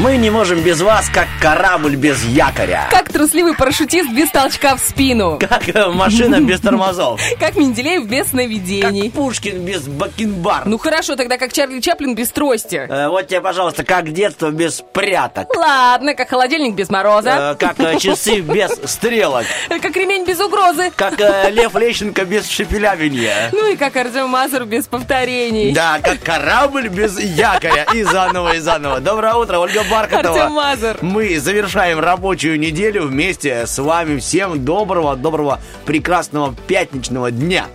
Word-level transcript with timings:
Мы 0.00 0.16
не 0.16 0.30
можем 0.30 0.60
без 0.60 0.80
вас, 0.80 1.08
как 1.12 1.26
корабль 1.42 1.96
без 1.96 2.22
якоря. 2.24 2.86
Как 2.88 3.10
трусливый 3.12 3.56
парашютист 3.56 4.08
без 4.12 4.30
толчка 4.30 4.76
в 4.76 4.78
спину. 4.80 5.38
Как 5.40 5.68
э, 5.74 5.88
машина 5.88 6.40
без 6.40 6.60
тормозов. 6.60 7.20
Как 7.40 7.56
Менделеев 7.56 8.06
без 8.06 8.20
Как 8.20 8.28
сновидений. 8.28 9.10
Пушкин 9.10 9.64
без 9.64 9.88
бакенбар. 9.88 10.66
Ну 10.66 10.78
хорошо, 10.78 11.16
тогда 11.16 11.36
как 11.36 11.52
Чарли 11.52 11.80
Чаплин 11.80 12.14
без 12.14 12.28
трости. 12.28 12.86
Э, 12.88 13.08
Вот 13.08 13.26
тебе, 13.26 13.40
пожалуйста, 13.40 13.82
как 13.82 14.12
детство 14.12 14.50
без 14.50 14.82
пряток. 14.92 15.48
Ладно, 15.56 16.14
как 16.14 16.28
холодильник 16.30 16.74
без 16.76 16.90
мороза. 16.90 17.30
Э, 17.30 17.54
Как 17.58 17.76
часы 18.00 18.40
без 18.40 18.70
стрелок. 18.84 19.46
Как 19.68 19.96
ремень 19.96 20.24
без 20.24 20.38
угрозы. 20.38 20.92
Как 20.94 21.18
Лев 21.50 21.74
Лещенко 21.74 22.24
без 22.24 22.48
шепелявенья. 22.48 23.50
Ну 23.52 23.72
и 23.72 23.76
как 23.76 23.96
Артем 23.96 24.28
Мазур 24.28 24.64
без 24.64 24.86
повторений. 24.86 25.72
Да, 25.72 25.98
как 26.00 26.20
корабль 26.22 26.86
без 26.88 27.18
якоря. 27.18 27.84
И 27.92 28.04
заново, 28.04 28.54
и 28.54 28.60
заново. 28.60 29.00
Доброе 29.00 29.34
утро, 29.34 29.58
Ольга 29.58 29.82
Бархатова. 29.90 30.42
Артем 30.42 30.52
Мазур. 30.52 30.96
Мы 31.02 31.38
завершаем 31.38 31.98
рабочую 31.98 32.58
неделю 32.58 33.06
вместе 33.06 33.66
с 33.66 33.78
вами. 33.78 34.18
Всем 34.18 34.64
доброго, 34.64 35.16
доброго, 35.16 35.60
прекрасного 35.84 36.54
пятничного 36.66 37.30
дня. 37.30 37.66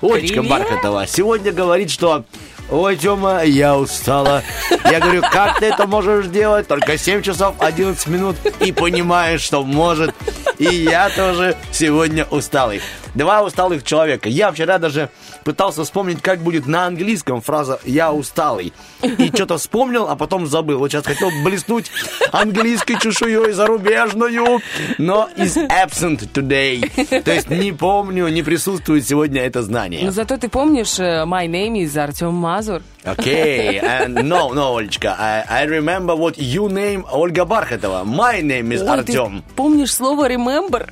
Олечка 0.00 0.42
Привет. 0.42 0.50
Бархатова 0.50 1.06
сегодня 1.06 1.52
говорит, 1.52 1.90
что 1.90 2.24
Ой, 2.70 2.96
Тёма, 2.96 3.42
я 3.44 3.76
устала. 3.76 4.42
Я 4.90 5.00
говорю, 5.00 5.20
как 5.20 5.58
ты 5.58 5.66
это 5.66 5.86
можешь 5.86 6.28
делать? 6.28 6.66
Только 6.68 6.96
7 6.96 7.20
часов 7.20 7.56
11 7.58 8.06
минут 8.06 8.36
и 8.60 8.72
понимаешь, 8.72 9.42
что 9.42 9.62
может. 9.62 10.14
И 10.58 10.64
я 10.64 11.10
тоже 11.10 11.54
сегодня 11.70 12.24
усталый. 12.24 12.80
Два 13.14 13.42
усталых 13.42 13.84
человека. 13.84 14.30
Я 14.30 14.50
вчера 14.52 14.78
даже 14.78 15.10
пытался 15.44 15.84
вспомнить, 15.84 16.22
как 16.22 16.40
будет 16.40 16.66
на 16.66 16.86
английском 16.86 17.40
фраза 17.40 17.78
«я 17.84 18.12
усталый». 18.12 18.72
И 19.02 19.28
что-то 19.34 19.58
вспомнил, 19.58 20.08
а 20.08 20.16
потом 20.16 20.46
забыл. 20.46 20.78
Вот 20.78 20.90
сейчас 20.90 21.04
хотел 21.06 21.30
блеснуть 21.44 21.90
английской 22.32 22.98
чешуей 22.98 23.52
зарубежную, 23.52 24.60
но 24.98 25.28
is 25.36 25.56
absent 25.68 26.28
today. 26.32 27.22
То 27.22 27.32
есть 27.32 27.50
не 27.50 27.72
помню, 27.72 28.28
не 28.28 28.42
присутствует 28.42 29.06
сегодня 29.06 29.42
это 29.42 29.60
Но 29.60 29.66
знание. 29.66 30.10
зато 30.10 30.36
ты 30.36 30.48
помнишь 30.48 30.98
э, 30.98 31.24
My 31.24 31.46
Name 31.46 31.82
is 31.84 31.98
Артем 31.98 32.34
Мазур. 32.34 32.82
Okay, 33.04 33.80
and 33.82 34.14
no, 34.28 34.52
no, 34.54 34.76
Олечка, 34.76 35.16
I, 35.18 35.44
I 35.64 35.66
remember 35.66 36.14
what 36.14 36.36
you 36.38 36.68
name 36.68 37.04
Ольга 37.10 37.44
Бархатова. 37.44 38.04
My 38.04 38.40
name 38.40 38.70
is 38.72 38.80
Ой, 38.82 38.98
Артем. 38.98 39.42
помнишь 39.56 39.92
слово 39.92 40.28
remember? 40.28 40.88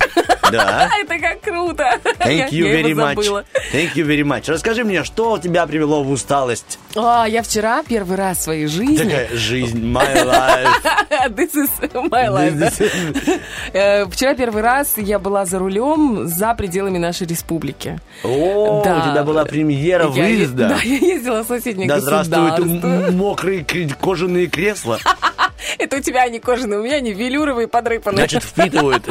Да. 0.51 0.91
Это 1.01 1.19
как 1.21 1.41
круто. 1.41 1.85
Thank 2.19 2.51
you 2.51 2.65
very 2.65 2.95
much. 2.95 3.15
забыла. 3.15 3.45
Thank 3.73 3.95
you 3.95 4.05
very 4.05 4.25
much. 4.25 4.40
Расскажи 4.49 4.85
мне, 4.85 5.05
что 5.05 5.39
тебя 5.39 5.67
привело 5.67 6.03
в 6.03 6.11
усталость? 6.11 6.79
А, 6.97 7.27
я 7.29 7.43
вчера 7.43 7.83
первый 7.83 8.17
раз 8.17 8.39
в 8.39 8.43
своей 8.43 8.67
жизни... 8.67 8.97
Такая 8.97 9.29
жизнь, 9.37 9.81
my 9.85 10.25
life. 10.25 10.69
This 11.31 11.55
is 11.55 11.71
my 11.93 12.29
life, 12.29 12.55
да? 12.55 13.39
Э, 13.73 14.07
Вчера 14.07 14.35
первый 14.35 14.63
раз 14.63 14.95
я 14.97 15.19
была 15.19 15.45
за 15.47 15.59
рулем 15.59 16.27
за 16.27 16.55
пределами 16.55 16.99
нашей 16.99 17.27
республики. 17.27 17.99
О, 18.25 18.83
Да. 18.85 18.99
у 19.07 19.11
тебя 19.13 19.23
была 19.25 19.45
премьера 19.45 20.05
Я 20.05 20.25
выезда. 20.25 20.69
Да, 20.71 20.77
я 20.83 20.97
ездила 20.97 21.43
в 21.43 21.47
соседнее 21.47 21.89
Да 21.89 21.97
государство. 21.97 23.11
мокрые 23.13 23.65
кожаные 24.01 24.47
кресла. 24.47 24.99
Это 25.79 25.97
у 25.97 26.01
тебя 26.01 26.23
они 26.23 26.41
кожаные, 26.41 26.81
у 26.81 26.83
меня 26.83 26.97
они 26.97 27.13
велюровые, 27.13 27.69
подрыпанные. 27.69 28.19
Значит, 28.29 28.43
впитывают. 28.43 29.05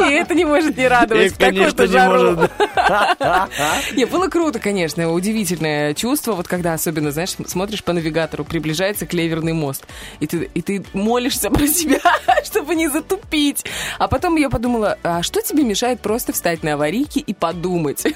И 0.00 0.12
это 0.12 0.34
не 0.34 0.44
может 0.44 0.76
не 0.76 0.88
радовать 0.88 1.34
конечно, 1.34 1.82
не 1.82 2.08
может. 2.08 2.50
Не, 3.96 4.04
было 4.06 4.28
круто, 4.28 4.58
конечно, 4.58 5.12
удивительное 5.12 5.94
чувство, 5.94 6.32
вот 6.32 6.48
когда 6.48 6.74
особенно, 6.74 7.10
знаешь, 7.10 7.34
смотришь 7.46 7.82
по 7.82 7.92
навигатору, 7.92 8.44
приближается 8.44 9.06
Клеверный 9.06 9.52
мост, 9.52 9.86
и 10.20 10.26
ты, 10.26 10.50
и 10.54 10.62
ты 10.62 10.84
молишься 10.92 11.50
про 11.50 11.66
себя, 11.66 12.00
чтобы 12.44 12.74
не 12.74 12.88
затупить. 12.88 13.64
А 13.98 14.08
потом 14.08 14.36
я 14.36 14.50
подумала, 14.50 14.98
а 15.02 15.22
что 15.22 15.42
тебе 15.42 15.64
мешает 15.64 16.00
просто 16.00 16.32
встать 16.32 16.62
на 16.62 16.74
аварийке 16.74 17.20
и 17.20 17.34
подумать? 17.34 18.04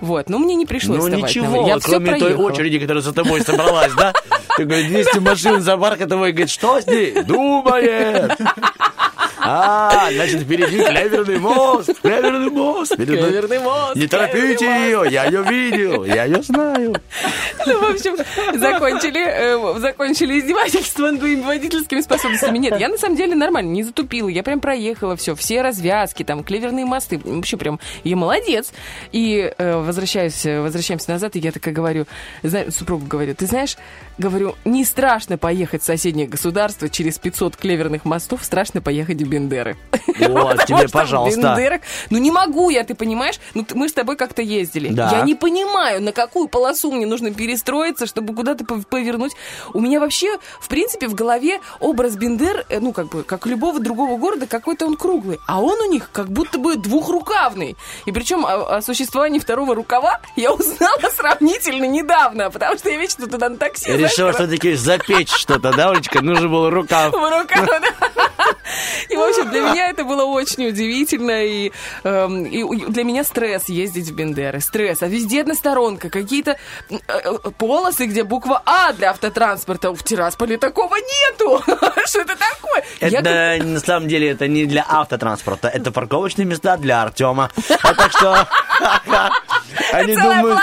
Вот, 0.00 0.28
но 0.28 0.38
мне 0.38 0.54
не 0.54 0.66
пришлось 0.66 0.98
Ну 0.98 1.08
ничего, 1.08 1.78
кроме 1.82 2.18
той 2.18 2.34
очереди, 2.34 2.78
которая 2.78 3.02
за 3.02 3.12
тобой 3.12 3.40
собралась, 3.42 3.92
да? 3.94 4.12
Ты 4.56 4.64
говоришь, 4.64 4.88
200 4.88 5.18
машин 5.18 5.60
за 5.60 5.76
Бархатовой, 5.76 6.32
говорит, 6.32 6.50
что 6.50 6.80
с 6.80 6.86
ней? 6.86 7.22
Думает. 7.22 8.38
А, 9.44 10.10
значит, 10.12 10.42
впереди 10.42 10.82
клеверный 10.82 11.38
мост, 11.38 11.90
клеверный 12.00 12.50
мост. 12.50 12.94
Клеверный 12.94 13.58
мост, 13.58 13.96
Не 13.96 14.06
торопите 14.06 14.64
ее, 14.64 15.04
я 15.10 15.24
ее 15.24 15.42
видел, 15.42 16.04
я 16.04 16.24
ее 16.24 16.42
знаю. 16.42 16.94
Ну, 17.66 17.80
в 17.80 17.94
общем, 17.94 18.16
закончили, 18.58 19.24
э, 19.24 19.78
закончили 19.80 20.38
издевательство 20.40 21.10
над 21.10 21.20
моими 21.22 21.42
водительскими 21.42 22.00
способностями. 22.00 22.58
Нет, 22.58 22.78
я 22.78 22.88
на 22.88 22.98
самом 22.98 23.16
деле 23.16 23.34
нормально, 23.34 23.70
не 23.70 23.82
затупила. 23.82 24.28
Я 24.28 24.42
прям 24.42 24.60
проехала 24.60 25.16
все, 25.16 25.34
все 25.34 25.62
развязки, 25.62 26.22
там, 26.22 26.44
клеверные 26.44 26.84
мосты. 26.84 27.20
Вообще 27.24 27.56
прям, 27.56 27.80
я 28.04 28.16
молодец. 28.16 28.72
И 29.10 29.52
э, 29.56 29.76
возвращаюсь, 29.76 30.44
возвращаемся 30.44 31.10
назад, 31.10 31.36
и 31.36 31.40
я 31.40 31.52
такая 31.52 31.74
говорю, 31.74 32.06
супругу 32.70 33.06
говорю, 33.06 33.34
ты 33.34 33.46
знаешь, 33.46 33.76
говорю, 34.22 34.54
не 34.64 34.84
страшно 34.84 35.36
поехать 35.38 35.82
в 35.82 35.84
соседнее 35.84 36.26
государство 36.26 36.88
через 36.88 37.18
500 37.18 37.56
клеверных 37.56 38.04
мостов, 38.04 38.44
страшно 38.44 38.80
поехать 38.80 39.20
в 39.20 39.28
Бендеры. 39.28 39.76
Вот, 40.18 40.64
тебе, 40.66 40.88
пожалуйста. 40.88 41.40
Бендерах- 41.40 41.80
Ну 42.10 42.18
не 42.18 42.30
могу 42.30 42.70
я, 42.70 42.84
ты 42.84 42.94
понимаешь? 42.94 43.38
Ну 43.54 43.66
мы 43.74 43.88
с 43.88 43.92
тобой 43.92 44.16
как-то 44.16 44.40
ездили. 44.42 44.88
Да. 44.92 45.10
Я 45.12 45.20
не 45.22 45.34
понимаю, 45.34 46.00
на 46.02 46.12
какую 46.12 46.48
полосу 46.48 46.90
мне 46.92 47.06
нужно 47.06 47.32
перестроиться, 47.32 48.06
чтобы 48.06 48.34
куда-то 48.34 48.64
пов- 48.64 48.86
повернуть. 48.86 49.32
У 49.74 49.80
меня 49.80 50.00
вообще, 50.00 50.38
в 50.60 50.68
принципе, 50.68 51.08
в 51.08 51.14
голове 51.14 51.60
образ 51.80 52.16
Бендер, 52.16 52.64
э, 52.68 52.78
ну 52.80 52.92
как 52.92 53.08
бы, 53.08 53.22
как 53.24 53.46
любого 53.46 53.80
другого 53.80 54.16
города, 54.16 54.46
какой-то 54.46 54.86
он 54.86 54.96
круглый. 54.96 55.38
А 55.46 55.60
он 55.60 55.80
у 55.80 55.90
них 55.90 56.10
как 56.12 56.30
будто 56.30 56.58
бы 56.58 56.76
двухрукавный. 56.76 57.76
И 58.06 58.12
причем 58.12 58.46
о, 58.46 58.76
о 58.76 58.82
существовании 58.82 59.38
второго 59.38 59.74
рукава 59.74 60.20
я 60.36 60.52
узнала 60.54 61.10
сравнительно 61.16 61.84
недавно, 61.84 62.50
потому 62.50 62.76
что 62.78 62.88
я 62.90 62.98
вечно 62.98 63.26
туда 63.26 63.48
на 63.48 63.56
такси. 63.56 63.90
Решила 64.12 64.32
все-таки 64.34 64.74
запечь 64.74 65.30
что-то, 65.30 65.72
да, 65.72 65.88
Олечка? 65.88 66.20
Нужен 66.20 66.50
был 66.50 66.68
рукав. 66.68 67.14
в 67.14 67.16
руках, 67.16 67.66
да. 67.66 68.44
И, 69.08 69.16
в 69.16 69.20
общем, 69.20 69.50
для 69.50 69.60
меня 69.60 69.88
это 69.88 70.04
было 70.04 70.24
очень 70.24 70.68
удивительно. 70.68 71.44
И, 71.44 71.72
эм, 72.04 72.44
и 72.44 72.86
для 72.86 73.04
меня 73.04 73.24
стресс 73.24 73.68
ездить 73.68 74.08
в 74.08 74.14
Бендеры. 74.14 74.60
Стресс. 74.60 75.02
А 75.02 75.06
везде 75.06 75.42
односторонка. 75.42 76.10
Какие-то 76.10 76.56
э, 76.90 76.96
э, 77.06 77.50
полосы, 77.58 78.06
где 78.06 78.24
буква 78.24 78.62
А 78.64 78.92
для 78.92 79.10
автотранспорта. 79.10 79.92
В 79.92 80.02
Тирасполе 80.02 80.58
такого 80.58 80.96
нету. 80.96 81.62
Что 82.06 82.20
это 82.20 82.36
такое? 82.36 82.84
Я 83.00 83.20
Это 83.20 83.64
на 83.64 83.80
самом 83.80 84.08
деле 84.08 84.30
это 84.30 84.48
не 84.48 84.66
для 84.66 84.84
автотранспорта, 84.88 85.68
это 85.68 85.90
парковочные 85.90 86.46
места 86.46 86.76
для 86.76 87.02
Артема. 87.02 87.50
А 87.82 87.94
так 87.94 88.12
что 88.12 88.48
они 89.92 90.14
думают, 90.14 90.58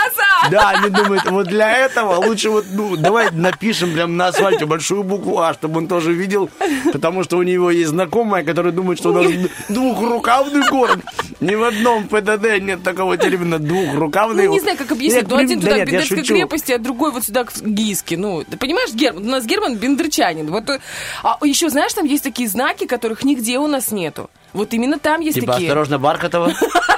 да, 0.50 0.70
они 0.70 0.90
думают, 0.90 1.24
вот 1.30 1.46
для 1.46 1.70
этого 1.70 2.14
лучше 2.14 2.50
вот, 2.50 2.66
ну, 2.70 2.96
давай 2.96 3.30
напишем 3.30 3.92
прям 3.92 4.16
на 4.16 4.28
асфальте 4.28 4.66
большую 4.66 5.02
букву 5.02 5.38
А, 5.38 5.54
чтобы 5.54 5.78
он 5.78 5.88
тоже 5.88 6.12
видел, 6.12 6.50
потому 6.92 7.24
что 7.24 7.36
у 7.36 7.42
него 7.42 7.70
есть 7.70 7.92
знакомая, 8.00 8.44
которая 8.44 8.72
думает, 8.72 8.98
что 8.98 9.10
у 9.10 9.12
нас 9.12 9.26
двухрукавный 9.68 10.68
город. 10.68 11.00
Ни 11.40 11.54
в 11.54 11.62
одном 11.62 12.08
ПДД 12.08 12.60
нет 12.60 12.82
такого 12.82 13.16
термина 13.16 13.58
двухрукавный. 13.58 14.46
Ну, 14.46 14.52
не 14.52 14.60
знаю, 14.60 14.76
как 14.76 14.92
объяснить. 14.92 15.28
Ну, 15.28 15.36
один 15.36 15.60
да 15.60 15.70
туда 15.70 15.84
к 15.84 15.86
Бендерской 15.86 16.22
крепости, 16.22 16.72
а 16.72 16.78
другой 16.78 17.12
вот 17.12 17.24
сюда 17.24 17.44
к 17.44 17.52
Гийске. 17.60 18.16
Ну, 18.16 18.44
ты 18.44 18.56
понимаешь, 18.56 18.92
Герман? 18.92 19.26
У 19.26 19.30
нас 19.30 19.44
Герман 19.44 19.76
бендерчанин. 19.76 20.50
Вот, 20.50 20.68
э, 20.70 20.80
а 21.22 21.38
еще, 21.44 21.68
знаешь, 21.68 21.92
там 21.92 22.06
есть 22.06 22.24
такие 22.24 22.48
знаки, 22.48 22.86
которых 22.86 23.24
нигде 23.24 23.58
у 23.58 23.66
нас 23.66 23.90
нету. 23.90 24.30
Вот 24.52 24.72
именно 24.72 24.98
там 24.98 25.20
есть 25.20 25.38
Типа, 25.40 25.52
такие. 25.52 25.68
осторожно, 25.68 25.98
Бархатова. 25.98 26.52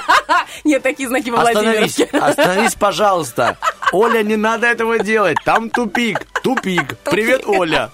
Нет, 0.63 0.81
такие 0.81 1.07
знаки 1.09 1.29
в 1.29 1.35
Остановись, 1.35 1.99
остановись, 2.11 2.75
пожалуйста. 2.75 3.57
Оля, 3.91 4.23
не 4.23 4.35
надо 4.37 4.67
этого 4.67 4.99
делать. 4.99 5.37
Там 5.43 5.69
тупик, 5.69 6.25
тупик. 6.41 6.97
Привет, 7.03 7.43
Оля. 7.45 7.89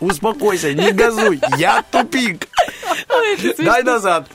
Успокойся, 0.00 0.72
не 0.72 0.90
газуй. 0.90 1.40
Я 1.56 1.82
тупик. 1.90 2.48
Дай 3.58 3.82
назад. 3.82 4.26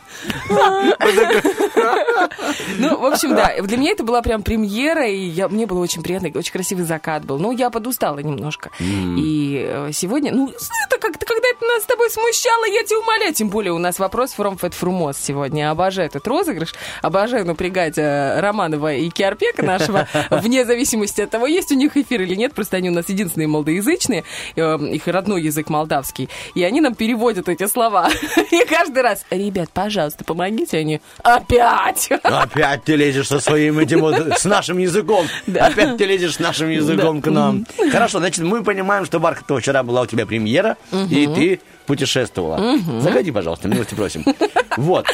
Ну, 2.77 2.97
в 2.97 3.05
общем, 3.05 3.35
да, 3.35 3.53
для 3.61 3.77
меня 3.77 3.91
это 3.91 4.03
была 4.03 4.21
прям 4.21 4.43
премьера, 4.43 5.07
и 5.07 5.17
я, 5.17 5.47
мне 5.47 5.65
было 5.65 5.79
очень 5.79 6.03
приятно, 6.03 6.29
очень 6.35 6.51
красивый 6.51 6.85
закат 6.85 7.25
был. 7.25 7.39
Ну, 7.39 7.51
я 7.51 7.69
подустала 7.69 8.19
немножко. 8.19 8.71
И 8.79 9.65
э, 9.67 9.89
сегодня, 9.93 10.31
ну, 10.31 10.49
это 10.49 10.97
как-то, 10.99 11.25
когда 11.25 11.47
это 11.49 11.65
нас 11.65 11.83
с 11.83 11.85
тобой 11.85 12.09
смущало, 12.09 12.65
я 12.65 12.83
тебя 12.83 12.99
умоляю. 12.99 13.33
Тем 13.33 13.49
более 13.49 13.73
у 13.73 13.77
нас 13.77 13.99
вопрос 13.99 14.33
from 14.37 14.59
Fat 14.59 14.73
Frumos 14.79 15.17
сегодня. 15.21 15.71
Обожаю 15.71 16.07
этот 16.07 16.27
розыгрыш, 16.27 16.73
обожаю 17.01 17.45
напрягать 17.45 17.97
э, 17.97 18.39
Романова 18.39 18.93
и 18.93 19.09
Киарпека 19.09 19.63
нашего, 19.63 20.07
вне 20.29 20.65
зависимости 20.65 21.21
от 21.21 21.29
того, 21.29 21.47
есть 21.47 21.71
у 21.71 21.75
них 21.75 21.97
эфир 21.97 22.21
или 22.21 22.35
нет, 22.35 22.53
просто 22.53 22.77
они 22.77 22.89
у 22.89 22.93
нас 22.93 23.09
единственные 23.09 23.47
молдоязычные, 23.47 24.23
э, 24.55 24.77
их 24.91 25.07
родной 25.07 25.41
язык 25.41 25.69
молдавский, 25.69 26.29
и 26.55 26.63
они 26.63 26.81
нам 26.81 26.95
переводят 26.95 27.49
эти 27.49 27.67
слова. 27.67 28.09
И 28.51 28.65
каждый 28.65 29.03
раз, 29.03 29.25
ребят, 29.29 29.69
пожалуйста, 29.73 30.06
помогите, 30.25 30.77
они 30.77 31.01
опять. 31.23 32.09
Опять 32.23 32.83
ты 32.83 32.95
лезешь 32.95 33.27
со 33.27 33.39
своим 33.39 33.79
этим 33.79 34.01
вот, 34.01 34.15
с 34.37 34.45
нашим 34.45 34.77
языком. 34.77 35.25
Да. 35.47 35.67
Опять 35.67 35.97
ты 35.97 36.05
лезешь 36.05 36.35
с 36.35 36.39
нашим 36.39 36.69
языком 36.69 37.21
к 37.21 37.27
нам. 37.29 37.65
Хорошо, 37.91 38.19
значит, 38.19 38.43
мы 38.43 38.63
понимаем, 38.63 39.05
что 39.05 39.19
Бархатова 39.19 39.59
вчера 39.59 39.83
была 39.83 40.01
у 40.01 40.05
тебя 40.05 40.25
премьера, 40.25 40.77
и 41.09 41.27
ты 41.27 41.59
путешествовала. 41.85 42.77
Заходи, 43.01 43.31
пожалуйста, 43.31 43.67
милости 43.67 43.95
просим. 43.95 44.25
Вот. 44.77 45.07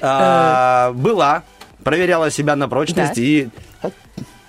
А, 0.00 0.92
Была, 0.92 1.42
проверяла 1.84 2.30
себя 2.30 2.56
на 2.56 2.66
прочность 2.68 3.16
Да. 3.16 3.20
и 3.22 3.48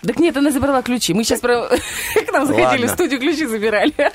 Так 0.05 0.19
нет, 0.19 0.35
она 0.35 0.51
забрала 0.51 0.81
ключи. 0.81 1.13
Мы 1.13 1.23
сейчас 1.23 1.39
про... 1.39 1.67
к 2.27 2.31
нам 2.31 2.45
заходили, 2.45 2.87
в 2.87 2.89
студию 2.91 3.19
ключи 3.19 3.45
забирали. 3.45 3.93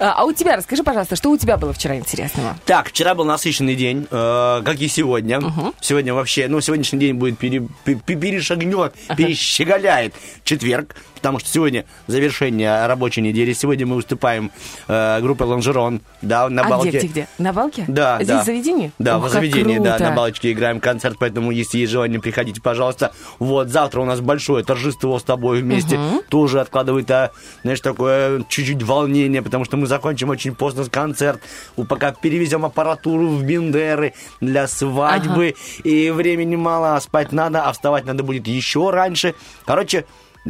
А 0.00 0.12
а 0.18 0.24
у 0.24 0.32
тебя, 0.32 0.56
расскажи, 0.56 0.84
пожалуйста, 0.84 1.16
что 1.16 1.30
у 1.30 1.36
тебя 1.36 1.56
было 1.56 1.72
вчера 1.72 1.96
интересного? 1.96 2.56
Так, 2.64 2.88
вчера 2.90 3.16
был 3.16 3.24
насыщенный 3.24 3.74
день, 3.74 4.06
э, 4.08 4.62
как 4.64 4.78
и 4.80 4.86
сегодня. 4.86 5.40
Сегодня 5.80 6.14
вообще, 6.14 6.46
ну, 6.46 6.60
сегодняшний 6.60 7.00
день 7.00 7.14
будет 7.14 7.38
пере, 7.38 7.66
пе- 7.84 7.96
пе- 7.96 8.14
перешагнет, 8.14 8.94
перещеголяет 9.16 10.14
четверг, 10.44 10.94
потому 11.18 11.38
что 11.38 11.48
сегодня 11.48 11.84
завершение 12.06 12.86
рабочей 12.86 13.20
недели. 13.20 13.52
Сегодня 13.52 13.86
мы 13.86 13.96
выступаем 13.96 14.50
э, 14.88 15.20
группой 15.20 15.46
Лонжерон, 15.46 16.00
да, 16.22 16.48
на 16.48 16.62
а 16.62 16.68
балке. 16.68 16.88
где, 16.88 16.98
где, 16.98 17.08
где? 17.08 17.28
На 17.38 17.52
балке? 17.52 17.84
Да, 17.88 18.16
Здесь 18.16 18.28
да. 18.28 18.42
в 18.42 18.46
заведении? 18.46 18.92
Да, 18.98 19.18
Ух, 19.18 19.26
в 19.26 19.28
заведении, 19.28 19.78
да, 19.78 19.98
на 19.98 20.12
балочке 20.12 20.52
играем 20.52 20.80
концерт, 20.80 21.16
поэтому, 21.18 21.50
если 21.50 21.78
есть 21.78 21.92
желание, 21.92 22.20
приходите, 22.20 22.60
пожалуйста. 22.60 23.12
Вот, 23.38 23.68
завтра 23.68 24.00
у 24.00 24.04
нас 24.04 24.20
большое 24.20 24.64
торжество 24.64 25.18
с 25.18 25.22
тобой 25.22 25.60
вместе. 25.60 25.98
Тоже 26.28 26.60
откладывает, 26.60 27.10
а, 27.10 27.32
знаешь, 27.62 27.80
такое 27.80 28.44
чуть-чуть 28.48 28.82
волнение, 28.82 29.42
потому 29.42 29.64
что 29.64 29.76
мы 29.76 29.86
закончим 29.86 30.30
очень 30.30 30.54
поздно 30.54 30.84
концерт. 30.90 31.40
Пока 31.88 32.12
перевезем 32.12 32.64
аппаратуру 32.64 33.28
в 33.28 33.42
Бендеры 33.42 34.14
для 34.40 34.66
свадьбы. 34.68 35.54
И 35.84 36.10
времени 36.10 36.56
мало, 36.56 36.96
а 36.96 37.00
спать 37.00 37.32
надо, 37.32 37.64
а 37.64 37.72
вставать 37.72 38.04
надо 38.04 38.22
будет 38.22 38.46
еще 38.46 38.90
раньше. 38.90 39.34
Короче, 39.64 40.04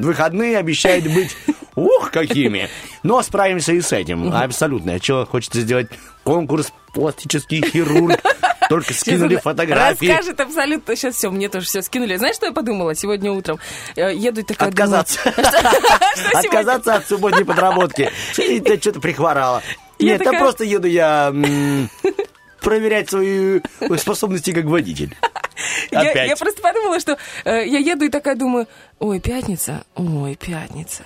выходные 0.05 0.59
обещают 0.59 1.06
быть 1.06 1.37
ух, 1.75 2.11
какими. 2.11 2.69
Но 3.03 3.23
справимся 3.23 3.73
и 3.73 3.81
с 3.81 3.93
этим. 3.93 4.33
Абсолютно. 4.33 5.00
Что 5.03 5.27
хочется 5.27 5.61
сделать 5.61 5.89
конкурс 6.25 6.73
пластический 6.93 7.62
хирург. 7.65 8.21
Только 8.69 8.93
скинули 8.93 9.31
Сейчас 9.31 9.43
фотографии. 9.45 10.06
Расскажет 10.09 10.41
абсолютно. 10.41 10.95
Сейчас 10.95 11.15
все, 11.15 11.31
мне 11.31 11.49
тоже 11.49 11.65
все 11.67 11.81
скинули. 11.81 12.17
Знаешь, 12.17 12.37
что 12.37 12.47
я 12.47 12.53
подумала 12.53 12.95
сегодня 12.95 13.33
утром? 13.33 13.59
Э, 13.97 14.15
Еду 14.15 14.41
и 14.41 14.45
такая 14.45 14.69
Отказаться. 14.69 15.21
Отказаться 16.35 16.97
от 16.97 17.09
субботней 17.09 17.47
подработки. 17.47 18.11
И 18.37 18.61
ты 18.61 18.77
что-то 18.79 19.01
прихворала. 19.01 19.62
Нет, 19.99 20.23
такая- 20.23 20.39
просто 20.41 20.65
еду 20.65 20.87
я 20.87 21.33
проверять 22.60 23.10
свои 23.10 23.60
способности 23.99 24.52
как 24.52 24.64
водитель. 24.64 25.16
Я 25.90 26.37
просто 26.37 26.62
подумала, 26.62 27.00
что 27.00 27.19
э, 27.44 27.66
я 27.66 27.78
еду 27.78 28.05
и 28.05 28.10
такая 28.10 28.37
думаю, 28.37 28.69
ой, 29.00 29.19
пятница, 29.20 29.84
ой, 29.96 30.37
пятница. 30.37 31.02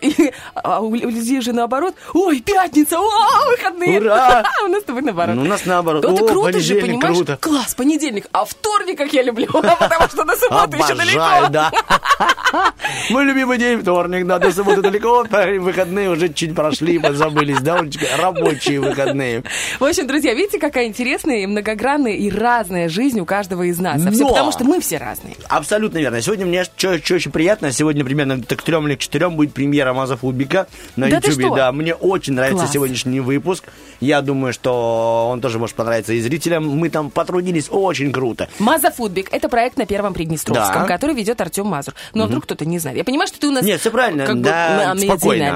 И, 0.00 0.32
а 0.54 0.80
у, 0.80 0.94
людей 0.94 1.40
же 1.40 1.52
наоборот, 1.52 1.94
ой, 2.12 2.40
пятница, 2.40 2.98
о, 2.98 3.50
выходные. 3.50 4.00
Ура! 4.00 4.44
у 4.64 4.68
нас 4.68 4.82
с 4.82 4.84
тобой 4.84 5.02
наоборот. 5.02 5.36
Ну, 5.36 5.42
у 5.42 5.46
нас 5.46 5.64
наоборот. 5.64 6.02
То 6.02 6.12
ты 6.12 6.22
О, 6.22 6.26
круто 6.26 6.60
же, 6.60 6.80
понимаешь? 6.80 7.16
круто. 7.16 7.38
Класс, 7.40 7.74
понедельник. 7.74 8.26
А 8.32 8.44
вторник, 8.44 8.98
как 8.98 9.12
я 9.12 9.22
люблю, 9.22 9.46
потому 9.52 10.08
что 10.08 10.24
на 10.24 10.36
субботу 10.36 10.76
еще 10.76 10.94
далеко. 10.94 11.48
да. 11.48 11.72
Мой 13.10 13.24
любимый 13.24 13.58
день 13.58 13.80
вторник, 13.80 14.26
да, 14.26 14.38
до 14.38 14.52
субботы 14.52 14.82
далеко, 14.82 15.24
выходные 15.58 16.10
уже 16.10 16.28
чуть 16.28 16.54
прошли, 16.54 16.98
подзабылись, 16.98 17.60
да, 17.60 17.76
Олечка? 17.76 18.06
Рабочие 18.18 18.80
выходные. 18.80 19.44
В 19.80 19.84
общем, 19.84 20.06
друзья, 20.06 20.34
видите, 20.34 20.58
какая 20.58 20.86
интересная, 20.86 21.38
и 21.38 21.46
многогранная 21.46 22.12
и 22.12 22.30
разная 22.30 22.88
жизнь 22.88 23.18
у 23.20 23.24
каждого 23.24 23.62
из 23.62 23.78
нас. 23.78 24.04
А 24.04 24.10
все 24.10 24.28
потому, 24.28 24.52
что 24.52 24.64
мы 24.64 24.80
все 24.80 24.98
разные. 24.98 25.36
Абсолютно 25.48 25.98
верно. 25.98 26.20
Сегодня 26.20 26.44
мне 26.44 26.64
что 26.64 26.90
очень 26.90 27.30
приятно, 27.30 27.72
сегодня 27.72 28.04
примерно 28.04 28.42
к 28.42 28.62
трем 28.62 28.86
или 28.88 28.96
к 28.96 28.98
четырем 28.98 29.36
будет 29.36 29.54
премьера 29.54 29.85
Маза 29.92 30.16
Фубика 30.16 30.66
на 30.96 31.08
Да 31.08 31.16
YouTube. 31.16 31.56
Да, 31.56 31.72
мне 31.72 31.94
очень 31.94 32.34
нравится 32.34 32.60
Класс. 32.64 32.72
сегодняшний 32.72 33.20
выпуск. 33.20 33.64
Я 34.00 34.20
думаю, 34.20 34.52
что 34.52 35.28
он 35.30 35.40
тоже 35.40 35.58
может 35.58 35.74
понравиться 35.76 36.12
и 36.12 36.20
зрителям. 36.20 36.68
Мы 36.68 36.90
там 36.90 37.10
потрудились 37.10 37.68
очень 37.70 38.12
круто. 38.12 38.48
Маза 38.58 38.90
Фудбик– 38.90 39.28
это 39.32 39.48
проект 39.48 39.76
на 39.78 39.86
Первом 39.86 40.12
Приднестровском, 40.14 40.82
Да. 40.82 40.86
который 40.86 41.14
ведет 41.14 41.40
Артем 41.40 41.66
Мазур. 41.66 41.94
Ну, 42.14 42.24
а 42.24 42.26
вдруг 42.26 42.44
кто-то 42.44 42.64
не 42.66 42.78
знает. 42.78 42.98
Я 42.98 43.04
понимаю, 43.04 43.28
что 43.28 43.38
ты 43.40 43.48
у 43.48 43.50
нас... 43.52 43.64
Нет, 43.64 43.80
всё 43.80 43.90
правильно, 43.90 44.26
как 44.26 44.36
бы, 44.36 44.42
да, 44.42 44.94
меня 44.94 45.14
спокойно. 45.14 45.50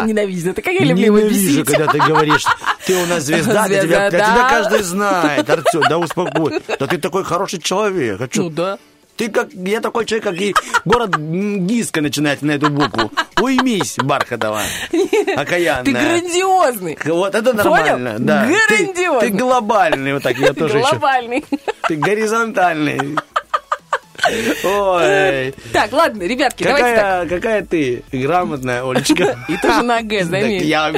Он 0.00 0.06
ненавидит. 0.06 0.46
Это 0.46 0.62
как 0.62 0.72
я 0.74 0.84
люблю 0.84 1.14
Ненавижу, 1.16 1.64
когда 1.64 1.86
ты 1.86 1.98
говоришь, 1.98 2.44
ты 2.86 2.96
у 2.96 3.06
нас 3.06 3.22
звезда, 3.24 3.68
тебя, 3.68 4.10
каждый 4.10 4.82
знает, 4.82 5.48
Артем, 5.48 5.82
да 5.88 5.98
успокой. 5.98 6.60
Да 6.78 6.86
ты 6.86 6.98
такой 6.98 7.24
хороший 7.24 7.60
человек. 7.60 8.20
а? 8.20 8.28
Ну 8.34 8.50
да. 8.50 8.78
Ты 9.16 9.28
как, 9.30 9.52
я 9.52 9.80
такой 9.80 10.06
человек, 10.06 10.24
как 10.24 10.40
и 10.40 10.54
город 10.84 11.16
Гиска 11.16 12.00
начинается 12.00 12.44
на 12.46 12.52
эту 12.52 12.68
букву. 12.68 13.12
Уймись, 13.40 13.96
Бархатова. 13.98 14.62
Окаянная. 15.36 15.84
Ты 15.84 15.92
грандиозный. 15.92 16.98
Вот 17.04 17.34
это 17.34 17.52
нормально, 17.52 18.10
Понял? 18.12 18.24
да. 18.26 18.48
Ты- 18.68 18.76
Грандиозно. 18.84 19.20
Ты, 19.20 19.28
глобальный, 19.28 20.14
вот 20.14 20.22
так 20.22 20.36
я 20.38 20.52
тоже 20.54 20.78
еще. 20.78 20.90
Глобальный. 20.90 21.44
Ты 21.88 21.96
горизонтальный. 21.96 23.16
Ой. 24.64 25.54
Так, 25.72 25.92
ладно, 25.92 26.22
ребятки, 26.22 26.62
давайте 26.64 26.94
так. 26.96 26.96
Какая, 26.96 27.28
какая 27.28 27.62
ты 27.64 28.02
грамотная, 28.10 28.82
Олечка. 28.82 29.38
И 29.48 29.56
тоже 29.58 29.82
на 29.82 30.00
Г, 30.02 30.24
заметь. 30.24 30.62
я... 30.62 30.92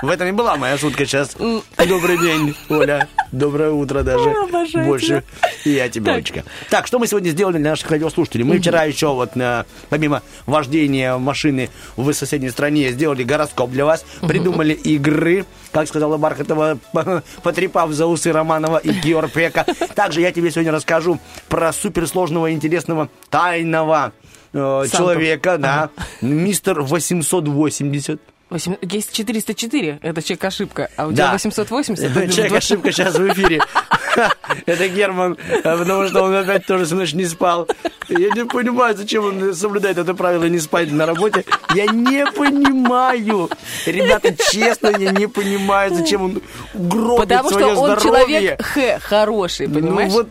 В 0.00 0.08
этом 0.10 0.28
и 0.28 0.32
была 0.32 0.56
моя 0.56 0.78
шутка 0.78 1.04
сейчас. 1.06 1.34
Добрый 1.34 2.18
день, 2.18 2.54
Оля. 2.68 3.08
Доброе 3.32 3.70
утро 3.72 4.02
даже. 4.04 4.30
Обожаю 4.30 4.86
Больше. 4.86 5.24
И 5.64 5.70
я 5.70 5.88
тебе, 5.88 6.06
Так. 6.06 6.14
Олечка. 6.14 6.44
Так, 6.70 6.86
что 6.86 7.00
мы 7.00 7.08
сегодня 7.08 7.30
сделали 7.30 7.58
для 7.58 7.70
наших 7.70 7.90
радиослушателей? 7.90 8.44
Мы 8.44 8.58
вчера 8.58 8.84
еще 8.84 9.08
вот 9.12 9.34
на- 9.34 9.66
помимо 9.88 10.22
вождения 10.46 11.16
машины 11.18 11.68
в 11.96 12.12
соседней 12.12 12.50
стране 12.50 12.90
сделали 12.92 13.24
гороскоп 13.24 13.70
для 13.70 13.84
вас, 13.84 14.04
придумали 14.20 14.72
игры, 14.72 15.44
как 15.72 15.88
сказала 15.88 16.16
Бархатова, 16.16 16.78
потрепав 17.42 17.90
за 17.90 18.06
усы 18.06 18.30
Романова 18.32 18.78
и 18.78 18.90
Георпека. 18.90 19.66
Также 19.96 20.20
я 20.20 20.30
тебе 20.30 20.52
сегодня 20.52 20.70
расскажу 20.70 21.18
про 21.48 21.72
суперсложного, 21.72 22.52
интересного, 22.52 23.08
тайного 23.30 24.12
э, 24.52 24.86
человека, 24.92 25.58
да, 25.58 25.90
мистер 26.22 26.82
880. 26.82 28.20
Восемь- 28.50 28.76
Есть 28.80 29.12
404, 29.12 29.98
это 30.00 30.22
чек-ошибка, 30.22 30.88
а 30.96 31.06
у 31.06 31.10
Да. 31.10 31.16
тебя 31.16 31.32
880. 31.32 32.16
это 32.16 32.28
Человек 32.32 32.48
два- 32.48 32.58
ошибка 32.58 32.92
сейчас 32.92 33.14
в 33.18 33.28
эфире. 33.32 33.60
Это 34.66 34.88
Герман, 34.88 35.36
а, 35.62 35.76
потому 35.76 36.08
что 36.08 36.22
он 36.22 36.34
опять 36.34 36.66
тоже 36.66 36.86
всю 36.86 36.96
ночь 36.96 37.12
не 37.12 37.24
спал. 37.26 37.68
Я 38.08 38.30
не 38.30 38.44
понимаю, 38.46 38.96
зачем 38.96 39.24
он 39.24 39.54
соблюдает 39.54 39.96
это 39.98 40.12
правило 40.14 40.44
не 40.44 40.58
спать 40.58 40.90
на 40.90 41.06
работе. 41.06 41.44
Я 41.74 41.86
не 41.86 42.24
понимаю. 42.26 43.48
Ребята, 43.86 44.34
честно, 44.50 44.88
я 44.98 45.12
не 45.12 45.28
понимаю, 45.28 45.94
зачем 45.94 46.22
он 46.22 46.42
гробит 46.74 47.28
Потому 47.28 47.50
свое 47.50 47.66
что 47.72 47.80
он 47.82 48.00
здоровье. 48.00 48.26
человек 48.58 48.62
Х, 48.62 48.98
хороший, 49.00 49.68
понимаешь? 49.68 50.12
Ну, 50.12 50.24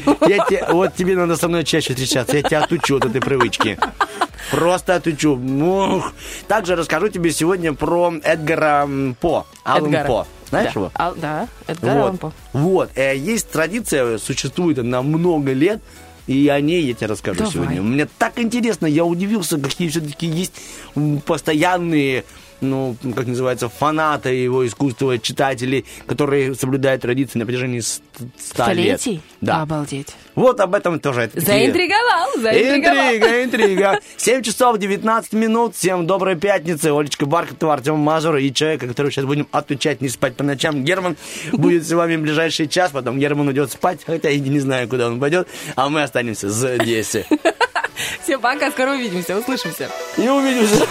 вот, 0.00 0.20
я 0.28 0.44
те- 0.46 0.64
вот 0.68 0.94
тебе 0.96 1.14
надо 1.14 1.36
со 1.36 1.46
мной 1.48 1.62
чаще 1.64 1.92
встречаться. 1.94 2.36
Я 2.36 2.42
тебя 2.42 2.62
отучу 2.64 2.96
от 2.96 3.04
этой 3.04 3.20
привычки. 3.20 3.78
Просто 4.50 4.96
отучу. 4.96 5.36
Ух. 5.36 6.12
Также 6.48 6.76
расскажу 6.76 7.08
тебе 7.08 7.30
сегодня 7.30 7.72
про 7.72 8.12
Эдгара 8.22 8.88
По. 9.20 9.46
Алан 9.64 9.86
Эдгара. 9.86 10.06
По. 10.06 10.26
Знаешь 10.48 10.72
да. 10.74 10.80
его? 10.80 10.90
А, 10.94 11.14
да, 11.14 11.48
Эдгар 11.66 11.98
Вот. 11.98 12.20
По. 12.20 12.32
Вот. 12.52 12.90
Э, 12.96 13.16
Есть 13.16 13.50
традиция, 13.50 14.18
существует 14.18 14.78
она 14.78 15.02
много 15.02 15.52
лет, 15.52 15.80
и 16.26 16.48
о 16.48 16.60
ней 16.60 16.82
я 16.82 16.94
тебе 16.94 17.06
расскажу 17.08 17.38
Давай. 17.38 17.52
сегодня. 17.52 17.82
Мне 17.82 18.08
так 18.18 18.38
интересно, 18.38 18.86
я 18.86 19.04
удивился, 19.04 19.58
какие 19.58 19.88
все-таки 19.88 20.26
есть 20.26 20.54
постоянные 21.26 22.24
ну, 22.60 22.96
как 23.14 23.26
называется, 23.26 23.68
фанаты 23.68 24.30
его 24.30 24.66
искусства, 24.66 25.18
читатели, 25.18 25.84
которые 26.06 26.54
соблюдают 26.54 27.02
традиции 27.02 27.38
на 27.38 27.46
протяжении 27.46 27.80
ста 27.80 28.72
лет. 28.72 29.02
Да. 29.40 29.62
Обалдеть. 29.62 30.14
Вот 30.34 30.60
об 30.60 30.74
этом 30.74 31.00
тоже. 31.00 31.22
это 31.22 31.40
Заинтриговал, 31.40 32.40
заинтриговал. 32.40 33.14
Интрига, 33.14 33.44
интрига. 33.44 34.00
7 34.16 34.42
часов 34.42 34.78
19 34.78 35.32
минут. 35.32 35.74
Всем 35.74 36.06
доброй 36.06 36.36
пятницы. 36.36 36.92
Олечка 36.96 37.26
Бархатова, 37.26 37.74
Артем 37.74 37.96
Мазур 37.96 38.36
и 38.36 38.52
человека, 38.52 38.86
который 38.86 39.10
сейчас 39.10 39.24
будем 39.24 39.48
отвечать 39.50 40.00
не 40.00 40.08
спать 40.08 40.36
по 40.36 40.44
ночам. 40.44 40.84
Герман 40.84 41.16
будет 41.52 41.86
с 41.86 41.92
вами 41.92 42.16
в 42.16 42.22
ближайший 42.22 42.68
час. 42.68 42.90
Потом 42.92 43.18
Герман 43.18 43.48
уйдет 43.48 43.72
спать, 43.72 44.00
хотя 44.06 44.28
я 44.28 44.38
не 44.38 44.60
знаю, 44.60 44.88
куда 44.88 45.08
он 45.08 45.20
пойдет. 45.20 45.48
А 45.76 45.88
мы 45.88 46.02
останемся 46.02 46.48
здесь. 46.48 47.16
Всем 48.22 48.40
пока, 48.40 48.70
скоро 48.70 48.92
увидимся, 48.92 49.36
услышимся. 49.36 49.90
И 50.16 50.28
увидимся. 50.28 50.86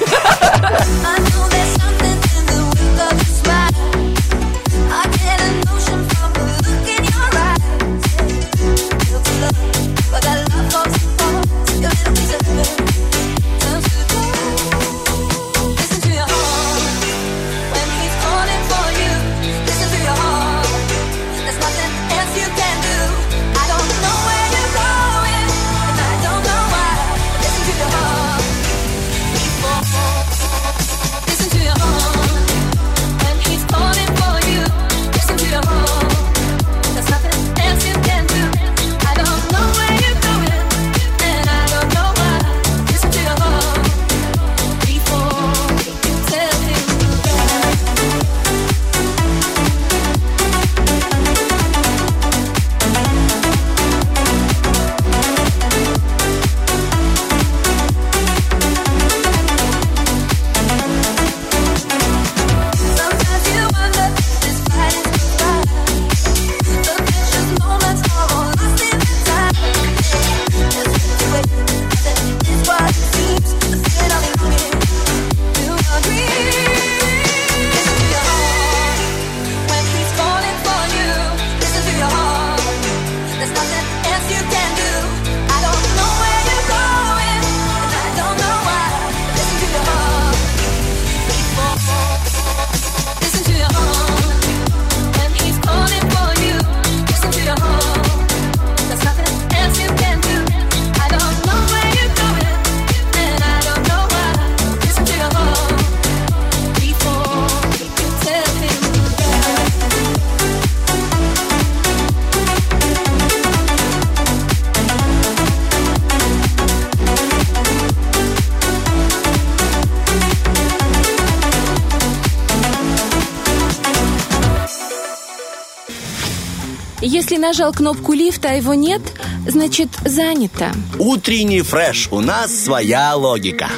Нажал 127.50 127.74
кнопку 127.74 128.13
лифта, 128.13 128.50
а 128.50 128.53
его 128.53 128.75
нет, 128.75 129.01
значит 129.48 129.89
занято. 130.06 130.72
Утренний 131.00 131.63
фреш. 131.63 132.08
У 132.12 132.20
нас 132.20 132.53
своя 132.56 133.15
логика. 133.15 133.70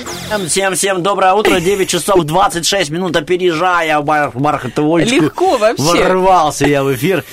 Всем-всем 0.48 1.02
доброе 1.02 1.34
утро. 1.36 1.58
9 1.62 1.88
часов 1.88 2.26
26 2.26 2.90
минут. 2.90 3.16
Опережая 3.16 4.02
бар 4.02 4.32
бархатовую 4.34 5.04
Олечку. 5.04 5.24
Легко 5.24 5.58
вообще. 5.58 5.84
Ворвался 5.84 6.68
я 6.68 6.84
в 6.84 6.94
эфир. 6.94 7.24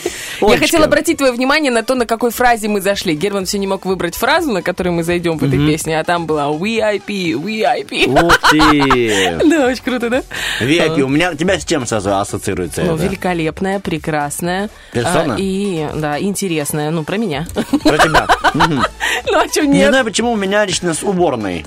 Я 0.40 0.46
Олечка, 0.48 0.66
хотела 0.66 0.84
обратить 0.84 1.18
твое 1.18 1.32
внимание 1.32 1.70
на 1.72 1.82
то, 1.82 1.94
на 1.94 2.06
какой 2.06 2.30
фразе 2.30 2.68
мы 2.68 2.80
зашли. 2.80 3.14
Герман 3.14 3.44
все 3.44 3.58
не 3.58 3.66
мог 3.66 3.84
выбрать 3.84 4.14
фразу, 4.14 4.52
на 4.52 4.62
которой 4.62 4.90
мы 4.90 5.02
зайдем 5.02 5.38
в 5.38 5.42
этой 5.44 5.58
песне, 5.66 5.98
а 5.98 6.04
там 6.04 6.26
была 6.26 6.46
VIP, 6.48 7.32
VIP. 7.32 8.06
Ух 8.08 8.38
ты. 8.50 9.38
Да, 9.48 9.66
очень 9.66 9.82
круто, 9.82 10.10
да? 10.10 10.22
VIP. 10.60 11.00
У 11.00 11.08
меня 11.08 11.34
тебя 11.34 11.58
с 11.58 11.64
чем 11.64 11.86
сразу 11.86 12.16
ассоциируется 12.16 12.82
Ну, 12.82 12.96
великолепная, 12.96 13.80
прекрасная. 13.80 14.70
Персона? 14.92 15.34
а, 15.34 15.36
и, 15.38 15.88
да, 15.94 16.20
интересная. 16.20 16.90
Ну, 16.90 17.02
про 17.04 17.16
меня. 17.16 17.46
Про 17.82 17.98
тебя. 17.98 18.26
Ну, 18.54 19.38
а 19.38 19.48
что 19.48 19.66
Не 19.66 19.78
нет? 19.78 19.88
знаю, 19.90 20.04
почему 20.04 20.32
у 20.32 20.36
меня 20.36 20.64
лично 20.64 20.94
с 20.94 21.02
уборной. 21.02 21.64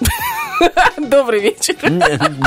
Добрый 0.98 1.40
вечер. 1.40 1.76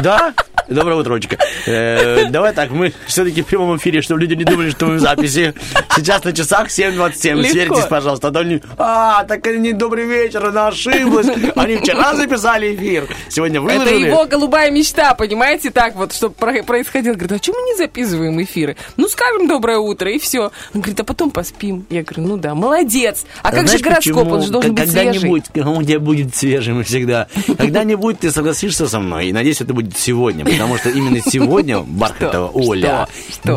Да? 0.02 0.34
Доброе 0.70 0.96
утро, 0.98 1.14
Олечка. 1.16 1.38
Э, 1.66 2.26
Давай 2.30 2.54
так, 2.54 2.70
мы 2.72 2.94
все-таки 3.08 3.42
в 3.42 3.46
прямом 3.48 3.78
эфире, 3.78 4.02
чтобы 4.02 4.22
люди 4.22 4.36
не 4.36 4.44
думали, 4.44 4.70
что 4.70 4.86
мы 4.86 4.96
в 4.96 5.00
записи. 5.00 5.54
Сейчас 5.96 6.24
на 6.24 6.32
часах 6.34 6.68
7.27. 6.68 7.36
Легко. 7.36 7.50
Сверьтесь, 7.52 7.86
пожалуйста. 7.86 8.28
А 8.28 8.32
то 8.32 8.40
они, 8.40 8.62
а, 8.78 9.24
так 9.24 9.46
они 9.48 9.74
добрый 9.74 10.06
вечер, 10.06 10.46
она 10.46 10.68
ошиблась. 10.68 11.28
Они 11.56 11.78
вчера 11.78 12.16
записали 12.16 12.76
эфир. 12.76 13.08
Сегодня 13.30 13.60
Это 13.66 13.80
выложили. 13.80 14.06
его 14.08 14.26
голубая 14.26 14.70
мечта, 14.72 15.14
понимаете, 15.16 15.72
так 15.72 15.96
вот, 15.96 16.14
чтобы 16.14 16.36
происходило. 16.36 17.14
Говорит, 17.16 17.32
а 17.32 17.44
что 17.44 17.54
мы 17.54 17.62
не 17.72 17.76
записываем 17.76 18.42
эфиры? 18.42 18.78
Ну, 18.98 19.08
скажем 19.08 19.48
доброе 19.48 19.80
утро, 19.80 20.12
и 20.12 20.20
все. 20.20 20.52
Он 20.74 20.82
говорит, 20.82 21.00
а 21.00 21.04
потом 21.04 21.32
поспим. 21.32 21.86
Я 21.90 22.04
говорю, 22.04 22.28
ну 22.28 22.38
да, 22.38 22.54
молодец. 22.56 23.26
А 23.42 23.52
как 23.52 23.64
Знаешь, 23.68 23.80
же 23.80 23.84
гороскоп? 23.84 24.14
почему? 24.16 24.32
Он 24.36 24.42
же 24.44 24.52
должен 24.52 24.76
быть 24.76 24.90
свежий. 24.90 25.14
Когда-нибудь, 25.14 25.44
он 25.56 25.78
у 25.78 25.84
тебя 25.84 26.00
будет 26.00 26.36
свежим 26.36 26.84
всегда. 26.84 27.28
Когда-нибудь 27.58 28.20
ты 28.20 28.32
согласишься 28.32 28.88
со 28.88 29.00
мной, 29.00 29.28
и 29.28 29.34
надеюсь, 29.34 29.62
это 29.62 29.74
будет 29.74 29.98
сегодня, 29.98 30.46
потому 30.60 30.78
что 30.78 30.90
именно 30.90 31.22
сегодня, 31.22 31.80
Бархатова? 31.80 32.50
Оля, 32.54 33.08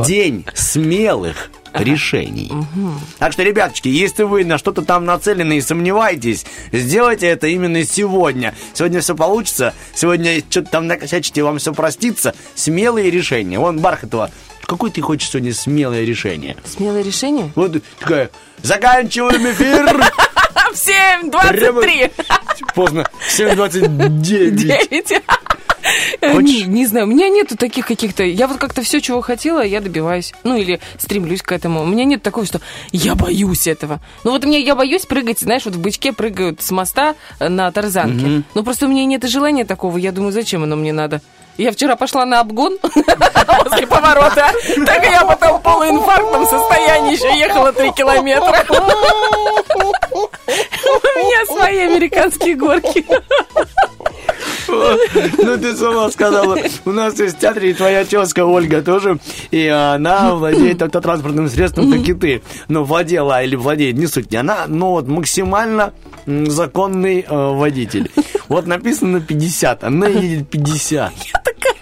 день 0.06 0.44
смелых 0.54 1.50
решений. 1.74 2.52
Так 3.18 3.32
что, 3.32 3.42
ребяточки, 3.42 3.88
если 3.88 4.22
вы 4.22 4.44
на 4.44 4.56
что-то 4.56 4.82
там 4.82 5.04
нацелены 5.04 5.56
и 5.58 5.60
сомневаетесь, 5.60 6.46
сделайте 6.70 7.26
это 7.26 7.48
именно 7.48 7.84
сегодня. 7.84 8.54
Сегодня 8.72 9.00
все 9.00 9.16
получится, 9.16 9.74
сегодня 9.94 10.42
что-то 10.48 10.70
там 10.70 10.86
накосячите, 10.86 11.42
вам 11.42 11.58
все 11.58 11.74
простится. 11.74 12.36
Смелые 12.54 13.10
решения. 13.10 13.58
Вон, 13.58 13.80
Бархатова, 13.80 14.30
какое 14.64 14.92
ты 14.92 15.00
хочешь 15.00 15.30
сегодня 15.30 15.52
смелое 15.52 16.04
решение? 16.04 16.56
Смелое 16.64 17.02
решение? 17.02 17.50
Вот 17.56 17.82
такая, 17.98 18.30
заканчиваем 18.62 19.50
эфир. 19.50 19.88
В 20.72 20.74
7.23. 20.74 22.12
Поздно. 22.74 23.06
7.29. 23.28 25.22
9. 26.20 26.34
Хочешь? 26.34 26.66
Не, 26.66 26.72
не 26.72 26.86
знаю, 26.86 27.06
у 27.06 27.08
меня 27.08 27.28
нету 27.28 27.56
таких 27.56 27.86
каких-то... 27.86 28.22
Я 28.22 28.46
вот 28.46 28.58
как-то 28.58 28.82
все, 28.82 29.00
чего 29.00 29.20
хотела, 29.20 29.60
я 29.64 29.80
добиваюсь. 29.80 30.32
Ну, 30.44 30.56
или 30.56 30.80
стремлюсь 30.98 31.42
к 31.42 31.52
этому. 31.52 31.82
У 31.82 31.86
меня 31.86 32.04
нет 32.04 32.22
такого, 32.22 32.46
что 32.46 32.60
я 32.92 33.14
боюсь 33.14 33.66
этого. 33.66 34.00
Ну, 34.24 34.30
вот 34.30 34.44
мне 34.44 34.60
я 34.60 34.74
боюсь 34.74 35.06
прыгать, 35.06 35.40
знаешь, 35.40 35.64
вот 35.64 35.74
в 35.74 35.80
бычке 35.80 36.12
прыгают 36.12 36.62
с 36.62 36.70
моста 36.70 37.14
э, 37.38 37.48
на 37.48 37.70
тарзанке. 37.72 38.42
Ну, 38.54 38.62
просто 38.62 38.86
у 38.86 38.88
меня 38.88 39.04
нет 39.04 39.24
желания 39.28 39.64
такого. 39.64 39.98
Я 39.98 40.12
думаю, 40.12 40.32
зачем 40.32 40.62
оно 40.62 40.76
мне 40.76 40.92
надо? 40.92 41.20
Я 41.58 41.70
вчера 41.70 41.96
пошла 41.96 42.24
на 42.24 42.40
обгон 42.40 42.78
возле 42.82 43.86
поворота. 43.86 44.52
Так 44.86 45.04
я 45.04 45.22
потом 45.24 45.58
в 45.58 45.62
полуинфарктном 45.62 46.46
состоянии 46.46 47.12
еще 47.12 47.38
ехала 47.38 47.72
3 47.72 47.92
километра. 47.92 48.64
У 50.14 51.18
меня 51.18 51.46
свои 51.46 51.78
американские 51.78 52.54
горки. 52.54 53.04
Ну, 54.72 55.58
ты 55.58 55.76
сама 55.76 56.10
сказала. 56.10 56.58
У 56.84 56.90
нас 56.90 57.18
есть 57.18 57.36
в 57.36 57.38
театре 57.40 57.70
и 57.70 57.74
твоя 57.74 58.04
тезка 58.04 58.44
Ольга 58.44 58.82
тоже. 58.82 59.18
И 59.50 59.66
она 59.66 60.34
владеет 60.34 60.82
автотранспортным 60.82 61.48
средством, 61.48 61.92
как 61.92 62.08
и 62.08 62.14
ты. 62.14 62.42
Ну, 62.68 62.84
владела 62.84 63.42
или 63.42 63.56
владеет, 63.56 63.96
не 63.96 64.06
суть. 64.06 64.34
Она, 64.34 64.64
ну, 64.68 64.90
вот 64.90 65.08
максимально 65.08 65.92
законный 66.26 67.24
э, 67.28 67.52
водитель. 67.54 68.10
Вот 68.48 68.66
написано 68.66 69.20
50, 69.20 69.84
она 69.84 70.08
едет 70.08 70.48
50. 70.50 71.12
такая 71.44 71.74
же. 71.74 71.81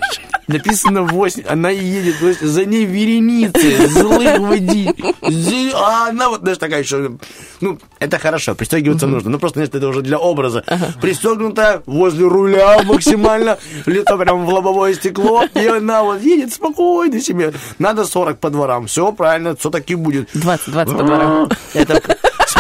Написано 0.52 1.02
8, 1.02 1.44
она 1.48 1.70
едет, 1.70 2.18
то 2.20 2.28
есть 2.28 2.40
за 2.40 2.64
ней 2.64 2.84
вереницы 2.84 3.88
злых 3.88 4.38
водителей. 4.38 5.72
А 5.74 6.08
она 6.08 6.28
вот, 6.28 6.40
знаешь, 6.40 6.58
такая 6.58 6.82
еще, 6.82 7.12
ну, 7.60 7.78
это 7.98 8.18
хорошо, 8.18 8.54
пристегиваться 8.54 9.06
нужно, 9.06 9.30
ну, 9.30 9.38
просто, 9.38 9.58
знаешь, 9.58 9.70
это 9.72 9.88
уже 9.88 10.02
для 10.02 10.18
образа. 10.18 10.64
Пристегнутая 11.00 11.82
возле 11.86 12.26
руля 12.26 12.82
максимально, 12.84 13.58
лицо 13.86 14.18
прям 14.18 14.44
в 14.44 14.48
лобовое 14.48 14.94
стекло, 14.94 15.44
и 15.54 15.66
она 15.66 16.02
вот 16.02 16.20
едет 16.22 16.52
спокойно 16.52 17.20
себе. 17.20 17.52
Надо 17.78 18.04
40 18.04 18.38
по 18.38 18.50
дворам, 18.50 18.86
все 18.86 19.12
правильно, 19.12 19.56
все 19.56 19.70
таки 19.70 19.94
будет. 19.94 20.28
20, 20.34 20.72
20 20.72 20.96
по 20.96 21.02
дворам. 21.02 21.48
Это 21.74 22.02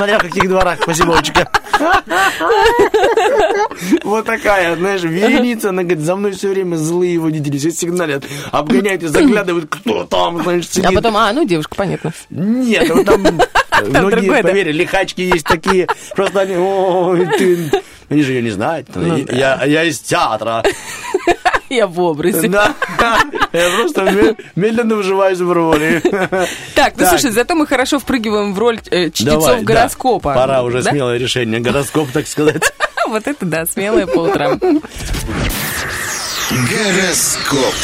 смотря 0.00 0.18
в 0.18 0.22
каких 0.22 0.48
дворах, 0.48 0.78
Олечка. 0.86 1.48
Вот 4.04 4.24
такая, 4.24 4.76
знаешь, 4.76 5.02
вереница, 5.02 5.70
она 5.70 5.82
говорит, 5.82 6.00
за 6.04 6.16
мной 6.16 6.32
все 6.32 6.48
время 6.48 6.76
злые 6.76 7.18
водители, 7.18 7.58
все 7.58 7.70
сигналят, 7.70 8.24
обгоняют 8.50 9.02
и 9.02 9.06
заглядывают, 9.08 9.66
кто 9.70 10.04
там, 10.04 10.42
знаешь, 10.42 10.66
А 10.70 10.74
сидит. 10.74 10.94
потом, 10.94 11.16
а, 11.16 11.32
ну, 11.32 11.44
девушка, 11.44 11.74
понятно. 11.76 12.12
Нет, 12.30 12.88
вот 12.90 13.04
там 13.06 13.22
многие, 13.86 14.28
да? 14.42 14.48
поверь, 14.48 14.70
лихачки 14.70 15.22
есть 15.22 15.46
такие, 15.46 15.86
просто 16.14 16.40
они, 16.40 16.56
ой, 16.56 17.26
ты... 17.38 17.70
Они 18.08 18.22
же 18.22 18.32
ее 18.32 18.42
не 18.42 18.50
знают. 18.50 18.88
Ну 18.94 19.18
я, 19.30 19.62
я 19.64 19.84
из 19.84 20.00
театра. 20.00 20.64
Я 21.70 21.86
в 21.86 21.98
образе. 22.00 22.48
Да. 22.48 22.74
Я 23.52 23.70
просто 23.78 24.02
ме- 24.10 24.34
медленно 24.56 24.96
вживаюсь 24.96 25.38
в 25.38 25.50
роли. 25.52 26.00
Так, 26.74 26.94
ну 26.96 27.04
Так. 27.04 27.08
слушай, 27.10 27.30
зато 27.30 27.54
мы 27.54 27.66
хорошо 27.66 27.98
впрыгиваем 28.00 28.52
в 28.54 28.58
роль 28.58 28.80
э, 28.90 29.10
чтецов 29.10 29.44
Давай, 29.44 29.62
да. 29.62 29.74
гороскопа. 29.74 30.34
Пора 30.34 30.62
уже 30.62 30.82
Да? 30.82 30.90
смелое 30.90 31.16
решение. 31.18 31.60
Гороскоп, 31.60 32.10
так 32.12 32.26
сказать. 32.26 32.72
Вот 33.08 33.26
это 33.26 33.44
да, 33.46 33.66
смелое 33.66 34.06
по 34.06 34.20
утрам. 34.20 34.60
Гороскоп. 36.50 37.74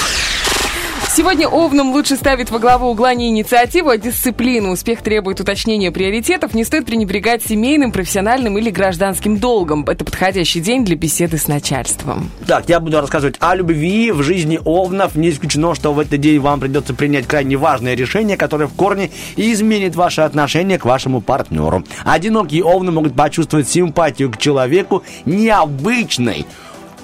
Сегодня 1.17 1.49
Овнам 1.49 1.93
лучше 1.93 2.15
ставить 2.15 2.51
во 2.51 2.59
главу 2.59 2.91
угла 2.91 3.15
не 3.15 3.29
инициативу, 3.29 3.89
а 3.89 3.97
дисциплину. 3.97 4.71
Успех 4.73 5.01
требует 5.01 5.41
уточнения 5.41 5.91
приоритетов. 5.91 6.53
Не 6.53 6.63
стоит 6.63 6.85
пренебрегать 6.85 7.43
семейным, 7.43 7.91
профессиональным 7.91 8.59
или 8.59 8.69
гражданским 8.69 9.39
долгом. 9.39 9.83
Это 9.85 10.05
подходящий 10.05 10.61
день 10.61 10.85
для 10.85 10.95
беседы 10.95 11.39
с 11.39 11.49
начальством. 11.49 12.31
Так, 12.47 12.69
я 12.69 12.81
буду 12.81 13.01
рассказывать 13.01 13.37
о 13.41 13.55
любви 13.55 14.13
в 14.13 14.23
жизни 14.23 14.61
овнов. 14.63 15.15
Не 15.15 15.31
исключено, 15.31 15.75
что 15.75 15.95
в 15.95 16.01
этот 16.01 16.21
день 16.21 16.39
вам 16.39 16.61
придется 16.61 16.93
принять 16.93 17.27
крайне 17.27 17.57
важное 17.57 17.95
решение, 17.95 18.37
которое 18.37 18.67
в 18.67 18.75
корне 18.75 19.11
изменит 19.37 19.97
ваше 19.97 20.21
отношение 20.21 20.79
к 20.79 20.85
вашему 20.85 21.23
партнеру. 21.23 21.83
Одинокие 22.05 22.63
овны 22.63 22.93
могут 22.93 23.17
почувствовать 23.17 23.71
симпатию 23.71 24.31
к 24.31 24.37
человеку 24.37 25.03
необычной 25.25 26.45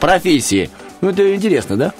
профессии. 0.00 0.68
Ну, 1.02 1.10
это 1.10 1.34
интересно, 1.34 1.76
да? 1.76 1.92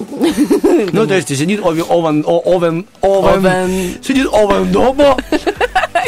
Ну, 0.92 1.06
то 1.08 1.14
есть 1.14 1.28
сидит 1.28 1.60
овен, 1.60 2.24
овен, 2.24 2.86
Овен. 3.00 3.96
сидит 4.00 4.28
овен 4.28 4.70
дома, 4.70 5.16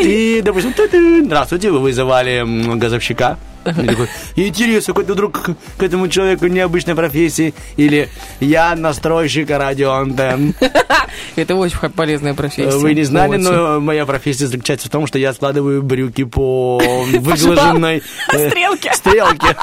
и, 0.00 0.40
допустим, 0.42 0.72
ту-ту, 0.72 1.24
здравствуйте, 1.24 1.70
вы 1.70 1.78
вызывали 1.80 2.44
газовщика. 2.76 3.38
Такой, 3.64 4.08
Интересно, 4.36 4.92
какой-то 4.92 5.14
вдруг 5.14 5.50
к 5.78 5.82
этому 5.82 6.08
человеку 6.08 6.46
необычной 6.46 6.94
профессии. 6.94 7.54
Или 7.76 8.08
я 8.40 8.74
настройщик 8.76 9.48
радиоантенн. 9.48 10.54
Это 11.36 11.54
очень 11.54 11.78
полезная 11.96 12.34
профессия. 12.34 12.76
Вы 12.76 12.94
не 12.94 13.04
знали, 13.04 13.36
но 13.36 13.80
моя 13.80 14.04
профессия 14.04 14.46
заключается 14.46 14.88
в 14.88 14.90
том, 14.90 15.06
что 15.06 15.18
я 15.18 15.32
складываю 15.32 15.82
брюки 15.82 16.24
по 16.24 16.78
выглаженной 17.18 18.02
э, 18.32 18.50
Стрелке. 18.50 18.92
стрелке. 18.92 19.56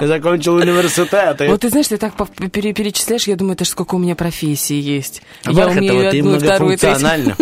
Закончил 0.06 0.56
университет. 0.56 1.40
Вот 1.48 1.60
ты 1.60 1.70
знаешь, 1.70 1.88
ты 1.88 1.96
так 1.96 2.14
перечисляешь, 2.52 3.26
я 3.26 3.36
думаю, 3.36 3.54
это 3.54 3.64
сколько 3.64 3.94
у 3.94 3.98
меня 3.98 4.14
профессий 4.14 4.78
есть. 4.78 5.22
я 5.44 5.68
умею 5.68 6.08
одну, 6.08 6.38
вторую, 6.38 6.76
третью. 6.76 7.34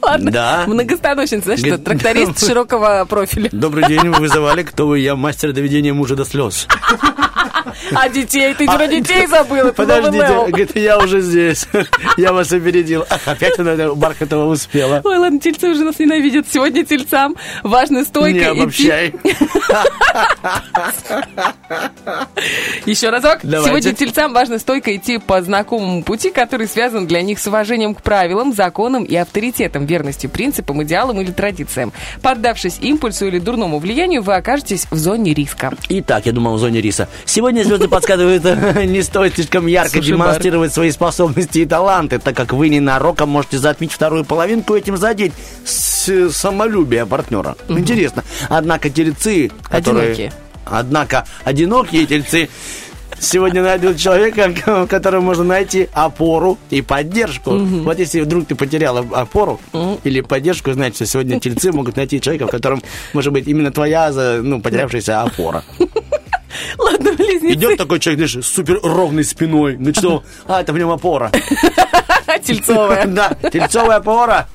Ладно, 0.02 0.30
Да. 0.30 0.64
многостаночница, 0.66 1.56
что, 1.56 1.66
Говорит, 1.66 1.84
тракторист 1.84 2.46
широкого 2.46 3.04
профиля. 3.08 3.48
Добрый 3.52 3.86
день, 3.86 4.08
вы 4.08 4.12
вызывали, 4.20 4.62
кто 4.62 4.86
вы? 4.86 5.00
Я 5.00 5.16
мастер 5.16 5.52
доведения 5.52 5.92
мужа 5.92 6.16
до 6.16 6.24
слез. 6.24 6.66
А 7.94 8.08
детей, 8.08 8.54
ты 8.54 8.66
про 8.66 8.86
детей 8.86 9.26
забыл, 9.26 9.72
Подождите, 9.72 10.26
говорит, 10.26 10.76
я 10.76 10.98
уже 10.98 11.20
здесь. 11.20 11.66
Я 12.16 12.32
вас 12.32 12.52
опередил. 12.52 13.04
Опять 13.26 13.58
она 13.58 13.94
Бархатова 13.94 14.50
успела. 14.50 15.00
Ой, 15.04 15.18
ладно, 15.18 15.40
тельцы 15.40 15.68
уже 15.68 15.84
нас 15.84 15.98
ненавидят. 15.98 16.46
Сегодня 16.50 16.84
тельцам 16.84 17.36
важно 17.62 18.04
стойко 18.04 18.38
Не 18.38 18.44
обобщай. 18.44 19.14
Еще 22.86 23.10
разок. 23.10 23.40
Сегодня 23.42 23.92
тельцам 23.92 24.32
важно 24.32 24.58
стойко 24.58 24.94
идти 24.96 25.18
по 25.18 25.42
знакомому 25.42 26.02
пути, 26.02 26.30
который 26.30 26.66
связан 26.66 27.06
для 27.06 27.22
них 27.22 27.38
с 27.38 27.46
уважением 27.46 27.94
к 27.94 28.02
правилам, 28.02 28.52
законам 28.52 29.04
и 29.04 29.14
авторитетам, 29.16 29.86
верностью 29.86 30.30
принципам, 30.30 30.82
идеалам 30.82 31.20
или 31.20 31.30
традициям. 31.30 31.92
Поддавшись 32.22 32.78
импульсу 32.80 33.26
или 33.26 33.38
дурному 33.38 33.78
влиянию, 33.78 34.22
вы 34.22 34.34
окажетесь 34.34 34.86
в 34.90 34.96
зоне 34.96 35.34
риска. 35.34 35.72
Итак, 35.88 36.26
я 36.26 36.32
думал, 36.32 36.54
в 36.54 36.58
зоне 36.58 36.80
риса. 36.80 37.08
Сегодня 37.24 37.59
звезды 37.64 37.88
подсказывают, 37.88 38.44
не 38.84 39.02
стоит 39.02 39.34
слишком 39.34 39.66
ярко 39.66 39.90
Слушай, 39.90 40.08
демонстрировать 40.08 40.72
свои 40.72 40.90
способности 40.90 41.58
и 41.60 41.66
таланты, 41.66 42.18
так 42.18 42.36
как 42.36 42.52
вы 42.52 42.68
ненароком 42.68 43.28
можете 43.28 43.58
затмить 43.58 43.92
вторую 43.92 44.24
половинку 44.24 44.74
и 44.74 44.78
этим 44.78 44.96
задеть 44.96 45.32
с- 45.64 46.30
самолюбие 46.30 47.06
партнера. 47.06 47.56
Интересно. 47.68 48.24
Однако 48.48 48.90
тельцы, 48.90 49.50
которые... 49.68 50.04
Одинокие. 50.12 50.32
Однако 50.64 51.26
одинокие 51.44 52.06
тельцы 52.06 52.48
сегодня 53.18 53.62
найдут 53.62 53.96
человека, 53.98 54.52
в 54.66 54.86
котором 54.86 55.24
можно 55.24 55.44
найти 55.44 55.88
опору 55.92 56.58
и 56.70 56.82
поддержку. 56.82 57.50
Вот 57.52 57.98
если 57.98 58.20
вдруг 58.20 58.46
ты 58.46 58.54
потеряла 58.54 59.04
опору 59.12 59.60
или 60.04 60.20
поддержку, 60.20 60.72
значит, 60.72 60.96
что 60.96 61.06
сегодня 61.06 61.40
тельцы 61.40 61.72
могут 61.72 61.96
найти 61.96 62.20
человека, 62.20 62.46
в 62.46 62.50
котором 62.50 62.82
может 63.12 63.32
быть 63.32 63.46
именно 63.48 63.70
твоя 63.70 64.10
ну, 64.42 64.60
потерявшаяся 64.60 65.22
опора. 65.22 65.64
Ладно, 66.78 67.12
близнецы. 67.12 67.54
Идет 67.54 67.78
такой 67.78 68.00
человек, 68.00 68.28
знаешь, 68.28 68.46
супер 68.46 68.80
ровной 68.82 69.24
спиной. 69.24 69.76
Ну 69.78 69.92
что? 69.94 70.22
А, 70.46 70.62
это 70.62 70.72
в 70.72 70.78
нем 70.78 70.90
опора. 70.90 71.30
Тельцовая. 72.44 73.06
Да, 73.06 73.36
тельцовая 73.50 73.96
опора. 73.96 74.46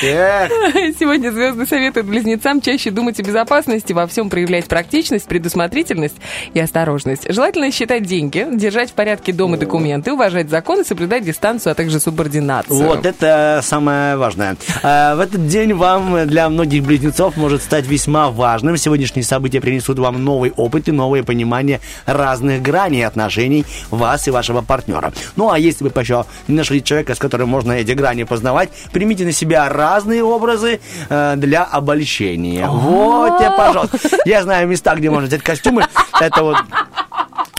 Сегодня 0.00 1.30
звезды 1.30 1.66
советуют 1.66 2.06
близнецам 2.06 2.60
чаще 2.60 2.90
думать 2.90 3.18
о 3.20 3.22
безопасности, 3.22 3.92
во 3.92 4.06
всем 4.06 4.30
проявлять 4.30 4.66
практичность, 4.66 5.26
предусмотрительность 5.26 6.16
и 6.54 6.60
осторожность. 6.60 7.32
Желательно 7.32 7.70
считать 7.72 8.04
деньги, 8.04 8.46
держать 8.52 8.90
в 8.90 8.94
порядке 8.94 9.32
дом 9.32 9.54
и 9.54 9.58
документы, 9.58 10.12
уважать 10.12 10.48
законы, 10.50 10.84
соблюдать 10.84 11.24
дистанцию, 11.24 11.72
а 11.72 11.74
также 11.74 12.00
субординацию. 12.00 12.76
Вот 12.76 13.04
это 13.06 13.60
самое 13.62 14.16
важное. 14.16 14.56
А, 14.82 15.16
В 15.16 15.20
этот 15.20 15.46
день 15.48 15.74
вам 15.74 16.26
для 16.26 16.48
многих 16.48 16.84
близнецов 16.84 17.36
может 17.36 17.62
стать 17.62 17.86
весьма 17.86 18.30
важным. 18.30 18.76
Сегодняшние 18.76 19.24
события 19.24 19.60
принесут 19.60 19.98
вам 19.98 20.22
новый 20.24 20.52
опыт 20.56 20.88
и 20.88 20.92
новое 20.92 21.22
понимание 21.36 21.80
разных 22.06 22.62
граней 22.62 23.06
отношений 23.06 23.66
вас 23.90 24.26
и 24.26 24.30
вашего 24.30 24.62
партнера. 24.62 25.12
Ну 25.36 25.50
а 25.50 25.58
если 25.58 25.84
вы 25.84 25.92
еще 26.00 26.24
нашли 26.48 26.82
человека, 26.82 27.14
с 27.14 27.18
которым 27.18 27.50
можно 27.50 27.72
эти 27.72 27.92
грани 27.92 28.24
познавать, 28.24 28.70
примите 28.92 29.24
на 29.24 29.32
себя 29.32 29.68
разные 29.68 30.24
образы 30.24 30.80
э, 31.10 31.34
для 31.36 31.64
обольщения. 31.64 32.66
Вот 32.66 33.38
тебе, 33.38 33.50
пожалуйста. 33.56 33.98
Я 34.24 34.42
знаю 34.42 34.66
места, 34.66 34.94
где 34.94 35.10
можно 35.10 35.26
взять 35.28 35.42
костюмы. 35.42 35.84
Это 36.18 36.42
вот 36.42 36.56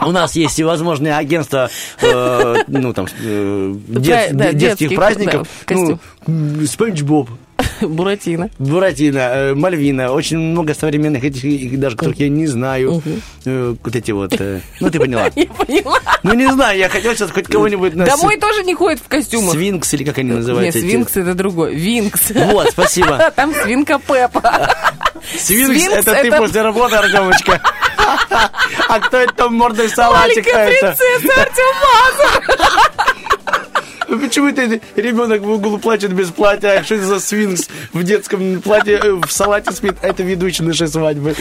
у 0.02 0.12
нас 0.12 0.36
есть 0.36 0.54
всевозможные 0.54 1.16
агентства, 1.16 1.70
э, 2.02 2.56
ну 2.68 2.94
там, 2.94 3.06
э, 3.22 3.76
дет- 3.88 4.32
Да, 4.34 4.52
детских 4.54 4.90
детских, 4.90 4.96
праздников. 4.96 5.48
да, 5.68 5.76
ну, 5.76 6.66
Спанч 6.66 7.02
Боб, 7.02 7.30
Буратино. 7.82 8.50
Буратино, 8.60 9.18
э, 9.20 9.54
Мальвина, 9.56 10.12
очень 10.12 10.38
много 10.38 10.74
современных 10.74 11.24
этих, 11.24 11.80
даже 11.80 11.96
которых 11.96 12.20
я 12.20 12.30
не 12.30 12.48
знаю. 12.48 13.02
Э, 13.46 13.76
Вот 13.84 13.96
эти 13.96 14.12
вот, 14.12 14.34
э, 14.40 14.62
ну 14.80 14.90
ты 14.90 15.00
поняла. 15.00 15.30
Я 15.36 15.46
поняла. 15.46 16.00
Ну 16.24 16.34
не 16.34 16.52
знаю, 16.52 16.78
я 16.78 16.90
хотел 16.90 17.14
сейчас 17.14 17.32
хоть 17.32 17.48
кого-нибудь 17.48 17.94
Домой 17.96 18.38
тоже 18.38 18.64
не 18.64 18.74
ходит 18.74 19.00
в 19.00 19.08
костюмах. 19.08 19.54
Свинкс 19.54 19.94
или 19.94 20.04
как 20.04 20.18
они 20.18 20.30
Нет, 20.30 20.38
называются? 20.40 20.80
эти? 20.80 20.88
свинкс 20.88 21.16
это 21.18 21.34
другой. 21.36 21.76
Винкс. 21.76 22.32
Вот, 22.32 22.70
спасибо. 22.72 23.32
Там 23.36 23.54
свинка 23.64 24.00
Пеппа. 24.00 24.76
Свинкс, 25.38 25.88
это 25.88 26.16
ты 26.22 26.32
после 26.32 26.62
работы, 26.62 26.96
Артемочка. 26.96 27.62
А 28.90 29.00
кто 29.00 29.18
это 29.18 29.34
там 29.34 29.54
мордой 29.56 29.90
салатика? 29.90 30.50
Маленькая 30.54 30.68
принцесса 30.80 31.42
Артем 31.42 31.76
Мазур. 31.84 33.17
Ну, 34.08 34.20
Почему 34.20 34.52
ты 34.54 34.82
ребенок 34.96 35.42
в 35.42 35.50
углу 35.50 35.78
плачет 35.78 36.14
без 36.14 36.30
платья? 36.30 36.80
А 36.80 36.84
Что 36.84 36.96
это 36.96 37.06
за 37.06 37.20
свинкс 37.20 37.68
в 37.94 38.04
детском 38.04 38.62
платье 38.62 39.00
э, 39.04 39.12
в 39.14 39.32
салате 39.32 39.72
спит? 39.72 39.96
Это 40.02 40.24
ведущий 40.24 40.64
нашей 40.64 40.88
свадьбы. 40.88 41.36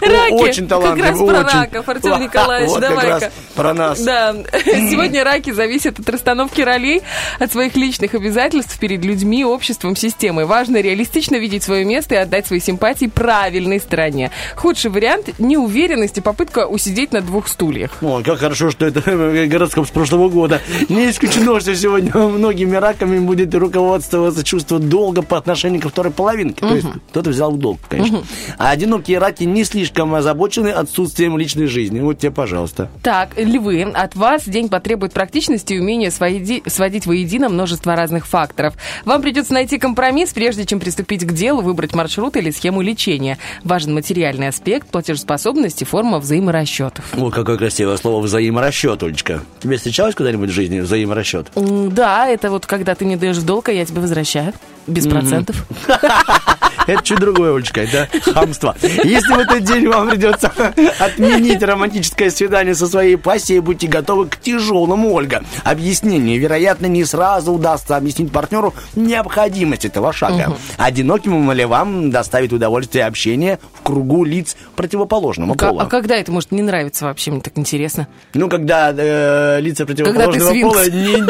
Раки. 0.00 0.32
Очень 0.32 0.68
талантливый, 0.68 1.10
Как 1.10 1.10
раз 1.10 1.18
про 1.18 1.38
очень. 1.58 1.58
раков, 1.72 1.88
Артем 1.88 2.10
Вот 2.12 2.20
Николаевич, 2.20 2.72
как 2.72 2.80
давай-ка. 2.80 3.32
про 3.54 3.74
нас. 3.74 4.00
Да, 4.00 4.34
сегодня 4.64 5.24
раки 5.24 5.50
зависят 5.52 5.98
от 5.98 6.08
расстановки 6.08 6.60
ролей, 6.60 7.02
от 7.38 7.52
своих 7.52 7.74
личных 7.76 8.14
обязательств 8.14 8.78
перед 8.78 9.04
людьми, 9.04 9.44
обществом, 9.44 9.96
системой. 9.96 10.44
Важно 10.46 10.80
реалистично 10.80 11.36
видеть 11.36 11.62
свое 11.62 11.84
место 11.84 12.14
и 12.14 12.18
отдать 12.18 12.46
свои 12.46 12.60
симпатии 12.60 13.06
правильной 13.06 13.80
стороне. 13.80 14.30
Худший 14.56 14.90
вариант– 14.90 15.28
неуверенность 15.38 16.18
и 16.18 16.20
попытка 16.20 16.66
усидеть 16.66 17.12
на 17.12 17.20
двух 17.20 17.48
стульях. 17.48 18.02
О, 18.02 18.22
как 18.24 18.38
хорошо, 18.38 18.70
что 18.70 18.86
это 18.86 19.00
гороскоп 19.48 19.86
с 19.86 19.90
прошлого 19.90 20.28
года. 20.28 20.60
Не 20.88 21.10
исключено, 21.10 21.58
что 21.60 21.74
сегодня 21.74 22.16
многими 22.16 22.76
раками 22.76 23.18
будет 23.18 23.54
руководствоваться 23.54 24.44
чувство 24.44 24.78
долга 24.78 25.22
по 25.22 25.36
отношению 25.36 25.80
ко 25.82 25.88
второй 25.88 26.12
половинке. 26.12 26.60
То 26.60 26.74
есть 26.74 26.86
кто-то 27.10 27.30
взял 27.30 27.50
в 27.52 27.58
долг, 27.58 27.78
конечно. 27.88 28.22
А 28.58 28.70
одинокие 28.70 29.17
раки 29.18 29.44
не 29.44 29.64
слишком 29.64 30.14
озабочены 30.14 30.68
отсутствием 30.68 31.36
личной 31.38 31.66
жизни. 31.66 32.00
Вот 32.00 32.18
тебе, 32.18 32.30
пожалуйста. 32.30 32.88
Так, 33.02 33.30
львы, 33.36 33.82
от 33.82 34.16
вас 34.16 34.48
день 34.48 34.68
потребует 34.68 35.12
практичности 35.12 35.74
и 35.74 35.78
умения 35.80 36.10
своеди- 36.10 36.68
сводить 36.68 37.06
воедино 37.06 37.48
множество 37.48 37.94
разных 37.96 38.26
факторов. 38.26 38.74
Вам 39.04 39.22
придется 39.22 39.52
найти 39.52 39.78
компромисс, 39.78 40.32
прежде 40.32 40.64
чем 40.64 40.80
приступить 40.80 41.24
к 41.26 41.32
делу, 41.32 41.62
выбрать 41.62 41.94
маршрут 41.94 42.36
или 42.36 42.50
схему 42.50 42.80
лечения. 42.80 43.38
Важен 43.64 43.94
материальный 43.94 44.48
аспект, 44.48 44.88
платежеспособность 44.88 45.82
и 45.82 45.84
форма 45.84 46.18
взаиморасчетов. 46.18 47.04
О, 47.16 47.30
какое 47.30 47.56
красивое 47.56 47.96
слово 47.96 48.22
взаиморасчет, 48.22 49.02
Олечка. 49.02 49.40
Тебе 49.60 49.76
встречалось 49.76 50.14
когда-нибудь 50.14 50.50
в 50.50 50.52
жизни 50.52 50.80
взаиморасчет? 50.80 51.48
Да, 51.54 52.28
это 52.28 52.50
вот 52.50 52.66
когда 52.66 52.94
ты 52.94 53.04
мне 53.04 53.16
даешь 53.16 53.36
в 53.36 53.44
долг, 53.44 53.68
а 53.68 53.72
я 53.72 53.84
тебе 53.84 54.00
возвращаю. 54.00 54.52
Без 54.88 55.06
процентов. 55.06 55.64
Это 56.88 57.02
чуть 57.02 57.20
другое, 57.20 57.54
Олечка, 57.54 57.82
это 57.82 58.08
хамство. 58.32 58.74
Если 58.80 59.34
в 59.34 59.38
этот 59.38 59.62
день 59.62 59.86
вам 59.88 60.08
придется 60.08 60.50
отменить 60.98 61.62
романтическое 61.62 62.30
свидание 62.30 62.74
со 62.74 62.86
своей 62.86 63.16
пассией, 63.16 63.60
будьте 63.60 63.86
готовы 63.88 64.26
к 64.26 64.40
тяжелому, 64.40 65.12
Ольга. 65.12 65.44
Объяснение, 65.64 66.38
вероятно, 66.38 66.86
не 66.86 67.04
сразу 67.04 67.52
удастся 67.52 67.98
объяснить 67.98 68.32
партнеру 68.32 68.72
необходимость 68.96 69.84
этого 69.84 70.14
шага. 70.14 70.56
Одиноким 70.78 71.52
ли 71.52 71.66
вам 71.66 72.10
доставит 72.10 72.54
удовольствие 72.54 73.04
общение 73.04 73.58
в 73.74 73.82
кругу 73.82 74.24
лиц 74.24 74.56
противоположного 74.74 75.56
Ка- 75.56 75.68
пола? 75.68 75.82
А 75.82 75.86
когда 75.86 76.16
это 76.16 76.32
может 76.32 76.52
не 76.52 76.62
нравиться 76.62 77.04
вообще? 77.04 77.32
Мне 77.32 77.42
так 77.42 77.58
интересно. 77.58 78.08
Ну, 78.32 78.48
когда 78.48 78.94
э, 78.96 79.60
лица 79.60 79.84
противоположного 79.84 80.50
свинкс. 80.52 80.74
пола 80.74 80.86
не... 80.88 81.22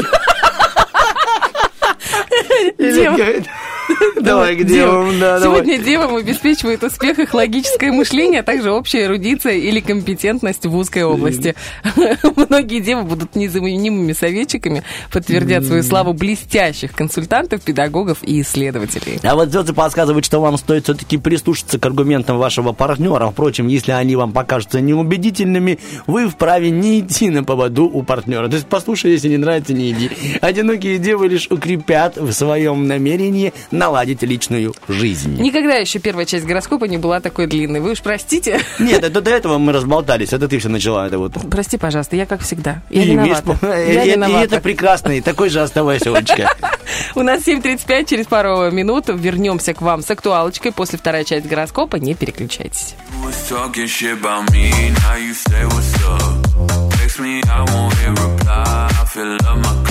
it 2.99 3.17
good? 3.17 3.49
Давай 4.29 4.57
к 4.57 4.65
девам, 4.65 5.19
да. 5.19 5.41
Сегодня 5.41 5.79
девам 5.79 6.17
обеспечивает 6.17 6.83
успех 6.85 7.19
их 7.19 7.33
логическое 7.35 7.93
мышление, 7.93 8.41
а 8.41 8.43
также 8.43 8.71
общая 8.71 9.05
эрудиция 9.05 9.55
или 9.55 9.81
компетентность 9.81 10.67
в 10.67 10.77
узкой 10.77 11.05
области. 11.05 11.55
Многие 12.37 12.81
девы 12.81 13.05
будут 13.05 13.35
незаменимыми 13.35 14.13
советчиками, 14.13 14.83
подтвердят 15.11 15.65
свою 15.65 15.83
славу 15.83 16.13
блестящих 16.13 16.93
консультантов, 16.93 17.63
педагогов 17.63 18.19
и 18.23 18.43
исследователей. 18.43 19.19
А 19.23 19.35
вот 19.35 19.51
звезды 19.51 19.73
подсказывают, 19.73 20.25
что 20.25 20.41
вам 20.41 20.59
стоит 20.59 20.85
все-таки 20.85 21.17
прислушаться 21.17 21.79
к 21.79 21.87
аргументам 21.87 22.39
вашего 22.39 22.73
партнера. 22.73 23.31
Впрочем, 23.31 23.67
если 23.67 23.93
они 23.93 24.17
вам 24.17 24.33
покажутся 24.33 24.81
неубедительными, 24.81 25.79
вы 26.07 26.29
вправе 26.29 26.71
не 26.71 27.01
идти 27.01 27.31
на 27.31 27.45
поводу 27.45 27.85
у 27.85 28.03
партнера. 28.03 28.49
То 28.49 28.57
есть 28.57 28.67
послушай, 28.67 29.13
если 29.13 29.29
не 29.29 29.39
нравится, 29.39 29.73
не 29.73 29.91
иди. 29.91 30.11
Одинокие 30.41 30.99
девы 30.99 31.29
лишь 31.29 31.47
укрепят 31.51 32.17
в 32.17 32.33
своем 32.33 32.87
намерении 32.87 33.53
наладить 33.71 34.18
личную 34.27 34.75
жизнь. 34.89 35.41
Никогда 35.41 35.75
еще 35.77 35.99
первая 35.99 36.27
часть 36.27 36.45
гороскопа 36.45 36.85
не 36.85 36.99
была 36.99 37.21
такой 37.21 37.47
длинной. 37.47 37.81
Вы 37.81 37.93
уж 37.93 38.01
простите. 38.01 38.61
Нет, 38.79 39.05
это 39.05 39.21
до 39.21 39.31
этого 39.31 39.59
мы 39.59 39.73
разболтались. 39.73 40.33
Это 40.33 40.49
ты 40.49 40.59
все 40.59 40.69
начала. 40.69 41.07
Это 41.07 41.19
вот. 41.19 41.33
Прости, 41.51 41.77
пожалуйста, 41.77 42.17
я 42.17 42.27
как 42.27 42.41
всегда. 42.43 42.83
Я 42.91 43.03
И 43.03 43.11
имеешь 43.15 43.39
виновата. 43.39 43.59
пол- 43.67 43.71
Я 43.73 44.05
и- 44.05 44.09
и 44.09 44.11
виновата. 44.13 44.45
это 44.45 44.61
прекрасно. 44.61 45.13
И 45.13 45.21
такой 45.21 45.49
же 45.49 45.61
оставайся, 45.61 46.15
Олечка. 46.15 46.51
У 47.15 47.23
нас 47.23 47.43
7.35, 47.47 48.05
через 48.09 48.27
пару 48.27 48.71
минут 48.71 49.05
вернемся 49.09 49.75
к 49.75 49.81
вам 49.83 50.03
с 50.03 50.11
актуалочкой. 50.11 50.73
После 50.73 50.99
второй 50.99 51.25
части 51.25 51.47
гороскопа 51.47 51.97
не 51.97 52.15
переключайтесь. 52.15 52.95
me, 57.19 57.41
I 57.51 57.65
won't 57.65 57.95
reply. 58.15 58.89
I 59.01 59.05
fill 59.13 59.37
up 59.45 59.59
my 59.59 59.88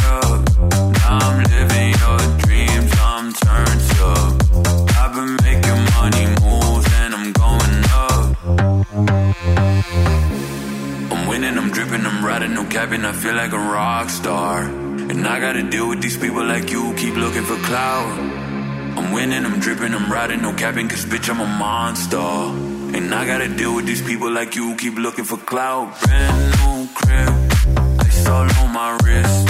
winning, 11.37 11.57
I'm 11.57 11.69
dripping, 11.69 12.03
I'm 12.03 12.25
riding, 12.25 12.53
no 12.55 12.65
cabin. 12.65 13.05
I 13.05 13.11
feel 13.11 13.35
like 13.35 13.51
a 13.51 13.59
rock 13.59 14.09
star. 14.09 14.63
And 14.63 15.27
I 15.27 15.39
gotta 15.39 15.63
deal 15.69 15.87
with 15.89 16.01
these 16.01 16.17
people 16.17 16.43
like 16.43 16.71
you, 16.71 16.93
keep 16.95 17.15
looking 17.15 17.43
for 17.43 17.57
clout. 17.57 18.09
I'm 18.97 19.11
winning, 19.11 19.45
I'm 19.45 19.59
dripping, 19.59 19.93
I'm 19.93 20.11
riding, 20.11 20.41
no 20.41 20.53
capping, 20.53 20.87
cause 20.89 21.05
bitch, 21.05 21.29
I'm 21.29 21.39
a 21.39 21.45
monster. 21.45 22.31
And 22.97 23.13
I 23.13 23.25
gotta 23.27 23.49
deal 23.49 23.75
with 23.75 23.85
these 23.85 24.01
people 24.01 24.31
like 24.31 24.55
you, 24.55 24.75
keep 24.77 24.95
looking 24.95 25.25
for 25.25 25.37
clout. 25.37 25.85
Brand 26.01 26.39
new 26.57 26.87
crib, 26.95 27.33
ice 27.99 28.27
all 28.27 28.49
on 28.61 28.69
my 28.73 28.97
wrist. 29.03 29.47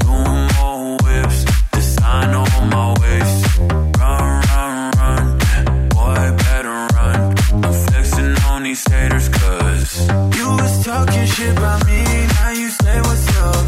Two 0.00 0.22
more 0.56 0.98
whips, 1.04 1.38
design 1.72 2.34
on 2.42 2.68
my 2.76 2.88
waist. 3.00 3.58
Run, 3.98 4.42
run, 4.52 4.90
run, 5.00 5.88
boy, 5.88 6.22
better 6.44 6.78
run. 6.96 7.18
I'm 7.64 7.72
flexing 7.86 8.36
on 8.50 8.62
these 8.64 8.84
haters, 8.92 9.28
cause 9.30 9.59
you 9.80 10.48
was 10.60 10.84
talking 10.84 11.26
shit 11.26 11.56
about 11.56 11.86
me, 11.86 12.04
now 12.04 12.50
you 12.50 12.68
say 12.68 13.00
what's 13.00 13.38
up. 13.38 13.64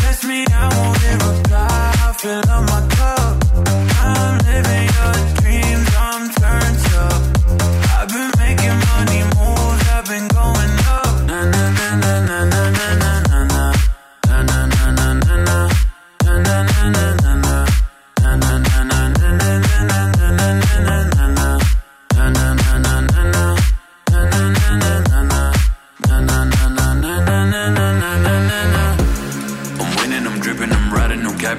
Text 0.00 0.24
me, 0.24 0.44
I 0.46 0.64
won't 0.76 1.00
reply, 1.28 1.92
I 2.06 2.12
fill 2.18 2.50
up 2.50 2.62
my 2.70 2.88
cup. 2.94 3.19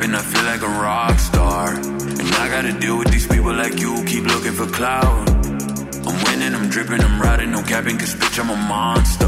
Capping, 0.02 0.16
I 0.16 0.22
feel 0.22 0.44
like 0.44 0.62
a 0.62 0.82
rock 0.82 1.20
star. 1.20 1.76
And 1.76 2.36
I 2.36 2.50
gotta 2.50 2.74
deal 2.80 2.98
with 2.98 3.12
these 3.12 3.28
people 3.28 3.54
like 3.54 3.80
you, 3.80 4.04
keep 4.06 4.24
looking 4.26 4.54
for 4.54 4.66
clout. 4.68 5.30
I'm 5.30 6.24
winning, 6.26 6.54
I'm 6.56 6.70
dripping, 6.70 7.02
I'm 7.02 7.22
riding, 7.22 7.52
no 7.52 7.62
capping, 7.62 7.98
cause 7.98 8.16
bitch, 8.16 8.40
I'm 8.40 8.50
a 8.50 8.56
monster. 8.56 9.26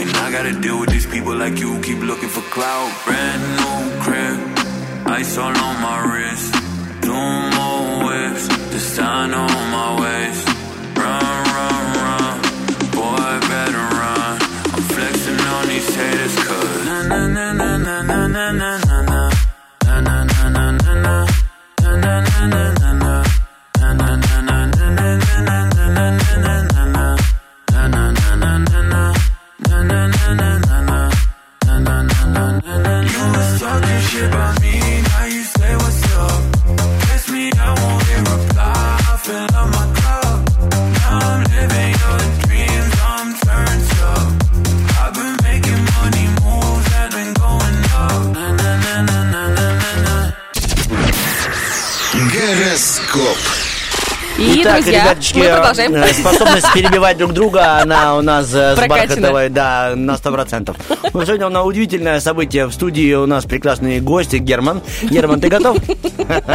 And 0.00 0.10
I 0.16 0.30
gotta 0.30 0.58
deal 0.60 0.80
with 0.80 0.90
these 0.90 1.06
people 1.06 1.34
like 1.34 1.58
you, 1.58 1.80
keep 1.80 1.98
looking 1.98 2.28
for 2.28 2.42
clout. 2.54 2.90
Brand 3.04 3.42
new 3.60 4.02
crib, 4.02 4.38
ice 5.06 5.38
all 5.38 5.56
on 5.56 5.80
my 5.80 5.98
wrist. 6.12 6.54
Two 7.02 7.24
more 7.56 8.06
whips, 8.06 8.48
design 8.70 9.32
on 9.32 9.70
my 9.70 10.00
waist. 10.00 10.45
Ребяточки, 55.34 55.38
мы 55.38 55.56
продолжаем. 55.56 55.94
э, 55.94 56.12
способность 56.12 56.72
перебивать 56.72 57.18
друг 57.18 57.32
друга, 57.32 57.80
она 57.80 58.16
у 58.16 58.22
нас 58.22 58.52
э, 58.54 58.74
с. 58.76 58.88
Бархатовой, 58.88 59.48
да, 59.48 59.92
на 59.94 60.12
100%. 60.12 60.76
Ну, 61.12 61.24
сегодня 61.24 61.46
у 61.46 61.50
нас 61.50 61.64
удивительное 61.66 62.20
событие. 62.20 62.66
В 62.66 62.72
студии 62.72 63.12
у 63.14 63.26
нас 63.26 63.44
прекрасные 63.44 64.00
гости. 64.00 64.36
Герман. 64.36 64.82
Герман, 65.02 65.40
ты 65.40 65.48
готов? 65.48 65.78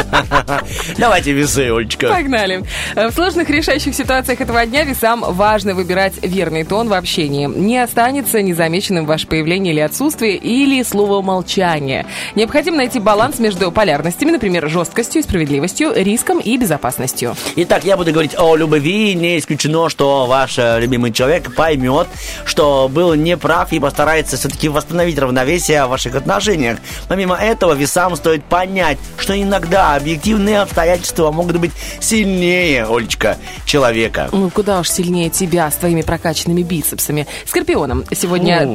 Давайте 0.98 1.32
весы, 1.32 1.72
Олечка. 1.72 2.08
Погнали. 2.10 2.64
Э, 2.96 3.10
В 3.10 3.14
сложных 3.14 3.50
решающих 3.50 3.96
ситуациях 3.96 4.42
этого 4.42 4.66
дня 4.66 4.84
весам 4.84 5.24
важно 5.28 5.74
выбирать 5.74 6.14
верный 6.22 6.64
тон 6.64 6.90
в 6.90 6.94
общении. 6.94 7.48
Не 7.48 7.80
останется 7.80 8.42
незамеченным 8.42 9.06
ваше 9.06 9.28
появление 9.28 9.74
или 9.74 9.82
отсутствие, 9.82 10.36
или 10.38 10.84
слово 10.84 11.22
молчание. 11.22 12.06
Необходимо 12.36 12.78
найти 12.78 13.00
баланс 13.00 13.40
между 13.40 13.72
полярностями, 13.72 14.32
например, 14.32 14.70
жесткостью 14.70 15.22
и 15.22 15.24
справедливостью, 15.24 15.92
риском 15.96 16.40
и 16.40 16.58
безопасностью. 16.58 17.36
Итак, 17.56 17.84
я 17.84 17.98
буду 17.98 18.12
говорить 18.12 18.36
о 18.38 18.56
любви. 18.56 18.71
Не 18.80 19.38
исключено, 19.38 19.90
что 19.90 20.26
ваш 20.26 20.58
э, 20.58 20.80
любимый 20.80 21.12
человек 21.12 21.54
поймет, 21.56 22.08
что 22.46 22.90
был 22.90 23.14
неправ 23.14 23.74
и 23.74 23.80
постарается 23.80 24.38
все-таки 24.38 24.70
восстановить 24.70 25.20
равновесие 25.20 25.86
в 25.86 25.90
ваших 25.90 26.16
отношениях. 26.16 26.80
Помимо 27.08 27.36
этого, 27.36 27.74
весам 27.74 28.16
стоит 28.16 28.44
понять, 28.44 28.98
что 29.18 29.40
иногда 29.40 29.96
объективные 29.96 30.62
обстоятельства 30.62 31.32
могут 31.32 31.58
быть 31.58 31.72
сильнее, 32.00 32.86
Олечка, 32.86 33.38
человека. 33.66 34.30
Ну, 34.32 34.50
куда 34.50 34.80
уж 34.80 34.90
сильнее 34.90 35.30
тебя 35.30 35.70
с 35.70 35.76
твоими 35.76 36.02
прокачанными 36.02 36.64
бицепсами. 36.64 37.28
Скорпионом 37.46 38.06
сегодня... 38.16 38.66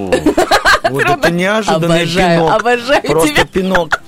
Вот 0.90 1.02
это 1.02 1.30
неожиданный 1.30 2.06
пинок. 2.37 2.52
обожаю 2.52 3.02
Просто 3.02 3.44
пинок. 3.46 4.00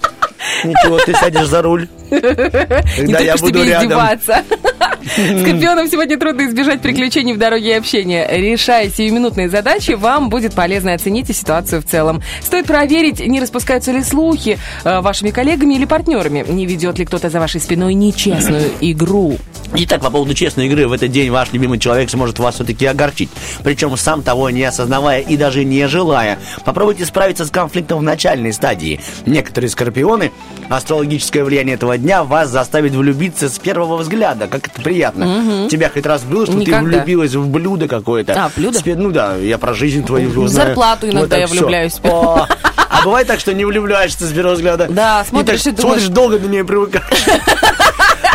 Ничего, 0.65 0.99
ты 0.99 1.13
сядешь 1.15 1.47
за 1.47 1.63
руль. 1.63 1.89
Не 2.11 2.19
Когда 2.21 3.19
я 3.21 3.33
только 3.33 3.47
буду 3.47 3.65
рядом. 3.65 3.87
издеваться. 3.87 4.43
Скорпионам 5.09 5.89
сегодня 5.89 6.19
трудно 6.19 6.47
избежать 6.47 6.81
приключений 6.81 7.33
в 7.33 7.39
дороге 7.39 7.71
и 7.71 7.73
общения. 7.73 8.27
Решая 8.31 8.91
сиюминутные 8.91 9.49
задачи, 9.49 9.93
вам 9.93 10.29
будет 10.29 10.55
полезно 10.55 10.95
оценить 10.95 11.31
и 11.31 11.33
ситуацию 11.33 11.83
в 11.83 11.85
целом. 11.87 12.23
Стоит 12.43 12.67
проверить, 12.67 13.21
не 13.21 13.41
распускаются 13.41 13.93
ли 13.93 14.03
слухи 14.03 14.59
э, 14.85 15.01
вашими 15.01 15.31
коллегами 15.31 15.75
или 15.75 15.85
партнерами. 15.85 16.45
Не 16.49 16.67
ведет 16.67 16.99
ли 16.99 17.05
кто-то 17.05 17.31
за 17.31 17.41
вашей 17.41 17.61
спиной 17.61 17.95
нечестную 17.95 18.71
игру. 18.81 19.39
Итак, 19.75 20.01
по 20.01 20.11
поводу 20.11 20.35
честной 20.35 20.67
игры, 20.67 20.89
в 20.89 20.93
этот 20.93 21.11
день 21.13 21.31
ваш 21.31 21.53
любимый 21.53 21.79
человек 21.79 22.11
сможет 22.11 22.39
вас 22.39 22.57
все-таки 22.57 22.87
огорчить. 22.87 23.29
Причем 23.63 23.97
сам 23.97 24.23
того 24.23 24.51
не 24.51 24.65
осознавая 24.65 25.21
и 25.21 25.37
даже 25.37 25.65
не 25.65 25.87
желая. 25.89 26.39
Попробуйте 26.65 27.05
справиться 27.05 27.45
с 27.45 27.51
конфликтом 27.51 27.99
в 27.99 28.03
начальной 28.03 28.53
стадии. 28.53 29.01
Некоторые 29.27 29.71
скорпионы, 29.71 30.33
астрологическое 30.69 31.45
влияние 31.45 31.75
этого 31.77 31.99
дня 31.99 32.25
вас 32.25 32.49
заставит 32.49 32.93
влюбиться 32.93 33.49
с 33.49 33.59
первого 33.59 33.99
взгляда. 33.99 34.49
Как 34.49 34.67
это 34.69 34.81
приятно. 34.81 35.65
У 35.67 35.69
тебя 35.69 35.91
хоть 35.91 36.07
раз 36.07 36.23
было, 36.23 36.47
что 36.47 36.55
Никогда. 36.57 36.79
ты 36.79 36.85
влюбилась 36.87 37.35
в 37.35 37.47
блюдо 37.49 37.89
какое-то? 37.89 38.33
А, 38.47 38.51
блюдо? 38.57 38.79
Спе- 38.79 38.97
Ну 38.97 39.11
да, 39.11 39.37
я 39.37 39.59
про 39.59 39.75
жизнь 39.75 40.05
твою 40.05 40.29
В 40.31 40.49
знаю. 40.49 40.69
зарплату 40.69 41.09
иногда 41.09 41.29
так 41.37 41.41
я 41.41 41.47
влюбляюсь. 41.47 41.99
О, 42.05 42.47
А 42.91 43.03
бывает 43.05 43.27
так, 43.29 43.39
что 43.39 43.53
не 43.55 43.65
влюбляешься 43.65 44.27
с 44.27 44.33
первого 44.33 44.55
взгляда? 44.55 44.87
Да, 44.89 45.23
И 45.25 45.29
смотришь 45.29 45.63
так 45.63 45.75
и 45.75 45.77
думаешь- 45.77 46.01
Смотришь, 46.03 46.15
долго 46.15 46.39
до 46.39 46.49
нее 46.49 46.65
привыкаешь. 46.65 47.05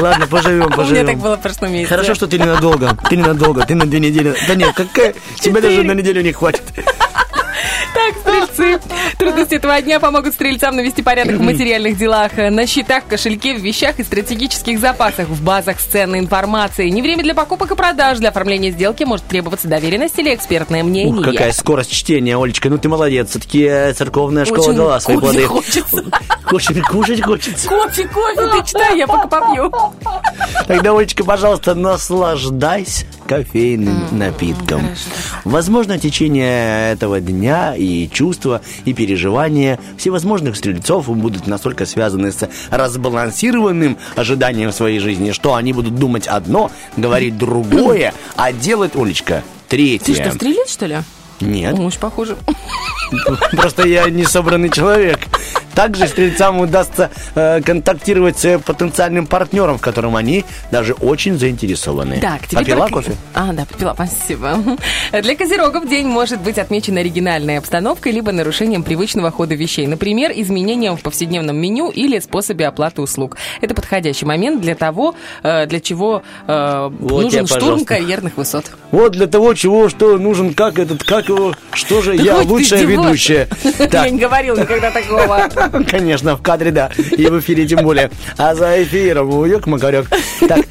Ладно, 0.04 0.28
поживем, 0.28 0.63
У 0.63 0.68
меня 0.68 0.76
поживем. 0.76 1.06
так 1.08 1.18
было 1.18 1.38
в 1.38 1.42
прошлом 1.42 1.72
месяце. 1.72 1.89
Хорошо, 1.89 2.13
что 2.13 2.28
ты 2.28 2.38
ненадолго. 2.38 2.98
Ты 3.10 3.16
ненадолго, 3.16 3.66
ты 3.66 3.74
на 3.74 3.86
две 3.86 4.00
недели. 4.02 4.36
Да 4.50 4.56
нет, 4.56 4.74
какая? 4.76 5.16
Тебе 5.39 5.62
даже 5.62 5.84
на 5.84 5.94
неделю 5.94 6.22
не 6.22 6.34
хватит. 6.34 6.63
Так, 7.93 8.15
стрельцы. 8.22 8.80
Трудности 9.17 9.56
этого 9.56 9.82
дня 9.82 10.00
помогут 10.00 10.34
стрельцам 10.34 10.76
навести 10.76 11.02
порядок 11.02 11.36
в 11.38 11.41
материальных 11.43 11.98
делах, 11.98 12.32
э, 12.38 12.50
на 12.50 12.65
счетах, 12.67 13.06
кошельке, 13.08 13.56
в 13.56 13.62
вещах 13.62 14.00
и 14.00 14.04
стратегических 14.04 14.80
запасах, 14.80 15.28
в 15.28 15.43
базах 15.43 15.80
с 15.80 15.84
ценной 15.84 16.19
информацией. 16.19 16.91
Не 16.91 17.02
время 17.02 17.24
для 17.24 17.34
покупок 17.36 17.72
и 17.72 17.76
продаж. 17.76 18.19
Для 18.19 18.30
оформления 18.30 18.72
сделки 18.72 19.04
может 19.04 19.26
требоваться 19.26 19.67
доверенность 19.67 20.17
или 20.19 20.34
экспертное 20.34 20.84
мнение. 20.84 21.13
Ух, 21.13 21.24
какая 21.26 21.52
скорость 21.52 21.91
чтения, 21.91 22.38
Олечка. 22.38 22.69
Ну 22.69 22.78
ты 22.78 22.89
молодец. 22.89 23.30
Все-таки 23.30 23.93
церковная 23.93 24.46
школа 24.46 24.60
Очень 24.67 24.76
дала 24.76 25.00
свои 25.00 25.17
плоды. 25.17 25.46
хочется. 25.46 26.04
Кушать, 26.48 26.82
кушать 26.82 27.22
хочется. 27.24 27.67
Кофе, 27.67 28.08
кофе, 28.08 28.48
ты 28.52 28.67
читай, 28.67 28.98
я 28.98 29.08
пока 29.08 29.28
попью. 29.28 29.72
Тогда, 30.67 30.96
Олечка, 30.96 31.24
пожалуйста, 31.24 31.74
наслаждайся 31.74 33.06
кофейным 33.28 34.06
напитком. 34.12 34.88
Возможно, 35.46 35.98
течение 35.98 36.91
этого 36.93 37.19
дня 37.19 37.73
и 37.76 38.10
чувства, 38.10 38.62
и 38.86 38.94
переживания 38.94 39.80
всевозможных 39.98 40.56
стрельцов 40.56 41.08
будут 41.10 41.48
настолько 41.48 41.86
связаны 41.86 42.32
с 42.32 42.48
разбалансированным 42.72 43.98
ожиданием 44.16 44.72
своей 44.72 45.00
жизни, 45.00 45.32
что 45.32 45.56
они 45.56 45.74
будут 45.74 45.96
думать 45.96 46.28
одно, 46.28 46.72
говорить 46.98 47.38
другое, 47.38 48.14
а 48.36 48.52
делать, 48.52 48.96
Олечка, 48.96 49.44
Ты 49.70 49.78
третье. 49.78 50.14
что, 50.16 50.32
стрелять, 50.32 50.70
что 50.70 50.86
ли? 50.86 50.98
Нет. 51.41 51.78
Уж 51.78 51.98
похоже. 51.98 52.38
Просто 53.52 53.88
я 53.88 54.10
не 54.10 54.24
собранный 54.26 54.69
человек. 54.69 55.19
Также 55.76 56.08
стрельцам 56.08 56.60
удастся 56.60 57.10
э, 57.34 57.60
контактировать 57.62 58.38
с 58.38 58.60
потенциальным 58.60 59.26
партнером, 59.26 59.80
в 59.80 59.82
котором 59.82 60.15
они 60.15 60.46
даже 60.69 60.93
очень 60.93 61.39
заинтересованы. 61.39 62.19
Так, 62.19 62.43
теперь 62.48 62.60
Попила 62.60 62.86
про- 62.86 62.93
кофе? 62.93 63.12
А, 63.34 63.54
да, 63.54 63.65
попила, 63.65 63.93
спасибо. 63.96 64.56
Для 65.12 65.36
козерогов 65.36 65.89
день 65.89 66.06
может 66.06 66.41
быть 66.41 66.60
отмечен 66.60 66.96
оригинальной 66.98 67.58
обстановкой 67.58 68.12
либо 68.12 68.32
нарушением 68.32 68.84
привычного 68.84 69.32
хода 69.32 69.56
вещей. 69.56 69.88
Например, 69.88 70.32
изменением 70.36 70.96
в 70.96 71.02
повседневном 71.02 71.58
меню 71.58 71.89
или 71.89 72.19
способе 72.19 72.67
оплаты 72.67 73.02
услуг. 73.02 73.38
Это 73.60 73.74
подходящий 73.74 74.28
момент 74.28 74.62
для 74.62 74.76
того, 74.76 75.15
э, 75.41 75.65
для 75.65 75.80
чего 75.80 76.22
э, 76.48 76.89
Вот 77.00 77.24
нужен 77.24 77.41
я, 77.41 77.48
штурм 77.48 77.62
пожалуйста. 77.62 77.86
карьерных 77.88 78.38
высот. 78.38 78.65
Вот 78.91 79.13
для 79.13 79.26
того, 79.26 79.56
чего, 79.56 79.89
что 79.89 80.19
нужен, 80.19 80.54
как 80.54 80.78
этот, 80.78 81.04
как 81.04 81.23
его, 81.30 81.54
что 81.74 82.02
же 82.02 82.16
Да 82.18 82.24
я 82.24 82.38
лучшая 82.38 82.84
ведущая. 82.84 83.48
Я 83.80 83.88
Так, 83.88 84.12
не 84.12 84.20
говорил 84.20 84.56
никогда 84.58 84.92
такого. 84.92 85.50
конечно, 85.90 86.36
в 86.36 86.42
кадре, 86.42 86.72
да, 86.72 86.92
и 86.98 87.26
в 87.28 87.40
эфире 87.40 87.68
тем 87.68 87.84
более. 87.84 88.12
А 88.38 88.56
за 88.56 88.82
эфиром, 88.84 89.30
уёк 89.30 89.66
макарек. 89.68 90.08
Так, 90.48 90.66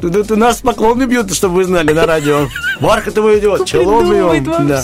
тут, 0.00 0.12
тут 0.12 0.30
у 0.32 0.36
нас 0.36 0.60
поклоны 0.60 1.04
бьют, 1.04 1.32
чтобы 1.34 1.56
вы 1.56 1.64
знали, 1.64 1.92
на 1.92 2.06
радио. 2.06 2.48
Бархатово 2.80 3.38
идет, 3.38 3.64
челом 3.66 4.10
бьем. 4.10 4.68
Да. 4.68 4.82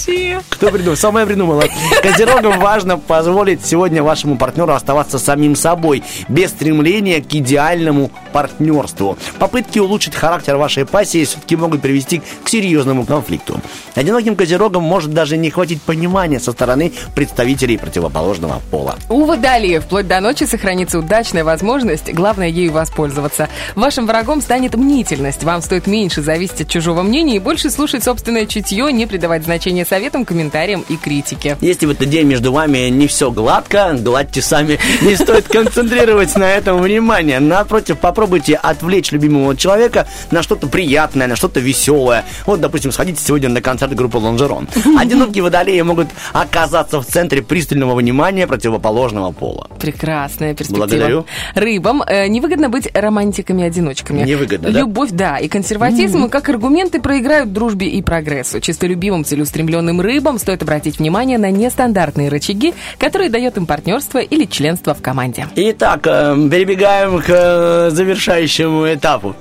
Кто 0.49 0.71
придумал? 0.71 0.97
Самое 0.97 1.27
придумала. 1.27 1.65
Козерогам 2.03 2.59
важно 2.59 2.99
позволить 2.99 3.65
сегодня 3.65 4.03
вашему 4.03 4.37
партнеру 4.37 4.73
оставаться 4.73 5.19
самим 5.19 5.57
собой, 5.57 6.03
без 6.29 6.51
стремления 6.51 7.23
к 7.23 7.33
идеальному 7.35 8.11
партнерству. 8.33 9.17
Попытки 9.39 9.79
улучшить 9.79 10.15
характер 10.15 10.57
вашей 10.57 10.87
пассии 10.87 11.25
все-таки 11.25 11.57
могут 11.57 11.83
привести 11.83 12.23
к 12.43 12.49
серьезному 12.49 13.05
конфликту. 13.05 13.61
Одиноким 13.95 14.37
козерогам 14.37 14.83
может 14.83 15.13
даже 15.13 15.37
не 15.37 15.51
хватить 15.51 15.81
понимания 15.83 16.41
со 16.41 16.53
стороны 16.53 16.93
представителей 17.15 17.79
противоположного 17.79 18.61
пола. 18.71 18.97
У 19.09 19.25
Водолея 19.25 19.81
вплоть 19.81 20.09
до 20.09 20.21
ночи 20.21 20.45
сохранится 20.45 20.99
удачная 20.99 21.45
возможность, 21.45 22.13
главное 22.13 22.49
ею 22.49 22.73
воспользоваться. 22.73 23.49
Вашим 23.75 24.07
врагом 24.07 24.41
станет 24.41 24.75
мнительность. 25.05 25.45
Вам 25.45 25.61
стоит 25.61 25.87
меньше 25.87 26.23
зависеть 26.23 26.63
от 26.63 26.69
чужого 26.69 27.03
мнения 27.03 27.37
и 27.37 27.39
больше 27.39 27.71
слушать 27.71 28.03
собственное 28.05 28.47
чутье, 28.47 28.91
не 28.91 29.07
придавать 29.07 29.45
значения 29.45 29.85
советам, 29.85 30.25
комментариям 30.25 30.83
и 30.89 30.97
критике. 30.97 31.59
Если 31.61 31.85
в 31.85 31.91
этот 31.91 32.09
день 32.09 32.27
между 32.27 32.53
вами 32.53 32.89
не 32.89 33.07
все 33.07 33.31
гладко, 33.31 33.95
гладьте 33.99 34.41
сами. 34.41 34.79
Не 35.03 35.15
стоит 35.17 35.47
концентрировать 35.47 36.35
на 36.37 36.45
этом 36.45 36.81
внимание. 36.81 37.39
Напротив, 37.39 37.99
попробуйте 37.99 38.55
отвлечь 38.55 39.13
любимого 39.13 39.55
человека 39.57 40.09
на 40.31 40.43
что-то 40.43 40.69
приятное, 40.69 41.27
на 41.27 41.37
что-то 41.37 41.61
веселое. 41.61 42.25
Вот, 42.47 42.61
допустим, 42.63 42.91
сходите 42.91 43.23
сегодня 43.23 43.51
на 43.51 43.61
концерт 43.61 43.95
группы 43.95 44.17
Лонжерон. 44.17 44.69
Одинокие 44.99 45.43
водолеи 45.43 45.83
могут 45.83 46.09
оказаться 46.33 47.03
в 47.03 47.05
центре 47.05 47.43
пристального 47.43 47.95
внимания 47.95 48.47
противоположного 48.47 49.33
пола. 49.33 49.69
Прекрасная 49.79 50.55
перспектива. 50.55 50.87
Благодарю. 50.87 51.27
Рыбам 51.55 52.03
э, 52.03 52.27
невыгодно 52.29 52.71
быть 52.71 52.89
романтиками-одиночками. 52.95 54.23
Невыгодно, 54.23 54.71
да? 54.71 54.94
Любовь, 54.95 55.11
да, 55.11 55.39
и 55.39 55.49
консерватизм 55.49 56.29
как 56.29 56.49
аргументы 56.49 57.01
проиграют 57.01 57.53
дружбе 57.53 57.89
и 57.89 58.01
прогрессу. 58.01 58.61
Чистолюбивым, 58.61 59.25
целеустремленным 59.25 60.01
рыбам 60.01 60.39
стоит 60.39 60.63
обратить 60.63 61.01
внимание 61.01 61.37
на 61.37 61.51
нестандартные 61.51 62.29
рычаги, 62.29 62.75
которые 62.97 63.29
дает 63.29 63.57
им 63.57 63.67
партнерство 63.67 64.19
или 64.19 64.45
членство 64.45 64.95
в 64.95 65.03
команде. 65.03 65.49
Итак, 65.57 66.07
э, 66.07 66.37
перебегаем 66.49 67.19
к 67.21 67.25
э, 67.27 67.91
завершающему 67.91 68.87
этапу. 68.95 69.35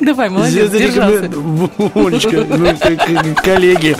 Давай, 0.00 0.28
молодец, 0.28 0.70
Звезды 0.70 0.78
держался. 0.80 1.30
Олечка, 1.94 2.44
ну, 2.48 3.34
коллеги. 3.44 3.96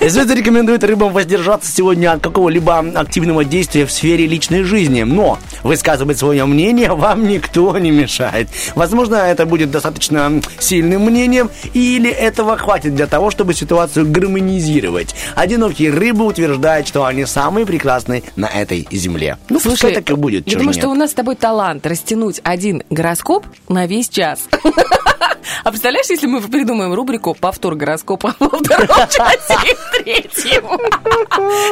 Звезды 0.00 0.34
рекомендуют 0.34 0.84
рыбам 0.84 1.12
воздержаться 1.12 1.70
сегодня 1.70 2.12
от 2.12 2.22
какого-либо 2.22 2.78
активного 2.94 3.44
действия 3.44 3.86
в 3.86 3.92
сфере 3.92 4.26
личной 4.26 4.62
жизни. 4.62 5.02
Но 5.02 5.38
высказывать 5.62 6.18
свое 6.18 6.44
мнение 6.44 6.92
вам 6.92 7.26
никто 7.26 7.76
не 7.78 7.90
мешает. 7.90 8.48
Возможно, 8.74 9.16
это 9.16 9.46
будет 9.46 9.70
достаточно 9.70 10.40
сильным 10.58 11.02
мнением, 11.02 11.50
или 11.74 12.10
этого 12.10 12.56
хватит 12.56 12.94
для 12.94 13.06
того, 13.06 13.30
чтобы 13.30 13.54
ситуацию 13.54 14.10
гармонизировать. 14.10 15.14
Одинокие 15.34 15.90
рыбы 15.90 16.24
утверждают, 16.24 16.86
что 16.86 17.04
они 17.04 17.24
самые 17.24 17.66
прекрасные 17.66 18.22
на 18.36 18.46
этой 18.46 18.86
земле. 18.90 19.38
Ну, 19.48 19.58
пускай 19.60 19.94
так 19.94 20.08
и 20.10 20.14
будет. 20.14 20.46
я 20.46 20.52
думаю, 20.54 20.68
нет. 20.68 20.76
что 20.76 20.88
у 20.88 20.94
нас 20.94 21.10
с 21.10 21.14
тобой 21.14 21.36
талант 21.36 21.86
растянуть 21.86 22.40
один 22.44 22.82
гороскоп 22.90 23.44
на 23.68 23.86
весь 23.86 24.08
час. 24.08 24.40
А 25.64 25.70
представляешь, 25.70 26.06
если 26.10 26.26
мы 26.26 26.40
придумаем 26.40 26.92
рубрику 26.92 27.34
«Повтор 27.34 27.74
гороскопа» 27.76 28.34
во 28.38 28.48
втором 28.48 28.88
часе 29.10 29.75
третьем? 29.92 30.64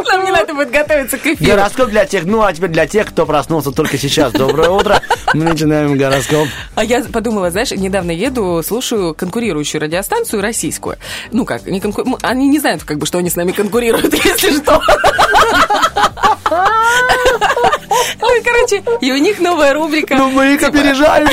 Нам 0.09 0.25
не 0.25 0.31
надо 0.33 0.55
будет 0.55 0.71
готовиться 0.71 1.19
к 1.19 1.27
эфиру. 1.27 1.51
Гороскоп 1.57 1.89
для 1.91 2.05
тех, 2.07 2.25
ну 2.25 2.43
а 2.43 2.53
теперь 2.53 2.71
для 2.71 2.87
тех, 2.87 3.09
кто 3.09 3.27
проснулся 3.27 3.71
только 3.71 3.99
сейчас. 3.99 4.33
Доброе 4.33 4.71
утро. 4.71 5.01
Мы 5.33 5.45
начинаем 5.45 5.97
гороскоп. 5.97 6.49
А 6.75 6.85
я 6.85 7.03
подумала, 7.05 7.51
знаешь, 7.51 7.71
недавно 7.73 8.11
еду, 8.11 8.63
слушаю 8.63 9.15
конкурирующую 9.15 9.81
радиостанцию 9.81 10.43
российскую. 10.43 10.97
Ну 11.33 11.45
как, 11.45 11.67
не 11.67 11.81
конку- 11.81 12.19
они 12.23 12.49
не 12.49 12.59
знают, 12.59 12.85
как 12.85 12.99
бы, 12.99 13.07
что 13.07 13.19
они 13.19 13.31
с 13.31 13.37
нами 13.37 13.53
конкурируют, 13.53 14.13
если 14.25 14.57
что. 14.63 14.81
Ну, 18.21 18.29
короче, 18.45 18.83
и 19.01 19.13
у 19.13 19.17
них 19.17 19.39
новая 19.41 19.73
рубрика. 19.75 20.15
Ну 20.17 20.31
мы 20.31 20.55
их 20.55 20.61
Типа, 20.61 20.71
опережаем. 20.79 21.29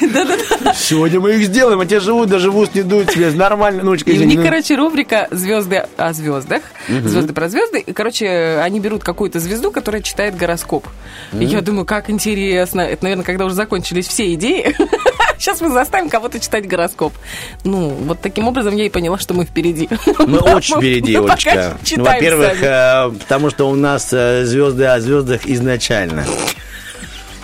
Да-да-да. 0.12 0.74
Сегодня 0.74 1.20
мы 1.20 1.34
их 1.34 1.44
сделаем, 1.46 1.80
а 1.80 1.86
те 1.86 2.00
живут, 2.00 2.28
даже 2.28 2.50
в 2.50 2.56
ус 2.56 2.70
не 2.74 2.82
дуют 2.82 3.10
себе. 3.12 3.30
Нормально, 3.30 3.82
ночка, 3.82 4.10
И 4.10 4.18
у 4.18 4.24
них, 4.24 4.38
ну. 4.38 4.44
короче, 4.44 4.74
рубрика 4.76 5.28
«Звезды 5.30 5.86
о 5.96 6.12
звездах». 6.12 6.62
«Звезды 6.88 7.32
про 7.32 7.48
звезды». 7.48 7.80
И, 7.80 7.92
короче, 7.92 8.60
они 8.62 8.80
берут 8.80 9.04
какую-то 9.04 9.40
звезду, 9.40 9.70
которая 9.70 10.02
читает 10.02 10.36
гороскоп. 10.36 10.86
Я 11.32 11.60
думаю, 11.60 11.84
как 11.84 12.10
интересно. 12.10 12.82
Это, 12.82 13.04
наверное, 13.04 13.24
когда 13.24 13.44
уже 13.44 13.54
закончились 13.54 14.06
все 14.08 14.32
идеи. 14.34 14.74
Сейчас 15.38 15.60
мы 15.60 15.70
заставим 15.70 16.08
кого-то 16.08 16.38
читать 16.40 16.66
гороскоп. 16.68 17.12
Ну, 17.64 17.88
вот 17.88 18.20
таким 18.20 18.48
образом 18.48 18.74
я 18.76 18.86
и 18.86 18.88
поняла, 18.88 19.18
что 19.18 19.34
мы 19.34 19.44
впереди. 19.44 19.88
Мы 20.18 20.38
очень 20.54 20.76
впереди, 20.76 21.16
Олечка. 21.16 21.76
Ну, 21.96 22.04
Во-первых, 22.04 22.62
э, 22.62 23.10
потому 23.20 23.50
что 23.50 23.68
у 23.68 23.74
нас 23.74 24.12
э, 24.12 24.44
звезды 24.44 24.84
о 24.84 25.00
звездах 25.00 25.46
изначально. 25.46 26.24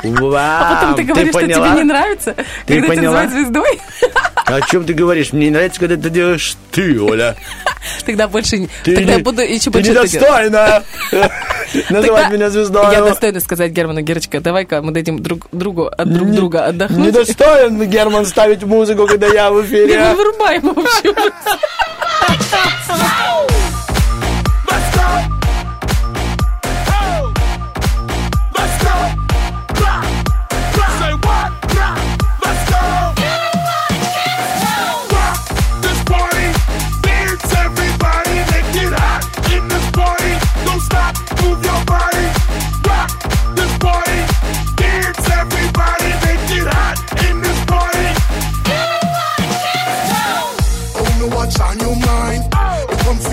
Вау, 0.03 0.35
А 0.35 0.75
потом 0.81 0.95
ты 0.97 1.03
говоришь, 1.03 1.31
что 1.31 1.41
поняла? 1.41 1.69
тебе 1.69 1.77
не 1.79 1.85
нравится, 1.85 2.35
Ты 2.67 2.75
когда 2.75 2.87
тебя 2.87 2.89
поняла? 2.89 3.23
называют 3.23 3.33
звездой. 3.33 3.81
О 4.51 4.61
чем 4.63 4.85
ты 4.85 4.93
говоришь? 4.95 5.33
Мне 5.33 5.47
не 5.47 5.51
нравится, 5.53 5.81
когда 5.81 5.95
это 5.95 6.11
делаешь 6.11 6.57
ты, 6.73 7.01
Оля. 7.01 7.37
Тогда 8.07 8.29
больше... 8.29 8.69
Ты, 8.85 8.97
Тогда 8.97 9.17
не- 9.17 9.23
буду 9.23 9.43
еще 9.43 9.65
ты 9.65 9.71
больше 9.71 9.93
делать. 9.93 10.13
недостойна 10.13 10.83
называть 11.91 12.31
меня 12.33 12.51
звездой. 12.51 12.93
Я 12.93 13.01
достойна 13.03 13.41
сказать 13.41 13.73
Герману, 13.73 14.01
Герочка, 14.01 14.41
давай-ка 14.41 14.83
мы 14.83 14.93
дадим 14.93 15.23
друг 15.23 15.47
другу 15.53 15.87
от 15.87 16.13
друг 16.13 16.31
друга 16.33 16.67
отдохнуть. 16.67 17.07
Недостоин 17.09 17.83
Герман 17.89 18.27
ставить 18.27 18.63
музыку, 18.65 19.07
когда 19.07 19.29
я 19.29 19.51
в 19.51 19.65
эфире. 19.65 19.97
Не 19.99 20.15
вырубаем, 20.15 20.63
в 20.63 20.79
общем. 20.79 21.15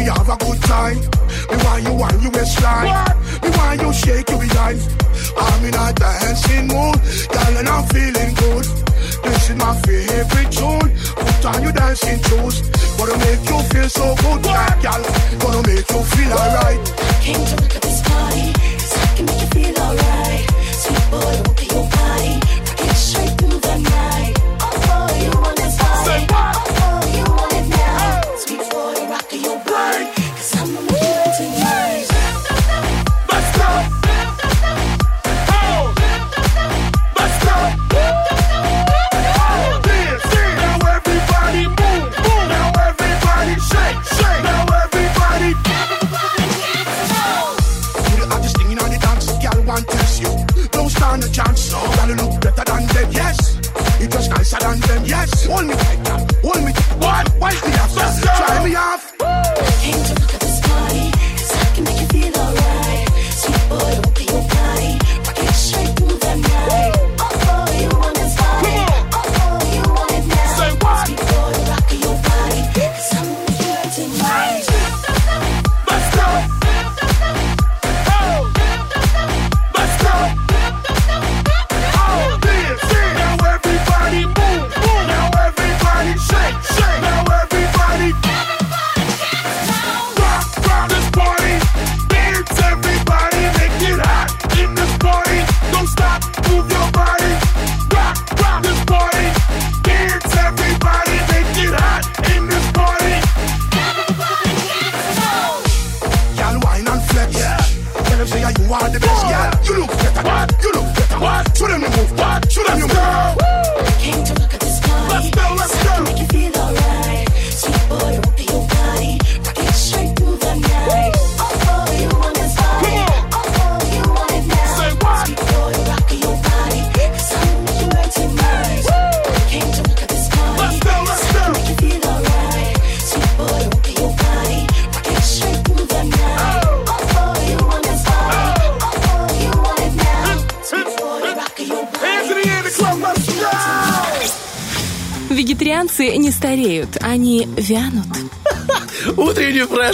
have 0.08 0.30
a 0.30 0.38
good 0.38 0.62
time. 0.63 0.98
Me 1.50 1.58
want 1.63 1.84
you 1.84 1.93
on 1.93 2.22
your 2.22 2.32
waistline. 2.32 2.91
Me 3.43 3.50
want 3.58 3.82
you 3.82 3.93
shake 3.93 4.30
your 4.30 4.39
behind. 4.39 4.80
I'm 5.38 5.65
in 5.65 5.74
a 5.74 5.93
dancing 5.93 6.67
mood, 6.67 6.98
girl, 7.32 7.58
and 7.58 7.67
I'm 7.67 7.84
feeling 7.88 8.34
good. 8.36 8.65
This 9.24 9.50
is 9.50 9.56
my 9.56 9.76
favorite 9.82 10.52
tune. 10.52 10.89
Put 11.15 11.46
on 11.46 11.63
your 11.63 11.72
dancing 11.72 12.22
shoes. 12.24 12.62
Gonna 12.98 13.17
make 13.17 13.43
you 13.50 13.60
feel 13.72 13.89
so 13.89 14.15
good, 14.15 14.43
girl. 14.43 15.04
Gonna 15.39 15.62
make 15.67 15.89
you 15.89 16.04
feel 16.04 16.34
alright. 16.34 16.80
Came 17.22 17.46
to 17.46 17.56
look 17.62 17.76
at 17.76 17.82
this 17.82 18.02
party, 18.02 18.54
'cause 18.54 18.98
I 18.98 19.08
can 19.15 19.26
make 19.26 19.41
you 19.41 19.48
feel 19.48 19.82
alright. 19.84 20.46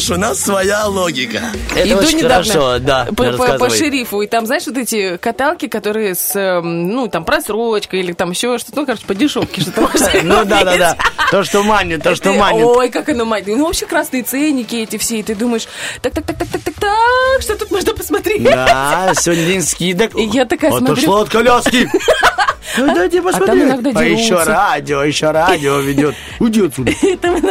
Фреш, 0.04 0.18
у 0.18 0.20
нас 0.20 0.40
своя 0.40 0.86
логика. 0.88 1.42
Это 1.76 1.88
Иду 1.88 1.98
очень 2.00 2.18
недавно 2.18 2.44
хорошо, 2.52 2.80
да. 2.80 3.08
по, 3.16 3.32
по- 3.34 3.58
по 3.58 3.70
шерифу, 3.70 4.22
и 4.22 4.28
там, 4.28 4.46
знаешь, 4.46 4.64
вот 4.66 4.78
эти 4.78 5.18
каталки, 5.18 5.68
которые 5.68 6.16
с, 6.16 6.36
эм, 6.36 6.90
ну, 6.90 7.08
там, 7.08 7.24
просрочкой 7.24 8.02
или 8.02 8.12
там 8.14 8.32
еще 8.32 8.58
что-то, 8.58 8.80
ну, 8.80 8.86
короче, 8.86 9.06
по 9.06 9.16
дешевке 9.16 9.62
что-то 9.62 9.82
можно 9.94 10.10
Ну 10.24 10.46
да, 10.46 10.64
да, 10.64 10.78
да. 10.78 10.98
То, 11.32 11.44
что 11.44 11.64
манит, 11.64 12.04
то, 12.04 12.16
что 12.16 12.34
манит. 12.34 12.66
Ой, 12.66 12.90
как 12.90 13.10
оно 13.10 13.26
манит. 13.26 13.48
Ну, 13.48 13.66
вообще 13.66 13.86
красные 13.86 14.24
ценники 14.24 14.76
эти 14.76 14.98
все, 14.98 15.20
и 15.20 15.24
ты 15.24 15.36
думаешь, 15.36 15.68
так, 16.02 16.14
так, 16.14 16.26
так, 16.26 16.38
так, 16.38 16.48
так, 16.50 16.62
так, 16.64 16.74
так, 16.76 17.42
что 17.42 17.56
тут 17.58 17.72
можно 17.72 17.94
посмотреть? 17.94 18.44
Да, 18.44 19.14
сегодня 19.16 19.46
день 19.46 19.62
скидок. 19.62 20.16
И 20.18 20.24
я 20.24 20.46
такая 20.46 20.72
смотрю- 20.72 20.94
Отошло 20.94 21.22
от 21.22 21.30
коляски. 21.30 21.90
Ну, 22.78 22.88
дайте 22.96 23.22
посмотреть. 23.22 23.64
иногда 23.64 23.92
А 23.94 24.04
еще 24.04 24.42
радио, 24.42 25.04
еще 25.04 25.30
радио 25.32 25.78
ведет. 25.80 26.16
Уйди 26.40 26.66
отсюда. 26.66 26.92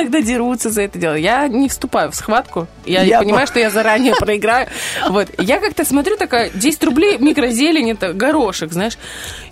Иногда 0.03 0.21
дерутся 0.21 0.71
за 0.71 0.83
это 0.83 0.99
дело. 0.99 1.15
Я 1.15 1.47
не 1.49 1.69
вступаю 1.69 2.11
в 2.11 2.15
схватку. 2.15 2.67
Я, 2.85 3.03
Я 3.03 3.21
понимаю, 3.21 3.47
по- 3.47 3.51
что 3.53 3.61
я 3.61 3.71
заранее 3.71 4.15
проиграю. 4.15 4.67
Вот. 5.09 5.29
Я 5.39 5.61
как-то 5.61 5.85
смотрю, 5.85 6.17
такая, 6.17 6.51
10 6.53 6.85
рублей 6.85 7.19
микрозелень, 7.19 7.91
это 7.93 8.13
горошек, 8.13 8.73
знаешь. 8.73 8.95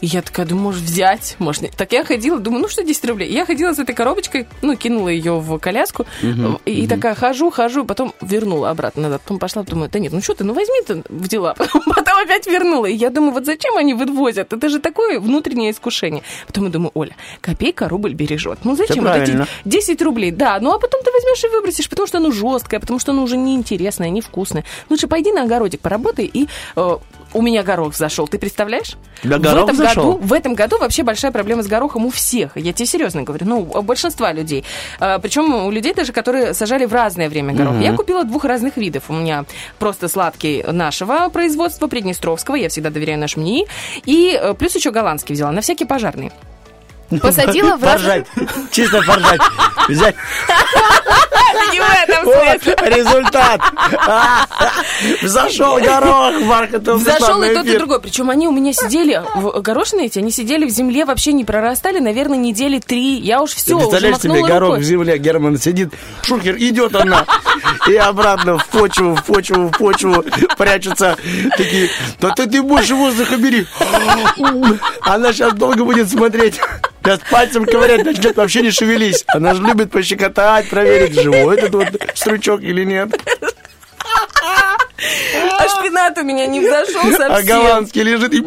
И 0.01 0.07
я 0.07 0.23
такая, 0.23 0.47
думаю, 0.47 0.65
может, 0.65 0.83
взять? 0.83 1.37
Может, 1.39 1.63
нет. 1.63 1.73
Так 1.77 1.93
я 1.93 2.05
ходила, 2.05 2.39
думаю, 2.39 2.63
ну 2.63 2.69
что 2.69 2.83
10 2.83 3.05
рублей? 3.07 3.31
Я 3.31 3.45
ходила 3.45 3.73
с 3.73 3.79
этой 3.79 3.95
коробочкой, 3.95 4.47
ну, 4.63 4.75
кинула 4.75 5.09
ее 5.09 5.39
в 5.39 5.59
коляску. 5.59 6.07
и, 6.65 6.85
и 6.85 6.87
такая 6.87 7.15
хожу, 7.15 7.51
хожу, 7.51 7.85
потом 7.85 8.15
вернула 8.21 8.71
обратно 8.71 9.03
назад. 9.03 9.23
Потом 9.23 9.39
пошла, 9.39 9.63
думаю, 9.63 9.91
да 9.91 9.99
нет, 9.99 10.13
ну 10.13 10.23
что 10.23 10.35
ты, 10.35 10.45
ну 10.45 10.55
возьми 10.55 10.81
ты 10.87 11.03
в 11.09 11.29
дела. 11.29 11.55
Потом, 11.59 12.19
опять 12.23 12.47
вернула. 12.47 12.87
И 12.87 12.95
я 12.95 13.11
думаю, 13.11 13.33
вот 13.33 13.47
зачем 13.47 13.77
они 13.77 13.95
вывозят? 13.95 14.53
Это 14.53 14.69
же 14.69 14.79
такое 14.81 15.21
внутреннее 15.21 15.71
искушение. 15.71 16.23
Потом 16.47 16.65
я 16.65 16.71
думаю, 16.71 16.91
Оля, 16.95 17.15
копейка 17.41 17.89
рубль 17.89 18.15
бережет. 18.15 18.61
Ну 18.65 18.77
зачем 18.77 19.05
вот 19.05 19.17
эти 19.17 19.33
правильно. 19.33 19.47
10 19.65 20.03
рублей, 20.03 20.31
да, 20.31 20.59
ну 20.61 20.73
а 20.73 20.79
потом 20.79 21.03
ты 21.03 21.11
возьмешь 21.11 21.45
и 21.45 21.49
выбросишь, 21.49 21.89
потому 21.89 22.07
что 22.07 22.19
оно 22.19 22.31
жесткое, 22.31 22.81
потому 22.81 22.99
что 22.99 23.13
оно 23.13 23.23
уже 23.23 23.37
неинтересное, 23.37 24.11
невкусное. 24.11 24.65
Лучше 24.89 25.09
пойди 25.09 25.33
на 25.33 25.43
огородик 25.43 25.81
поработай, 25.81 26.31
и 26.33 26.49
э, 26.77 26.97
у 27.33 27.43
меня 27.43 27.63
горох 27.63 27.95
зашел, 27.95 28.27
ты 28.29 28.39
представляешь? 28.39 28.97
Да, 29.23 29.39
в 29.39 29.41
горох 29.41 29.65
этом 29.65 29.77
зашел? 29.77 30.13
году, 30.13 30.27
в 30.27 30.33
этом 30.33 30.55
году 30.55 30.79
вообще 30.79 31.03
большая 31.03 31.33
проблема 31.33 31.63
с 31.63 31.67
горохом 31.67 32.07
у 32.07 32.11
всех. 32.11 32.57
Я 32.57 32.73
тебе 32.73 32.87
серьезно 32.87 33.23
говорю, 33.23 33.47
ну, 33.47 33.61
у 33.61 33.83
большинства 33.83 34.33
людей. 34.33 34.65
причем 34.99 35.67
у 35.67 35.71
людей 35.71 35.95
даже, 35.95 36.13
которые 36.13 36.55
сажали 36.55 36.87
в 36.87 36.93
разное 36.93 37.29
время 37.29 37.55
горох. 37.55 37.81
Я 37.81 37.93
купила 37.93 38.25
двух 38.25 38.45
разных 38.45 38.77
видов. 38.77 39.05
У 39.09 39.13
меня 39.13 39.45
просто 39.79 40.09
сладкий 40.09 40.65
нашего 40.67 41.29
производства, 41.29 41.87
Приднестровского, 41.87 42.55
я 42.55 42.69
всегда 42.69 42.91
доверяю 42.91 43.19
нашему 43.19 43.45
НИИ, 43.45 43.67
и 44.05 44.39
э, 44.41 44.55
плюс 44.55 44.75
еще 44.75 44.91
голландский 44.91 45.35
взяла, 45.35 45.53
на 45.53 45.61
всякие 45.61 45.87
пожарные. 45.87 46.33
Посадила 47.21 47.77
в. 47.77 47.81
Поржать. 47.81 48.27
Чисто 48.71 49.03
поржать. 49.03 49.41
Взять 49.89 50.15
Не 51.73 51.81
в 51.81 51.85
этом 52.09 52.25
Вот 52.25 52.35
смысле. 52.63 52.77
результат. 52.97 53.61
Зашел 55.23 55.79
горох, 55.81 56.41
Марк, 56.43 56.75
это 56.75 56.97
Зашел 56.99 57.43
и 57.43 57.55
тот, 57.55 57.67
и 57.67 57.77
другой. 57.77 58.01
Причем 58.01 58.31
они 58.31 58.47
у 58.49 58.53
меня 58.53 58.73
сидели, 58.73 59.23
в- 59.35 59.61
горошины 59.61 60.07
эти, 60.07 60.19
они 60.19 60.31
сидели 60.31 60.65
в 60.67 60.71
земле, 60.71 61.05
вообще 61.05 61.33
не 61.33 61.45
прорастали, 61.45 61.99
наверное, 61.99 62.39
недели 62.39 62.79
три. 62.79 63.17
Я 63.19 63.43
уж 63.43 63.53
все, 63.55 63.77
представляешь 63.79 64.19
себе, 64.19 64.43
горох 64.43 64.79
в 64.79 64.83
земле, 64.83 65.19
Герман 65.19 65.59
сидит, 65.59 65.93
шухер, 66.23 66.57
идет 66.57 66.95
она, 66.95 67.27
и 67.89 67.97
обратно 67.97 68.59
в 68.59 68.67
почву, 68.69 69.15
в 69.17 69.25
почву, 69.25 69.69
в 69.69 69.79
почву 69.79 70.25
прячутся 70.57 71.17
такие, 71.57 71.91
да 72.21 72.31
ты, 72.31 72.47
ты 72.47 72.63
больше 72.63 72.95
воздуха 72.95 73.37
бери. 73.37 73.67
Она 75.03 75.33
сейчас 75.33 75.55
долго 75.55 75.85
будет 75.85 76.09
смотреть. 76.09 76.61
Сейчас 77.03 77.21
пальцем 77.31 77.65
ковырять 77.65 78.05
начнет, 78.05 78.37
вообще 78.37 78.63
не 78.63 78.71
шевелись. 78.71 79.25
Она 79.29 79.55
же 79.55 79.63
любит 79.63 79.91
пощекотать, 79.91 80.69
проверить, 80.69 81.15
живой 81.21 81.57
этот 81.57 81.75
вот 81.75 81.89
стручок 82.15 82.63
или 82.63 82.85
нет. 82.85 83.19
А 85.59 85.69
шпинат 85.69 86.19
у 86.19 86.23
меня 86.23 86.47
не 86.47 86.61
взошел 86.61 87.03
совсем. 87.03 87.33
А 87.33 87.43
голландский 87.43 88.03
лежит 88.03 88.35
и 88.35 88.43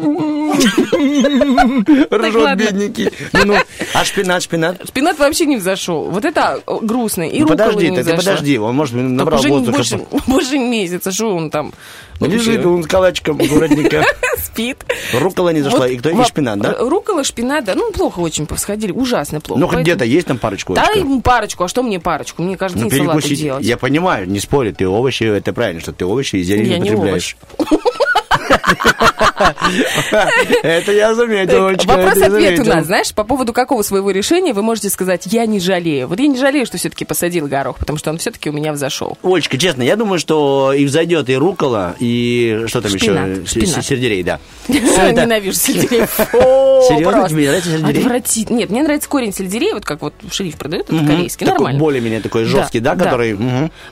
ржет 0.56 2.34
ладно. 2.34 2.56
бедненький. 2.62 3.10
Ну, 3.32 3.44
ну, 3.44 3.56
а 3.92 4.04
шпинат, 4.04 4.42
шпинат? 4.42 4.86
Шпинат 4.88 5.18
вообще 5.18 5.46
не 5.46 5.56
взошел. 5.56 6.04
Вот 6.10 6.24
это 6.24 6.60
э, 6.66 6.78
грустно. 6.82 7.22
И 7.28 7.40
Ну, 7.40 7.48
подожди, 7.48 7.90
не 7.90 8.02
ты, 8.02 8.14
подожди, 8.16 8.58
он, 8.58 8.74
может, 8.74 8.94
набрал 8.94 9.40
уже 9.40 9.48
воздуха. 9.48 9.76
больше, 9.76 10.00
больше 10.26 10.58
месяца, 10.58 11.12
что 11.12 11.34
он 11.34 11.50
там 11.50 11.72
Лежит 12.20 12.56
вообще 12.56 12.68
он 12.68 12.82
с 12.84 12.86
калачиком 12.86 13.40
аккуратненько. 13.40 14.04
спит. 14.38 14.78
Рукола 15.12 15.50
не 15.50 15.62
зашла. 15.62 15.88
И 15.88 15.96
кто? 15.96 16.10
И 16.10 16.24
шпинат, 16.24 16.60
да? 16.60 16.76
Рукола, 16.78 17.24
шпинат, 17.24 17.64
да. 17.64 17.74
Ну, 17.74 17.90
плохо 17.92 18.20
очень 18.20 18.46
повсходили, 18.46 18.92
ужасно 18.92 19.40
плохо. 19.40 19.60
Ну, 19.60 19.66
хоть 19.68 19.80
где-то 19.80 20.04
есть 20.04 20.26
там 20.26 20.38
парочку 20.38 20.74
Да, 20.74 20.88
парочку. 21.22 21.64
А 21.64 21.68
что 21.68 21.82
мне 21.82 21.98
парочку? 22.00 22.42
Мне 22.42 22.56
каждый 22.56 22.82
Ну, 22.82 22.90
день 22.90 23.00
салаты 23.00 23.18
перекусить. 23.22 23.40
делать. 23.42 23.64
Я 23.64 23.76
понимаю, 23.76 24.28
не 24.28 24.40
спорю, 24.40 24.72
ты 24.74 24.86
овощи, 24.86 25.24
это 25.24 25.52
правильно, 25.52 25.80
что 25.80 25.92
ты 25.92 26.04
овощи 26.04 26.36
и 26.36 26.42
зелень 26.42 26.76
употребляешь. 26.82 27.36
Это 30.62 30.92
я 30.92 31.14
заметил, 31.14 31.68
я 31.68 31.76
Вопрос-ответ 31.84 32.60
у 32.60 32.64
нас, 32.64 32.86
знаешь, 32.86 33.14
по 33.14 33.24
поводу 33.24 33.52
какого 33.52 33.82
своего 33.82 34.10
решения 34.10 34.52
вы 34.52 34.62
можете 34.62 34.90
сказать 34.90 35.26
«я 35.26 35.46
не 35.46 35.60
жалею». 35.60 36.08
Вот 36.08 36.18
я 36.20 36.26
не 36.26 36.38
жалею, 36.38 36.66
что 36.66 36.78
все-таки 36.78 37.04
посадил 37.04 37.46
горох, 37.46 37.78
потому 37.78 37.98
что 37.98 38.10
он 38.10 38.18
все-таки 38.18 38.50
у 38.50 38.52
меня 38.52 38.72
взошел. 38.72 39.18
Олечка, 39.22 39.58
честно, 39.58 39.82
я 39.82 39.96
думаю, 39.96 40.18
что 40.18 40.72
и 40.72 40.84
взойдет 40.84 41.28
и 41.30 41.36
рукола, 41.36 41.94
и 41.98 42.64
что 42.66 42.80
там 42.80 42.92
еще? 42.92 43.44
С- 43.44 43.50
шпинат. 43.50 43.84
с- 43.84 43.86
Сельдерей, 43.86 44.22
да. 44.22 44.38
Ненавижу 44.68 45.56
сельдерей. 45.56 46.06
Серьезно, 46.84 47.28
тебе 47.28 47.50
нравится 47.50 48.32
сельдерей? 48.32 48.58
Нет, 48.58 48.70
мне 48.70 48.82
нравится 48.82 49.08
корень 49.08 49.32
сельдерея, 49.32 49.74
вот 49.74 49.84
как 49.84 50.02
вот 50.02 50.14
шериф 50.30 50.56
продает, 50.56 50.90
это 50.90 51.04
корейский, 51.04 51.46
нормально. 51.46 51.78
более-менее 51.78 52.20
такой 52.20 52.44
жесткий, 52.44 52.80
да, 52.80 52.96
который... 52.96 53.38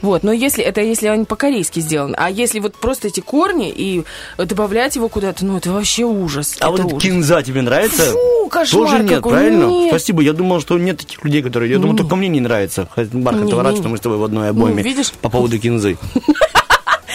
Вот, 0.00 0.22
но 0.22 0.32
если 0.32 0.62
это 0.64 0.80
если 0.80 1.08
он 1.08 1.26
по-корейски 1.26 1.80
сделан, 1.80 2.14
а 2.18 2.30
если 2.30 2.60
вот 2.60 2.74
просто 2.74 3.08
эти 3.08 3.20
корни 3.20 3.70
и 3.70 4.04
добавлять 4.72 4.96
его 4.96 5.08
куда-то, 5.08 5.44
ну 5.44 5.58
это 5.58 5.70
вообще 5.70 6.04
ужас. 6.04 6.56
А 6.60 6.72
это 6.72 6.82
вот 6.82 6.92
ужас. 6.94 7.02
кинза 7.02 7.42
тебе 7.42 7.60
нравится? 7.62 8.12
Фу, 8.12 8.48
кошмар 8.48 8.86
Тоже 8.86 9.02
нет, 9.02 9.16
какой. 9.16 9.32
правильно? 9.32 9.64
Нет. 9.66 9.90
Спасибо. 9.90 10.22
Я 10.22 10.32
думал, 10.32 10.60
что 10.60 10.78
нет 10.78 10.98
таких 10.98 11.22
людей, 11.24 11.42
которые... 11.42 11.70
Я 11.70 11.78
думал, 11.78 11.96
только 11.96 12.16
мне 12.16 12.28
не 12.28 12.40
нравится. 12.40 12.88
Хотя, 12.94 13.10
Бархат, 13.12 13.44
Не, 13.44 13.52
рад, 13.60 13.76
что 13.76 13.88
мы 13.88 13.98
с 13.98 14.00
тобой 14.00 14.16
в 14.18 14.24
одной 14.24 14.48
обойме 14.50 14.76
Ну, 14.76 14.88
видишь? 14.88 15.12
по 15.12 15.28
поводу 15.28 15.58
кинзы. 15.58 15.98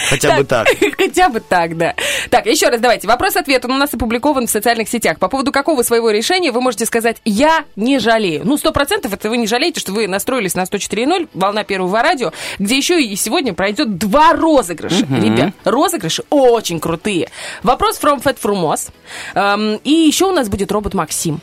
Хотя 0.08 0.36
бы 0.36 0.44
так. 0.48 0.68
Хотя 0.96 1.28
бы 1.28 1.40
так, 1.40 1.76
да. 1.76 1.94
Так, 2.30 2.46
еще 2.46 2.68
раз 2.68 2.80
давайте. 2.80 3.06
Вопрос-ответ 3.06 3.64
он 3.64 3.72
у 3.72 3.76
нас 3.76 3.92
опубликован 3.94 4.46
в 4.46 4.50
социальных 4.50 4.88
сетях. 4.88 5.18
По 5.18 5.28
поводу 5.28 5.52
какого 5.52 5.82
своего 5.82 6.10
решения 6.10 6.52
вы 6.52 6.60
можете 6.60 6.86
сказать 6.86 7.18
«я 7.24 7.64
не 7.76 7.98
жалею». 7.98 8.42
Ну, 8.44 8.56
сто 8.56 8.72
процентов 8.72 9.12
это 9.12 9.28
вы 9.28 9.36
не 9.36 9.46
жалеете, 9.46 9.80
что 9.80 9.92
вы 9.92 10.08
настроились 10.08 10.54
на 10.54 10.62
104.0, 10.62 11.28
волна 11.34 11.64
первого 11.64 12.02
радио, 12.02 12.32
где 12.58 12.76
еще 12.76 13.02
и 13.02 13.16
сегодня 13.16 13.54
пройдет 13.54 13.98
два 13.98 14.32
розыгрыша. 14.32 15.06
Ребят, 15.10 15.52
розыгрыши 15.64 16.22
очень 16.30 16.80
крутые. 16.80 17.30
Вопрос 17.62 18.00
from 18.00 18.22
Fat 18.22 18.38
Frumos. 18.42 18.90
Эм, 19.34 19.80
и 19.84 19.90
еще 19.90 20.26
у 20.26 20.32
нас 20.32 20.48
будет 20.48 20.72
робот 20.72 20.94
Максим. 20.94 21.40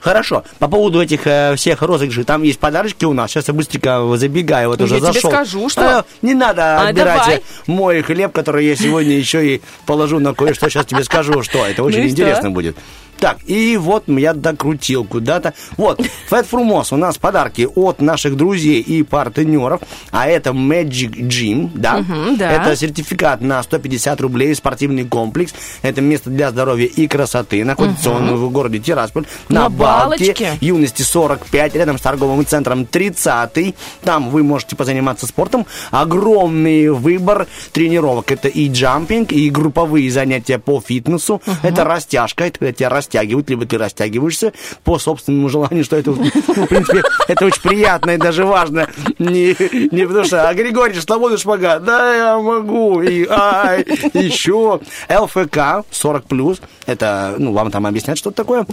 Хорошо. 0.00 0.44
По 0.58 0.68
поводу 0.68 1.00
этих 1.02 1.26
э, 1.26 1.54
всех 1.56 1.82
розыгрышей, 1.82 2.24
там 2.24 2.42
есть 2.42 2.58
подарочки 2.58 3.04
у 3.04 3.12
нас. 3.12 3.30
Сейчас 3.30 3.48
я 3.48 3.54
быстренько 3.54 4.16
забегаю, 4.16 4.68
вот 4.68 4.78
Ну, 4.78 4.84
уже 4.84 4.94
я 4.96 5.00
тебе 5.00 5.12
зашел. 5.12 5.30
скажу, 5.30 5.68
что- 5.68 5.82
Э, 5.82 6.02
не 6.22 6.34
надо 6.34 6.78
А, 6.80 6.88
отбирать 6.88 7.18
давай. 7.20 7.36
э, 7.36 7.40
мой 7.66 8.02
хлеб, 8.02 8.32
который 8.32 8.66
я 8.66 8.76
сегодня 8.76 9.16
еще 9.16 9.46
и 9.56 9.62
положу 9.86 10.18
на 10.20 10.34
кое-что. 10.34 10.68
Сейчас 10.70 10.86
тебе 10.86 11.02
скажу, 11.04 11.42
что 11.42 11.66
это 11.66 11.82
очень 11.82 11.98
Ну 12.00 12.04
и 12.04 12.10
интересно 12.10 12.50
будет. 12.50 12.76
Так, 13.18 13.38
и 13.46 13.76
вот 13.76 14.04
я 14.06 14.32
докрутил 14.32 15.04
куда-то. 15.04 15.54
Вот, 15.76 16.00
Fat 16.30 16.46
Frumos, 16.50 16.88
у 16.92 16.96
нас 16.96 17.18
подарки 17.18 17.68
от 17.74 18.00
наших 18.00 18.36
друзей 18.36 18.80
и 18.80 19.02
партнеров. 19.02 19.80
А 20.10 20.28
это 20.28 20.50
Magic 20.50 21.10
Gym, 21.28 21.70
да? 21.74 21.98
Мгм, 21.98 22.36
да. 22.36 22.52
Это 22.52 22.76
сертификат 22.76 23.40
на 23.40 23.62
150 23.62 24.20
рублей, 24.20 24.54
спортивный 24.54 25.04
комплекс. 25.04 25.52
Это 25.82 26.00
место 26.00 26.30
для 26.30 26.50
здоровья 26.50 26.86
и 26.86 27.06
красоты. 27.08 27.64
Находится 27.64 28.10
он 28.10 28.36
в 28.36 28.50
городе 28.50 28.78
Тирасполь. 28.78 29.24
На 29.48 29.62
На, 29.62 29.68
Балке. 29.68 30.26
Балочке. 30.26 30.58
Юности 30.60 31.02
45, 31.02 31.74
рядом 31.74 31.98
с 31.98 32.00
торговым 32.00 32.46
центром 32.46 32.86
30. 32.86 33.74
Там 34.02 34.30
вы 34.30 34.42
можете 34.42 34.76
позаниматься 34.76 35.26
спортом. 35.26 35.66
Огромный 35.90 36.90
выбор 36.90 37.46
тренировок. 37.72 38.30
Это 38.30 38.48
и 38.48 38.68
джампинг, 38.68 39.32
и 39.32 39.50
групповые 39.50 40.10
занятия 40.10 40.58
по 40.58 40.80
фитнесу. 40.80 41.42
Это 41.62 41.84
растяжка, 41.84 42.44
это 42.44 42.58
когда 42.58 42.72
тебя 42.72 42.90
растягивают, 43.08 43.48
либо 43.50 43.66
ты 43.66 43.78
растягиваешься 43.78 44.52
по 44.84 44.98
собственному 44.98 45.48
желанию, 45.48 45.84
что 45.84 45.96
это, 45.96 46.12
в 46.12 46.66
принципе, 46.66 47.02
это 47.26 47.46
очень 47.46 47.62
приятно 47.62 48.12
и 48.12 48.16
даже 48.16 48.44
важно. 48.44 48.88
Не, 49.18 49.56
не 49.90 50.06
потому 50.06 50.24
что, 50.24 50.48
а 50.48 50.54
Григорий, 50.54 50.94
свободный 51.00 51.38
шпагат, 51.38 51.84
да, 51.84 52.14
я 52.14 52.38
могу, 52.38 53.02
и 53.02 53.26
ай, 53.28 53.80
еще. 54.12 54.80
ЛФК 55.08 55.84
40+, 55.90 56.60
это, 56.86 57.34
ну, 57.38 57.52
вам 57.52 57.70
там 57.70 57.86
объяснят, 57.86 58.18
что 58.18 58.30
это 58.30 58.36
такое. 58.36 58.66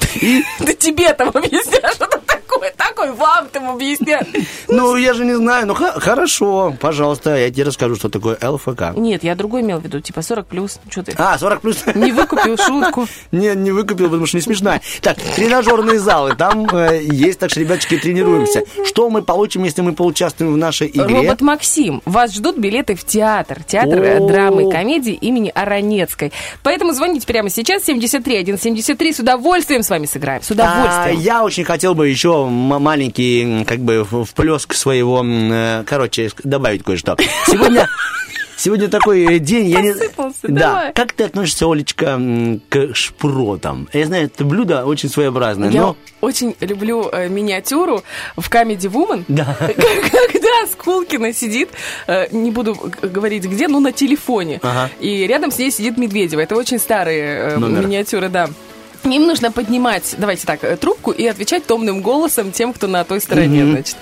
Да 0.59 0.73
тебе 0.73 1.13
там 1.13 1.29
объясняю, 1.29 1.93
что 1.93 2.05
это 2.05 2.19
такое. 2.25 2.73
такой, 2.77 3.11
вам 3.11 3.47
там 3.49 3.69
объяснять. 3.69 4.27
Ну, 4.67 4.95
я 4.95 5.13
же 5.13 5.25
не 5.25 5.36
знаю. 5.36 5.67
Ну, 5.67 5.75
хорошо, 5.75 6.75
пожалуйста, 6.79 7.36
я 7.36 7.49
тебе 7.51 7.63
расскажу, 7.63 7.95
что 7.95 8.09
такое 8.09 8.38
ЛФК. 8.41 8.95
Нет, 8.95 9.23
я 9.23 9.36
другой 9.36 9.61
имел 9.61 9.79
в 9.79 9.83
виду, 9.83 9.99
типа 9.99 10.21
40 10.21 10.47
плюс. 10.47 10.79
Что 10.89 11.03
ты? 11.03 11.13
А, 11.17 11.38
40 11.38 11.61
плюс. 11.61 11.86
Не 11.93 12.11
выкупил 12.11 12.57
шутку. 12.57 13.07
Не, 13.31 13.55
не 13.55 13.71
выкупил, 13.71 14.05
потому 14.05 14.24
что 14.26 14.38
не 14.38 14.41
смешная. 14.41 14.82
Так, 15.01 15.17
тренажерные 15.36 15.99
залы, 15.99 16.36
там 16.36 16.65
э, 16.73 17.01
есть, 17.03 17.39
так 17.39 17.49
что, 17.51 17.59
ребяточки, 17.59 17.97
тренируемся. 17.97 18.63
Что 18.86 19.09
мы 19.09 19.21
получим, 19.21 19.63
если 19.63 19.82
мы 19.82 19.93
поучаствуем 19.93 20.53
в 20.53 20.57
нашей 20.57 20.88
игре? 20.88 21.03
Робот 21.17 21.41
Максим, 21.41 22.01
вас 22.05 22.34
ждут 22.34 22.57
билеты 22.57 22.95
в 22.95 23.03
театр. 23.03 23.63
Театр 23.63 24.01
э, 24.01 24.17
О. 24.17 24.28
драмы 24.28 24.67
и 24.67 24.71
комедии 24.71 25.13
имени 25.13 25.51
Аронецкой. 25.53 26.32
Поэтому 26.63 26.93
звоните 26.93 27.26
прямо 27.28 27.49
сейчас, 27.49 27.84
73 27.86 28.57
173, 28.57 29.13
с 29.13 29.19
удовольствием 29.19 29.84
с 29.84 29.89
вами 29.89 30.05
сыграем. 30.05 30.41
С 30.41 30.51
А, 30.51 30.53
удовольствием. 30.53 31.19
я 31.21 31.43
очень 31.43 31.63
хотел 31.63 31.95
бы 31.95 32.07
еще 32.07 32.45
маленький, 32.45 33.63
как 33.65 33.80
бы, 33.80 34.05
вплеск 34.26 34.73
своего, 34.73 35.23
э, 35.26 35.84
короче, 35.86 36.30
добавить 36.43 36.84
кое-что. 36.84 37.15
Сегодня... 37.47 37.88
Сегодня 38.58 38.88
такой 38.88 39.36
э, 39.36 39.39
день, 39.39 39.68
я 39.68 39.82
не... 39.82 39.91
Посыпался, 39.93 40.39
Да. 40.43 40.60
давай. 40.70 40.93
Как 40.93 41.14
ты 41.14 41.24
относишься, 41.26 41.66
Олечка, 41.72 42.20
к 42.70 42.95
шпротам? 42.95 43.89
Я 43.93 44.06
знаю, 44.06 44.26
это 44.26 44.45
блюдо 44.45 44.86
очень 44.86 45.10
своеобразное, 45.10 45.70
Я 45.70 45.82
но... 45.82 45.97
очень 46.22 46.56
люблю 46.62 47.10
э, 47.12 47.28
миниатюру 47.28 48.03
в 48.38 48.49
Comedy 48.49 48.89
Woman. 48.89 49.24
Да. 49.28 49.56
Когда 49.60 50.68
Скулкина 50.72 51.34
сидит, 51.34 51.70
э, 52.08 52.28
не 52.32 52.51
буду 52.51 52.76
говорить 53.01 53.45
где, 53.45 53.68
но 53.68 53.80
на 53.80 53.91
телефоне. 53.91 54.60
Ага. 54.64 54.89
И 54.99 55.28
рядом 55.28 55.51
с 55.51 55.58
ней 55.58 55.72
сидит 55.72 55.97
Медведева. 55.97 56.39
Это 56.41 56.56
очень 56.56 56.80
старые 56.80 57.58
Номер. 57.58 57.86
миниатюры, 57.86 58.30
да. 58.30 58.49
Им 59.12 59.28
нужно 59.28 59.51
поднимать, 59.51 60.16
давайте 60.18 60.45
так, 60.45 60.64
э, 60.64 60.76
трубку 60.78 61.12
и 61.12 61.26
отвечать 61.26 61.66
томным 61.66 62.01
голосом 62.01 62.51
тем, 62.51 62.74
кто 62.74 62.88
на 62.88 63.03
той 63.03 63.22
стороне, 63.22 63.66
значит. 63.66 63.95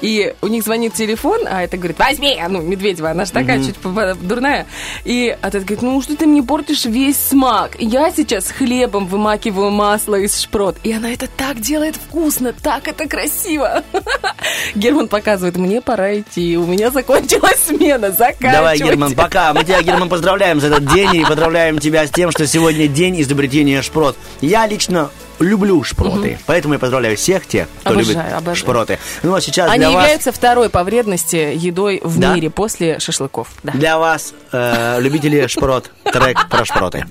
И 0.00 0.34
у 0.42 0.46
них 0.46 0.62
звонит 0.64 0.94
телефон, 0.94 1.40
а 1.50 1.62
это 1.62 1.76
говорит, 1.76 1.98
возьми, 1.98 2.38
а, 2.40 2.48
ну, 2.48 2.60
Медведева, 2.60 3.10
она 3.10 3.24
же 3.24 3.32
такая 3.32 3.58
чуть 3.64 3.76
по- 3.76 4.14
дурная. 4.20 4.66
И 5.04 5.36
а 5.40 5.48
этот 5.48 5.64
говорит, 5.64 5.82
ну 5.82 6.00
что 6.02 6.16
ты 6.16 6.26
мне 6.26 6.42
портишь 6.42 6.84
весь 6.84 7.16
смак? 7.18 7.72
Я 7.78 8.10
сейчас 8.12 8.50
хлебом 8.50 9.06
вымакиваю 9.06 9.70
масло 9.70 10.14
из 10.16 10.40
шпрот. 10.40 10.76
И 10.82 10.92
она 10.92 11.10
это 11.10 11.26
так 11.26 11.60
делает 11.60 11.96
вкусно, 11.96 12.52
так 12.52 12.88
это 12.88 13.06
красиво. 13.08 13.82
Герман 14.74 15.08
показывает, 15.08 15.56
мне 15.56 15.80
пора 15.80 16.18
идти, 16.20 16.56
у 16.56 16.66
меня 16.66 16.90
закончилась 16.90 17.60
смена, 17.66 18.10
заканчивайте. 18.10 18.52
Давай, 18.52 18.78
Герман, 18.78 19.14
пока. 19.14 19.52
Мы 19.52 19.64
тебя, 19.64 19.82
Герман, 19.82 20.08
поздравляем 20.08 20.60
за 20.60 20.68
этот 20.68 20.92
день 20.92 21.16
и 21.16 21.24
поздравляем 21.24 21.78
тебя 21.78 22.06
с 22.06 22.10
тем, 22.10 22.30
что 22.30 22.46
сегодня 22.46 22.86
день 22.88 23.20
изобретения 23.20 23.82
шпрот. 23.82 24.16
Я 24.50 24.66
лично 24.66 25.10
люблю 25.38 25.80
шпроты, 25.84 26.36
поэтому 26.44 26.74
я 26.74 26.80
поздравляю 26.80 27.16
всех 27.16 27.46
тех, 27.46 27.68
кто 27.82 27.90
Обожаю, 27.90 28.16
любит 28.16 28.32
обожаю. 28.32 28.56
шпроты. 28.56 28.98
Ну 29.22 29.32
а 29.32 29.40
сейчас 29.40 29.70
Они 29.70 29.78
для 29.78 29.90
вас, 29.90 30.02
являются 30.02 30.32
второй 30.32 30.68
по 30.68 30.82
вредности 30.82 31.52
едой 31.54 32.00
в 32.02 32.18
Да? 32.18 32.34
мире 32.34 32.50
после 32.50 32.98
шашлыков. 32.98 33.46
Да. 33.62 33.70
для 33.74 33.96
вас, 33.96 34.34
э, 34.50 34.98
любители 35.00 35.46
шпрот, 35.46 35.92
трек 36.02 36.48
про 36.48 36.64
шпроты. 36.64 37.04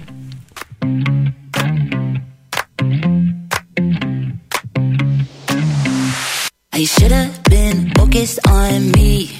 I 6.71 6.83
should 6.85 7.11
have 7.11 7.43
been 7.45 7.91
focused 7.95 8.39
on 8.47 8.91
me. 8.91 9.31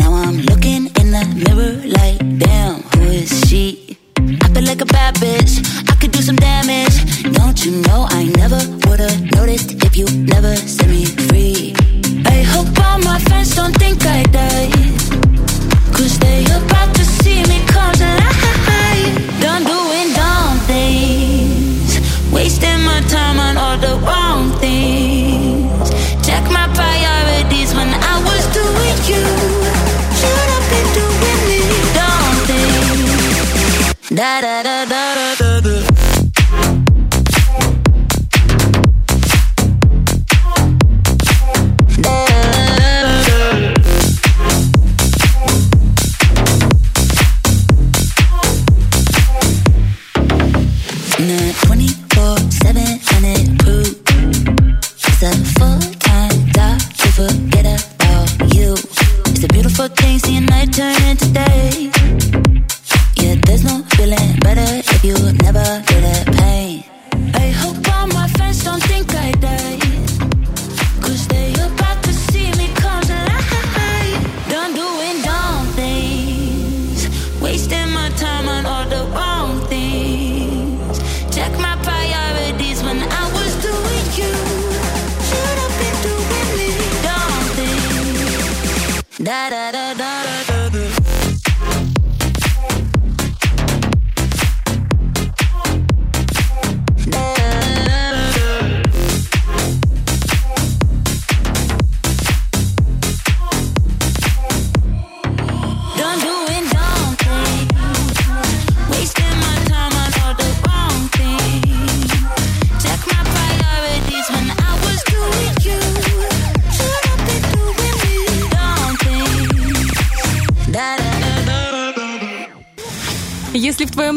Now 0.00 0.12
I'm 0.14 0.38
looking 0.42 0.86
in 1.00 1.10
the 1.12 1.24
mirror 1.44 1.74
like, 1.98 2.18
damn, 2.38 2.82
who 2.94 3.02
is 3.22 3.30
she? 3.48 3.96
I 4.18 4.48
feel 4.52 4.64
like 4.64 4.80
a 4.80 4.86
bad 4.86 5.14
bitch. 5.16 5.54
I 5.90 5.94
do 6.16 6.22
some 6.22 6.36
damage. 6.36 6.96
Don't 7.32 7.64
you 7.64 7.72
know 7.82 8.06
I 8.10 8.24
never 8.40 8.60
would've 8.86 9.20
noticed 9.36 9.84
if 9.84 9.96
you 9.96 10.06
never 10.32 10.54
set 10.56 10.88
me 10.88 11.04
free? 11.04 11.74
I 12.24 12.38
hope 12.52 12.68
all 12.86 12.98
my 12.98 13.18
friends 13.26 13.54
don't 13.54 13.76
think 13.76 13.98
I 14.06 14.22
died. 14.40 14.72
Cause 15.96 16.18
they 16.18 16.40
about 16.58 16.94
to 16.94 17.04
see 17.04 17.40
me 17.50 17.58
come 17.74 17.92
to 18.02 18.08
life. 18.24 19.14
Done 19.44 19.64
doing 19.74 20.08
dumb 20.20 20.56
things. 20.72 22.00
Wasting 22.32 22.80
my 22.90 23.00
time 23.16 23.38
on 23.38 23.54
all 23.58 23.78
the 23.86 23.94
wrong 24.06 24.52
things. 24.64 25.90
Check 26.26 26.44
my 26.58 26.66
priorities 26.80 27.74
when 27.74 27.90
I 28.12 28.14
was 28.28 28.42
doing 28.60 28.96
you. 29.10 29.24
Should 30.18 30.48
have 30.54 30.66
been 30.72 30.88
doing 31.00 31.40
me. 31.50 31.60
Dumb 31.98 32.36
things. 32.48 34.08
Da 34.18 34.40
da 34.40 34.62
da 34.62 34.84
da 34.84 35.14
da 35.14 35.14
da 35.14 35.34
da. 35.40 35.45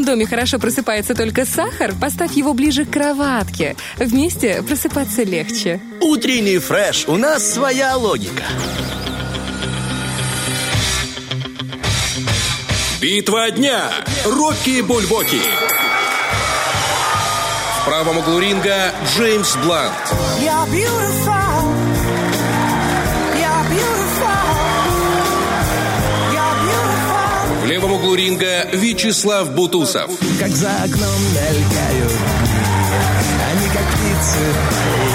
Доме 0.09 0.25
хорошо 0.25 0.57
просыпается 0.57 1.13
только 1.13 1.45
сахар, 1.45 1.93
поставь 1.93 2.33
его 2.35 2.55
ближе 2.55 2.83
к 2.83 2.89
кроватке. 2.89 3.75
Вместе 3.97 4.63
просыпаться 4.63 5.21
легче. 5.21 5.79
Утренний 6.01 6.57
фреш, 6.57 7.05
у 7.07 7.15
нас 7.15 7.53
своя 7.53 7.95
логика. 7.95 8.43
Битва 12.99 13.51
дня. 13.51 13.91
Рокки 14.25 14.81
Бульбоки. 14.81 15.41
В 17.81 17.85
правом 17.85 18.17
углу 18.17 18.39
ринга 18.39 18.91
Джеймс 19.15 19.55
Блант. 19.57 19.93
Ринга 28.29 28.69
Вячеслав 28.73 29.51
Бутусов. 29.55 30.11
Как 30.39 30.49
за 30.49 30.69
окном 30.69 31.21
мелькают 31.33 32.13
Они 33.51 33.67
как 33.73 33.85
птицы. 33.93 35.08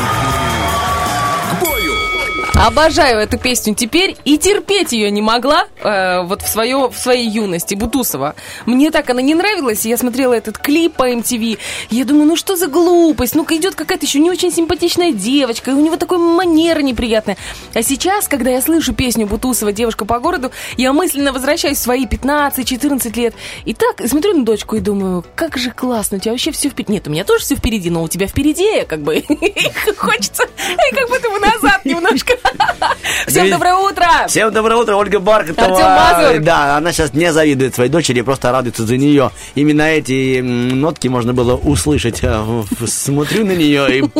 Обожаю 2.56 3.18
эту 3.18 3.36
песню 3.36 3.74
теперь 3.74 4.16
и 4.24 4.38
терпеть 4.38 4.92
ее 4.92 5.10
не 5.10 5.20
могла 5.20 5.66
э, 5.82 6.22
вот 6.22 6.40
в, 6.40 6.48
свое, 6.48 6.88
в 6.88 6.96
своей 6.96 7.28
юности, 7.28 7.74
Бутусова. 7.74 8.36
Мне 8.64 8.92
так 8.92 9.10
она 9.10 9.20
не 9.20 9.34
нравилась, 9.34 9.84
и 9.84 9.88
я 9.88 9.96
смотрела 9.96 10.34
этот 10.34 10.58
клип 10.58 10.94
по 10.94 11.10
MTV, 11.10 11.58
я 11.90 12.04
думаю, 12.04 12.26
ну 12.26 12.36
что 12.36 12.54
за 12.54 12.68
глупость, 12.68 13.34
ну-ка 13.34 13.56
идет 13.56 13.74
какая-то 13.74 14.06
еще 14.06 14.20
не 14.20 14.30
очень 14.30 14.52
симпатичная 14.52 15.10
девочка, 15.10 15.72
и 15.72 15.74
у 15.74 15.80
него 15.80 15.96
такой 15.96 16.18
манера 16.18 16.78
неприятная. 16.78 17.36
А 17.74 17.82
сейчас, 17.82 18.28
когда 18.28 18.50
я 18.50 18.62
слышу 18.62 18.94
песню 18.94 19.26
Бутусова 19.26 19.72
«Девушка 19.72 20.04
по 20.04 20.20
городу», 20.20 20.52
я 20.76 20.92
мысленно 20.92 21.32
возвращаюсь 21.32 21.78
в 21.78 21.82
свои 21.82 22.06
15-14 22.06 23.16
лет, 23.16 23.34
и 23.64 23.74
так 23.74 24.00
смотрю 24.06 24.38
на 24.38 24.44
дочку 24.44 24.76
и 24.76 24.80
думаю, 24.80 25.24
как 25.34 25.58
же 25.58 25.72
классно, 25.72 26.18
у 26.18 26.20
тебя 26.20 26.30
вообще 26.30 26.52
все 26.52 26.68
впереди. 26.68 26.92
Нет, 26.92 27.08
у 27.08 27.10
меня 27.10 27.24
тоже 27.24 27.44
все 27.44 27.56
впереди, 27.56 27.90
но 27.90 28.04
у 28.04 28.08
тебя 28.08 28.28
впереди, 28.28 28.84
как 28.86 29.00
бы, 29.00 29.24
хочется, 29.96 30.44
как 30.92 31.08
будто 31.08 31.28
бы 31.30 31.40
назад 31.40 31.84
немножко. 31.84 32.34
Всем 33.26 33.50
доброе 33.50 33.74
утро! 33.74 34.06
Всем 34.28 34.52
доброе 34.52 34.76
утро, 34.76 34.96
Ольга 34.96 35.18
Бархатова. 35.18 36.38
Да, 36.40 36.76
она 36.76 36.92
сейчас 36.92 37.14
не 37.14 37.32
завидует 37.32 37.74
своей 37.74 37.90
дочери, 37.90 38.20
просто 38.22 38.52
радуется 38.52 38.84
за 38.86 38.96
нее. 38.96 39.30
Именно 39.54 39.82
эти 39.82 40.40
нотки 40.40 41.08
можно 41.08 41.32
было 41.32 41.56
услышать. 41.56 42.20
э, 42.22 42.62
Смотрю 42.86 43.46
на 43.46 43.52
нее 43.52 43.98
и... 43.98 44.04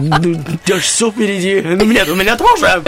Ну, 0.00 0.42
у 0.64 0.80
все 0.80 1.10
впереди. 1.10 1.60
Ну, 1.60 1.84
нет, 1.84 2.08
у 2.08 2.14
меня 2.14 2.36
тоже. 2.36 2.82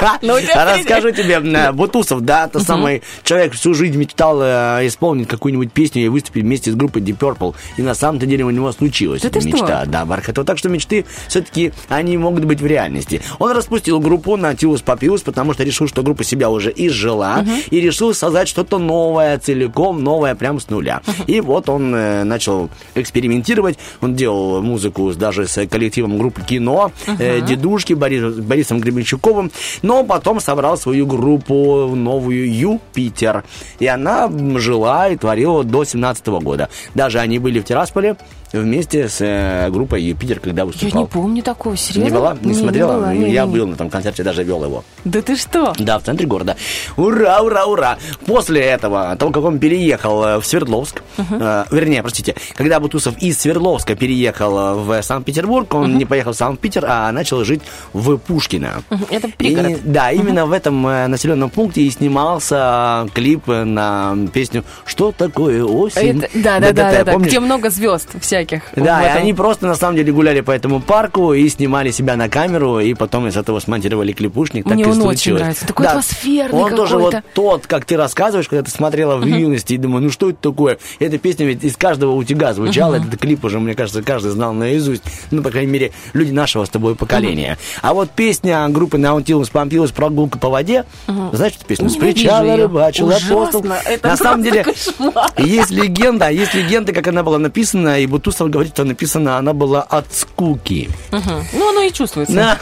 Ну. 0.22 0.36
Расскажу 0.36 1.10
тебе, 1.10 1.34
э, 1.42 1.72
Бутусов, 1.72 2.20
да, 2.22 2.46
это 2.46 2.60
самый 2.60 3.02
человек 3.22 3.52
всю 3.54 3.74
жизнь 3.74 3.96
мечтал 3.96 4.40
э, 4.42 4.86
исполнить 4.86 5.28
какую-нибудь 5.28 5.72
песню 5.72 6.04
и 6.04 6.08
выступить 6.08 6.42
вместе 6.44 6.70
с 6.70 6.74
группой 6.74 7.02
Deep 7.02 7.18
Purple. 7.18 7.54
И 7.76 7.82
на 7.82 7.94
самом-то 7.94 8.26
деле 8.26 8.44
у 8.44 8.50
него 8.50 8.72
случилась 8.72 9.22
Да 9.22 9.28
эта 9.28 9.40
мечта. 9.46 9.84
Да, 9.86 10.04
Бархатова. 10.04 10.46
Так 10.46 10.58
что 10.58 10.68
мечты 10.68 11.04
все-таки 11.28 11.72
они 11.88 12.16
могут 12.16 12.44
быть 12.44 12.60
в 12.60 12.66
реальности. 12.66 13.20
Он 13.38 13.52
распустил 13.52 14.00
группу 14.00 14.36
на 14.36 14.54
Тиус 14.54 14.82
Папиус, 14.82 15.22
потому 15.22 15.52
что 15.54 15.64
решил, 15.64 15.88
что 15.88 16.02
группа 16.02 16.24
себя 16.24 16.50
уже 16.50 16.72
изжила, 16.74 17.44
и 17.70 17.80
решил 17.80 18.14
создать 18.14 18.48
что-то 18.48 18.78
новое, 18.78 19.38
целиком 19.38 20.02
новое, 20.02 20.34
прям 20.34 20.60
с 20.60 20.68
нуля. 20.70 21.02
И 21.26 21.40
вот 21.40 21.68
он 21.68 21.94
э, 21.94 22.24
начал 22.24 22.70
экспериментировать. 22.94 23.78
Он 24.00 24.14
делал 24.14 24.62
музыку 24.62 25.12
даже 25.14 25.46
с 25.46 25.66
коллективом 25.66 26.18
группы 26.18 26.42
кино, 26.42 26.92
дедушки 27.18 27.92
Борис- 27.92 28.40
Борисом 28.40 28.80
Гребенщуковым, 28.80 29.50
но 29.84 30.02
потом 30.02 30.40
собрал 30.40 30.78
свою 30.78 31.06
группу 31.06 31.94
новую 31.94 32.50
Юпитер. 32.52 33.44
И 33.78 33.86
она 33.86 34.30
жила 34.56 35.08
и 35.08 35.16
творила 35.16 35.62
до 35.62 35.84
17 35.84 36.26
года. 36.42 36.70
Даже 36.94 37.18
они 37.20 37.38
были 37.38 37.60
в 37.60 37.64
Тирасполе 37.64 38.16
вместе 38.52 39.08
с 39.08 39.18
э, 39.20 39.68
группой 39.70 40.02
Юпитер, 40.02 40.38
когда 40.40 40.62
Я 40.62 40.66
выступал. 40.66 41.02
не 41.02 41.06
помню 41.08 41.42
такого, 41.42 41.76
серьезно? 41.76 42.04
Не 42.04 42.10
была? 42.16 42.36
Не, 42.40 42.54
смотрела? 42.54 42.92
была, 42.94 43.12
не, 43.12 43.32
Я 43.32 43.44
не. 43.46 43.52
был 43.52 43.66
на 43.66 43.76
том 43.76 43.90
концерте, 43.90 44.22
даже 44.22 44.44
вел 44.44 44.64
его. 44.64 44.84
Да 45.04 45.20
ты 45.22 45.36
что? 45.36 45.72
Да, 45.78 45.98
в 45.98 46.04
центре 46.04 46.26
города. 46.26 46.56
Ура, 46.96 47.42
ура, 47.42 47.66
ура! 47.66 47.98
После 48.26 48.60
этого, 48.62 49.16
того, 49.16 49.32
как 49.32 49.42
он 49.44 49.58
переехал 49.58 50.24
э, 50.24 50.38
в 50.40 50.46
Свердловск, 50.46 51.02
э, 51.18 51.64
вернее, 51.72 52.02
простите, 52.02 52.36
когда 52.54 52.78
Бутусов 52.78 53.18
из 53.20 53.40
Свердловска 53.40 53.96
переехал 53.96 54.56
э, 54.58 54.74
в 54.74 55.02
Санкт-Петербург, 55.02 55.74
он 55.74 55.98
не 55.98 56.04
поехал 56.04 56.32
в 56.32 56.36
Санкт-Питер, 56.36 56.84
а 56.86 57.10
начал 57.10 57.44
жить 57.44 57.62
в 57.92 58.16
Пушкино. 58.18 58.84
Мгм, 58.88 59.06
это 59.10 59.28
пригород. 59.36 59.73
И, 59.74 59.80
да, 59.84 60.12
именно 60.12 60.46
в 60.46 60.52
этом 60.52 60.86
э, 60.86 61.06
населенном 61.06 61.50
пункте 61.50 61.82
и 61.82 61.90
снимался 61.90 63.08
клип 63.14 63.48
э, 63.48 63.64
на 63.64 64.16
песню 64.32 64.64
«Что 64.84 65.12
такое 65.12 65.64
осень?» 65.64 66.20
Это- 66.20 66.28
да, 66.34 66.60
да, 66.60 66.72
да, 66.72 66.92
да, 66.92 67.04
да, 67.04 67.16
где 67.16 67.40
много 67.40 67.70
звезд 67.70 68.08
всяких. 68.20 68.62
Да, 68.76 69.02
и 69.02 69.18
они 69.18 69.34
просто 69.34 69.66
на 69.66 69.74
самом 69.74 69.96
деле 69.96 70.12
гуляли 70.12 70.40
по 70.40 70.50
этому 70.50 70.80
парку 70.80 71.32
и 71.32 71.48
снимали 71.48 71.90
себя 71.90 72.16
на 72.16 72.28
камеру, 72.28 72.80
и 72.80 72.94
потом 72.94 73.26
из 73.28 73.36
этого 73.36 73.60
смонтировали 73.60 74.12
клипушник. 74.12 74.64
Так 74.64 74.74
Мне 74.74 74.84
и 74.84 74.86
он 74.86 75.02
очень 75.02 75.34
нравится. 75.34 75.66
Такой 75.66 75.86
атмосферный 75.86 76.60
Он 76.60 76.74
тоже 76.74 76.98
вот 76.98 77.16
тот, 77.34 77.66
как 77.66 77.84
ты 77.84 77.96
рассказываешь, 77.96 78.48
когда 78.48 78.62
ты 78.62 78.70
смотрела 78.70 79.16
в 79.16 79.24
юности, 79.26 79.74
и 79.74 79.78
думаю, 79.78 80.02
ну 80.04 80.10
что 80.10 80.30
это 80.30 80.38
такое? 80.40 80.78
Эта 80.98 81.18
песня 81.18 81.46
ведь 81.46 81.64
из 81.64 81.76
каждого 81.76 82.12
утюга 82.12 82.52
звучала, 82.54 82.96
этот 82.96 83.18
клип 83.20 83.44
уже, 83.44 83.58
мне 83.60 83.74
кажется, 83.74 84.02
каждый 84.02 84.30
знал 84.30 84.52
наизусть. 84.52 85.02
Ну, 85.30 85.42
по 85.42 85.50
крайней 85.50 85.70
мере, 85.70 85.92
люди 86.12 86.30
нашего 86.32 86.64
с 86.64 86.68
тобой 86.68 86.94
поколения. 86.94 87.58
А 87.82 87.94
вот 87.94 88.10
песня 88.10 88.68
группы 88.68 88.98
Наутилус 88.98 89.48
Помпилус 89.64 89.92
«Прогулка 89.92 90.38
по 90.38 90.50
воде», 90.50 90.84
знаешь 91.06 91.54
эту 91.56 91.64
песню? 91.64 91.88
С 91.88 91.96
причала 91.96 92.54
рыбачил 92.54 93.10
апостол. 93.10 93.64
Это 93.86 94.08
На 94.08 94.16
самом 94.18 94.42
деле, 94.42 94.62
кошмар. 94.62 95.32
есть 95.38 95.70
легенда, 95.70 96.28
есть 96.28 96.52
легенда, 96.52 96.92
как 96.92 97.06
она 97.08 97.22
была 97.22 97.38
написана, 97.38 97.98
и 97.98 98.06
Бутусов 98.06 98.50
говорит, 98.50 98.74
что 98.74 98.84
написана 98.84 99.38
она 99.38 99.54
была 99.54 99.80
от 99.80 100.12
скуки. 100.12 100.90
Мгм. 101.12 101.44
Ну, 101.54 101.70
оно 101.70 101.80
и 101.80 101.90
чувствуется. 101.90 102.58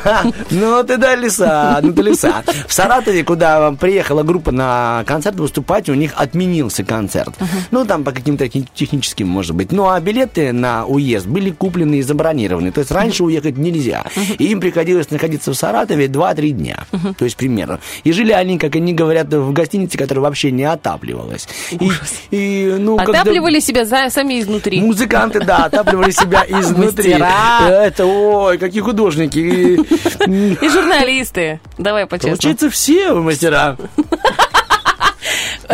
Ну, 0.51 0.85
ты 0.85 0.97
да, 0.97 1.17
лиса, 1.17 1.81
ну 1.83 1.93
ты 1.93 2.03
лиса. 2.03 2.45
В 2.69 2.73
Саратове, 2.73 3.25
куда 3.25 3.73
приехала 3.73 4.23
группа 4.23 4.53
на 4.53 5.03
концерт 5.05 5.35
выступать, 5.41 5.89
у 5.89 5.95
них 5.95 6.13
отменился 6.15 6.85
концерт. 6.85 7.35
Ну, 7.73 7.85
там 7.85 8.05
по 8.05 8.13
каким-то 8.13 8.45
техни- 8.47 8.69
техническим, 8.75 9.27
может 9.27 9.57
быть. 9.57 9.73
Ну, 9.73 9.89
а 9.89 9.99
билеты 9.99 10.53
на 10.53 10.87
уезд 10.87 11.27
были 11.27 11.51
куплены 11.51 11.97
и 11.97 12.03
забронированы. 12.03 12.71
То 12.71 12.79
есть 12.79 12.93
раньше 12.93 13.25
уехать 13.25 13.57
нельзя. 13.59 14.05
И 14.39 14.45
им 14.47 14.61
приходилось 14.61 15.11
находиться 15.11 15.51
в 15.51 15.55
Саратове 15.57 16.07
2-3 16.07 16.51
дня. 16.53 16.87
То 17.19 17.25
есть 17.25 17.37
примерно. 17.37 17.81
И 18.05 18.13
жили 18.13 18.33
они, 18.33 18.59
как 18.59 18.77
они 18.77 18.93
говорят, 18.95 19.33
в 19.33 19.53
гостинице, 19.53 19.99
которая 19.99 20.23
вообще 20.23 20.51
не 20.51 20.65
отапливалась. 20.65 21.49
И, 21.71 21.91
и, 22.31 22.77
ну, 22.79 22.97
когда- 22.97 23.21
Отапливали 23.23 23.61
себя 23.61 23.85
за, 23.85 24.11
сами 24.11 24.41
изнутри. 24.41 24.81
Музыканты, 24.81 25.41
да, 25.41 25.65
отапливали 25.65 26.11
себя 26.11 26.45
изнутри. 26.49 27.13
Это, 27.13 28.05
ой, 28.07 28.59
какие 28.59 28.83
художники. 28.83 29.39
И, 30.27 30.69
журналисты. 30.69 31.61
Давай 31.79 32.07
по-честному. 32.07 32.37
Получается, 32.37 32.71
все 32.71 33.15
мастера. 33.15 33.77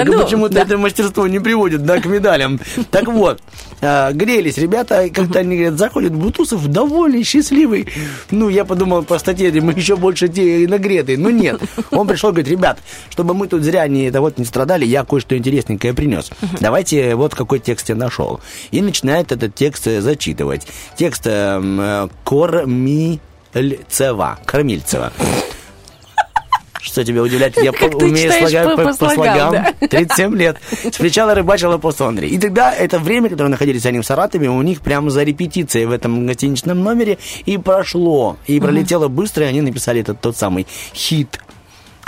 Только 0.04 0.18
Ну, 0.18 0.24
почему-то 0.24 0.54
да. 0.54 0.62
это 0.62 0.78
мастерство 0.78 1.26
не 1.26 1.38
приводит, 1.40 1.84
да, 1.84 2.00
к 2.00 2.06
медалям. 2.06 2.58
Так 2.90 3.06
вот, 3.08 3.40
э, 3.80 4.12
грелись 4.12 4.58
ребята, 4.58 5.08
как-то 5.12 5.40
они 5.40 5.56
говорят, 5.56 5.78
заходит 5.78 6.12
Бутусов 6.14 6.66
довольный, 6.68 7.22
счастливый. 7.24 7.88
Ну, 8.30 8.48
я 8.48 8.64
подумал 8.64 9.02
по 9.02 9.18
статье, 9.18 9.50
мы 9.60 9.72
еще 9.72 9.96
больше 9.96 10.28
те 10.28 10.66
нагретые. 10.68 11.18
Но 11.18 11.30
нет. 11.30 11.60
Он 11.90 12.06
пришел, 12.06 12.30
говорит, 12.30 12.48
ребят, 12.48 12.78
чтобы 13.10 13.34
мы 13.34 13.46
тут 13.48 13.62
зря 13.62 13.86
не, 13.88 14.04
это 14.06 14.20
вот, 14.20 14.38
не 14.38 14.44
страдали, 14.44 14.84
я 14.84 15.04
кое-что 15.04 15.36
интересненькое 15.36 15.94
принес. 15.94 16.30
Давайте, 16.60 17.14
вот 17.14 17.34
какой 17.34 17.58
текст 17.58 17.88
я 17.88 17.94
нашел. 17.94 18.40
И 18.70 18.80
начинает 18.82 19.32
этот 19.32 19.54
текст 19.54 19.86
э, 19.86 20.00
зачитывать. 20.00 20.66
Текст 20.96 21.26
э, 21.26 21.30
м, 21.30 21.80
э, 21.80 22.08
Кормильцева. 22.24 23.18
Кормильцева. 24.44 25.12
Что 26.80 27.04
тебя 27.04 27.22
удивляет? 27.22 27.56
Я 27.62 27.72
Как 27.72 27.92
по- 27.92 27.96
умею 27.98 28.30
читаешь 28.32 28.50
слога- 28.50 28.76
по- 28.76 28.82
по, 28.82 28.96
по 28.96 29.14
слогам, 29.14 29.52
да. 29.52 29.72
37 29.88 30.36
лет. 30.36 30.56
С 30.70 30.96
причала 30.96 31.34
рыбачил 31.34 31.72
апостол 31.72 32.06
Андрей. 32.08 32.30
И 32.30 32.38
тогда 32.38 32.72
это 32.72 32.98
время, 32.98 33.28
которое 33.28 33.48
находились 33.48 33.84
они 33.86 34.00
в 34.00 34.06
Саратове, 34.06 34.48
у 34.48 34.62
них 34.62 34.80
прямо 34.80 35.10
за 35.10 35.22
репетицией 35.24 35.86
в 35.86 35.92
этом 35.92 36.26
гостиничном 36.26 36.82
номере 36.82 37.18
и 37.46 37.58
прошло. 37.58 38.36
И 38.46 38.60
пролетело 38.60 39.08
быстро, 39.08 39.44
и 39.44 39.48
они 39.48 39.60
написали 39.60 40.00
этот 40.00 40.20
тот 40.20 40.36
самый 40.36 40.66
хит 40.94 41.40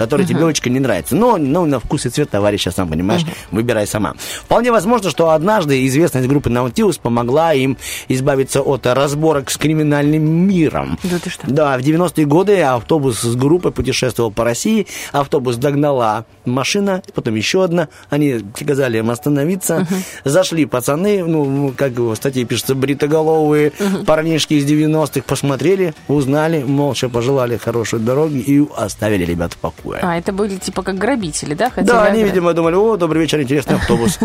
который 0.00 0.24
тебе 0.24 0.46
очень 0.46 0.72
не 0.72 0.80
нравится. 0.80 1.14
Но, 1.14 1.36
ну, 1.36 1.66
на 1.66 1.78
вкус 1.78 2.06
и 2.06 2.08
цвет, 2.08 2.30
товарища, 2.30 2.70
сам 2.70 2.88
понимаешь, 2.88 3.20
выбирай 3.50 3.86
сама. 3.86 4.14
Вполне 4.44 4.72
возможно, 4.72 5.10
что 5.10 5.28
однажды 5.28 5.86
известность 5.86 6.26
группы 6.26 6.48
Наутилус 6.48 6.96
помогла 6.96 7.52
им 7.52 7.76
избавиться 8.08 8.62
от 8.62 8.86
разборок 8.86 9.50
с 9.50 9.58
криминальным 9.58 10.22
миром. 10.22 10.98
Да 11.02 11.18
ты 11.18 11.28
что? 11.28 11.46
Да, 11.46 11.76
в 11.76 11.82
90-е 11.82 12.24
годы 12.24 12.62
автобус 12.62 13.20
с 13.20 13.36
группой 13.36 13.72
путешествовал 13.72 14.30
по 14.30 14.42
России, 14.42 14.86
автобус 15.12 15.56
догнала 15.56 16.24
машина, 16.46 17.02
потом 17.14 17.34
еще 17.34 17.62
одна, 17.62 17.88
они 18.08 18.40
приказали 18.56 18.96
им 18.96 19.10
остановиться, 19.10 19.86
зашли 20.24 20.64
пацаны, 20.64 21.22
ну, 21.24 21.74
как 21.76 21.92
в 21.92 22.14
статье 22.14 22.46
пишется, 22.46 22.74
бритоголовые 22.74 23.72
парнишки 24.06 24.54
из 24.54 24.64
90-х, 24.64 25.24
посмотрели, 25.26 25.92
узнали, 26.08 26.62
молча 26.62 27.10
пожелали 27.10 27.58
хорошей 27.58 27.98
дороги 27.98 28.38
и 28.38 28.66
оставили 28.78 29.26
ребят 29.26 29.52
в 29.52 29.58
покое. 29.58 29.89
А, 30.00 30.16
это 30.16 30.32
были 30.32 30.56
типа 30.56 30.82
как 30.82 30.96
грабители, 30.96 31.54
да? 31.54 31.70
Хотели 31.70 31.86
Да, 31.86 32.04
они, 32.04 32.22
видимо, 32.22 32.52
думали, 32.52 32.74
о, 32.74 32.96
добрый 32.96 33.22
вечер, 33.22 33.40
интересный 33.40 33.76
автобус. 33.76 34.18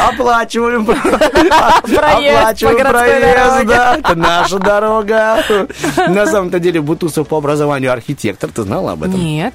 Оплачиваем 0.00 0.88
оплачиваем 0.88 2.86
проезд, 2.86 3.66
да, 3.66 3.96
это 3.96 4.14
наша 4.14 4.58
дорога. 4.58 5.44
На 6.08 6.26
самом-то 6.26 6.58
деле 6.58 6.80
Бутусов 6.80 7.28
по 7.28 7.36
образованию 7.36 7.92
архитектор, 7.92 8.50
ты 8.50 8.62
знала 8.62 8.92
об 8.92 9.02
этом? 9.02 9.22
Нет. 9.22 9.54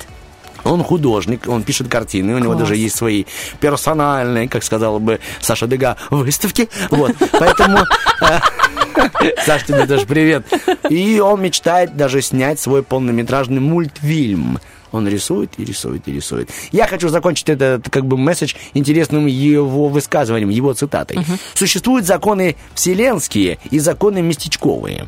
Он 0.63 0.83
художник, 0.83 1.47
он 1.47 1.63
пишет 1.63 1.87
картины, 1.87 2.35
у 2.35 2.37
него 2.37 2.51
Класс. 2.51 2.59
даже 2.59 2.75
есть 2.75 2.95
свои 2.95 3.25
персональные, 3.61 4.49
как 4.49 4.63
сказала 4.63 4.99
бы 4.99 5.19
Саша 5.39 5.67
Дега, 5.67 5.95
выставки. 6.09 6.69
Вот, 6.89 7.13
поэтому... 7.31 7.79
Саш, 9.45 9.63
тебе 9.63 9.85
тоже 9.85 10.05
привет. 10.05 10.45
И 10.89 11.19
он 11.19 11.41
мечтает 11.41 11.95
даже 11.95 12.21
снять 12.21 12.59
свой 12.59 12.83
полнометражный 12.83 13.59
мультфильм. 13.59 14.59
Он 14.91 15.07
рисует 15.07 15.51
и 15.57 15.65
рисует 15.65 16.07
и 16.07 16.13
рисует. 16.13 16.49
Я 16.71 16.87
хочу 16.87 17.09
закончить 17.09 17.49
этот 17.49 17.89
как 17.89 18.05
бы 18.05 18.17
месседж 18.17 18.55
интересным 18.73 19.27
его 19.27 19.87
высказыванием, 19.87 20.49
его 20.49 20.73
цитатой. 20.73 21.19
Существуют 21.53 22.05
законы 22.05 22.55
вселенские 22.73 23.59
и 23.69 23.79
законы 23.79 24.21
местечковые. 24.21 25.07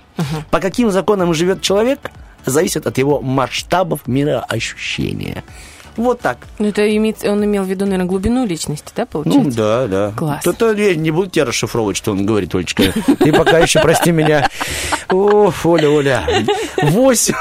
По 0.52 0.60
каким 0.60 0.92
законам 0.92 1.34
живет 1.34 1.62
человек, 1.62 2.12
зависит 2.46 2.88
от 2.88 2.98
его 2.98 3.22
масштабов 3.22 4.08
мироощущения. 4.08 5.44
Вот 5.98 6.20
так. 6.22 6.38
Ну, 6.60 6.68
это 6.68 6.96
имеет, 6.96 7.24
он 7.24 7.44
имел 7.44 7.64
в 7.64 7.68
виду, 7.68 7.86
наверное, 7.86 8.06
глубину 8.08 8.46
личности, 8.46 8.92
да, 8.96 9.04
Ну, 9.14 9.24
получается? 9.24 9.58
да, 9.58 9.88
да. 9.88 10.12
Класс. 10.16 10.44
То-то 10.44 10.74
я 10.74 10.96
не 10.96 11.12
буду 11.12 11.30
тебя 11.30 11.46
расшифровывать, 11.46 11.98
что 11.98 12.12
он 12.12 12.26
говорит, 12.26 12.54
Олечка. 12.56 12.94
Ты 13.20 13.32
пока 13.34 13.60
еще, 13.60 13.80
прости 13.82 14.12
меня. 14.12 14.50
О, 15.10 15.52
Оля, 15.64 15.90
Оля. 15.90 16.24
Восемь. 16.82 17.34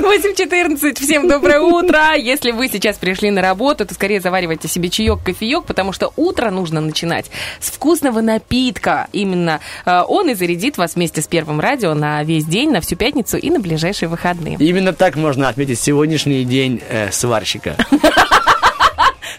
8.14. 0.00 0.94
Всем 1.00 1.28
доброе 1.28 1.60
утро. 1.60 2.14
Если 2.16 2.50
вы 2.50 2.68
сейчас 2.68 2.96
пришли 2.96 3.30
на 3.30 3.40
работу, 3.42 3.86
то 3.86 3.94
скорее 3.94 4.20
заваривайте 4.20 4.68
себе 4.68 4.88
чаек, 4.90 5.20
кофеек, 5.24 5.64
потому 5.64 5.92
что 5.92 6.12
утро 6.16 6.50
нужно 6.50 6.80
начинать 6.80 7.30
с 7.60 7.70
вкусного 7.70 8.20
напитка. 8.20 9.08
Именно 9.12 9.60
э, 9.86 10.00
он 10.06 10.30
и 10.30 10.34
зарядит 10.34 10.78
вас 10.78 10.94
вместе 10.94 11.22
с 11.22 11.26
первым 11.26 11.60
радио 11.60 11.94
на 11.94 12.22
весь 12.24 12.44
день, 12.44 12.70
на 12.70 12.80
всю 12.80 12.96
пятницу 12.96 13.36
и 13.36 13.50
на 13.50 13.60
ближайшие 13.60 14.08
выходные. 14.08 14.56
Именно 14.58 14.92
так 14.92 15.16
можно 15.16 15.48
отметить 15.48 15.78
сегодняшний 15.80 16.44
день 16.44 16.80
э, 16.88 17.10
сварщика. 17.10 17.76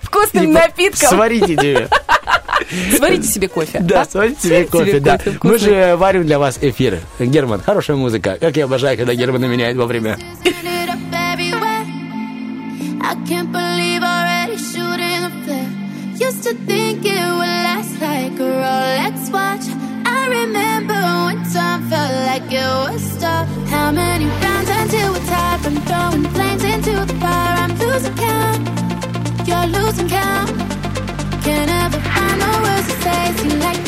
Вкусным 0.01 0.47
Типа, 0.47 0.59
напитком 0.59 1.09
Сварите 1.09 1.55
тебе. 1.55 1.89
сварите 2.97 3.27
себе 3.27 3.47
кофе. 3.47 3.79
Да, 3.79 4.05
сварите 4.05 4.41
себе 4.41 4.67
Сварите 4.67 4.71
кофе, 4.71 4.99
да. 4.99 5.17
кофе 5.17 5.39
Мы 5.43 5.57
же 5.57 5.95
варим 5.97 6.25
для 6.25 6.39
вас 6.39 6.57
эфир. 6.61 6.99
Герман, 7.19 7.61
хорошая 7.61 7.97
музыка. 7.97 8.37
Как 8.39 8.55
я 8.57 8.65
обожаю, 8.65 8.97
когда 8.97 9.13
Германа 9.13 9.45
меняет 9.45 9.75
a 15.25 15.29
flare. 15.45 15.69
Used 16.19 16.43
to 16.43 16.53
think 16.65 17.05
it 17.05 17.19
would 17.37 17.55
last 17.67 17.99
like 18.01 18.39
a 18.39 18.49
Rolex 18.63 19.29
watch. 19.31 19.65
I 20.05 20.27
remember 20.29 20.93
when 21.25 21.43
time 21.53 21.89
felt 21.89 22.13
like 22.25 22.51
it 22.51 22.65
was 22.65 23.01
stop. 23.17 23.47
How 23.69 23.91
many 23.91 24.25
rounds 24.25 24.69
until 24.69 25.11
we're 25.13 25.25
tired 25.27 25.61
from 25.61 25.75
throwing 25.87 26.23
flames 26.33 26.63
into 26.63 26.91
the 27.05 27.13
fire? 27.19 27.24
I'm 27.24 27.24
losing 27.95 28.15
count. 28.15 29.47
You're 29.47 29.67
losing 29.67 30.09
count. 30.09 30.49
Can't 31.43 31.71
ever 31.81 31.99
find 32.09 32.41
the 32.41 32.51
words 32.63 32.87
to 32.87 33.01
say. 33.01 33.33
Seem 33.37 33.59
like 33.61 33.84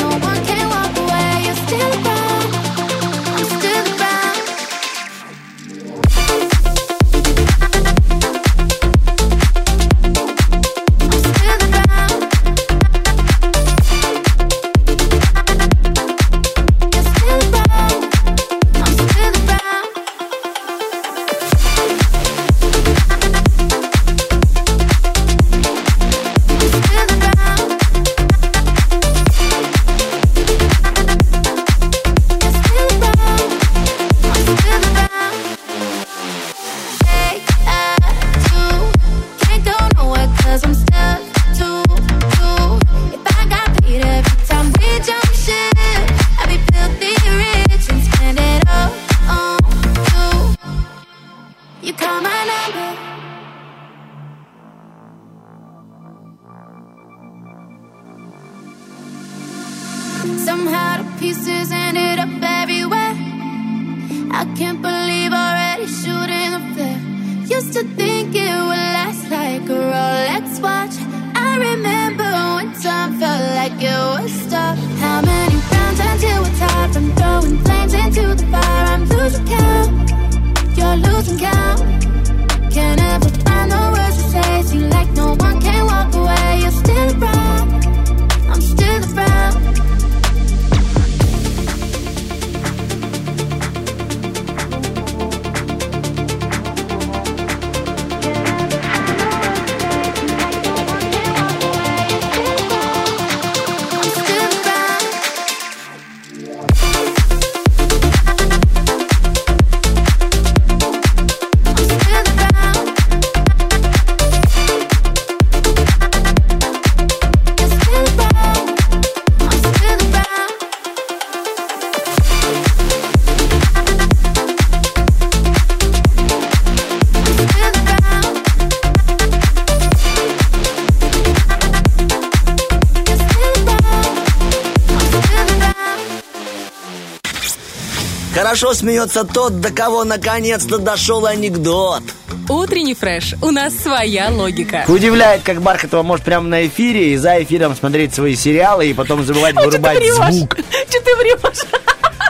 Хорошо 138.48 138.72
смеется 138.72 139.24
тот, 139.24 139.60
до 139.60 139.70
кого 139.70 140.04
наконец-то 140.04 140.78
дошел 140.78 141.26
анекдот. 141.26 142.02
Утренний 142.48 142.94
фреш. 142.94 143.34
У 143.42 143.50
нас 143.50 143.74
своя 143.76 144.30
логика. 144.30 144.86
Удивляет, 144.88 145.42
как 145.42 145.60
Бархатова 145.60 146.02
может 146.02 146.24
прямо 146.24 146.48
на 146.48 146.66
эфире 146.66 147.12
и 147.12 147.18
за 147.18 147.42
эфиром 147.42 147.76
смотреть 147.76 148.14
свои 148.14 148.34
сериалы 148.34 148.86
и 148.88 148.94
потом 148.94 149.22
забывать 149.22 149.54
ты 149.54 149.66
вырубать 149.66 150.02
звук. 150.14 150.56
Что 150.88 151.00
ты 151.02 151.16
врешь? 151.16 151.66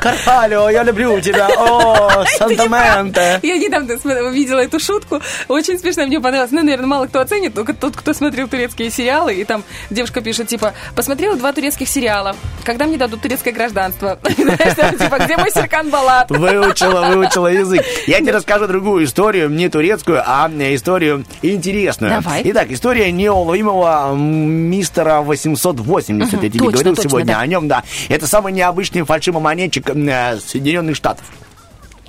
Карпалио, 0.00 0.70
я 0.70 0.84
люблю 0.84 1.20
тебя. 1.20 1.48
О, 1.48 2.24
Сантаменте. 2.38 3.40
Я 3.42 3.58
недавно 3.58 3.92
видела 4.30 4.60
эту 4.60 4.78
шутку. 4.78 5.20
Очень 5.48 5.78
смешно, 5.78 6.06
мне 6.06 6.20
понравилось. 6.20 6.52
Ну, 6.52 6.62
наверное, 6.62 6.86
мало 6.86 7.06
кто 7.06 7.20
оценит, 7.20 7.54
только 7.54 7.74
тот, 7.74 7.96
кто 7.96 8.12
смотрел 8.12 8.48
турецкие 8.48 8.90
сериалы. 8.90 9.34
И 9.34 9.44
там 9.44 9.64
девушка 9.90 10.20
пишет, 10.20 10.48
типа, 10.48 10.74
посмотрела 10.94 11.36
два 11.36 11.52
турецких 11.52 11.88
сериала. 11.88 12.36
Когда 12.64 12.86
мне 12.86 12.96
дадут 12.96 13.22
турецкое 13.22 13.52
гражданство? 13.52 14.18
Типа, 14.28 15.18
где 15.24 15.36
мой 15.36 15.50
Серкан 15.50 15.90
Балат? 15.90 16.30
Выучила, 16.30 17.06
выучила 17.06 17.48
язык. 17.48 17.82
Я 18.06 18.20
тебе 18.20 18.32
расскажу 18.32 18.66
другую 18.66 19.04
историю, 19.04 19.48
не 19.48 19.68
турецкую, 19.68 20.22
а 20.24 20.48
историю 20.48 21.24
интересную. 21.42 22.20
Давай. 22.20 22.42
Итак, 22.44 22.70
история 22.70 23.10
неуловимого 23.10 24.14
мистера 24.14 25.20
880. 25.20 26.42
Я 26.42 26.50
тебе 26.50 26.70
говорил 26.70 26.96
сегодня 26.96 27.38
о 27.38 27.46
нем, 27.46 27.68
да. 27.68 27.82
Это 28.08 28.26
самый 28.26 28.52
необычный 28.52 29.02
фальшивомонетчик 29.02 29.87
Соединенных 29.94 30.96
Штатов. 30.96 31.24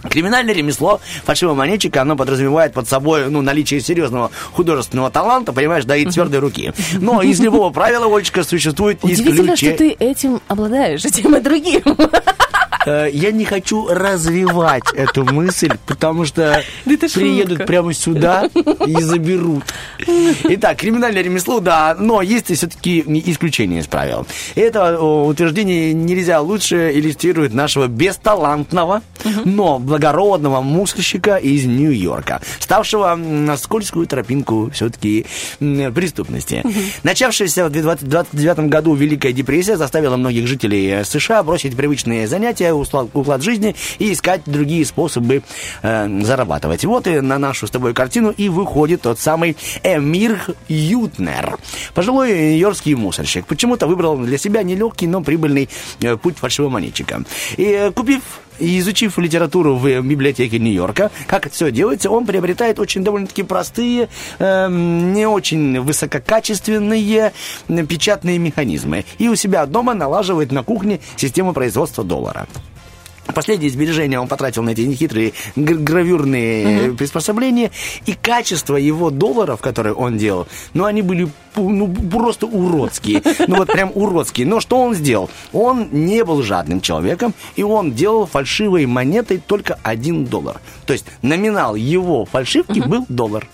Криминальное 0.08 0.54
ремесло 0.54 1.02
фальшивомонетчика, 1.26 2.02
оно 2.02 2.16
подразумевает 2.16 2.74
под 2.74 2.88
собой 2.88 3.30
ну, 3.30 3.42
наличие 3.42 3.82
серьезного 3.82 4.32
художественного 4.54 5.12
таланта, 5.12 5.52
понимаешь, 5.52 5.84
да 5.86 5.98
и 5.98 6.06
твердой 6.06 6.40
руки. 6.40 6.72
Но 7.00 7.22
из 7.22 7.40
любого 7.42 7.70
правила, 7.72 8.06
Олечка, 8.06 8.44
существует 8.44 9.00
Удивительно, 9.04 9.54
исключение. 9.54 9.76
что 9.76 9.78
ты 9.78 10.06
этим 10.06 10.42
обладаешь, 10.48 11.04
этим 11.04 11.36
и 11.36 11.42
другим. 11.42 11.84
Э, 12.90 13.10
Я 13.14 13.32
не 13.32 13.46
хочу 13.46 13.88
развивать 13.88 14.84
эту 14.96 15.24
мысль, 15.26 15.72
потому 15.86 16.26
что 16.26 16.64
приедут 16.86 17.66
прямо 17.66 17.94
сюда 17.94 18.50
и 18.88 18.96
заберут. 19.02 19.64
Итак, 20.44 20.78
криминальное 20.78 21.22
ремесло, 21.22 21.60
да, 21.60 21.96
но 22.00 22.22
есть 22.22 22.50
и 22.52 22.56
все-таки 22.56 23.04
исключения 23.26 23.80
из 23.80 23.88
правил. 23.88 24.26
Это 24.56 24.98
о, 25.00 25.28
утверждение 25.28 25.94
нельзя 25.94 26.42
лучше 26.42 26.92
иллюстрирует 26.94 27.54
нашего 27.54 27.88
бесталантного, 27.88 29.02
но 29.46 29.78
благородного 29.80 30.62
мусорщика 30.62 31.36
из 31.36 31.66
Нью-Йорка, 31.66 32.42
ставшего 32.60 33.16
на 33.16 33.58
скользкую 33.58 34.08
тропинку 34.08 34.70
все-таки 34.74 35.26
преступности. 35.60 36.64
Начавшаяся 37.04 37.64
в 37.66 37.68
1929 37.68 38.70
году 38.70 38.96
Великая 38.96 39.34
депрессия 39.34 39.78
заставила 39.78 40.18
многих 40.18 40.48
жителей 40.48 40.88
э, 40.90 41.04
США 41.04 41.44
бросить 41.44 41.76
привычные 41.76 42.28
занятия, 42.28 42.74
уклад, 42.80 43.10
уклад 43.14 43.42
жизни 43.42 43.76
и 44.00 44.14
искать 44.14 44.42
другие 44.46 44.86
способы 44.86 45.44
э, 45.82 46.22
зарабатывать. 46.24 46.86
Вот 46.86 47.08
и 47.08 47.22
на 47.22 47.38
нашу 47.38 47.68
с 47.68 47.72
тобой 47.72 47.94
картину 47.94 48.32
и 48.32 48.50
выходит 48.50 49.02
тот 49.02 49.20
самый 49.20 49.58
Эмир 49.84 50.40
Ютнер. 50.68 51.58
Пожилой 51.94 52.34
нью-йоркский 52.34 52.96
мусорщик. 52.96 53.46
Почему-то 53.46 53.88
выбрал 53.88 54.18
для 54.18 54.38
себя 54.38 54.64
нелегкий, 54.64 55.08
но 55.08 55.22
прибыльный 55.22 55.70
э, 56.02 56.18
путь 56.18 56.38
фальшивомонетчика. 56.38 57.24
И 57.58 57.64
э, 57.64 57.92
купив 57.92 58.22
и 58.60 58.80
изучив 58.80 59.18
литературу 59.18 59.76
в 59.76 60.02
библиотеке 60.02 60.60
Нью-Йорка, 60.60 61.12
как 61.28 61.46
это 61.46 61.56
все 61.56 61.72
делается, 61.72 62.10
он 62.10 62.26
приобретает 62.26 62.80
очень 62.80 63.04
довольно-таки 63.04 63.44
простые, 63.44 64.10
эм, 64.40 65.14
не 65.14 65.26
очень 65.26 65.80
высококачественные 65.80 67.34
печатные 67.88 68.38
механизмы. 68.38 69.06
И 69.18 69.30
у 69.30 69.36
себя 69.36 69.66
дома 69.66 69.94
налаживает 69.94 70.52
на 70.52 70.64
кухне 70.64 71.00
систему 71.16 71.54
производства 71.54 72.04
доллара. 72.04 72.48
Последние 73.34 73.70
сбережения 73.70 74.20
он 74.20 74.28
потратил 74.28 74.64
на 74.64 74.72
эти 74.72 74.82
нехитрые 74.82 75.34
гр- 75.56 75.78
гравюрные 75.78 76.94
приспособления, 76.94 77.72
и 78.06 78.14
качество 78.14 78.76
его 78.76 79.10
долларов, 79.10 79.62
которые 79.62 79.94
он 79.94 80.18
делал, 80.18 80.48
ну, 80.74 80.86
они 80.86 81.02
были 81.02 81.30
ну, 81.56 81.94
просто 82.12 82.46
уродские. 82.46 83.22
Ну, 83.48 83.58
вот 83.58 83.68
прям 83.68 83.92
уродские. 83.94 84.48
Но 84.48 84.60
что 84.60 84.80
он 84.80 84.94
сделал? 84.94 85.30
Он 85.52 85.90
не 85.92 86.24
был 86.24 86.42
жадным 86.42 86.82
человеком, 86.82 87.34
и 87.56 87.64
он 87.64 87.92
делал 87.92 88.26
фальшивой 88.26 88.86
монетой 88.86 89.42
только 89.46 89.78
один 89.84 90.26
доллар. 90.26 90.60
То 90.86 90.94
есть 90.94 91.06
номинал 91.22 91.76
его 91.76 92.26
фальшивки 92.26 92.80
был 92.80 93.06
доллар. 93.10 93.48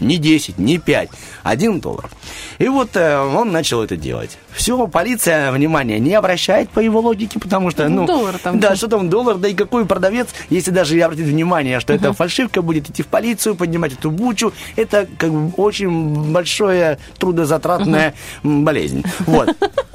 Не 0.00 0.18
10, 0.18 0.58
не 0.58 0.78
5, 0.78 1.10
один 1.42 1.80
доллар. 1.80 2.10
И 2.58 2.68
вот 2.68 2.96
э, 2.96 3.18
он 3.18 3.52
начал 3.52 3.82
это 3.82 3.96
делать. 3.96 4.38
Все, 4.52 4.86
полиция 4.86 5.52
внимания 5.52 5.98
не 5.98 6.14
обращает 6.14 6.70
по 6.70 6.80
его 6.80 7.00
логике, 7.00 7.38
потому 7.38 7.70
что, 7.70 7.88
Ну, 7.88 8.02
ну, 8.02 8.06
доллар 8.06 8.38
там 8.38 8.58
да, 8.60 8.76
что 8.76 8.88
там 8.88 9.08
доллар, 9.16 9.38
да 9.38 9.48
и 9.48 9.54
какой 9.54 9.86
продавец, 9.86 10.28
если 10.50 10.70
даже 10.70 11.00
обратит 11.00 11.24
внимание, 11.24 11.80
что 11.80 11.94
это 11.94 12.12
фальшивка, 12.12 12.60
будет 12.60 12.90
идти 12.90 13.02
в 13.02 13.06
полицию, 13.06 13.54
поднимать 13.54 13.94
эту 13.94 14.10
бучу, 14.10 14.52
это 14.76 15.08
как 15.16 15.30
бы 15.30 15.50
очень 15.56 16.32
большое 16.32 16.98
трудозатратная 17.18 18.12
болезнь. 18.42 19.02
Вот. 19.20 19.56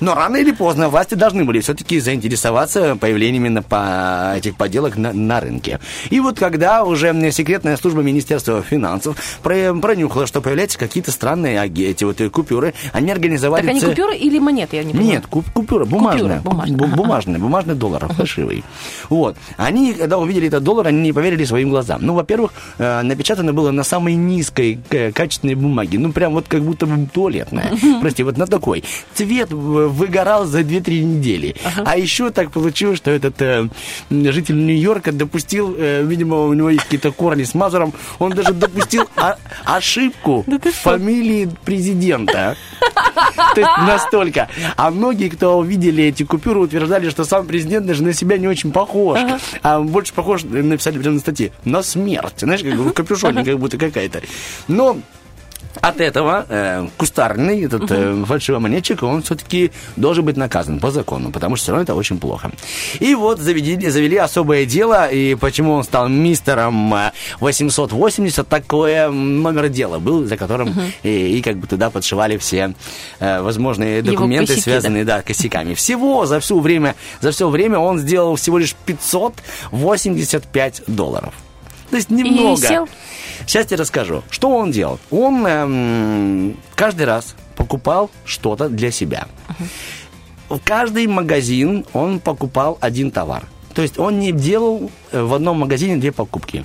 Но 0.00 0.14
рано 0.14 0.36
или 0.36 0.52
поздно 0.52 0.88
власти 0.88 1.14
должны 1.14 1.44
были 1.44 1.60
все-таки 1.60 2.00
заинтересоваться 2.00 2.96
появлением 2.96 3.46
именно 3.46 3.62
по 3.62 4.34
этих 4.36 4.56
подделок 4.56 4.96
на, 4.96 5.12
на 5.12 5.40
рынке. 5.40 5.80
И 6.10 6.20
вот 6.20 6.38
когда 6.38 6.84
уже 6.84 7.12
секретная 7.32 7.76
служба 7.76 8.02
Министерства 8.02 8.62
финансов 8.62 9.16
про- 9.42 9.74
пронюхала, 9.74 10.26
что 10.26 10.40
появляются 10.40 10.78
какие-то 10.78 11.10
странные 11.12 11.58
эти 11.68 12.04
вот 12.04 12.20
э, 12.20 12.28
купюры, 12.30 12.74
они 12.92 13.10
организовали... 13.10 13.62
Так 13.62 13.70
они 13.70 13.80
купюры 13.80 14.16
или 14.16 14.38
монеты, 14.38 14.76
я 14.76 14.84
не 14.84 14.92
понимаю? 14.92 15.10
нет, 15.12 15.26
куп- 15.26 15.50
купюра 15.52 15.84
бумажная. 15.84 16.40
бумажная, 16.40 16.76
Бу- 16.76 16.84
ага. 16.86 16.96
бумажная, 16.96 17.38
бумажный 17.38 17.74
доллар, 17.74 18.06
фальшивый. 18.12 18.64
Вот. 19.08 19.36
Они, 19.56 19.92
когда 19.92 20.18
увидели 20.18 20.48
этот 20.48 20.62
доллар, 20.64 20.88
они 20.88 21.00
не 21.00 21.12
поверили 21.12 21.44
своим 21.44 21.70
глазам. 21.70 22.00
Ну, 22.02 22.14
во-первых, 22.14 22.52
э, 22.78 23.02
напечатано 23.02 23.52
было 23.52 23.70
на 23.70 23.82
самой 23.84 24.14
низкой 24.14 24.78
э, 24.90 25.12
качественной 25.12 25.54
бумаге. 25.54 25.98
Ну, 25.98 26.12
прям 26.12 26.32
вот 26.34 26.46
как 26.48 26.62
будто 26.62 26.86
бы 26.86 27.06
туалетная. 27.12 27.70
Прости, 28.00 28.22
вот 28.22 28.36
на 28.36 28.46
такой. 28.46 28.84
Цвет 29.14 29.50
в- 29.52 29.77
выгорал 29.86 30.46
за 30.46 30.60
2-3 30.60 31.00
недели. 31.02 31.54
А 31.84 31.96
еще 31.96 32.30
так 32.30 32.50
получилось, 32.50 32.98
что 32.98 33.10
этот 33.10 33.40
э, 33.40 33.68
житель 34.10 34.56
Нью-Йорка 34.56 35.12
допустил, 35.12 35.74
э, 35.78 36.02
видимо, 36.04 36.46
у 36.46 36.52
него 36.52 36.70
есть 36.70 36.84
какие-то 36.84 37.12
корни 37.12 37.44
с 37.44 37.54
Мазуром, 37.54 37.92
он 38.18 38.32
даже 38.32 38.52
допустил 38.52 39.04
ошибку 39.64 40.44
фамилии 40.82 41.50
президента. 41.64 42.56
То 43.54 43.60
есть 43.60 43.70
настолько. 43.86 44.48
А 44.76 44.90
многие, 44.90 45.28
кто 45.28 45.58
увидели 45.58 46.04
эти 46.04 46.22
купюры, 46.22 46.60
утверждали, 46.60 47.10
что 47.10 47.24
сам 47.24 47.46
президент 47.46 47.86
даже 47.86 48.02
на 48.02 48.12
себя 48.12 48.38
не 48.38 48.48
очень 48.48 48.72
похож. 48.72 49.18
А 49.62 49.80
больше 49.80 50.12
похож, 50.12 50.44
написали 50.44 50.98
прямо 50.98 51.14
на 51.14 51.20
статье, 51.20 51.52
на 51.64 51.82
смерть. 51.82 52.34
Знаешь, 52.38 52.62
как 52.62 52.74
в 52.74 52.92
капюшоне, 52.92 53.44
как 53.44 53.58
будто 53.58 53.78
какая-то. 53.78 54.22
Но 54.66 54.98
от 55.80 56.00
этого 56.00 56.46
э, 56.48 56.88
кустарный, 56.96 57.64
этот 57.64 57.90
э, 57.90 58.24
фальшивомонетчик, 58.26 59.02
он 59.02 59.22
все-таки 59.22 59.70
должен 59.96 60.24
быть 60.24 60.36
наказан 60.36 60.80
по 60.80 60.90
закону, 60.90 61.30
потому 61.30 61.56
что 61.56 61.64
все 61.64 61.72
равно 61.72 61.82
это 61.84 61.94
очень 61.94 62.18
плохо. 62.18 62.50
И 63.00 63.14
вот 63.14 63.38
завели, 63.38 63.88
завели 63.88 64.16
особое 64.16 64.66
дело, 64.66 65.08
и 65.08 65.34
почему 65.34 65.72
он 65.72 65.84
стал 65.84 66.08
мистером 66.08 66.94
э, 66.94 67.12
880, 67.40 68.48
такое 68.48 69.08
м, 69.08 69.42
номер 69.42 69.68
дела 69.68 69.98
был, 69.98 70.24
за 70.26 70.36
которым 70.36 70.74
и, 71.02 71.38
и 71.38 71.42
как 71.42 71.58
бы 71.58 71.66
туда 71.66 71.90
подшивали 71.90 72.36
все 72.38 72.74
э, 73.20 73.40
возможные 73.40 74.02
документы, 74.02 74.54
косяки, 74.54 74.62
связанные 74.62 75.04
да, 75.04 75.22
косяками. 75.22 75.74
Всего 75.74 76.26
за 76.26 76.40
все 76.40 76.58
время, 76.58 76.94
за 77.20 77.30
все 77.30 77.48
время 77.48 77.78
он 77.78 77.98
сделал 77.98 78.36
всего 78.36 78.58
лишь 78.58 78.74
585 78.86 80.82
долларов. 80.86 81.34
То 81.90 81.96
есть 81.96 82.10
немного. 82.10 82.56
сел? 82.60 82.88
Сейчас 83.46 83.66
тебе 83.66 83.78
расскажу. 83.78 84.22
Что 84.30 84.50
он 84.50 84.70
делал? 84.70 84.98
Он 85.10 85.46
эм, 85.46 86.56
каждый 86.74 87.06
раз 87.06 87.34
покупал 87.56 88.10
что-то 88.24 88.68
для 88.68 88.90
себя. 88.90 89.26
В 90.48 90.58
каждый 90.58 91.06
магазин 91.06 91.84
он 91.92 92.20
покупал 92.20 92.78
один 92.80 93.10
товар. 93.10 93.44
То 93.74 93.82
есть 93.82 93.98
он 93.98 94.18
не 94.18 94.32
делал 94.32 94.90
в 95.12 95.34
одном 95.34 95.60
магазине 95.60 95.96
две 95.96 96.12
покупки. 96.12 96.64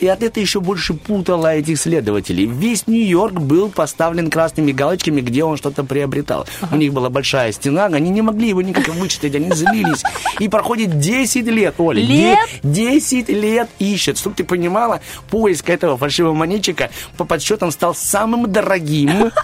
И 0.00 0.06
от 0.06 0.22
этого 0.22 0.42
еще 0.42 0.60
больше 0.60 0.94
путало 0.94 1.54
этих 1.54 1.78
следователей. 1.78 2.46
Весь 2.46 2.86
Нью-Йорк 2.86 3.34
был 3.34 3.68
поставлен 3.70 4.30
красными 4.30 4.72
галочками, 4.72 5.20
где 5.20 5.44
он 5.44 5.56
что-то 5.56 5.84
приобретал. 5.84 6.46
У 6.70 6.76
них 6.76 6.92
была 6.92 7.10
большая 7.10 7.52
стена, 7.52 7.86
они 7.86 8.10
не 8.10 8.22
могли 8.22 8.48
его 8.48 8.62
никак 8.62 8.88
вычислить, 8.88 9.34
они 9.34 9.50
злились. 9.52 10.02
И 10.38 10.48
проходит 10.48 10.98
10 10.98 11.46
лет, 11.46 11.74
Оля. 11.78 12.00
Лет? 12.02 12.38
де- 12.62 12.84
10 12.94 13.28
лет 13.28 13.68
ищет. 13.78 14.18
Чтобы 14.18 14.36
ты 14.36 14.44
понимала, 14.44 15.00
поиск 15.30 15.70
этого 15.70 15.96
фальшивого 15.96 16.34
монетчика 16.34 16.90
по 17.16 17.24
подсчетам 17.24 17.70
стал 17.70 17.94
самым 17.94 18.50
дорогим. 18.50 19.30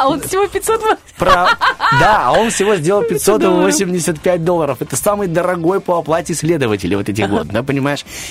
А 0.00 0.08
он 0.08 0.20
всего 0.20 0.46
500... 0.46 0.80
Про... 1.16 1.48
Да, 1.98 2.28
а 2.28 2.32
он 2.32 2.50
всего 2.50 2.76
сделал 2.76 3.02
585 3.08 4.44
долларов. 4.44 4.76
Это 4.80 4.94
самый 4.94 5.26
дорогой 5.26 5.80
по 5.80 5.98
оплате 5.98 6.34
следователей 6.34 6.94
вот 6.96 7.08
этих 7.08 7.28
вот, 7.28 7.48
да, 7.48 7.64
понимаешь? 7.64 7.77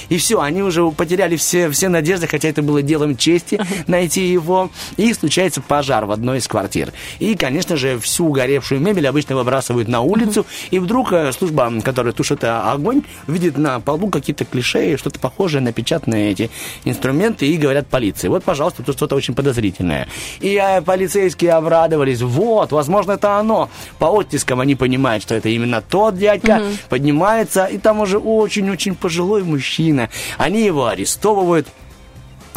И 0.10 0.18
все, 0.18 0.42
они 0.42 0.62
уже 0.62 0.90
потеряли 0.92 1.36
все, 1.36 1.70
все 1.70 1.90
надежды, 1.90 2.28
хотя 2.28 2.50
это 2.50 2.62
было 2.62 2.82
делом 2.82 3.18
чести 3.18 3.60
найти 3.88 4.28
его. 4.28 4.70
И 4.98 5.14
случается 5.14 5.62
пожар 5.62 6.06
в 6.06 6.12
одной 6.12 6.40
из 6.40 6.48
квартир. 6.48 6.94
И, 7.20 7.36
конечно 7.36 7.78
же, 7.78 8.00
всю 8.00 8.28
угоревшую 8.28 8.82
мебель 8.82 9.08
обычно 9.08 9.36
выбрасывают 9.36 9.88
на 9.88 10.02
улицу. 10.02 10.46
И 10.72 10.80
вдруг 10.80 11.14
э, 11.14 11.32
служба, 11.32 11.72
которая 11.84 12.14
тушит 12.14 12.44
э, 12.44 12.48
огонь, 12.48 13.04
видит 13.28 13.58
на 13.58 13.80
полу 13.80 14.10
какие-то 14.10 14.46
клише, 14.46 14.98
что-то 14.98 15.20
похожее 15.20 15.62
на 15.62 15.72
печатные 15.72 16.32
эти 16.32 16.50
инструменты 16.86 17.48
и 17.48 17.58
говорят 17.58 17.88
полиции. 17.88 18.28
Вот, 18.28 18.44
пожалуйста, 18.44 18.84
тут 18.84 18.96
что-то 18.96 19.16
очень 19.16 19.34
подозрительное. 19.34 20.08
И 20.40 20.56
э, 20.56 20.82
полицейские 20.82 21.54
обрадовались. 21.54 22.22
Вот, 22.22 22.72
возможно, 22.72 23.14
это 23.14 23.38
оно. 23.38 23.70
По 24.00 24.08
оттискам 24.08 24.60
они 24.60 24.76
понимают, 24.76 25.24
что 25.24 25.36
это 25.36 25.50
именно 25.50 25.82
тот 25.82 26.18
дядька. 26.18 26.62
Поднимается, 26.90 27.66
и 27.66 27.78
там 27.78 28.00
уже 28.00 28.18
очень-очень 28.18 28.96
пожилой 28.96 29.37
мужчина. 29.44 30.10
Они 30.38 30.62
его 30.62 30.88
арестовывают 30.88 31.68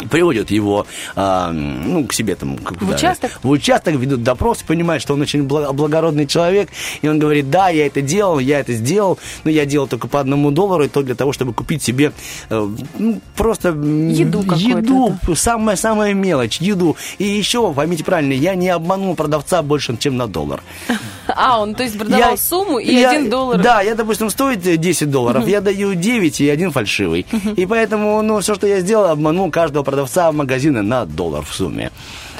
приводят 0.09 0.51
его 0.51 0.85
а, 1.15 1.51
ну, 1.51 2.05
к 2.05 2.13
себе 2.13 2.35
там 2.35 2.57
В 2.57 2.89
участок? 2.89 3.39
в 3.43 3.49
участок 3.49 3.95
ведут 3.95 4.23
допрос, 4.23 4.59
понимают, 4.63 5.01
что 5.01 5.13
он 5.13 5.21
очень 5.21 5.41
бла- 5.47 5.71
благородный 5.73 6.27
человек, 6.27 6.69
и 7.01 7.07
он 7.07 7.19
говорит, 7.19 7.49
да, 7.49 7.69
я 7.69 7.85
это 7.87 8.01
делал, 8.01 8.39
я 8.39 8.59
это 8.59 8.73
сделал, 8.73 9.19
но 9.43 9.51
я 9.51 9.65
делал 9.65 9.87
только 9.87 10.07
по 10.07 10.19
одному 10.19 10.51
доллару, 10.51 10.83
и 10.85 10.87
то 10.87 11.01
для 11.03 11.15
того, 11.15 11.33
чтобы 11.33 11.53
купить 11.53 11.83
себе 11.83 12.11
э, 12.49 12.67
ну, 12.97 13.21
просто 13.35 13.69
Еду 13.69 14.43
еду, 14.55 15.15
самая 15.35 15.75
самая 15.75 16.13
мелочь, 16.13 16.59
еду. 16.61 16.95
И 17.17 17.23
еще, 17.25 17.73
поймите 17.73 18.03
правильно, 18.03 18.33
я 18.33 18.55
не 18.55 18.69
обманул 18.69 19.15
продавца 19.15 19.61
больше, 19.61 19.95
чем 19.97 20.17
на 20.17 20.27
доллар. 20.27 20.61
А, 21.33 21.61
он, 21.61 21.75
то 21.75 21.83
есть, 21.83 21.97
продавал 21.97 22.31
Я- 22.31 22.37
сумму 22.37 22.77
и 22.79 22.93
я- 22.93 23.11
один 23.11 23.29
доллар. 23.29 23.61
Да, 23.61 23.81
я, 23.81 23.95
допустим, 23.95 24.29
стоит 24.29 24.67
э, 24.67 24.75
10 24.75 25.09
долларов, 25.09 25.47
я 25.47 25.61
даю 25.61 25.93
9 25.93 26.41
и 26.41 26.49
один 26.49 26.71
фальшивый. 26.71 27.25
И 27.55 27.65
поэтому, 27.65 28.21
ну, 28.21 28.39
все, 28.41 28.53
что 28.55 28.67
я 28.67 28.81
сделал, 28.81 29.05
обманул 29.05 29.49
каждого 29.49 29.83
продавца 29.91 30.31
магазина 30.31 30.81
на 30.81 31.05
доллар 31.05 31.43
в 31.43 31.53
сумме. 31.53 31.91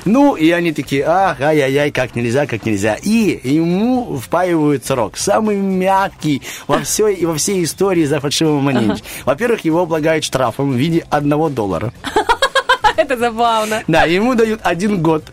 Ну, 0.06 0.36
и 0.36 0.49
они 0.52 0.72
такие, 0.72 1.04
ах, 1.06 1.41
ай-яй-яй, 1.41 1.91
как 1.91 2.16
нельзя, 2.16 2.47
как 2.47 2.66
нельзя. 2.66 2.95
И 2.95 3.39
ему 3.43 4.18
впаивают 4.18 4.86
срок. 4.86 5.18
Самый 5.18 5.58
мягкий 5.58 6.41
во 6.68 6.80
всей, 6.80 7.14
и 7.14 7.26
во 7.26 7.36
всей 7.36 7.64
истории 7.64 8.06
за 8.06 8.20
фальшивого 8.20 8.62
монетчика. 8.62 9.08
Во-первых, 9.26 9.66
его 9.66 9.82
облагают 9.82 10.24
штрафом 10.24 10.72
в 10.72 10.76
виде 10.76 11.06
одного 11.10 11.49
доллара. 11.49 11.93
Это 12.95 13.18
забавно. 13.18 13.84
Да, 13.88 14.06
ему 14.06 14.34
дают 14.34 14.62
один 14.64 15.02
год 15.02 15.26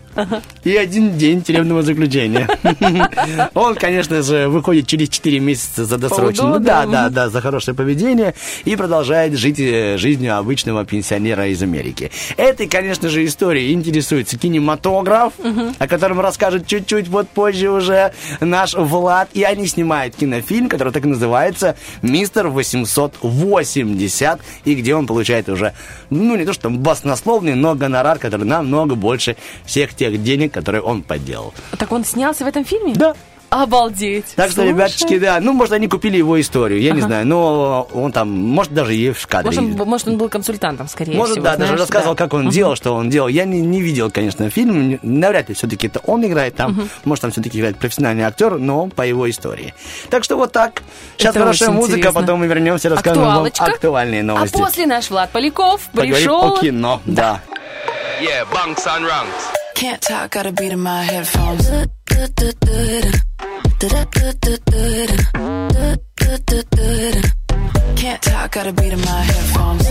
и 0.63 0.75
один 0.75 1.17
день 1.17 1.41
тюремного 1.41 1.81
заключения. 1.81 2.47
Он, 3.53 3.75
конечно 3.75 4.21
же, 4.21 4.47
выходит 4.47 4.87
через 4.87 5.09
4 5.09 5.39
месяца 5.39 5.85
за 5.85 5.97
досрочно. 5.97 6.47
Ну 6.47 6.59
да, 6.59 6.85
да, 6.85 7.09
да, 7.09 7.29
за 7.29 7.41
хорошее 7.41 7.75
поведение 7.75 8.33
и 8.65 8.75
продолжает 8.75 9.37
жить 9.37 9.59
э, 9.59 9.97
жизнью 9.97 10.37
обычного 10.37 10.85
пенсионера 10.85 11.47
из 11.47 11.61
Америки. 11.61 12.11
Этой, 12.37 12.67
конечно 12.67 13.09
же, 13.09 13.25
историей 13.25 13.73
интересуется 13.73 14.37
кинематограф, 14.37 15.33
о 15.77 15.87
котором 15.87 16.19
расскажет 16.19 16.67
чуть-чуть 16.67 17.07
вот 17.07 17.29
позже 17.29 17.69
уже 17.69 18.13
наш 18.39 18.73
Влад. 18.73 19.29
И 19.33 19.43
они 19.43 19.67
снимают 19.67 20.15
кинофильм, 20.15 20.69
который 20.69 20.93
так 20.93 21.05
и 21.05 21.07
называется 21.07 21.75
«Мистер 22.01 22.47
880», 22.47 24.39
и 24.65 24.75
где 24.75 24.95
он 24.95 25.07
получает 25.07 25.49
уже, 25.49 25.73
ну, 26.09 26.35
не 26.35 26.45
то 26.45 26.53
что 26.53 26.69
баснословный, 26.69 27.55
но 27.55 27.75
гонорар, 27.75 28.19
который 28.19 28.45
намного 28.45 28.95
больше 28.95 29.35
всех 29.65 29.93
тех 29.99 30.23
денег, 30.23 30.53
которые 30.53 30.81
он 30.81 31.03
подделал. 31.03 31.53
Так 31.77 31.91
он 31.91 32.03
снялся 32.05 32.45
в 32.45 32.47
этом 32.47 32.63
фильме? 32.65 32.93
Да. 32.95 33.13
Обалдеть. 33.51 34.25
Так 34.35 34.51
что, 34.51 34.61
Слушай. 34.61 34.69
ребяточки, 34.69 35.17
да, 35.17 35.39
ну, 35.39 35.53
может, 35.53 35.73
они 35.73 35.87
купили 35.87 36.17
его 36.17 36.39
историю, 36.39 36.79
я 36.81 36.91
не 36.91 37.01
знаю, 37.01 37.25
но 37.25 37.87
он 37.95 38.11
там, 38.11 38.29
может, 38.29 38.71
даже 38.75 38.95
и 38.95 39.11
в 39.11 39.25
кадре. 39.25 39.47
Может, 39.47 39.63
он, 39.63 39.75
был- 39.75 39.85
может, 39.87 40.07
он 40.07 40.17
был 40.19 40.29
консультантом, 40.29 40.87
скорее 40.87 41.15
Может, 41.17 41.31
всего. 41.37 41.45
да, 41.45 41.57
даже 41.57 41.75
рассказывал, 41.75 42.13
да. 42.13 42.23
как 42.25 42.35
он 42.35 42.49
делал, 42.49 42.75
что 42.75 42.93
он 42.93 43.09
делал. 43.09 43.27
Я 43.27 43.45
не, 43.45 43.59
не 43.61 43.81
видел, 43.81 44.11
конечно, 44.11 44.47
фильм. 44.51 44.99
Навряд 45.01 45.49
ли 45.49 45.55
все-таки 45.55 45.87
это 45.87 45.99
он 46.05 46.23
играет 46.27 46.55
там. 46.57 46.87
Может, 47.05 47.23
там 47.23 47.31
все-таки 47.31 47.57
играет 47.57 47.79
профессиональный 47.79 48.23
актер, 48.23 48.59
но 48.59 48.85
по 48.87 49.01
его 49.01 49.27
истории. 49.27 49.73
Так 50.11 50.23
что 50.23 50.35
вот 50.37 50.51
так. 50.51 50.83
Сейчас 51.17 51.31
Это 51.31 51.39
хорошая 51.39 51.71
музыка, 51.71 51.97
интересно. 51.97 52.21
потом 52.21 52.39
мы 52.41 52.45
вернемся, 52.45 52.89
расскажем 52.89 53.23
вам 53.23 53.47
актуальные 53.57 54.21
новости. 54.21 54.55
А 54.55 54.59
после 54.59 54.85
наш 54.85 55.09
Влад 55.09 55.31
Поляков 55.31 55.89
Поговорим 55.91 56.13
пришел... 56.13 56.53
о 56.53 56.61
кино, 56.61 57.01
да. 57.05 57.41
Yeah, 58.21 58.45
bunks 58.53 58.85
and 58.85 59.05
ranks. 59.07 59.55
Can't 59.79 60.01
talk, 60.01 60.31
got 60.31 60.45
a 60.45 60.51
beat 60.51 60.73
in 60.73 60.81
my 60.81 61.03
headphones. 61.03 61.69
Can't 67.95 68.21
talk, 68.21 68.51
got 68.51 68.67
a 68.67 68.73
beat 68.73 68.91
in 68.91 68.99
my 68.99 69.21
headphones. 69.21 69.85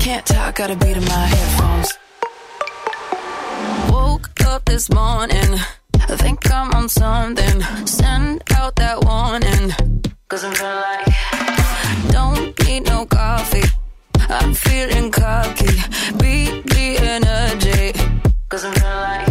Can't 0.00 0.26
talk, 0.26 0.54
got 0.56 0.70
a 0.72 0.76
beat 0.76 0.96
in 0.96 1.04
my 1.04 1.26
headphones. 1.32 1.98
Woke 3.92 4.28
up 4.44 4.64
this 4.64 4.90
morning, 4.90 5.60
I 6.08 6.16
think 6.16 6.50
I'm 6.50 6.72
on 6.72 6.88
something. 6.88 7.62
Send 7.86 8.42
out 8.56 8.74
that 8.74 9.04
warning, 9.04 9.70
cause 10.26 10.42
I'm 10.42 10.52
feeling 10.52 10.74
like 10.74 11.12
don't 12.10 12.58
need 12.66 12.86
no. 12.86 13.21
I'm 14.32 14.54
feeling 14.54 15.10
cocky. 15.10 15.74
Beat 16.20 16.64
the 16.72 16.86
energy. 17.14 17.92
Cause 18.48 18.64
I'm 18.64 18.72
feeling 18.74 18.96
like 19.08 19.28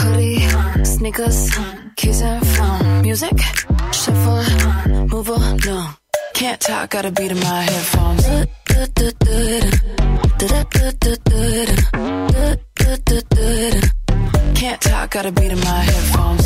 hoodie, 0.00 0.84
sneakers, 0.84 1.50
keys 1.96 2.22
and 2.22 2.46
phone. 2.46 3.02
Music, 3.02 3.38
shuffle, 3.92 4.44
move 5.06 5.28
along. 5.28 5.60
Can't 6.34 6.60
talk, 6.60 6.90
got 6.90 7.04
a 7.04 7.10
beat 7.10 7.30
in 7.30 7.40
my 7.40 7.62
headphones. 7.62 8.24
Can't 14.54 14.80
talk, 14.80 15.10
got 15.10 15.26
a 15.26 15.32
beat 15.32 15.52
in 15.52 15.60
my 15.60 15.80
headphones. 15.90 16.39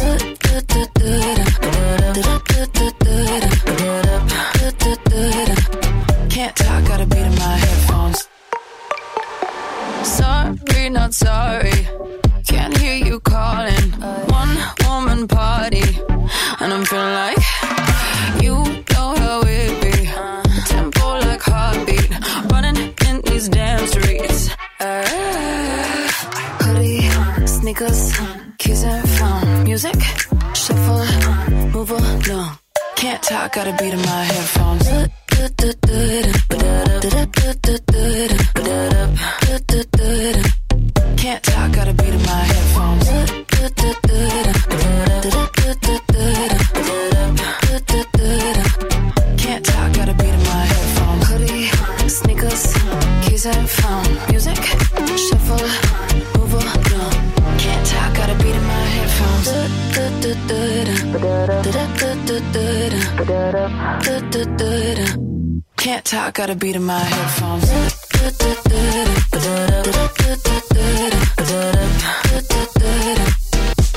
talk, 66.73 66.73
got 66.73 66.73
a 66.73 66.73
beat 66.73 66.75
in 66.75 66.85
my 66.85 66.99
headphones. 66.99 67.69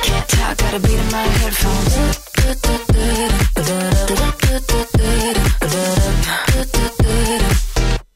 Can't 0.03 0.29
talk, 0.29 0.59
got 0.59 0.75
a 0.75 0.81
beat 0.81 0.99
in 0.99 1.11
my 1.11 1.27
headphones. 1.39 1.95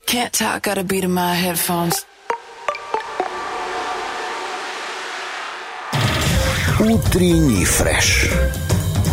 Can't 0.06 0.32
talk, 0.32 0.62
got 0.62 0.78
a 0.78 0.84
beat 0.84 1.04
in 1.04 1.12
my 1.12 1.34
headphones. 1.34 2.04
Утренний 6.78 7.64
фреш. 7.64 8.30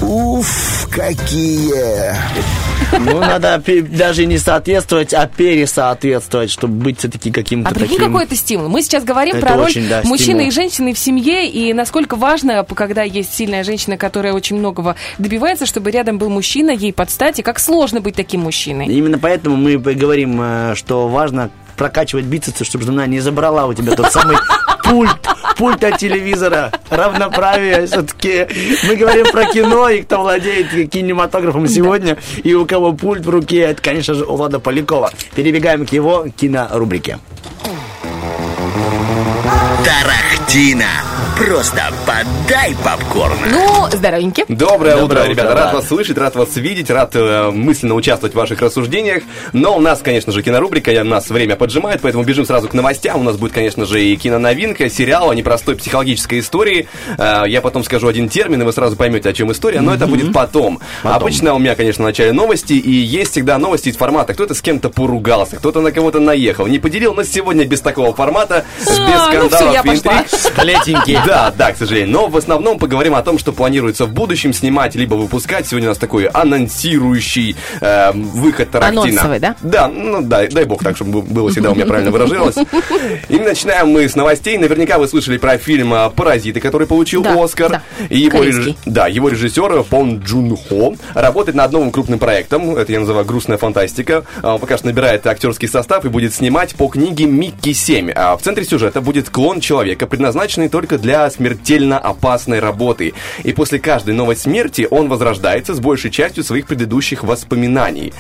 Уф, 0.02 0.88
какие! 0.92 2.67
Ну, 2.99 3.21
надо 3.21 3.63
даже 3.91 4.27
не 4.27 4.39
соответствовать, 4.39 5.15
а 5.15 5.27
пересоответствовать, 5.27 6.51
чтобы 6.51 6.75
быть 6.85 6.99
все-таки 6.99 7.31
каким-то 7.31 7.71
А 7.71 7.75
прикинь, 7.75 7.97
таким... 7.97 8.13
какой 8.13 8.25
это 8.25 8.37
стимул. 8.37 8.69
Мы 8.69 8.83
сейчас 8.83 9.05
говорим 9.05 9.37
Это 9.37 9.47
про 9.47 9.57
роль 9.57 9.67
очень, 9.67 9.89
да, 9.89 10.03
мужчины 10.05 10.41
стимул. 10.41 10.47
и 10.49 10.51
женщины 10.51 10.95
в 10.95 10.99
семье, 10.99 11.49
и 11.49 11.73
насколько 11.73 12.17
важно, 12.17 12.65
когда 12.65 13.03
есть 13.03 13.35
сильная 13.35 13.65
женщина, 13.65 13.97
которая 13.97 14.33
очень 14.33 14.57
многого 14.57 14.97
добивается, 15.19 15.67
чтобы 15.67 15.91
рядом 15.91 16.19
был 16.19 16.29
мужчина, 16.29 16.71
ей 16.71 16.93
подстать, 16.93 17.39
и 17.39 17.43
как 17.43 17.59
сложно 17.59 18.01
быть 18.01 18.15
таким 18.15 18.43
мужчиной. 18.43 18.87
Именно 18.87 19.19
поэтому 19.19 19.57
мы 19.57 19.77
говорим, 19.79 20.41
э, 20.41 20.75
что 20.75 21.09
важно 21.09 21.51
прокачивать 21.77 22.25
бицепсы, 22.25 22.65
чтобы 22.65 22.85
жена 22.85 23.07
не 23.07 23.21
забрала 23.21 23.67
у 23.67 23.75
тебя 23.75 23.95
тот 23.95 24.13
самый 24.13 24.37
пульт, 24.89 25.29
пульт 25.57 25.85
от 25.85 25.99
телевизора, 25.99 26.73
равноправие 26.91 27.87
все-таки. 27.87 28.47
Мы 28.87 28.97
говорим 28.97 29.27
про 29.27 29.45
кино, 29.47 29.89
и 29.89 30.03
кто 30.03 30.21
владеет 30.21 30.91
кинематографом 30.91 31.69
сегодня, 31.69 32.17
и 32.43 32.55
у 32.55 32.67
кого 32.67 32.93
пульт 32.93 33.25
в 33.25 33.31
руке, 33.31 33.61
это, 33.61 33.83
конечно 33.83 34.15
же, 34.15 34.25
у 34.25 34.37
Влада 34.37 34.59
Полякова. 34.59 35.11
Перебегаем 35.35 35.87
к 35.87 35.93
его 35.93 36.27
кинорубрике. 36.37 37.19
Тарахтина. 39.85 41.08
Просто 41.39 41.83
подай 42.05 42.75
попкорна. 42.85 43.37
Ну, 43.53 43.87
здоровеньки. 43.97 44.45
Доброе 44.49 44.97
Доброе 44.97 45.05
утро, 45.05 45.21
утро, 45.21 45.31
ребята. 45.31 45.49
да. 45.51 45.55
Рад 45.55 45.75
вас 45.75 45.87
слышать, 45.87 46.19
рад 46.19 46.35
вас 46.35 46.57
видеть, 46.57 46.91
рад 46.91 47.15
э, 47.15 47.51
мысленно 47.53 47.95
участвовать 47.95 48.35
в 48.35 48.37
ваших 48.37 48.61
рассуждениях. 48.61 49.23
Но 49.53 49.77
у 49.77 49.81
нас, 49.81 50.01
конечно 50.01 50.33
же, 50.33 50.43
кинорубрика, 50.43 50.91
у 50.91 51.05
нас 51.05 51.31
время 51.31 51.55
поджимает, 51.55 52.01
поэтому 52.03 52.25
бежим 52.25 52.45
сразу 52.45 52.69
к 52.69 52.75
новостям. 52.75 53.21
У 53.21 53.23
нас 53.23 53.37
будет, 53.37 53.53
конечно 53.53 53.87
же, 53.87 54.03
и 54.03 54.17
киноновинка, 54.17 54.91
сериал 54.91 55.31
о 55.31 55.35
непростой 55.35 55.77
психологической 55.77 56.41
истории. 56.41 56.89
Э, 57.19 57.45
я 57.47 57.61
потом 57.61 57.85
скажу 57.85 58.09
один 58.09 58.29
термин, 58.29 58.63
и 58.63 58.65
вы 58.65 58.73
сразу 58.73 58.97
поймете, 58.97 59.29
о 59.29 59.33
чем 59.33 59.53
история, 59.53 59.81
но 59.81 59.95
это 59.95 60.09
будет 60.09 60.33
потом. 60.33 60.81
Обычно 61.05 61.55
у 61.55 61.59
меня, 61.61 61.77
конечно, 61.77 62.03
в 62.03 62.07
начале 62.07 62.33
новости, 62.33 62.73
и 62.73 62.91
есть 62.91 63.31
всегда 63.33 63.59
новости 63.59 63.91
из 63.91 63.97
формата. 63.97 64.35
Кто-то 64.35 64.55
с 64.55 64.61
кем-то 64.61 64.91
поругался, 64.91 65.57
кто-то 65.57 65.81
на 65.83 65.93
кого-то 65.93 66.19
наехал. 66.19 66.67
Не 66.67 66.81
поделил, 66.81 67.15
но 67.15 67.23
сегодня 67.23 67.65
без 67.65 67.81
такого 67.81 68.13
формата, 68.13 68.65
без 68.81 68.99
А, 68.99 69.31
ну 69.33 69.49
всё, 69.49 69.49
скандалов 69.49 69.75
я 69.75 69.81
и 69.81 69.97
пошла. 69.97 70.19
интриг. 70.21 71.28
Да, 71.29 71.53
да, 71.55 71.73
к 71.73 71.77
сожалению. 71.77 72.11
Но 72.11 72.29
в 72.29 72.37
основном 72.39 72.79
поговорим 72.79 73.15
о 73.15 73.23
том, 73.23 73.39
что 73.39 73.53
планируется 73.53 74.07
в 74.07 74.13
будущем 74.15 74.55
снимать, 74.55 74.95
либо 74.95 75.15
выпускать. 75.15 75.67
Сегодня 75.69 75.89
у 75.89 75.91
нас 75.91 75.99
такой 75.99 76.25
анонсирующий 76.25 77.55
э, 77.83 78.13
выход 78.13 78.71
Тарантино. 78.71 79.03
Анонсовый, 79.03 79.39
да? 79.39 79.55
Да, 79.61 79.89
ну 79.89 80.23
да, 80.23 80.47
дай 80.47 80.65
бог 80.65 80.83
так, 80.83 80.97
чтобы 80.97 81.21
было 81.21 81.51
всегда 81.51 81.73
у 81.73 81.75
меня 81.75 81.85
правильно 81.85 82.11
выражалось. 82.11 82.57
И 83.29 83.39
начинаем 83.39 83.89
мы 83.89 84.09
с 84.09 84.17
новостей. 84.17 84.57
Наверняка 84.57 84.97
вы 84.99 85.07
слышали 85.07 85.37
про 85.37 85.59
фильм 85.59 85.93
э, 85.93 86.09
«Паразиты», 86.17 86.61
который 86.61 86.87
получил 86.87 87.23
Да, 87.23 87.35
Оскар. 87.45 87.71
да. 87.73 87.83
И 88.09 88.21
его, 88.21 88.43
реж- 88.43 88.75
да, 88.87 89.07
его 89.07 89.29
режиссер 89.29 89.83
Пон 89.85 90.21
Джун 90.21 90.57
Хо 90.57 90.95
работает 91.13 91.57
над 91.57 91.71
новым 91.73 91.91
крупным 91.91 92.19
проектом. 92.19 92.75
Это 92.75 92.91
я 92.91 93.01
называю 93.01 93.27
грустная 93.27 93.59
фантастика. 93.59 94.25
А, 94.41 94.55
Он 94.55 94.61
пока 94.61 94.79
что 94.79 94.87
набирает 94.87 95.27
актерский 95.27 95.69
состав 95.69 96.07
и 96.07 96.09
будет 96.09 96.33
снимать 96.33 96.75
по 96.75 96.89
книге 96.89 97.27
Микки 97.27 97.75
7. 97.75 98.13
А 98.15 98.35
в 98.35 98.41
центре 98.41 98.65
сюжета 98.65 99.03
будет 99.03 99.29
клон 99.29 99.61
человека, 99.61 100.07
предназначенный 100.07 100.71
только 100.71 100.97
для 100.97 101.18
смертельно 101.31 101.99
опасной 101.99 102.61
работы. 102.61 103.15
И 103.45 103.53
после 103.53 103.79
каждой 103.79 104.15
новой 104.15 104.37
смерти 104.37 104.87
он 104.91 105.09
возрождается 105.09 105.75
с 105.75 105.81
большей 105.81 106.11
частью 106.11 106.45
своих 106.45 106.67
предыдущих 106.67 107.23
воспоминаний. 107.25 108.13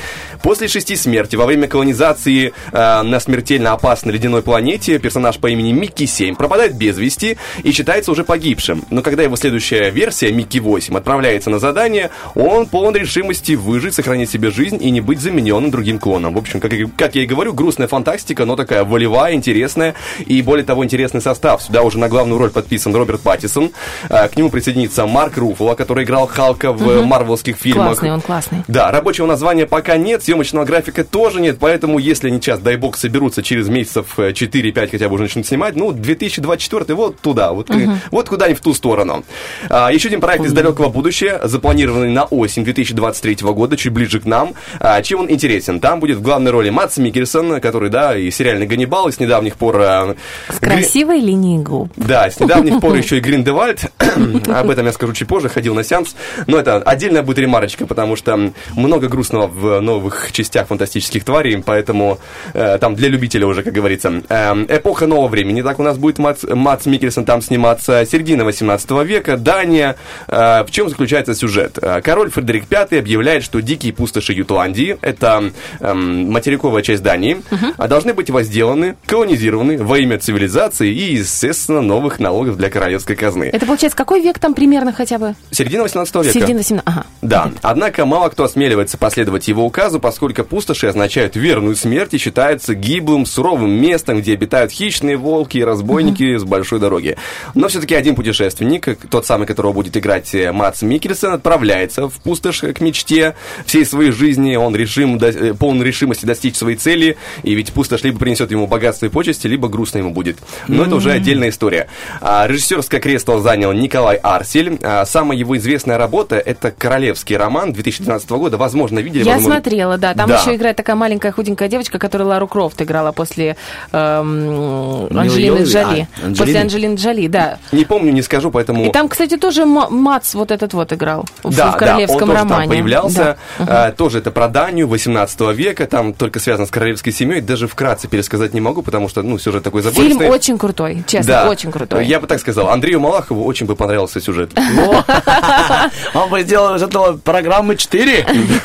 После 0.43 0.69
шести 0.69 0.97
смерти 0.97 1.37
во 1.37 1.47
время 1.47 1.69
колонизации 1.69 2.53
э, 2.73 3.03
на 3.03 3.21
смертельно 3.21 3.73
опасной 3.73 4.13
ледяной 4.15 4.43
планете 4.43 4.99
персонаж 4.99 5.39
по 5.39 5.49
имени 5.49 5.73
Микки 5.73 6.07
7 6.07 6.35
пропадает 6.37 6.75
без 6.77 6.99
вести 6.99 7.37
и 7.63 7.73
считается 7.73 8.13
уже 8.13 8.25
погибшим. 8.25 8.85
Но 8.91 9.03
когда 9.03 9.23
его 9.23 9.37
следующая 9.37 9.91
версия, 9.91 10.33
Микки 10.33 10.59
8, 10.59 10.97
отправляется 10.97 11.51
на 11.51 11.59
задание, 11.59 12.11
он 12.35 12.67
полон 12.67 12.95
решимости 12.95 13.53
выжить, 13.53 13.95
сохранить 13.95 14.31
себе 14.31 14.51
жизнь 14.51 14.79
и 14.81 14.91
не 14.91 15.01
быть 15.01 15.21
замененным 15.21 15.71
другим 15.71 15.99
клоном. 15.99 16.35
В 16.35 16.39
общем, 16.39 16.61
как, 16.61 16.73
как 16.97 17.15
я 17.15 17.23
и 17.23 17.27
говорю, 17.27 17.53
грустная 17.53 17.89
фантастика, 17.89 18.45
но 18.45 18.57
такая 18.57 18.85
волевая, 18.85 19.35
интересная 19.35 19.95
и 20.27 20.41
более 20.43 20.65
того 20.65 20.85
интересный 20.85 21.21
состав. 21.21 21.63
Сюда 21.63 21.83
уже 21.83 21.99
на 21.99 22.09
главную 22.09 22.39
роль 22.39 22.51
подписан 22.51 22.88
Роберт 22.97 23.21
Паттисон. 23.21 23.71
А, 24.09 24.29
К 24.29 24.37
нему 24.37 24.51
присоединится 24.51 25.07
Марк 25.07 25.37
Руффало, 25.37 25.75
который 25.75 26.05
играл 26.05 26.27
Халка 26.27 26.73
в 26.73 26.89
э, 26.89 27.03
марвелских 27.03 27.57
фильмах. 27.57 27.87
Классный, 27.89 28.13
он 28.13 28.21
классный. 28.21 28.63
Да, 28.69 28.91
рабочего 28.91 29.27
названия 29.27 29.67
пока 29.67 29.97
нет, 29.97 30.23
съемочного 30.23 30.65
графика 30.65 31.05
тоже 31.05 31.41
нет, 31.41 31.59
поэтому 31.61 31.99
если 31.99 32.29
они 32.29 32.39
сейчас, 32.41 32.61
дай 32.61 32.77
бог, 32.77 32.97
соберутся 32.97 33.43
через 33.43 33.69
месяцев 33.69 34.19
э, 34.19 34.31
4-5 34.33 34.91
хотя 34.91 35.09
бы 35.09 35.15
уже 35.15 35.25
начнут 35.25 35.47
снимать, 35.47 35.77
ну, 35.77 35.93
2024 35.93 36.95
вот 36.95 37.19
туда, 37.21 37.53
вот, 37.53 37.71
э, 37.71 37.89
вот 38.11 38.29
куда-нибудь 38.29 38.61
в 38.61 38.65
ту 38.65 38.75
сторону. 38.75 39.25
А, 39.71 39.91
еще 39.93 40.09
один 40.09 40.21
проект 40.21 40.45
из 40.45 40.53
далекого 40.53 40.89
будущего, 40.89 41.41
запланированный 41.47 42.11
на 42.11 42.25
осень 42.25 42.65
2023 42.65 43.37
года, 43.53 43.77
чуть 43.77 43.93
ближе 43.93 44.21
к 44.21 44.25
нам. 44.27 44.55
А, 44.81 45.01
чем 45.03 45.21
он 45.21 45.31
интересен? 45.31 45.81
Там 45.81 46.01
будет 46.01 46.19
в 46.19 46.23
главной 46.23 46.51
роли 46.51 46.71
Матс 46.71 46.99
Микельсон, 46.99 47.61
который, 47.61 47.91
да, 47.91 48.17
и 48.17 48.31
сериальный 48.31 48.67
Ганнибал, 48.67 49.09
и 49.09 49.13
с 49.13 49.21
недавних 49.21 49.57
пор... 49.57 49.81
э, 49.81 50.15
С 50.49 50.59
Гри- 50.61 50.71
красивой 50.77 51.21
линией 51.21 51.59
губ. 51.63 51.91
да, 51.97 52.31
с 52.31 52.39
недавних 52.41 52.78
пор 52.81 52.97
еще 52.97 53.19
и 53.19 53.21
Гриндевальд. 53.21 53.91
Об 54.49 54.71
этом 54.71 54.87
я 54.87 54.93
скажу 54.93 55.13
чуть 55.13 55.29
позже, 55.29 55.49
ходил 55.49 55.75
на 55.75 55.85
сеанс. 55.85 56.15
Но 56.47 56.59
это 56.59 56.77
отдельная 56.77 57.23
будет 57.23 57.39
ремарочка, 57.39 57.87
потому 57.87 58.17
что 58.17 58.53
много 58.75 59.09
грустного 59.09 59.47
в 59.47 59.81
новых 59.81 60.33
частях 60.33 60.69
фантастических 60.69 61.25
тварей, 61.25 61.63
поэтому 61.65 62.19
э, 62.55 62.79
там 62.79 62.95
для 62.95 63.09
любителей 63.09 63.45
уже, 63.45 63.63
как 63.63 63.73
говорится. 63.73 64.23
Эм, 64.29 64.67
эпоха 64.69 65.07
нового 65.07 65.29
времени. 65.29 65.63
Так 65.63 65.79
у 65.79 65.83
нас 65.83 65.99
будет 65.99 66.19
Мац, 66.19 66.45
Мац 66.45 66.87
Микельсон 66.87 67.25
там 67.25 67.43
сниматься. 67.43 68.05
Середина 68.07 68.45
18 68.45 68.91
века, 69.05 69.37
Дания. 69.37 69.97
Э, 70.29 70.65
в 70.65 70.71
чем 70.71 70.89
заключается 70.89 71.35
сюжет? 71.35 71.79
Э, 71.81 72.01
Король 72.03 72.31
Фредерик 72.31 72.65
V 72.71 72.99
объявляет, 72.99 73.43
что 73.43 73.61
дикие 73.61 73.93
пустоши 73.93 74.33
Ютландии, 74.33 74.99
это 75.01 75.51
эм, 75.81 76.31
материковая 76.31 76.83
часть 76.83 77.03
Дании, 77.03 77.43
а 77.77 77.89
должны 77.89 78.15
быть 78.15 78.31
возделаны, 78.31 78.97
колонизированы 79.07 79.83
во 79.83 79.99
имя 79.99 80.19
цивилизации 80.19 80.93
и, 80.93 81.15
естественно, 81.15 81.81
новых 81.81 82.21
налогов 82.21 82.58
для 82.59 82.71
королевской 82.71 83.17
казны. 83.17 83.45
Это 83.53 83.65
получается, 83.65 83.97
какой 83.97 84.21
век 84.21 84.39
там 84.39 84.53
примерно 84.53 84.93
хотя 84.93 85.19
бы? 85.19 85.35
Середина 85.51 85.85
18 85.85 86.15
века. 86.17 86.33
Середина 86.33 86.63
17. 86.63 86.83
Ага. 86.87 87.07
Да, 87.23 87.51
однако 87.63 88.05
мало 88.05 88.29
кто 88.29 88.45
осмеливается 88.45 88.99
последовать 88.99 89.49
его 89.49 89.65
указу, 89.65 90.01
поскольку 90.01 90.43
пустоши 90.45 90.89
означают 90.89 91.37
верную 91.37 91.77
смерть 91.77 92.15
и 92.15 92.19
считаются 92.19 92.75
гиблым, 92.75 93.25
суровым 93.27 93.71
местом, 93.71 94.19
где 94.21 94.33
обитают 94.35 94.73
хищные 94.73 95.17
волки 95.17 95.59
и 95.59 95.65
разбойники 95.65 96.37
с 96.37 96.45
большой 96.45 96.81
дороги. 96.81 97.17
Но 97.55 97.69
все-таки 97.69 97.95
один 97.95 98.17
путешественник, 98.17 98.99
тот 99.09 99.25
самый, 99.25 99.47
которого 99.47 99.73
будет 99.73 99.97
играть 99.97 100.35
э, 100.35 100.51
Мац 100.51 100.83
Микельсон, 100.83 101.35
отправляется 101.35 102.09
в 102.09 102.15
пустошь 102.21 102.61
к 102.61 102.81
мечте 102.81 103.37
всей 103.67 103.85
своей 103.85 104.11
жизни. 104.11 104.57
Он 104.57 104.75
решим, 104.75 105.19
до- 105.19 105.29
э, 105.29 105.55
полон 105.55 105.81
решимости 105.83 106.27
достичь 106.27 106.57
своей 106.57 106.77
цели, 106.77 107.17
и 107.45 107.55
ведь 107.55 107.73
пустошь 107.73 108.03
либо 108.03 108.19
принесет 108.19 108.51
ему 108.51 108.67
богатство 108.67 109.07
и 109.07 109.09
почести, 109.09 109.47
либо 109.47 109.69
грустно 109.69 109.99
ему 109.99 110.11
будет. 110.11 110.39
Но 110.67 110.83
это 110.85 110.97
уже 110.97 111.13
отдельная 111.13 111.51
история. 111.51 111.87
А, 112.21 112.48
режиссерское 112.49 113.01
кресло 113.01 113.41
занял 113.41 113.73
Николай 113.73 114.17
Арсель. 114.17 114.79
А, 114.83 115.05
самая 115.05 115.37
его 115.39 115.57
известная 115.57 115.99
работа– 115.99 116.37
это 116.45 116.71
«Королевский 116.71 117.37
роман» 117.37 117.73
2012 117.73 118.31
года. 118.31 118.57
Возможно, 118.57 118.99
видели. 118.99 119.25
Я 119.25 119.35
возможно- 119.35 119.57
смотрела, 119.61 119.99
да. 119.99 120.15
Там 120.15 120.29
Да. 120.29 120.39
еще 120.41 120.55
играет 120.57 120.77
такая 120.77 120.97
маленькая 120.97 121.33
худенькая 121.33 121.69
девочка, 121.69 121.99
которая 121.99 122.29
Лару 122.29 122.49
Крофт 122.49 122.81
играла 122.83 123.13
после 123.13 123.57
эм, 123.93 125.07
Анджелины? 125.17 125.63
Джоли. 125.65 126.09
А, 126.23 126.27
Анджелины? 126.27 126.37
После 126.37 126.61
Анджелины 126.61 126.95
Джоли, 126.97 127.27
да. 127.29 127.59
Не 127.73 127.85
помню, 127.85 128.13
не 128.13 128.23
скажу, 128.23 128.51
поэтому... 128.51 128.87
И 128.87 128.93
там, 128.93 129.09
кстати, 129.09 129.37
тоже 129.37 129.65
Ма- 129.67 129.89
Мац 129.91 130.35
вот 130.35 130.51
этот 130.51 130.73
вот 130.75 130.93
играл 130.93 131.27
в, 131.43 131.55
да, 131.55 131.73
в 131.73 131.77
королевском 131.77 132.19
да, 132.19 132.25
он 132.25 132.31
тоже 132.31 132.43
романе. 132.43 132.61
там 132.63 132.69
появлялся. 132.71 133.37
Да. 133.59 133.87
А, 133.89 133.93
тоже 133.93 134.19
это 134.19 134.31
про 134.31 134.49
Данию 134.49 134.89
18 134.89 135.41
века, 135.55 135.87
там 135.87 136.13
только 136.15 136.41
связано 136.41 136.67
с 136.67 136.71
королевской 136.71 137.13
семьей. 137.13 137.41
Даже 137.41 137.67
вкратце 137.69 138.09
пересказать 138.09 138.55
не 138.55 138.61
могу, 138.61 138.83
потому 138.83 139.09
что, 139.09 139.23
ну, 139.23 139.39
сюжет 139.39 139.63
такой 139.63 139.83
Фильм 139.83 139.95
забористый. 139.95 140.29
очень 140.31 140.59
крутой, 140.59 141.03
честно, 141.07 141.33
Да. 141.45 141.49
очень 141.51 141.71
крутой. 141.73 142.07
Я 142.07 142.21
бы 142.21 142.27
так 142.27 142.38
сказал. 142.39 142.69
Андрею 142.69 143.01
Малахову 143.01 143.45
очень 143.45 143.67
бы 143.67 143.77
понравился 143.77 144.21
сюжет. 144.21 144.51
Он 146.15 146.31
бы 146.31 146.43
сделал 146.43 146.77
из 146.77 146.83
этого 146.83 147.17
программы 147.17 147.77
4. 147.77 148.27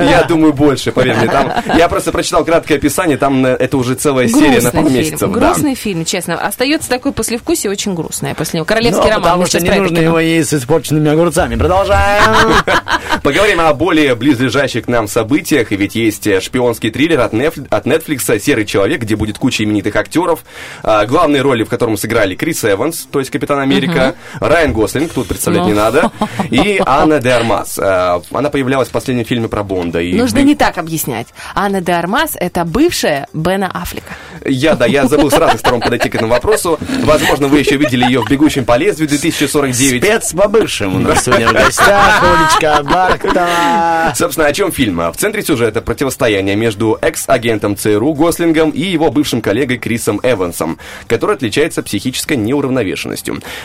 Я 0.00 0.24
думаю, 0.28 0.52
больше, 0.52 0.92
поверь 0.92 1.16
мне. 1.16 1.28
Там, 1.28 1.52
я 1.76 1.88
просто 1.88 2.12
прочитал 2.12 2.44
краткое 2.44 2.76
описание, 2.76 3.16
там 3.16 3.44
э, 3.46 3.50
это 3.50 3.76
уже 3.76 3.94
целая 3.94 4.28
серия 4.28 4.60
на 4.60 4.70
пару 4.70 4.88
месяцев. 4.90 5.30
грустный 5.30 5.74
фильм, 5.74 6.04
честно. 6.04 6.34
Остается 6.40 6.88
такое 6.88 7.12
послевкусие 7.12 7.70
очень 7.70 7.94
грустное 7.94 8.34
после 8.34 8.58
него. 8.58 8.66
Королевский 8.66 9.02
Ну, 9.04 9.08
роман. 9.08 9.22
потому 9.22 9.42
мы 9.42 9.46
что 9.48 9.60
не 9.60 9.70
нужно 9.70 9.98
его 9.98 10.20
есть 10.20 10.50
с 10.50 10.54
испорченными 10.54 11.10
огурцами. 11.10 11.56
Продолжаем. 11.56 12.54
Поговорим 13.22 13.60
о 13.60 13.72
более 13.74 14.14
близлежащих 14.14 14.84
к 14.84 14.88
нам 14.88 15.08
событиях. 15.08 15.72
И 15.72 15.76
ведь 15.76 15.94
есть 15.94 16.26
э, 16.26 16.40
шпионский 16.40 16.90
триллер 16.90 17.20
от 17.20 17.32
Netflix 17.34 18.38
«Серый 18.40 18.64
человек», 18.66 19.00
где 19.02 19.16
будет 19.16 19.38
куча 19.38 19.64
именитых 19.64 19.96
актеров. 19.96 20.40
А, 20.82 21.06
главные 21.06 21.42
роли, 21.42 21.64
в 21.64 21.68
котором 21.68 21.96
сыграли 21.96 22.34
Крис 22.34 22.64
Эванс, 22.64 23.06
то 23.12 23.18
есть 23.20 23.30
Капитан 23.30 23.58
Америка, 23.60 24.14
Райан 24.40 24.72
Гослинг, 24.72 25.12
тут 25.12 25.28
представлять 25.28 25.62
Ну. 25.62 25.68
не 25.68 25.74
надо, 25.74 26.10
и 26.50 26.80
Анна 26.84 27.20
де 27.20 27.30
Армас. 27.30 27.78
А, 27.78 28.20
она 28.32 28.50
появлялась 28.50 28.88
в 28.88 28.90
последнем 28.92 29.24
фильме 29.24 29.48
про 29.48 29.62
Бонда. 29.62 30.00
И 30.00 30.14
Нужно 30.14 30.40
не 30.40 30.54
так 30.54 30.78
объяснять. 30.78 31.28
Анна 31.54 31.80
де 31.80 31.92
Армас– 31.92 32.36
это 32.40 32.64
бывшая 32.64 33.28
Бена 33.32 33.70
Аффлека. 33.72 34.14
Я, 34.44 34.74
да, 34.74 34.86
я 34.86 35.06
забыл 35.06 35.30
с 35.30 35.34
разных 35.34 35.60
сторон 35.60 35.80
подойти 35.80 36.08
к 36.08 36.14
этому 36.14 36.30
вопросу. 36.32 36.78
Возможно, 37.04 37.46
вы 37.48 37.60
еще 37.60 37.76
видели 37.76 38.04
ее 38.04 38.22
в 38.22 38.28
«Бегущем 38.28 38.64
по 38.64 38.76
лезвию» 38.76 39.08
2049. 39.08 40.02
Спец 40.02 40.32
по 40.32 40.48
бывшим 40.48 40.96
у 40.96 40.98
нас 40.98 41.24
сегодня 41.24 41.48
в 41.48 41.52
гостях. 41.52 42.22
Олечка 42.22 42.82
Баркта. 42.82 44.12
Собственно, 44.16 44.46
о 44.48 44.52
чем 44.52 44.72
фильм? 44.72 44.98
В 45.12 45.16
центре 45.16 45.42
сюжета 45.42 45.80
противостояние 45.82 46.56
между 46.56 46.98
экс-агентом 47.00 47.76
ЦРУ 47.76 48.14
Гослингом 48.14 48.70
и 48.70 48.80
его 48.82 49.10
бывшим 49.10 49.40
коллегой 49.40 49.78
Крисом 49.78 50.20
Эвансом, 50.22 50.78
который 51.06 51.36
отличается 51.36 51.82
психической 51.82 52.36
неуравновешенностью. 52.36 53.01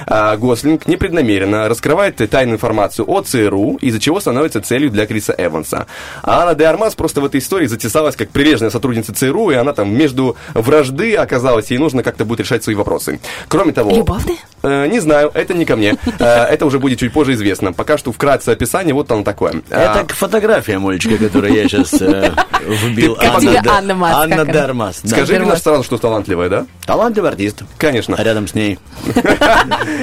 А 0.06 0.38
Гослинг 0.38 0.88
непреднамеренно 0.88 1.70
раскрывает 1.70 2.18
тайную 2.30 2.56
информацию 2.56 3.10
о 3.10 3.22
ЦРУ, 3.22 3.78
из-за 3.82 4.00
чего 4.00 4.20
становится 4.20 4.62
целью 4.62 4.90
для 4.90 5.06
Криса 5.06 5.36
Эванса. 5.38 5.88
А 6.24 6.42
Анна 6.42 6.56
де 6.56 6.66
Армас 6.66 6.96
просто 6.96 7.22
в 7.22 7.26
этой 7.26 7.40
истории 7.40 7.68
затесалась 7.68 8.16
как 8.16 8.30
прилежная 8.30 8.70
сотрудница 8.70 9.14
ЦРУ, 9.14 9.52
и 9.52 9.56
она 9.56 9.74
там 9.74 9.94
между 9.96 10.36
вражды 10.54 11.16
оказалась, 11.16 11.72
ей 11.72 11.78
нужно 11.78 12.04
как-то 12.04 12.26
будет 12.26 12.42
решать 12.42 12.64
свои 12.64 12.76
вопросы. 12.76 13.20
Кроме 13.48 13.74
того... 13.74 13.96
Любовные? 13.96 14.38
Э, 14.64 14.88
не 14.88 15.00
знаю, 15.00 15.32
это 15.34 15.54
не 15.54 15.66
ко 15.66 15.76
мне. 15.76 15.96
Э, 16.20 16.44
это 16.46 16.66
уже 16.66 16.80
будет 16.80 17.00
чуть 17.00 17.14
позже 17.14 17.34
известно. 17.34 17.74
Пока 17.74 17.98
что 17.98 18.12
вкратце 18.12 18.50
описание, 18.50 18.94
вот 18.94 19.12
оно 19.12 19.24
такое. 19.24 19.62
Это 19.70 20.02
А, 20.02 20.06
фотография, 20.10 20.78
Олечка, 20.78 21.18
которую 21.18 21.54
я 21.54 21.64
сейчас 21.68 21.92
вбил. 21.94 23.16
Ты 23.16 23.28
как 23.28 23.40
тебе 23.40 23.62
Анна 23.70 23.94
Мац, 23.96 24.16
Анна? 24.16 24.46
Дермас. 24.46 25.02
да. 25.04 25.10
Скажи, 25.10 25.34
Лена, 25.34 25.52
раз. 25.52 25.64
сразу, 25.64 25.84
что 25.84 25.98
талантливая, 25.98 26.50
да? 26.50 26.66
Талантливый 26.86 27.30
артист. 27.32 27.62
Конечно. 27.78 28.16
Рядом 28.18 28.48
с 28.48 28.54
ней. 28.56 28.80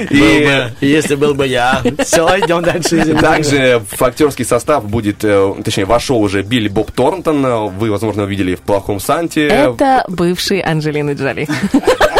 И 0.09 0.19
Был 0.19 0.45
бы, 0.45 0.71
если 0.81 1.15
был 1.15 1.33
бы 1.33 1.47
я. 1.47 1.81
Все, 1.99 2.27
идем 2.39 2.61
дальше. 2.63 3.03
также 3.19 3.81
в 3.91 4.01
актерский 4.01 4.45
состав 4.45 4.85
будет, 4.87 5.23
э, 5.23 5.53
точнее, 5.63 5.85
вошел 5.85 6.21
уже 6.21 6.41
Билли 6.41 6.67
Боб 6.69 6.91
Торнтон. 6.91 7.45
Э, 7.45 7.67
Вы, 7.69 7.91
возможно, 7.91 8.23
увидели 8.23 8.55
в 8.55 8.61
«Плохом 8.61 8.99
Санте». 8.99 9.47
Это 9.47 10.05
бывший 10.07 10.59
Анджелины 10.61 11.11
Джоли. 11.13 11.47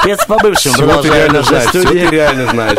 Спец 0.00 0.24
по 0.26 0.38
бывшим. 0.38 0.72
Всё 0.72 1.02
ты 1.02 1.08
реально 1.08 1.42
знаешь, 1.42 1.68
студия. 1.68 1.90
ты 1.90 2.10
реально 2.16 2.46
знаешь. 2.50 2.78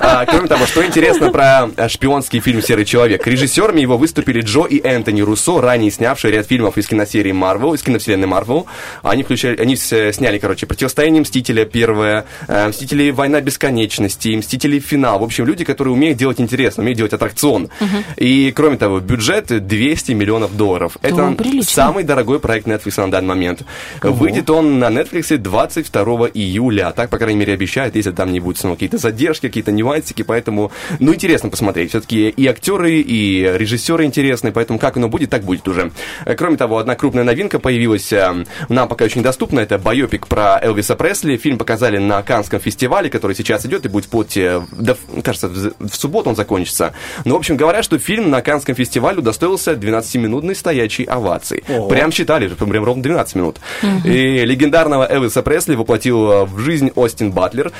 А, 0.00 0.24
кроме 0.26 0.48
того, 0.48 0.66
что 0.66 0.84
интересно 0.84 1.30
про 1.30 1.68
э, 1.76 1.88
шпионский 1.88 2.40
фильм 2.40 2.62
«Серый 2.62 2.84
человек». 2.84 3.26
Режиссерами 3.26 3.80
его 3.80 3.98
выступили 3.98 4.40
Джо 4.40 4.64
и 4.64 4.80
Энтони 4.82 5.20
Руссо, 5.22 5.60
ранее 5.60 5.90
снявшие 5.90 6.32
ряд 6.32 6.46
фильмов 6.46 6.78
из 6.78 6.86
киносерии 6.86 7.32
Марвел, 7.32 7.74
из 7.74 7.82
киновселенной 7.82 8.26
Марвел. 8.26 8.66
Они, 9.02 9.22
включали, 9.22 9.56
они 9.60 9.76
с- 9.76 10.12
сняли, 10.12 10.38
короче, 10.38 10.66
«Противостояние 10.66 11.22
Мстителя» 11.22 11.64
первое, 11.64 12.24
э, 12.46 12.68
«Мстители. 12.68 13.10
Война 13.10 13.40
бесконечности», 13.40 14.34
«Мстители. 14.36 14.78
Финал». 14.78 15.18
В 15.18 15.24
общем, 15.24 15.44
люди, 15.46 15.64
которые 15.64 15.92
умеют 15.94 16.16
делать 16.18 16.40
интересно, 16.40 16.82
умеют 16.82 16.98
делать 16.98 17.12
аттракцион. 17.12 17.68
И, 18.16 18.52
кроме 18.54 18.76
того, 18.76 19.00
бюджет 19.00 19.46
200 19.66 20.12
миллионов 20.12 20.56
долларов. 20.56 20.96
Это 21.02 21.32
прилично. 21.36 21.64
самый 21.64 22.04
дорогой 22.04 22.40
проект 22.40 22.66
Netflix 22.66 23.00
на 23.00 23.10
данный 23.10 23.28
момент. 23.28 23.62
Выйдет 24.02 24.48
он 24.50 24.78
на 24.78 24.86
Netflix 24.86 25.36
22 25.36 26.28
июля. 26.42 26.92
Так, 26.94 27.10
по 27.10 27.18
крайней 27.18 27.38
мере, 27.40 27.52
обещают, 27.54 27.96
если 27.96 28.10
там 28.12 28.32
не 28.32 28.40
будут 28.40 28.58
снова 28.58 28.74
какие-то 28.74 28.98
задержки, 28.98 29.46
какие-то 29.48 29.72
нюансики. 29.72 30.22
Поэтому, 30.22 30.70
ну, 30.98 31.14
интересно 31.14 31.50
посмотреть. 31.50 31.90
Все-таки 31.90 32.28
и 32.28 32.46
актеры, 32.46 33.00
и 33.00 33.42
режиссеры 33.42 34.04
интересные. 34.04 34.52
Поэтому 34.52 34.78
как 34.78 34.96
оно 34.96 35.08
будет, 35.08 35.30
так 35.30 35.42
будет 35.42 35.66
уже. 35.68 35.90
Кроме 36.36 36.56
того, 36.56 36.78
одна 36.78 36.94
крупная 36.94 37.24
новинка 37.24 37.58
появилась. 37.58 38.12
э, 38.12 38.44
Нам 38.68 38.88
пока 38.88 39.04
очень 39.04 39.22
доступна. 39.22 39.60
Это 39.60 39.78
байопик 39.78 40.26
про 40.26 40.58
Элвиса 40.62 40.94
Пресли. 40.96 41.36
Фильм 41.36 41.58
показали 41.58 41.98
на 41.98 42.22
Канском 42.22 42.60
фестивале, 42.60 43.10
который 43.10 43.34
сейчас 43.36 43.66
идет 43.66 43.84
и 43.86 43.88
будет 43.88 44.06
вплоть, 44.06 44.36
э, 44.36 44.60
до, 44.72 44.96
кажется, 45.22 45.48
в, 45.48 45.72
в 45.80 45.94
субботу 45.94 46.30
он 46.30 46.36
закончится. 46.36 46.94
Но, 47.24 47.34
в 47.34 47.38
общем, 47.38 47.56
говорят, 47.56 47.84
что 47.84 47.98
фильм 47.98 48.30
на 48.30 48.42
Канском 48.42 48.74
фестивале 48.74 49.18
удостоился 49.18 49.72
12-минутной 49.72 50.54
стоячей 50.54 51.04
овации. 51.04 51.64
Прям 51.88 52.12
считали, 52.12 52.48
прям 52.48 52.84
ровно 52.84 53.02
12 53.02 53.34
минут. 53.36 53.56
И 54.04 54.44
легендарного 54.44 55.10
Элвиса 55.10 55.42
Пресли 55.42 55.74
воплотил 55.74 56.27
в 56.28 56.58
жизнь 56.58 56.90
Остин 56.94 57.32
Батлер. 57.32 57.72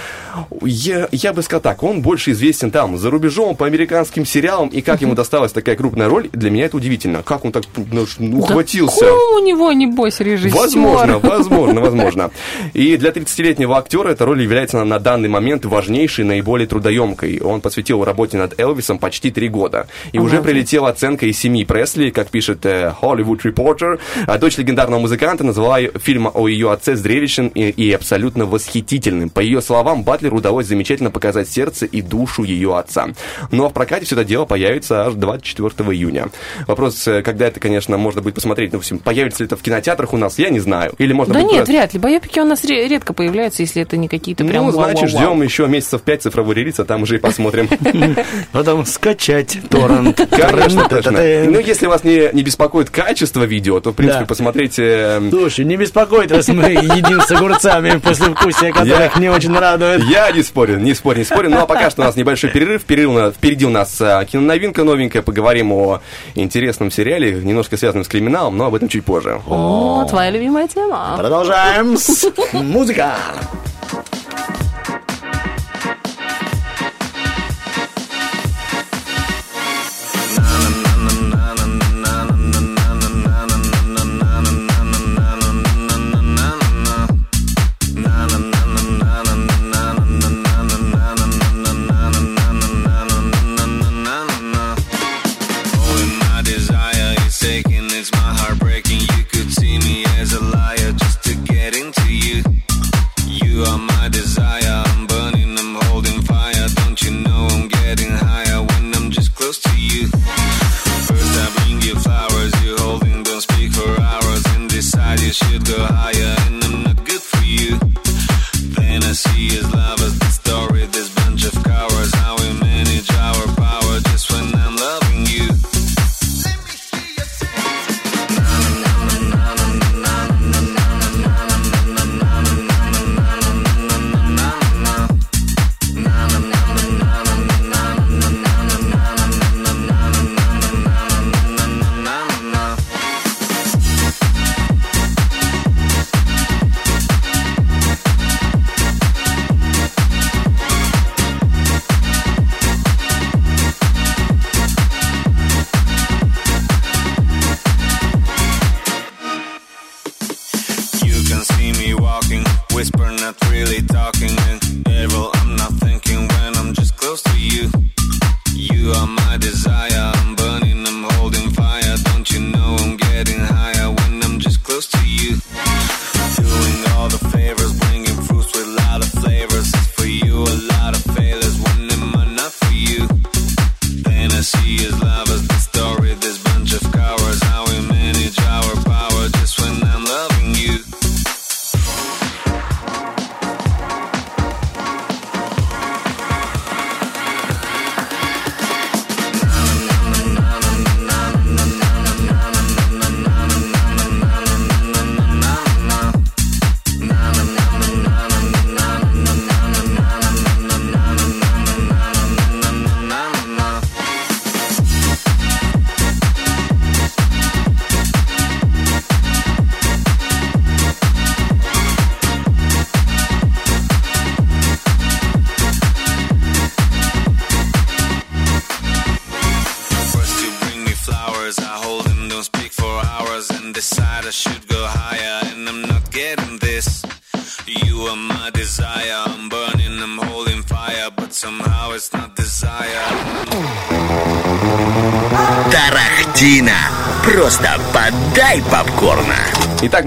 Я, 0.63 1.09
я 1.13 1.33
бы 1.33 1.43
сказал 1.43 1.61
так, 1.61 1.83
он 1.83 2.03
больше 2.03 2.33
известен 2.33 2.71
там, 2.71 2.99
за 2.99 3.11
рубежом, 3.11 3.57
по 3.57 3.67
американским 3.67 4.25
сериалам, 4.27 4.69
и 4.69 4.81
как 4.81 5.01
ему 5.01 5.15
досталась 5.15 5.53
такая 5.53 5.77
крупная 5.77 6.09
роль, 6.09 6.29
для 6.33 6.51
меня 6.51 6.67
это 6.67 6.77
удивительно. 6.77 7.23
Как 7.23 7.45
он 7.45 7.53
так 7.53 7.65
ну, 7.91 8.07
ухватился. 8.39 9.01
Какой 9.01 9.43
у 9.43 9.45
него, 9.45 9.73
небось, 9.73 10.21
режиссер? 10.21 10.57
Возможно, 10.57 11.19
возможно, 11.19 11.81
возможно. 11.81 12.31
И 12.75 12.97
для 12.97 13.11
30-летнего 13.11 13.77
актера 13.77 14.11
эта 14.11 14.25
роль 14.25 14.43
является 14.43 14.85
на, 14.85 14.99
данный 14.99 15.29
момент 15.29 15.65
важнейшей, 15.65 16.25
наиболее 16.25 16.67
трудоемкой. 16.67 17.41
Он 17.41 17.61
посвятил 17.61 18.05
работе 18.05 18.37
над 18.37 18.59
Элвисом 18.59 18.99
почти 18.99 19.31
три 19.31 19.49
года. 19.49 19.87
И 20.13 20.19
уже 20.19 20.43
прилетела 20.43 20.91
оценка 20.91 21.27
из 21.27 21.39
семьи 21.39 21.65
Пресли, 21.65 22.11
как 22.11 22.29
пишет 22.29 22.65
э, 22.67 22.95
Hollywood 23.01 23.43
Reporter. 23.43 23.99
А 24.27 24.39
дочь 24.39 24.57
легендарного 24.59 25.01
музыканта 25.01 25.45
назвала 25.45 25.79
фильм 26.01 26.31
о 26.33 26.49
ее 26.49 26.73
отце 26.73 26.97
зрелищным 26.97 27.49
и, 27.49 27.71
и 27.71 27.93
абсолютно 27.93 28.38
восхитительным. 28.47 29.31
По 29.31 29.41
ее 29.41 29.61
словам, 29.63 30.03
Батлеру 30.05 30.39
удалось 30.39 30.67
замечательно 30.67 31.11
показать 31.11 31.49
сердце 31.49 31.87
и 31.87 32.03
душу 32.03 32.43
ее 32.45 32.77
отца. 32.77 33.09
Но 33.51 33.69
в 33.69 33.73
прокате 33.73 34.05
все 34.07 34.15
это 34.15 34.25
дело 34.25 34.45
появится 34.45 35.07
аж 35.07 35.15
24 35.15 35.91
июня. 35.93 36.29
Вопрос, 36.67 37.07
э, 37.09 37.23
когда 37.23 37.47
это, 37.47 37.61
конечно, 37.61 37.97
можно 37.99 38.21
будет 38.23 38.35
посмотреть, 38.35 38.73
ну, 38.73 38.79
в 38.79 38.83
общем, 38.83 38.99
появится 38.99 39.43
ли 39.43 39.47
это 39.47 39.57
в 39.57 39.63
кинотеатрах 39.63 40.13
у 40.13 40.17
нас, 40.17 40.39
я 40.39 40.51
не 40.51 40.61
знаю. 40.61 40.93
Или 40.99 41.13
можно 41.13 41.35
Да 41.35 41.43
нет, 41.43 41.51
просто- 41.57 41.73
вряд 41.73 41.95
ли. 41.95 42.01
Байопики 42.01 42.39
у 42.41 42.45
нас 42.45 42.65
ре- 42.65 42.89
редко 42.89 43.13
появляются, 43.13 43.63
если 43.63 43.83
это 43.83 43.97
не 43.97 44.09
какие-то 44.09 44.45
прям 44.45 44.67
Ну, 44.67 44.73
значит, 44.73 45.09
ждем 45.11 45.43
еще 45.43 45.67
месяцев 45.67 46.03
пять 46.03 46.23
цифровой 46.23 46.55
релиз, 46.55 46.79
а 46.81 46.85
там 46.85 47.03
уже 47.03 47.17
и 47.17 47.19
посмотрим. 47.19 47.69
Потом 48.53 48.87
скачать 48.87 49.59
торрент. 49.69 50.17
Конечно, 50.31 50.89
точно. 50.89 51.13
Та-та-та. 51.13 51.51
Ну, 51.51 51.59
если 51.59 51.87
вас 51.87 52.05
не, 52.05 52.31
беспокоит 52.43 52.91
качество 52.91 53.43
видео, 53.45 53.81
то, 53.81 53.91
в 53.91 53.95
принципе, 53.95 54.25
посмотрите... 54.27 54.83
э, 54.87 55.29
Слушай, 55.31 55.65
не 55.65 55.77
беспокоит 55.77 56.31
вас 56.31 56.49
мы 56.49 56.65
едим 56.73 57.21
с 57.21 57.31
огурцами 57.31 57.99
после 57.99 58.28
вкусия, 58.35 58.73
которых 58.73 59.15
Я- 59.17 59.21
не 59.21 59.29
очень 59.29 59.57
радует. 59.57 60.03
Я 60.05 60.31
не 60.31 60.43
спорю, 60.43 60.79
не 60.79 60.95
спорю, 60.95 61.19
не 61.19 61.25
спорю. 61.25 61.51
Ну, 61.51 61.61
а 61.61 61.67
пока 61.67 61.91
что 61.91 62.03
у 62.03 62.05
нас 62.05 62.17
небольшой 62.17 62.51
перерыв. 62.51 62.85
Перерыв 62.85 63.35
впереди 63.35 63.65
у 63.67 63.71
нас 63.71 64.01
а, 64.01 64.25
киноновинка 64.25 64.85
новенькая. 64.85 65.23
Поговорим 65.23 65.73
о 65.73 66.01
интересном 66.35 66.91
сериале, 66.91 67.33
немножко 67.33 67.77
связанном 67.77 68.05
с 68.05 68.09
криминалом, 68.09 68.57
но 68.57 68.67
об 68.67 68.75
этом 68.75 68.89
чуть 68.89 69.05
позже. 69.05 69.41
О, 69.47 70.07
твоя 70.09 70.31
любимая 70.31 70.69
тема. 70.69 71.15
Продолжаем 71.19 71.97
музыка. 72.53 73.17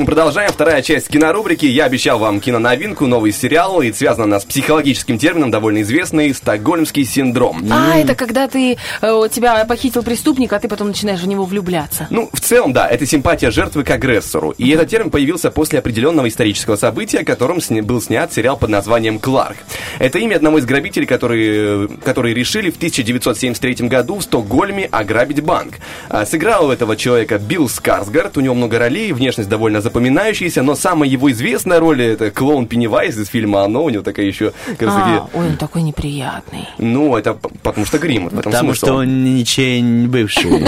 Мы 0.02 0.08
продолжаем. 0.08 0.52
Вторая 0.52 0.82
часть 0.82 1.10
кинорубрики. 1.10 1.66
Я 1.66 1.86
обещал 1.86 2.18
вам 2.18 2.40
киноновинку, 2.40 3.06
новый 3.06 3.32
сериал, 3.32 3.84
и 3.84 3.92
связано 3.94 4.24
она 4.24 4.40
с 4.40 4.46
психологическим 4.46 5.20
термином, 5.20 5.52
довольно 5.52 5.84
известный, 5.84 6.34
«Стокгольмский 6.34 7.06
синдром». 7.06 7.64
А, 7.72 7.98
это 7.98 8.16
когда 8.16 8.48
ты, 8.48 8.78
э, 9.02 9.28
тебя 9.32 9.64
похитил 9.66 10.02
преступник, 10.02 10.54
а 10.54 10.60
ты 10.60 10.68
потом 10.68 10.88
начинаешь 10.88 11.20
в 11.20 11.28
него 11.28 11.46
влюбляться. 11.46 12.08
Ну, 12.10 12.30
в 12.34 12.40
целом, 12.40 12.74
да, 12.74 12.88
это 12.88 13.06
симпатия 13.06 13.52
жертвы 13.52 13.84
к 13.84 13.92
агрессору. 13.92 14.56
И 14.58 14.70
этот 14.72 14.90
термин 14.90 15.12
появился 15.12 15.52
после 15.52 15.78
определенного 15.78 16.28
исторического 16.28 16.78
события, 16.78 17.24
которым 17.24 17.60
был 17.84 18.02
снят 18.02 18.34
сериал 18.34 18.58
под 18.58 18.70
названием 18.70 19.20
«Кларк». 19.20 19.58
Это 20.00 20.18
имя 20.18 20.38
одного 20.38 20.58
из 20.58 20.66
грабителей, 20.66 21.06
которые, 21.06 21.88
которые 22.04 22.34
решили 22.34 22.72
в 22.72 22.78
1973 22.78 23.88
году 23.88 24.18
в 24.18 24.24
Стокгольме 24.24 24.86
ограбить 24.86 25.44
банк. 25.44 25.76
А, 26.10 26.26
Сыграл 26.26 26.68
у 26.68 26.72
этого 26.72 26.96
человека 26.96 27.38
Билл 27.38 27.70
Скарсгард, 27.70 28.38
у 28.38 28.42
него 28.42 28.56
много 28.56 28.80
ролей, 28.80 29.12
внешность 29.12 29.50
довольно 29.50 29.82
запоминающаяся, 29.92 30.64
но 30.64 30.76
самая 30.76 31.10
его 31.10 31.30
известная 31.32 31.80
роль 31.80 32.02
это 32.02 32.32
клоун 32.32 32.66
Пеннивайз 32.66 33.18
из 33.18 33.28
фильма 33.28 33.64
«Оно», 33.64 33.84
у 33.84 33.90
него 33.90 34.04
такая 34.04 34.26
еще... 34.26 34.54
как 34.78 34.90
А, 34.90 35.28
ой, 35.34 35.48
он 35.48 35.58
такой 35.58 35.82
неприятный. 35.82 36.68
Ну, 36.78 37.18
это 37.18 37.34
потому 37.34 37.86
что 37.86 37.98
грим, 37.98 38.30
Потому 38.30 38.56
смысл. 38.56 38.86
что 38.86 38.94
он 38.96 39.24
ничей 39.36 39.82
бывший. 39.82 40.50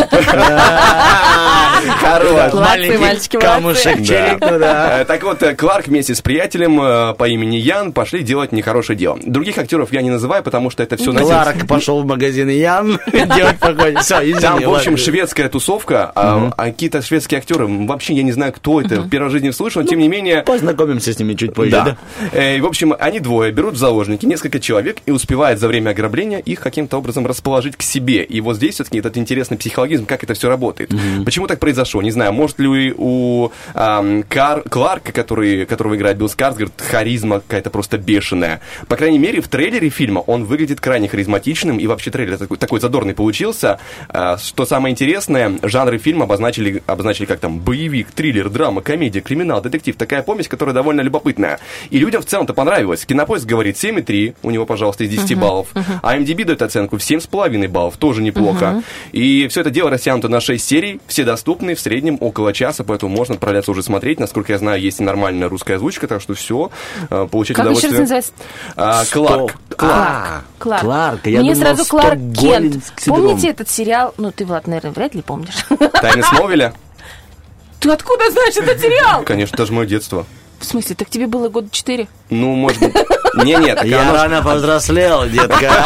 Хорош. 2.00 2.54
Мальчики, 2.54 3.38
камушек 3.38 3.86
молодцы. 3.86 4.06
черик 4.06 4.40
туда. 4.40 5.02
Э, 5.02 5.06
Так 5.06 5.24
вот, 5.24 5.44
э, 5.44 5.56
Кларк 5.56 5.88
вместе 5.88 6.16
с 6.16 6.22
приятелем 6.22 6.80
э, 6.82 7.14
по 7.14 7.28
имени 7.28 7.58
Ян 7.58 7.92
пошли 7.92 8.24
делать 8.24 8.52
нехорошее 8.52 8.98
дело. 8.98 9.18
Других 9.22 9.58
актеров 9.58 9.92
я 9.92 10.02
не 10.02 10.10
называю, 10.10 10.44
потому 10.44 10.70
что 10.70 10.84
это 10.84 10.98
все 10.98 11.14
Кларк 11.14 11.68
пошел 11.68 12.02
в 12.02 12.06
магазин 12.06 12.50
Ян 12.50 13.00
делать 13.12 13.60
погоди. 13.60 13.98
Все. 13.98 14.40
Там, 14.40 14.62
в 14.62 14.74
общем, 14.74 14.98
шведская 14.98 15.50
тусовка, 15.50 16.12
а, 16.16 16.52
а 16.56 16.66
какие-то 16.66 17.02
шведские 17.02 17.40
актеры, 17.40 17.68
вообще 17.68 18.14
я 18.14 18.24
не 18.24 18.32
знаю, 18.32 18.54
кто 18.54 18.82
это, 18.82 19.02
первой 19.14 19.30
жизни 19.30 19.52
слышал, 19.52 19.82
но 19.84 19.88
тем 19.88 20.00
не 20.00 20.08
менее... 20.08 20.42
Познакомимся 20.42 21.14
с 21.14 21.20
ними 21.20 21.36
чуть 21.36 21.54
позже, 21.54 21.70
Да. 21.72 21.84
да? 21.86 21.98
Э, 22.32 22.60
в 22.60 22.66
общем, 22.66 22.96
они 23.00 23.20
двое 23.20 23.52
берут 23.52 23.76
в 23.76 23.78
заложники 23.78 24.26
несколько 24.26 24.60
человек 24.60 24.98
и 25.06 25.12
успевают 25.12 25.60
за 25.60 25.68
время 25.68 25.92
ограбления 25.92 26.40
их 26.40 26.60
каким-то 26.62 26.98
образом 26.98 27.28
расположить 27.28 27.76
к 27.76 27.84
себе. 27.84 28.24
И 28.24 28.42
вот 28.42 28.56
здесь 28.56 28.74
все-таки 28.76 28.98
этот 28.98 29.16
интересный 29.18 29.56
психологизм, 29.58 30.08
как 30.08 30.24
это 30.24 30.34
все 30.34 30.50
работает. 30.50 30.92
Почему 31.26 31.46
так 31.46 31.60
произошло? 31.60 32.02
Не 32.02 32.10
знаю, 32.10 32.34
может 32.34 32.58
ли 32.60 32.92
у 32.98 33.52
ам, 33.76 34.24
Кар- 34.24 34.64
Кларка, 34.68 35.12
который, 35.12 35.66
которого 35.68 35.96
играет 35.96 36.18
Билл 36.18 36.30
Скарсгард, 36.30 36.74
харизма 36.82 37.40
какая-то 37.42 37.70
просто 37.70 38.00
бешеная. 38.00 38.62
По 38.88 38.96
крайней 38.96 39.20
мере, 39.20 39.42
в 39.42 39.48
трейлере 39.48 39.90
фильма 39.90 40.20
он 40.20 40.46
выглядит 40.46 40.80
крайне 40.82 41.08
харизматичным, 41.08 41.78
и 41.78 41.86
вообще 41.86 42.10
трейлер 42.10 42.38
такой, 42.40 42.58
такой 42.58 42.80
задорный 42.80 43.14
получился. 43.14 43.80
А, 44.10 44.38
что 44.38 44.66
самое 44.66 44.92
интересное, 44.94 45.52
жанры 45.62 45.98
фильма 46.00 46.24
обозначили, 46.24 46.82
обозначили 46.88 47.26
как 47.26 47.40
там 47.40 47.60
боевик, 47.60 48.12
триллер, 48.12 48.50
драма, 48.50 48.82
комедия, 48.82 49.03
криминал, 49.10 49.62
детектив. 49.62 49.96
Такая 49.96 50.24
помесь, 50.24 50.48
которая 50.48 50.74
довольно 50.74 51.02
любопытная. 51.02 51.60
И 51.90 52.00
людям 52.00 52.22
в 52.22 52.26
целом-то 52.26 52.54
понравилось. 52.54 53.06
Кинопоиск 53.06 53.46
говорит 53.46 53.76
7,3, 53.76 54.36
у 54.44 54.52
него, 54.52 54.66
пожалуйста, 54.66 55.04
из 55.04 55.10
10 55.10 55.38
баллов. 55.38 55.68
А 56.02 56.18
MDB 56.18 56.46
дает 56.46 56.62
оценку 56.62 56.98
в 56.98 57.02
7,5 57.02 57.68
баллов, 57.68 57.98
тоже 57.98 58.22
неплохо. 58.22 58.84
И 59.12 59.48
все 59.48 59.62
это 59.62 59.70
дело 59.70 59.90
растянуто 59.90 60.28
на 60.30 60.40
6 60.40 60.64
серий, 60.66 61.00
все 61.08 61.24
доступны, 61.24 61.76
в 61.76 61.80
среднем 61.80 62.18
около 62.20 62.54
часа, 62.54 62.84
поэтому 62.84 63.16
можно 63.16 63.36
отправляться 63.36 63.72
уже 63.72 63.84
смотреть. 63.84 64.20
Насколько 64.20 64.54
я 64.54 64.60
знаю, 64.60 64.82
есть 64.82 65.00
и 65.00 65.04
нормальная 65.04 65.50
русская 65.50 65.76
озвучка, 65.76 66.08
так 66.08 66.22
что 66.22 66.34
все, 66.34 66.72
получать 67.32 67.58
Как 67.58 67.66
еще 67.66 67.88
раз 67.88 67.94
удовольствие. 67.94 68.00
называется? 68.02 68.34
А, 68.76 69.04
Кларк. 69.12 69.56
А, 69.78 70.42
Кларк. 70.60 70.82
Кларк. 70.82 71.28
Я 71.28 71.40
Мне 71.40 71.54
думал, 71.54 71.66
сразу 71.68 71.86
Кларк 71.90 72.20
Кент. 72.40 72.84
Помните 73.06 73.50
этот 73.50 73.70
сериал? 73.70 74.14
Ну, 74.18 74.32
ты, 74.32 74.46
Влад, 74.46 74.68
наверное, 74.68 74.92
вряд 74.92 75.16
ли 75.16 75.22
помнишь. 75.22 75.66
Тайны 76.02 76.24
Смолвиля? 76.24 76.74
Ты 77.84 77.90
откуда 77.92 78.32
знаешь 78.32 78.56
этот 78.56 78.80
сериал? 78.80 79.24
Конечно, 79.26 79.56
это 79.56 79.66
же 79.66 79.74
мое 79.74 79.86
детство. 79.86 80.26
В 80.58 80.64
смысле, 80.64 80.96
так 80.96 81.10
тебе 81.10 81.28
было 81.28 81.50
года 81.50 81.68
четыре? 81.70 82.08
Ну, 82.30 82.56
может 82.56 82.80
быть... 82.80 82.94
Не, 83.36 83.56
нет, 83.56 83.78
так 83.78 83.86
Я 83.86 84.02
оно 84.02 84.14
рано 84.14 84.44
повзрослел, 84.44 85.26
детка. 85.28 85.86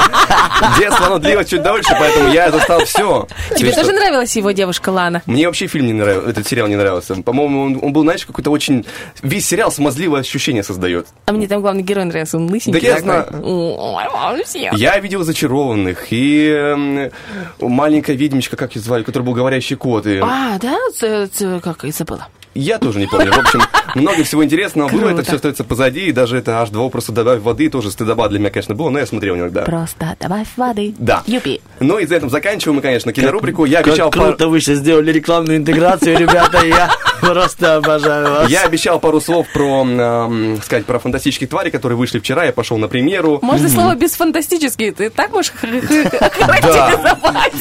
детство, 0.79 1.07
оно 1.07 1.19
длилось 1.19 1.47
чуть 1.47 1.63
дольше, 1.63 1.95
поэтому 1.97 2.29
я 2.29 2.51
застал 2.51 2.83
все. 2.85 3.27
Тебе 3.55 3.73
тоже 3.73 3.93
нравилась 3.93 4.35
его 4.35 4.51
девушка 4.51 4.89
Лана? 4.89 5.21
Мне 5.25 5.47
вообще 5.47 5.67
фильм 5.67 5.87
не 5.87 5.93
нравился, 5.93 6.29
этот 6.29 6.47
сериал 6.47 6.67
не 6.67 6.75
нравился. 6.75 7.15
По-моему, 7.15 7.79
он, 7.81 7.93
был, 7.93 8.01
знаешь, 8.03 8.25
какой-то 8.25 8.51
очень... 8.51 8.85
Весь 9.21 9.47
сериал 9.47 9.71
смазливое 9.71 10.21
ощущение 10.21 10.63
создает. 10.63 11.07
А 11.25 11.31
мне 11.31 11.47
там 11.47 11.61
главный 11.61 11.83
герой 11.83 12.05
нравился, 12.05 12.37
он 12.37 12.49
лысенький 12.49 12.81
Да 12.81 12.87
я 12.87 12.99
знаю. 12.99 13.27
Я 14.73 14.99
видел 14.99 15.23
«Зачарованных» 15.23 16.11
и 16.11 16.49
эм, 16.49 17.11
маленькая 17.59 18.15
ведьмичка, 18.15 18.55
как 18.55 18.75
ее 18.75 18.81
звали, 18.81 19.03
который 19.03 19.23
был 19.23 19.33
говорящий 19.33 19.75
кот. 19.75 20.05
И... 20.05 20.19
А, 20.21 20.57
да? 20.59 20.77
Как, 21.61 21.83
я 21.83 21.91
забыла. 21.91 22.27
Я 22.57 22.79
тоже 22.79 22.99
не 22.99 23.07
помню. 23.07 23.31
В 23.31 23.37
общем, 23.37 23.61
много 23.95 24.23
всего 24.23 24.43
интересного 24.43 24.89
было, 24.89 25.09
это 25.09 25.23
все 25.23 25.35
остается 25.35 25.63
позади, 25.63 26.07
и 26.07 26.11
даже 26.11 26.37
это 26.37 26.51
H2 26.51 26.89
просто 26.89 27.11
добавив 27.11 27.43
воды, 27.43 27.69
тоже 27.69 27.91
стыдоба 27.91 28.27
для 28.29 28.39
меня, 28.39 28.49
конечно, 28.49 28.73
было, 28.75 28.89
но 28.89 28.99
я 28.99 29.05
смотрел 29.05 29.35
иногда. 29.35 29.61
Просто 29.61 30.15
добавь 30.19 30.47
воды. 30.57 30.95
Да. 30.97 31.23
Юпи. 31.27 31.61
Ну 31.79 31.99
и 31.99 32.05
за 32.05 32.15
этим 32.15 32.29
заканчиваем 32.29 32.77
мы, 32.77 32.81
конечно, 32.81 33.13
кинорубрику. 33.13 33.65
Я 33.65 33.79
обещал... 33.79 34.09
пар- 34.09 34.29
круто 34.29 34.47
вы 34.47 34.59
сейчас 34.59 34.79
сделали 34.79 35.11
рекламную 35.11 35.57
интеграцию, 35.57 36.17
ребята. 36.17 36.65
Я 36.65 36.91
просто 37.21 37.75
обожаю 37.75 38.29
вас. 38.29 38.49
Я 38.49 38.63
обещал 38.63 38.99
пару 38.99 39.19
слов 39.21 39.47
про, 39.53 39.85
сказать, 40.63 40.85
про 40.85 40.99
фантастических 40.99 41.49
тварей, 41.49 41.71
которые 41.71 41.97
вышли 41.97 42.19
вчера. 42.19 42.45
Я 42.45 42.53
пошел 42.53 42.77
на 42.77 42.87
премьеру. 42.87 43.39
Можно 43.41 43.69
слово 43.69 43.95
без 43.95 44.13
фантастический? 44.13 44.91
Ты 44.91 45.09
так 45.09 45.31
можешь 45.31 45.51
характеризовать? 45.51 46.21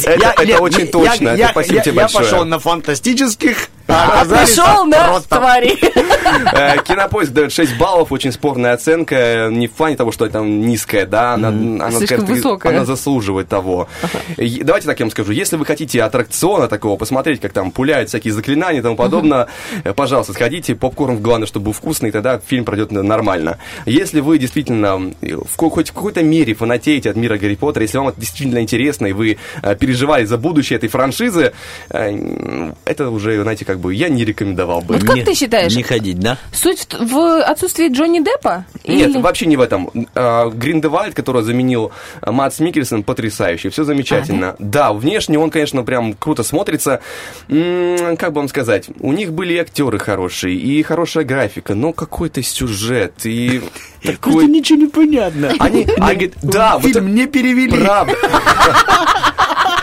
Это, 0.05 0.21
Я- 0.21 0.33
это 0.33 0.43
я- 0.45 0.61
очень 0.61 0.81
я- 0.81 0.87
точно. 0.87 1.29
я- 1.29 1.35
это 1.37 1.49
спасибо 1.51 1.77
я- 1.77 1.83
тебе 1.83 1.95
Я 1.95 2.01
большое. 2.03 2.25
пошел 2.25 2.45
на 2.45 2.59
фантастических, 2.59 3.69
а 3.89 4.25
Пришел 4.25 4.85
на 4.85 5.05
просто 5.09 5.37
твари. 5.39 5.79
Э, 6.53 6.83
Кинопоиск 6.83 7.33
дает 7.33 7.53
6 7.53 7.77
баллов, 7.79 8.13
очень 8.13 8.33
спорная 8.33 8.75
оценка. 8.75 9.49
Не 9.51 9.69
в 9.69 9.73
плане 9.73 9.97
того, 9.97 10.13
что 10.13 10.29
там 10.29 10.61
низкая, 10.67 11.07
да, 11.07 11.35
она, 11.35 11.49
она, 11.49 11.91
Слишком 11.93 12.27
высокая. 12.27 12.73
она 12.75 12.85
заслуживает 12.85 13.49
того. 13.49 13.89
Давайте 14.37 14.87
так 14.87 14.99
я 15.01 15.05
вам 15.07 15.11
скажу. 15.11 15.33
Если 15.33 15.57
вы 15.57 15.65
хотите 15.65 16.03
аттракциона 16.03 16.69
такого, 16.69 16.97
посмотреть, 16.97 17.41
как 17.41 17.53
там 17.53 17.71
пуляют 17.71 18.09
всякие 18.09 18.33
заклинания 18.33 18.81
и 18.81 18.83
тому 18.83 18.97
подобное, 18.97 19.46
э, 19.85 19.93
пожалуйста, 19.93 20.33
сходите. 20.33 20.75
Попкорн, 20.75 21.19
главное, 21.23 21.47
чтобы 21.47 21.67
был 21.67 21.73
вкусный, 21.73 22.11
тогда 22.11 22.39
фильм 22.45 22.65
пройдет 22.65 22.91
нормально. 22.91 23.59
Если 23.87 24.21
вы 24.21 24.39
действительно 24.39 25.13
э, 25.21 25.37
в 25.37 25.57
хоть 25.57 25.91
в 25.91 25.93
какой-то 25.93 26.23
мере 26.23 26.55
фанатеете 26.55 27.11
от 27.11 27.17
мира 27.17 27.37
Гарри 27.39 27.55
Поттера, 27.57 27.83
если 27.83 27.99
вам 27.99 28.09
это 28.09 28.21
действительно 28.21 28.61
интересно, 28.61 29.07
и 29.07 29.13
вы 29.13 29.39
э, 29.63 29.75
переживали 29.77 30.25
за 30.25 30.39
будущее 30.39 30.77
этой 30.77 30.89
франшизы, 30.89 31.53
это 31.91 33.11
уже, 33.11 33.43
знаете, 33.43 33.65
как 33.65 33.79
бы 33.81 33.95
я 33.95 34.09
не 34.09 34.25
рекомендовал 34.25 34.81
бы. 34.81 34.95
Вот 34.95 35.05
как 35.05 35.17
Не- 35.17 35.23
ты 35.25 35.35
считаешь? 35.35 35.75
Не 35.75 35.83
ходить, 35.83 36.19
да? 36.19 36.39
Суть 36.53 36.87
в, 36.95 37.07
в 37.17 37.43
отсутствии 37.43 37.89
Джонни 37.89 38.21
Деппа? 38.21 38.65
Нет, 38.87 39.11
Или- 39.11 39.21
вообще 39.21 39.47
не 39.47 39.57
в 39.57 39.61
этом. 39.61 39.91
А, 40.15 40.51
Гриндевальд, 40.51 41.15
которого 41.15 41.43
заменил 41.43 41.93
а, 42.21 42.33
Матс 42.33 42.61
Микельсон, 42.61 43.03
потрясающий, 43.03 43.69
все 43.71 43.85
замечательно. 43.85 44.57
да? 44.59 44.93
внешне 44.93 45.39
он, 45.39 45.51
конечно, 45.51 45.83
прям 45.83 46.13
круто 46.15 46.43
смотрится. 46.43 47.01
М, 47.49 48.17
как 48.17 48.33
бы 48.33 48.41
вам 48.41 48.49
сказать, 48.49 48.87
у 49.01 49.13
них 49.13 49.33
были 49.37 49.55
и 49.55 49.59
актеры 49.59 49.99
хорошие, 50.01 50.57
и 50.57 50.83
хорошая 50.83 51.25
графика, 51.25 51.75
но 51.75 51.93
какой-то 51.93 52.43
сюжет, 52.43 53.25
и 53.25 53.63
такой... 54.03 54.47
ничего 54.47 54.81
не 54.81 54.87
понятно. 54.89 55.55
Они, 55.61 55.87
они 55.99 56.15
говорят, 56.15 56.33
да, 56.43 56.81
Фильм 56.81 57.15
не 57.15 57.27
перевели. 57.27 57.79
правда. 57.85 58.17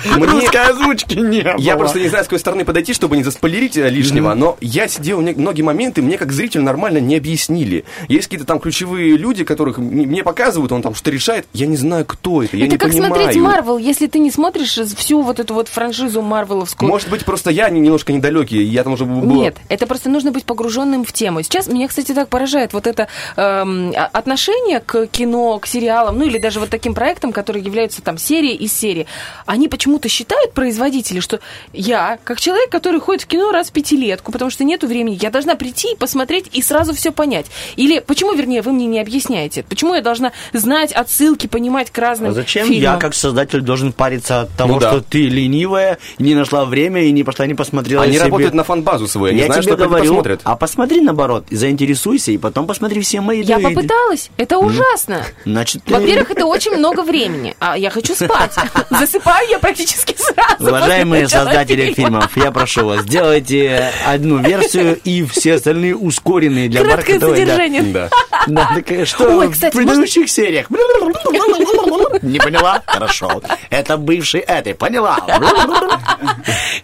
Мне- 0.06 0.26
Русской 0.28 0.58
озвучки 0.70 1.16
не 1.16 1.40
Я 1.58 1.74
было. 1.74 1.80
просто 1.84 2.00
не 2.00 2.08
знаю, 2.10 2.24
с 2.24 2.28
какой 2.28 2.40
стороны 2.40 2.66
подойти, 2.66 2.94
чтобы 2.94 3.18
не 3.18 3.24
заспойлерить 3.24 3.78
э, 3.78 3.90
лишнего, 3.90 4.34
но 4.34 4.58
я 4.62 4.88
сидел, 4.88 5.22
многие 5.22 5.62
моменты 5.62 6.02
мне 6.02 6.18
как 6.18 6.32
зритель 6.32 6.62
нормально 6.62 6.98
не 7.00 7.16
объяснили. 7.16 7.86
Есть 8.08 8.26
какие-то 8.28 8.46
там 8.46 8.60
ключевые 8.60 9.18
люди, 9.18 9.44
которых 9.44 9.78
мне 9.78 10.24
показывают, 10.24 10.72
он 10.72 10.82
там 10.82 10.94
что-то 10.96 11.12
решает, 11.12 11.46
я 11.54 11.68
не 11.68 11.78
знаю, 11.78 12.06
кто 12.06 12.44
это, 12.44 12.58
я 12.58 12.66
это 12.66 12.74
не 12.74 12.78
как 12.78 12.90
понимаю. 12.90 13.14
смотреть 13.14 13.42
Марвел, 13.42 13.78
если 13.78 14.08
ты 14.08 14.20
не 14.20 14.32
смотришь 14.32 14.78
всю 14.98 15.22
вот 15.22 15.40
эту 15.40 15.54
вот 15.54 15.68
франшизу 15.68 16.22
Марвеловскую. 16.22 16.90
Может 16.90 17.10
быть, 17.10 17.26
просто 17.26 17.50
я 17.52 17.70
не- 17.70 17.80
немножко 17.80 18.12
недалекий, 18.14 18.64
я 18.64 18.84
там 18.84 18.94
уже 18.94 19.06
был... 19.06 19.22
Нет, 19.22 19.58
это 19.70 19.88
просто 19.88 20.10
нужно 20.10 20.32
быть 20.32 20.44
погруженным 20.46 21.04
в 21.06 21.12
тему. 21.14 21.42
Сейчас 21.44 21.68
меня, 21.68 21.88
кстати, 21.88 22.14
так 22.14 22.30
поражает 22.30 22.74
вот 22.74 22.88
это 22.88 23.08
эм, 23.36 23.94
а- 23.96 24.10
отношение 24.14 24.80
к 24.80 25.08
кино, 25.08 25.60
к 25.60 25.68
сериалам, 25.68 26.18
ну 26.18 26.26
или 26.26 26.38
даже 26.38 26.60
вот 26.60 26.70
таким 26.70 26.94
проектам, 26.94 27.32
которые 27.34 27.64
являются 27.64 28.02
там 28.02 28.18
серией 28.18 28.56
из 28.56 28.74
серии. 28.74 29.06
Они 29.46 29.68
почему 29.68 29.93
почему-то 29.94 30.10
считают 30.10 30.54
производители, 30.54 31.20
что 31.20 31.40
я, 31.72 32.18
как 32.24 32.40
человек, 32.42 32.70
который 32.72 33.00
ходит 33.00 33.22
в 33.24 33.28
кино 33.28 33.52
раз 33.52 33.70
в 33.70 33.74
пятилетку, 33.74 34.32
потому 34.32 34.50
что 34.50 34.64
нету 34.64 34.88
времени, 34.88 35.18
я 35.22 35.30
должна 35.30 35.54
прийти, 35.56 35.96
посмотреть 36.00 36.46
и 36.52 36.62
сразу 36.64 36.94
все 36.96 37.12
понять. 37.12 37.46
Или 37.76 38.00
почему, 38.00 38.34
вернее, 38.34 38.64
вы 38.64 38.72
мне 38.72 38.88
не 38.88 39.00
объясняете? 39.00 39.62
Почему 39.64 39.94
я 39.94 40.02
должна 40.02 40.32
знать 40.52 40.92
отсылки, 40.94 41.46
понимать 41.46 41.92
к 41.92 41.98
разным 42.00 42.32
А 42.32 42.34
зачем 42.34 42.66
фильмам? 42.66 42.82
я, 42.96 42.98
как 43.00 43.14
создатель, 43.14 43.62
должен 43.62 43.94
париться 43.94 44.42
от 44.42 44.50
того, 44.56 44.74
Ну 44.76 44.80
да. 44.80 44.90
что 44.92 45.02
ты 45.02 45.28
ленивая, 45.28 46.00
не 46.18 46.34
нашла 46.34 46.66
время 46.66 47.04
и 47.04 47.12
не 47.12 47.24
пошла, 47.24 47.46
не 47.46 47.54
посмотрела 47.54 48.04
Они 48.04 48.14
себе? 48.14 48.24
работают 48.26 48.54
на 48.56 48.64
фан-базу 48.64 49.08
свою, 49.08 49.32
они 49.34 49.42
я 49.42 49.46
знают, 49.46 49.66
тебе 49.66 49.76
что 49.76 49.86
говорю, 49.86 50.04
посмотрят. 50.06 50.42
а 50.44 50.56
посмотри 50.56 51.02
наоборот, 51.02 51.46
заинтересуйся, 51.52 52.32
и 52.32 52.38
потом 52.40 52.66
посмотри 52.66 53.00
все 53.02 53.22
мои 53.22 53.44
Я 53.44 53.58
другие- 53.60 53.76
попыталась. 53.76 54.32
Это 54.38 54.58
ужасно. 54.58 55.24
Значит, 55.46 55.84
Во-первых, 55.86 56.32
это 56.32 56.46
очень 56.48 56.72
много 56.78 57.04
времени, 57.04 57.56
а 57.60 57.78
я 57.78 57.92
хочу 57.92 58.16
спать. 58.16 58.56
Засыпаю 58.90 59.48
я 59.50 59.60
практически 59.60 59.83
сразу. 59.88 60.68
Уважаемые 60.68 61.28
создатели 61.28 61.94
фильма. 61.94 62.22
фильмов, 62.22 62.38
я 62.38 62.52
прошу 62.52 62.86
вас, 62.86 63.02
сделайте 63.02 63.92
одну 64.06 64.38
версию 64.38 65.00
и 65.04 65.24
все 65.26 65.56
остальные 65.56 65.96
ускоренные 65.96 66.70
для 66.70 66.84
Краткое 66.84 67.20
да. 67.20 67.28
содержание. 67.30 67.82
Да. 67.84 68.10
Да, 68.48 68.70
так 68.76 68.92
э, 68.92 69.06
что 69.06 69.38
Ой, 69.38 69.48
в 69.48 69.52
кстати, 69.52 69.76
предыдущих 69.76 70.30
сериях? 70.30 70.70
Не 70.70 72.40
поняла? 72.40 72.82
Хорошо. 72.86 73.42
Это 73.70 73.98
бывший 73.98 74.42
этой. 74.42 74.74
Поняла? 74.74 75.18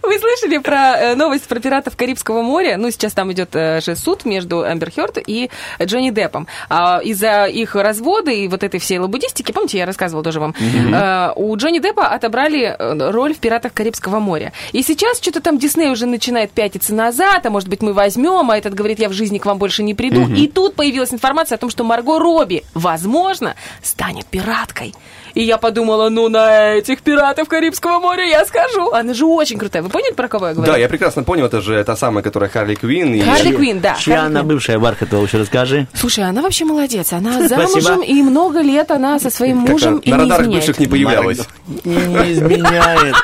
Вы 0.02 0.18
слышали 0.18 0.58
про 0.58 0.96
э, 0.96 1.14
новость 1.14 1.44
про 1.44 1.60
пиратов 1.60 1.96
Карибского 1.96 2.42
моря? 2.42 2.76
Ну, 2.78 2.90
сейчас 2.90 3.12
там 3.12 3.32
идет 3.32 3.50
э, 3.54 3.80
же 3.80 3.96
суд 3.96 4.24
между 4.24 4.62
Эмбер 4.62 4.90
Хёрд 4.90 5.18
и 5.24 5.50
Джонни 5.82 6.10
Деппом. 6.10 6.46
А, 6.68 7.00
из-за 7.02 7.44
их 7.46 7.74
развода 7.74 8.30
и 8.30 8.48
вот 8.48 8.62
этой 8.62 8.80
всей 8.80 8.98
лабудистики, 8.98 9.52
помните, 9.52 9.78
я 9.78 9.86
рассказывала 9.86 10.24
тоже 10.24 10.40
вам, 10.40 10.54
у 11.36 11.56
Джонни 11.56 11.78
Деппа 11.78 12.08
отобрали 12.08 12.76
роль 12.98 13.34
в 13.34 13.38
пиратах 13.38 13.72
Карибского 13.72 14.18
моря. 14.18 14.52
И 14.72 14.82
сейчас 14.82 15.18
что-то 15.18 15.40
там 15.40 15.58
Дисней 15.58 15.90
уже 15.90 16.06
начинает 16.06 16.50
пятиться 16.50 16.94
назад, 16.94 17.44
а 17.46 17.50
может 17.50 17.68
быть 17.68 17.82
мы 17.82 17.92
возьмем, 17.92 18.50
а 18.50 18.56
этот 18.56 18.74
говорит, 18.74 18.98
я 18.98 19.08
в 19.08 19.12
жизни 19.12 19.38
к 19.38 19.46
вам 19.46 19.58
больше 19.58 19.82
не 19.82 19.94
приду. 19.94 20.28
И 20.34 20.48
тут 20.48 20.74
появилась 20.74 21.12
информация 21.12 21.56
о 21.56 21.58
том, 21.58 21.70
что 21.70 21.84
Марго 21.84 22.18
Робби, 22.18 22.64
возможно, 22.74 23.54
станет 23.82 24.26
пираткой. 24.26 24.94
И 25.34 25.42
я 25.42 25.58
подумала, 25.58 26.08
ну 26.08 26.28
на 26.28 26.74
этих 26.74 27.02
пиратов 27.02 27.48
Карибского 27.48 27.98
моря 28.00 28.24
я 28.26 28.44
скажу. 28.44 28.90
Она 28.92 29.14
же 29.14 29.24
очень 29.26 29.58
крутая. 29.58 29.82
Вы 29.82 29.88
поняли, 29.88 30.12
про 30.14 30.28
кого 30.28 30.48
я 30.48 30.54
говорю? 30.54 30.72
Да, 30.72 30.78
я 30.78 30.88
прекрасно 30.88 31.22
понял, 31.22 31.46
это 31.46 31.60
же 31.60 31.82
та 31.84 31.96
самая, 31.96 32.22
которая 32.22 32.50
Харли 32.50 32.74
Квин. 32.74 33.14
и- 33.14 33.20
Харли 33.20 33.52
Квин, 33.54 33.80
да. 33.80 33.94
Чья 33.98 34.16
Харли 34.16 34.26
она 34.30 34.40
Квин. 34.40 34.48
бывшая 34.48 34.78
Бархатова, 34.78 35.20
лучше 35.20 35.38
расскажи. 35.38 35.86
Слушай, 35.94 36.24
она 36.24 36.42
вообще 36.42 36.64
молодец. 36.64 37.12
Она 37.12 37.32
Спасибо. 37.46 37.80
замужем, 37.80 38.02
и 38.02 38.22
много 38.22 38.60
лет 38.60 38.90
она 38.90 39.18
со 39.18 39.30
своим 39.30 39.58
мужем 39.58 39.98
и 39.98 40.10
на 40.10 40.14
не 40.16 40.20
радарах 40.22 40.42
изменяет. 40.42 40.66
бывших 40.66 40.78
не 40.80 40.86
появлялась. 40.86 41.38
И 41.84 41.88
не 41.88 42.32
изменяет. 42.32 43.14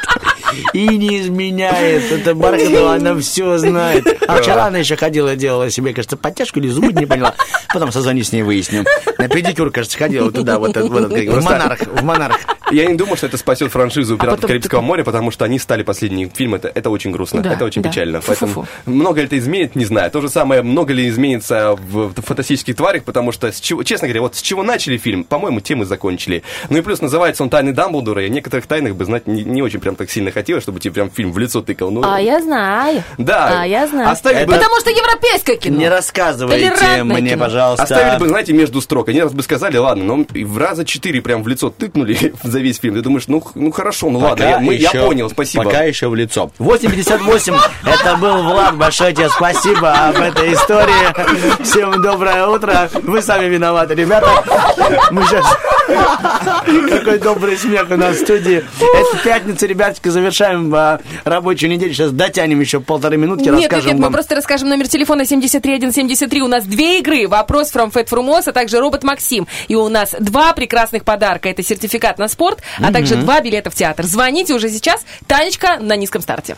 И 0.73 0.87
не 0.89 1.21
изменяет. 1.21 2.11
Это 2.13 2.35
Бархатова, 2.35 2.95
она 2.95 3.19
все 3.19 3.59
знает. 3.59 4.07
А 4.29 4.37
вчера 4.37 4.67
она 4.67 4.79
еще 4.79 4.97
ходила, 4.97 5.35
делала 5.37 5.71
себе, 5.71 5.93
кажется, 5.93 6.17
подтяжку 6.17 6.61
или 6.61 6.69
зубы, 6.69 6.93
не 6.93 7.05
поняла. 7.07 7.35
Потом 7.73 7.93
созвони 7.93 8.23
с 8.23 8.33
ней, 8.33 8.43
выясню. 8.43 8.85
На 9.27 9.35
педикюр, 9.35 9.71
кажется, 9.71 9.99
ходила 9.99 10.31
туда, 10.31 10.59
вот, 10.59 10.77
вот, 10.77 11.13
этот, 11.13 11.35
в 11.35 11.45
монарх, 11.45 11.81
в 11.81 12.05
монарх. 12.05 12.39
Я 12.71 12.87
не 12.87 12.95
думал, 12.95 13.17
что 13.17 13.27
это 13.27 13.37
спасет 13.37 13.71
франшизу 13.71 14.17
«Пиратов 14.17 14.41
потом 14.41 14.49
Карибского 14.49 14.81
моря», 14.81 15.05
потому 15.05 15.31
что 15.31 15.45
они 15.45 15.59
стали 15.59 15.83
последний 15.85 16.27
фильм, 16.27 16.57
это, 16.57 16.71
это 16.75 16.91
очень 16.91 17.13
грустно, 17.13 17.41
Да, 17.41 17.53
это 17.53 17.65
очень 17.65 17.83
да. 17.83 17.91
печально. 17.91 18.21
Поэтому 18.27 18.67
много 18.87 19.21
ли 19.21 19.27
это 19.27 19.39
изменит, 19.39 19.77
не 19.77 19.85
знаю. 19.85 20.11
То 20.11 20.21
же 20.21 20.29
самое, 20.29 20.63
много 20.63 20.93
ли 20.93 21.09
изменится 21.09 21.77
в 21.77 22.13
фантастических 22.21 22.75
тварях, 22.75 23.05
потому 23.05 23.31
что, 23.31 23.53
с 23.53 23.61
чего, 23.61 23.85
честно 23.85 24.09
говоря, 24.09 24.23
вот 24.23 24.35
с 24.35 24.43
чего 24.43 24.65
начали 24.65 24.97
фильм, 24.97 25.23
по-моему, 25.23 25.61
тем 25.61 25.83
и 25.83 25.85
закончили. 25.85 26.43
Ну 26.69 26.79
и 26.79 26.81
плюс 26.81 27.01
называется 27.01 27.45
он 27.45 27.51
«Тайны 27.51 27.73
Дамблдора», 27.73 28.25
и 28.27 28.31
некоторых 28.31 28.67
тайнах 28.67 28.97
бы 28.97 29.05
знать 29.05 29.29
не, 29.29 29.45
не 29.45 29.63
очень 29.63 29.79
прям 29.79 29.95
так 29.95 30.11
сильно 30.11 30.33
хотелось, 30.33 30.65
чтобы 30.65 30.81
тебе 30.81 30.95
прям 30.95 31.11
фильм 31.11 31.33
в 31.33 31.39
лицо 31.39 31.63
тыкал. 31.63 31.91
Ну, 31.93 32.03
А 32.05 32.21
я 32.21 32.43
знаю. 32.43 33.05
Да. 33.17 33.63
А 33.63 33.67
я 33.67 33.87
знаю. 33.87 34.09
Бы- 34.09 34.55
Потому 34.55 34.81
что 34.81 34.91
европейское 34.91 35.57
кино. 35.57 35.77
Не 35.79 35.89
рассказывайте 35.89 37.05
мне, 37.05 37.31
кино. 37.31 37.45
пожалуйста. 37.45 37.85
Оставили 37.85 38.19
бы, 38.19 38.29
знаете, 38.29 38.53
между 38.53 38.81
строк. 38.81 39.09
Они 39.17 39.23
раз 39.23 39.33
бы 39.33 39.43
сказали, 39.43 39.79
ладно, 39.79 40.05
но 40.05 40.27
и 40.35 40.45
в 40.45 40.59
раза 40.59 40.85
четыре 40.85 41.23
прям 41.23 41.43
в 41.43 41.49
лицо 41.49 41.71
тыкнули 41.71 42.35
за 42.43 42.59
весь 42.61 42.79
фильм. 42.79 42.97
Ты 42.97 43.01
думаешь, 43.01 43.29
ну, 43.29 43.43
ну 43.55 43.73
хорошо, 43.73 44.11
ну 44.11 44.19
ладно, 44.19 44.43
я, 44.43 44.61
мы- 44.61 44.75
я 44.75 44.91
еще- 44.91 45.07
понял, 45.07 45.31
спасибо. 45.31 45.65
Пока 45.65 45.85
еще 45.85 46.09
в 46.09 46.15
лицо. 46.15 46.51
8.58, 46.59 47.59
это 47.87 48.17
был 48.19 48.43
Влад, 48.43 48.77
большое 48.77 49.15
тебе 49.15 49.31
спасибо 49.31 49.91
об 49.93 50.17
этой 50.17 50.53
истории. 50.53 51.63
Всем 51.63 52.03
доброе 52.03 52.47
утро. 52.47 52.91
Вы 52.93 53.23
сами 53.23 53.47
виноваты, 53.47 53.95
ребята. 53.95 54.29
Мы 55.11 55.23
сейчас... 55.25 55.47
Какой 56.91 57.19
добрый 57.19 57.57
смех 57.57 57.87
у 57.91 57.97
нас 57.97 58.17
в 58.17 58.21
студии. 58.23 58.57
Это 58.81 59.19
пятница, 59.25 59.67
ребятки, 59.67 60.09
завершаем 60.09 60.75
а, 60.75 61.01
рабочую 61.25 61.71
неделю. 61.71 61.95
Сейчас 61.95 62.11
дотянем 62.11 62.61
еще 62.61 62.81
полторы 62.81 63.17
минутки, 63.17 63.45
Нет, 63.45 63.55
нет, 63.55 63.63
расскажем 63.73 63.87
нет, 63.91 63.97
мы 63.99 64.03
вам. 64.05 64.13
просто 64.13 64.35
расскажем 64.35 64.69
номер 64.69 64.89
телефона 64.89 65.25
73173. 65.25 66.43
У 66.43 66.49
нас 66.49 66.65
две 66.65 66.99
игры. 66.99 67.29
Вопрос 67.29 67.73
from 67.73 67.93
Fat 67.93 68.09
Frumos, 68.09 68.43
а 68.47 68.53
также 68.53 68.81
робот 68.81 69.05
Максим. 69.07 69.47
И 69.69 69.75
у 69.75 69.89
нас 69.89 70.15
два 70.19 70.53
прекрасных 70.53 71.05
подарка. 71.05 71.49
Это 71.49 71.63
сертификат 71.63 72.19
на 72.19 72.29
спорт, 72.29 72.63
а 72.79 72.93
также 72.93 73.17
два 73.17 73.41
билета 73.41 73.71
в 73.71 73.75
театр. 73.75 74.05
Звоните 74.05 74.55
уже 74.55 74.69
сейчас. 74.69 75.05
Танечка 75.27 75.79
на 75.81 75.97
низком 75.97 76.21
старте. 76.23 76.57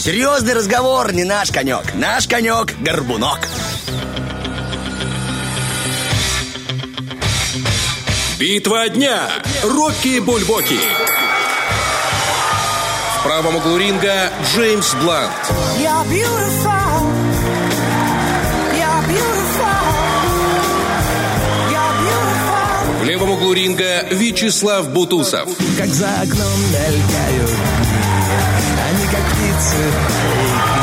Серьезный 0.00 0.54
разговор 0.54 1.12
не 1.12 1.24
наш 1.24 1.50
конек. 1.50 1.92
Наш 1.92 2.26
конек— 2.26 2.74
горбунок. 2.80 3.40
Битва 8.38 8.88
дня. 8.88 9.28
Рокки 9.62 10.20
Бульбоки. 10.20 10.80
В 13.18 13.22
правом 13.24 13.56
углу 13.56 13.76
ринга 13.76 14.30
Джеймс 14.54 14.94
Блант. 14.94 15.32
You're 15.78 16.08
beautiful. 16.08 16.72
You're 18.72 19.02
beautiful. 19.06 19.80
You're 21.70 21.92
beautiful. 22.00 23.00
В 23.00 23.04
левом 23.04 23.30
углу 23.32 23.52
ринга 23.52 24.06
Вячеслав 24.10 24.88
Бутусов. 24.88 25.46
Как 25.76 25.88
за 25.88 26.08
окном 26.22 26.58
мелькают 26.72 27.79
как 29.10 29.24
птицы. 29.32 30.79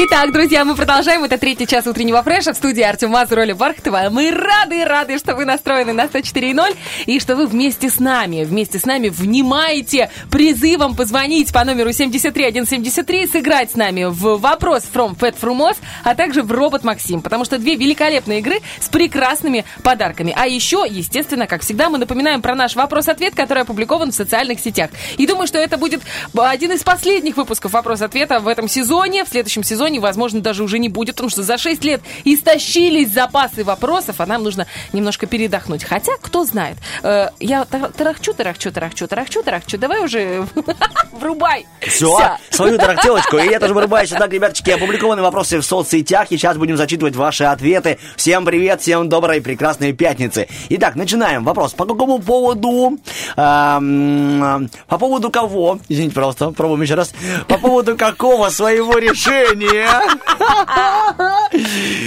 Итак, 0.00 0.30
друзья, 0.32 0.64
мы 0.64 0.76
продолжаем. 0.76 1.24
Это 1.24 1.38
третий 1.38 1.66
час 1.66 1.84
утреннего 1.88 2.22
фреша 2.22 2.52
в 2.52 2.56
студии 2.56 2.82
Артем 2.82 3.10
Мазур, 3.10 3.40
Оля 3.40 3.56
Бархатова. 3.56 4.10
Мы 4.12 4.30
рады, 4.30 4.84
рады, 4.84 5.18
что 5.18 5.34
вы 5.34 5.44
настроены 5.44 5.92
на 5.92 6.04
104.0 6.04 6.76
и 7.06 7.18
что 7.18 7.34
вы 7.34 7.48
вместе 7.48 7.90
с 7.90 7.98
нами, 7.98 8.44
вместе 8.44 8.78
с 8.78 8.86
нами 8.86 9.08
внимаете 9.08 10.08
призывом 10.30 10.94
позвонить 10.94 11.52
по 11.52 11.64
номеру 11.64 11.92
73173 11.92 13.22
и 13.22 13.26
сыграть 13.26 13.72
с 13.72 13.74
нами 13.74 14.04
в 14.04 14.36
вопрос 14.36 14.84
from 14.84 15.18
Fat 15.18 15.34
Frumos, 15.40 15.78
а 16.04 16.14
также 16.14 16.44
в 16.44 16.52
Робот 16.52 16.84
Максим, 16.84 17.20
потому 17.20 17.44
что 17.44 17.58
две 17.58 17.74
великолепные 17.74 18.38
игры 18.38 18.60
с 18.78 18.88
прекрасными 18.88 19.64
подарками. 19.82 20.32
А 20.36 20.46
еще, 20.46 20.86
естественно, 20.88 21.48
как 21.48 21.62
всегда, 21.62 21.90
мы 21.90 21.98
напоминаем 21.98 22.40
про 22.40 22.54
наш 22.54 22.76
вопрос-ответ, 22.76 23.34
который 23.34 23.64
опубликован 23.64 24.12
в 24.12 24.14
социальных 24.14 24.60
сетях. 24.60 24.90
И 25.16 25.26
думаю, 25.26 25.48
что 25.48 25.58
это 25.58 25.76
будет 25.76 26.02
один 26.36 26.70
из 26.70 26.84
последних 26.84 27.36
выпусков 27.36 27.72
вопрос-ответа 27.72 28.38
в 28.38 28.46
этом 28.46 28.68
сезоне. 28.68 29.24
В 29.24 29.28
следующем 29.28 29.64
сезоне, 29.64 29.87
возможно, 29.98 30.40
даже 30.40 30.62
уже 30.62 30.78
не 30.78 30.90
будет, 30.90 31.14
потому 31.14 31.30
что 31.30 31.42
за 31.42 31.56
6 31.56 31.82
лет 31.84 32.02
истощились 32.24 33.10
запасы 33.10 33.64
вопросов, 33.64 34.16
а 34.18 34.26
нам 34.26 34.42
нужно 34.42 34.66
немножко 34.92 35.26
передохнуть. 35.26 35.84
Хотя, 35.84 36.12
кто 36.20 36.44
знает. 36.44 36.76
Э, 37.02 37.28
Я 37.40 37.62
тар- 37.64 37.90
тарахчу, 37.96 38.34
тарахчу, 38.34 38.70
тарахчу, 38.70 39.06
тарахчу, 39.08 39.42
тарахчу. 39.42 39.78
Давай 39.78 40.04
уже 40.04 40.46
врубай. 41.12 41.66
Все, 41.80 42.36
свою 42.50 42.76
тарахтелочку. 42.76 43.38
И 43.38 43.46
я 43.48 43.58
тоже 43.58 43.72
вырубаюсь. 43.72 44.12
Итак, 44.12 44.30
ребяточки, 44.32 44.70
опубликованы 44.70 45.22
вопросы 45.22 45.58
в 45.60 45.64
соцсетях. 45.64 46.30
И 46.30 46.36
сейчас 46.36 46.56
будем 46.58 46.76
зачитывать 46.76 47.16
ваши 47.16 47.44
ответы. 47.44 47.98
Всем 48.16 48.44
привет, 48.44 48.82
всем 48.82 49.08
доброй, 49.08 49.40
прекрасной 49.40 49.92
пятницы. 49.94 50.48
Итак, 50.68 50.96
начинаем. 50.96 51.44
Вопрос. 51.44 51.72
По 51.72 51.86
какому 51.86 52.18
поводу... 52.18 52.98
эм, 53.36 54.70
по 54.88 54.98
поводу 54.98 55.30
кого? 55.30 55.78
Извините, 55.88 56.14
пожалуйста, 56.14 56.50
пробуем 56.50 56.82
еще 56.82 56.94
раз. 56.94 57.12
По 57.46 57.58
поводу 57.58 57.96
какого 57.96 58.48
своего 58.50 58.98
решения? 58.98 59.77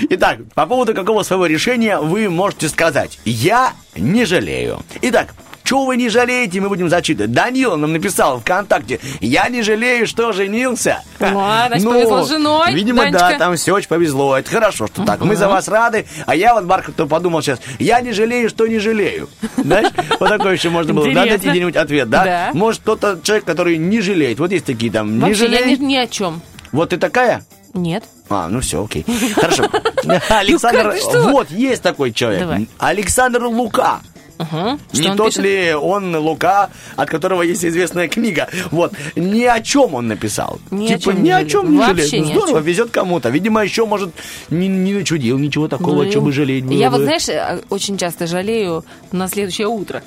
Итак, 0.09 0.39
по 0.55 0.65
поводу 0.65 0.93
какого 0.93 1.23
своего 1.23 1.45
решения 1.45 1.97
вы 1.99 2.29
можете 2.29 2.69
сказать 2.69 3.19
«Я 3.25 3.73
не 3.95 4.25
жалею». 4.25 4.81
Итак, 5.01 5.33
чего 5.63 5.85
вы 5.85 5.95
не 5.95 6.09
жалеете, 6.09 6.59
мы 6.59 6.67
будем 6.67 6.89
зачитывать. 6.89 7.31
Данила 7.31 7.77
нам 7.77 7.93
написал 7.93 8.41
ВКонтакте, 8.41 8.99
я 9.21 9.47
не 9.47 9.61
жалею, 9.61 10.05
что 10.05 10.33
женился. 10.33 11.01
Ну, 11.19 11.29
значит, 11.29 11.85
повезло 11.85 12.23
с 12.23 12.29
женой, 12.29 12.73
Видимо, 12.73 13.03
Данечка. 13.03 13.29
да, 13.31 13.37
там 13.37 13.55
все 13.55 13.73
очень 13.73 13.87
повезло. 13.87 14.37
Это 14.37 14.49
хорошо, 14.51 14.87
что 14.87 15.05
так. 15.05 15.21
Мы 15.21 15.35
за 15.37 15.47
вас 15.47 15.67
рады. 15.69 16.05
А 16.25 16.35
я 16.35 16.53
вот, 16.55 16.65
Бархатов, 16.65 17.07
подумал 17.07 17.41
сейчас, 17.41 17.59
я 17.79 18.01
не 18.01 18.11
жалею, 18.11 18.49
что 18.49 18.67
не 18.67 18.79
жалею. 18.79 19.29
Знаешь, 19.55 19.91
вот 20.19 20.27
такой 20.27 20.53
еще 20.53 20.69
можно 20.69 20.93
было. 20.93 21.05
Да, 21.13 21.25
дать 21.25 21.41
где-нибудь 21.41 21.75
ответ, 21.77 22.09
да? 22.09 22.49
Может, 22.53 22.81
кто-то 22.81 23.19
человек, 23.23 23.45
который 23.45 23.77
не 23.77 24.01
жалеет. 24.01 24.39
Вот 24.39 24.51
есть 24.51 24.65
такие 24.65 24.91
там, 24.91 25.15
не 25.15 25.21
Вообще, 25.21 25.45
я 25.45 25.59
жалею. 25.59 25.79
ни 25.81 25.95
о 25.95 26.07
чем. 26.07 26.41
Вот 26.73 26.89
ты 26.89 26.97
такая? 26.97 27.45
Нет. 27.73 28.03
А, 28.29 28.47
ну 28.49 28.59
все, 28.61 28.83
окей. 28.83 29.05
Хорошо. 29.35 29.65
Александр, 30.29 30.91
ты 30.93 30.99
что? 30.99 31.23
вот 31.31 31.49
есть 31.51 31.81
такой 31.81 32.11
человек. 32.11 32.67
Александр 32.77 33.45
Лука. 33.45 34.01
Что 34.37 34.77
не 34.93 35.15
тот 35.15 35.27
пишет? 35.27 35.43
ли 35.43 35.73
он 35.75 36.15
Лука, 36.15 36.71
от 36.95 37.09
которого 37.09 37.43
есть 37.43 37.63
известная 37.63 38.07
книга. 38.07 38.47
Вот. 38.71 38.91
Ни 39.15 39.43
о 39.43 39.61
чем 39.61 39.93
он 39.93 40.07
написал. 40.07 40.59
Ни 40.71 40.85
о 40.85 40.97
типа, 40.97 41.13
чем 41.13 41.19
ни 41.21 41.25
не 41.25 41.31
о 41.31 41.45
чем 41.45 41.71
не 41.71 41.77
жалеет. 41.85 42.11
Ну, 42.11 42.17
ни 42.17 42.21
о 42.21 42.25
здорово, 42.33 42.53
чем. 42.59 42.63
везет 42.63 42.89
кому-то. 42.91 43.29
Видимо, 43.29 43.63
еще, 43.63 43.85
может, 43.85 44.09
не, 44.49 44.67
не 44.67 44.93
начудил 44.93 45.37
ничего 45.37 45.67
такого, 45.67 46.03
Ну, 46.03 46.09
что 46.11 46.21
бы 46.21 46.31
жалеть 46.31 46.65
было 46.65 46.73
Я 46.73 46.89
бы. 46.89 46.97
вот, 46.97 47.03
знаешь, 47.03 47.29
э, 47.29 47.61
очень 47.69 47.97
часто 47.97 48.25
жалею 48.25 48.83
на 49.11 49.27
следующее 49.27 49.67
утро. 49.67 50.01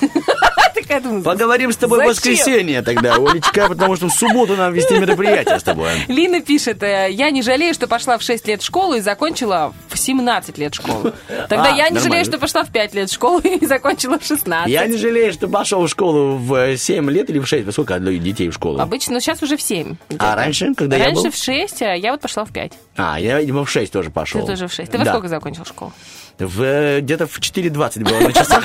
Такая 0.76 1.00
думаю, 1.00 1.22
Поговорим 1.22 1.72
с 1.72 1.76
тобой 1.76 2.04
в 2.04 2.08
воскресенье 2.08 2.82
тогда, 2.82 3.14
Олечка, 3.14 3.66
потому 3.68 3.96
что 3.96 4.08
в 4.08 4.12
субботу 4.12 4.56
нам 4.56 4.72
вести 4.74 4.94
мероприятие 4.98 5.58
с 5.58 5.62
тобой. 5.62 5.90
Лина 6.08 6.40
пишет, 6.40 6.82
э, 6.82 7.08
я 7.10 7.30
не 7.30 7.42
жалею, 7.42 7.72
что 7.72 7.86
пошла 7.86 8.18
в 8.18 8.22
6 8.22 8.46
лет 8.46 8.60
в 8.62 8.64
школу 8.64 8.94
и 8.94 9.00
закончила 9.00 9.72
в 9.88 9.98
17 9.98 10.58
лет 10.58 10.74
школу. 10.74 11.12
Тогда 11.48 11.64
А, 11.64 11.68
я 11.68 11.88
не 11.88 11.94
нормально. 11.94 12.00
жалею, 12.00 12.24
что 12.24 12.38
пошла 12.38 12.64
в 12.64 12.70
5 12.70 12.94
лет 12.94 13.10
в 13.10 13.14
школу 13.14 13.38
и 13.44 13.64
закончила 13.64 14.18
в 14.18 14.24
16. 14.24 14.70
Я 14.70 14.86
не 14.86 14.96
жалею, 14.96 15.32
что 15.32 15.48
пошел 15.48 15.82
в 15.82 15.88
школу 15.88 16.36
в 16.36 16.76
7 16.76 17.10
лет 17.10 17.30
или 17.30 17.38
в 17.38 17.46
6. 17.46 17.64
Во 17.64 17.72
Сколько 17.72 17.98
детей 17.98 18.48
в 18.48 18.54
школу? 18.54 18.78
Обычно, 18.80 19.14
но 19.14 19.20
сейчас 19.20 19.42
уже 19.42 19.56
в 19.56 19.62
7. 19.62 19.96
А 20.18 20.36
раньше, 20.36 20.74
когда 20.74 20.96
я 20.96 21.04
Раньше 21.06 21.24
был? 21.24 21.30
в 21.30 21.36
6, 21.36 21.82
а 21.82 21.94
я 21.94 22.12
вот 22.12 22.20
пошла 22.20 22.44
в 22.44 22.52
5. 22.52 22.72
А, 22.96 23.18
я, 23.18 23.40
видимо, 23.40 23.64
в 23.64 23.70
6 23.70 23.92
тоже 23.92 24.10
пошел. 24.10 24.40
Ты 24.42 24.46
тоже 24.48 24.68
в 24.68 24.72
6. 24.72 24.90
Ты 24.92 24.98
во 24.98 25.04
сколько 25.04 25.28
закончил 25.28 25.64
школу? 25.64 25.92
В, 26.38 27.00
где-то 27.00 27.26
в 27.26 27.38
4.20 27.38 28.04
было 28.04 28.20
на 28.20 28.32
часах. 28.32 28.64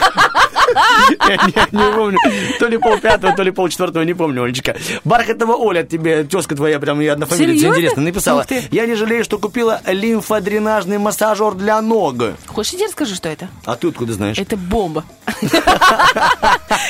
Я 1.27 1.35
не- 1.35 1.77
не 1.77 1.93
помню. 1.93 2.17
То 2.59 2.67
ли 2.67 2.77
полпятого, 2.77 3.35
то 3.35 3.43
ли 3.43 3.51
полчетвертого, 3.51 4.03
не 4.03 4.13
помню, 4.13 4.43
Олечка. 4.43 4.75
Бархатова 5.03 5.53
Оля, 5.55 5.83
тебе 5.83 6.23
тезка 6.23 6.55
твоя 6.55 6.79
прям 6.79 7.01
и 7.01 7.07
однофамилица 7.07 7.53
Серьезно? 7.59 7.75
интересно 7.75 8.01
написала. 8.03 8.45
Я 8.71 8.85
не 8.85 8.95
жалею, 8.95 9.23
что 9.23 9.37
купила 9.37 9.81
лимфодренажный 9.85 10.97
массажер 10.97 11.53
для 11.55 11.81
ног. 11.81 12.15
Хочешь, 12.47 12.73
я 12.73 12.77
тебе 12.79 12.87
расскажу, 12.87 13.15
что 13.15 13.29
это? 13.29 13.49
А 13.65 13.75
ты 13.75 13.89
откуда 13.89 14.13
знаешь? 14.13 14.37
Это 14.37 14.55
бомба. 14.57 15.03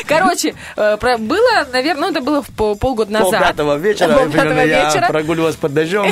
Короче, 0.08 0.56
э, 0.76 0.98
было, 1.18 1.68
наверное, 1.72 2.02
ну, 2.02 2.12
это 2.12 2.22
было 2.22 2.41
полгода 2.80 3.12
назад. 3.12 3.32
Полпятого 3.32 3.78
вечера, 3.78 4.14
примерно, 4.28 4.62
я 4.62 5.06
прогуливалась 5.08 5.56
под 5.56 5.74
дождем. 5.74 6.06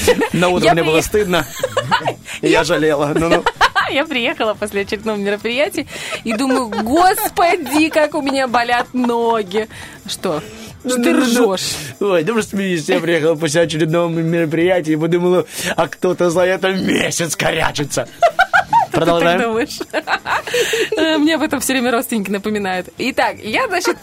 На 0.32 0.48
утро 0.48 0.72
мне 0.72 0.82
было 0.84 1.00
стыдно. 1.00 1.46
Я 2.42 2.64
жалела. 2.64 3.12
Ну-ну. 3.14 3.44
Я 3.90 4.04
приехала 4.04 4.54
после 4.54 4.82
очередного 4.82 5.16
мероприятия 5.16 5.86
и 6.24 6.32
думаю, 6.32 6.68
господи, 6.68 7.88
как 7.88 8.14
у 8.14 8.22
меня 8.22 8.48
болят 8.48 8.92
ноги. 8.92 9.68
Что? 10.06 10.42
Что 10.84 11.02
ты 11.02 11.12
ржешь? 11.16 11.74
Ой, 12.00 12.22
да 12.22 12.32
просто 12.32 12.56
я 12.60 13.00
приехала 13.00 13.34
после 13.34 13.62
очередного 13.62 14.08
мероприятия 14.08 14.92
и 14.92 14.96
подумала, 14.96 15.46
а 15.74 15.88
кто-то 15.88 16.30
за 16.30 16.42
это 16.42 16.72
месяц 16.72 17.34
корячится. 17.34 18.08
Так 18.96 19.04
Продолжаем. 19.04 19.42
думаешь? 19.42 19.78
Э, 20.96 21.18
Мне 21.18 21.34
об 21.34 21.42
этом 21.42 21.60
все 21.60 21.72
время 21.74 21.90
родственники 21.90 22.30
напоминают. 22.30 22.88
Итак, 22.96 23.36
я, 23.42 23.66
значит, 23.68 23.98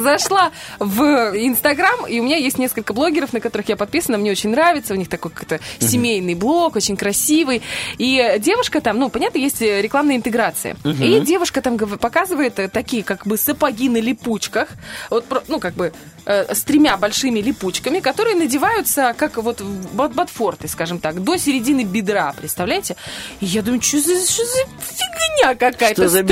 зашла 0.00 0.52
в 0.78 1.02
Инстаграм, 1.34 2.06
и 2.06 2.20
у 2.20 2.22
меня 2.22 2.36
есть 2.36 2.58
несколько 2.58 2.92
блогеров, 2.92 3.32
на 3.32 3.40
которых 3.40 3.68
я 3.68 3.76
подписана, 3.76 4.18
мне 4.18 4.30
очень 4.30 4.50
нравится, 4.50 4.94
у 4.94 4.96
них 4.96 5.08
такой 5.08 5.30
как-то 5.32 5.58
семейный 5.80 6.34
блог, 6.34 6.76
очень 6.76 6.96
красивый. 6.96 7.62
И 7.98 8.36
девушка 8.38 8.80
там, 8.80 8.98
ну, 8.98 9.08
понятно, 9.08 9.38
есть 9.38 9.60
рекламная 9.60 10.16
интеграция. 10.16 10.76
И 10.84 11.20
девушка 11.20 11.60
там 11.62 11.76
показывает 11.78 12.58
э, 12.58 12.68
такие, 12.68 13.02
как 13.02 13.26
бы, 13.26 13.36
сапоги 13.36 13.88
на 13.88 13.98
липучках, 13.98 14.68
вот, 15.10 15.24
ну, 15.48 15.58
как 15.58 15.74
бы, 15.74 15.92
э, 16.26 16.54
с 16.54 16.62
тремя 16.62 16.96
большими 16.96 17.40
липучками, 17.40 18.00
которые 18.00 18.36
надеваются, 18.36 19.14
как 19.16 19.36
вот 19.38 19.60
бот- 19.60 20.12
ботфорты, 20.12 20.68
скажем 20.68 20.98
так, 20.98 21.22
до 21.22 21.36
середины 21.38 21.84
бедра, 21.84 22.34
представляете? 22.36 22.96
И 23.40 23.46
я 23.46 23.62
думаю, 23.62 23.80
что 23.80 23.98
за, 24.00 24.14
что 24.30 24.44
за 24.44 24.58
фигня 24.80 25.54
какая-то? 25.54 25.94
Что 26.02 26.08
за 26.08 26.22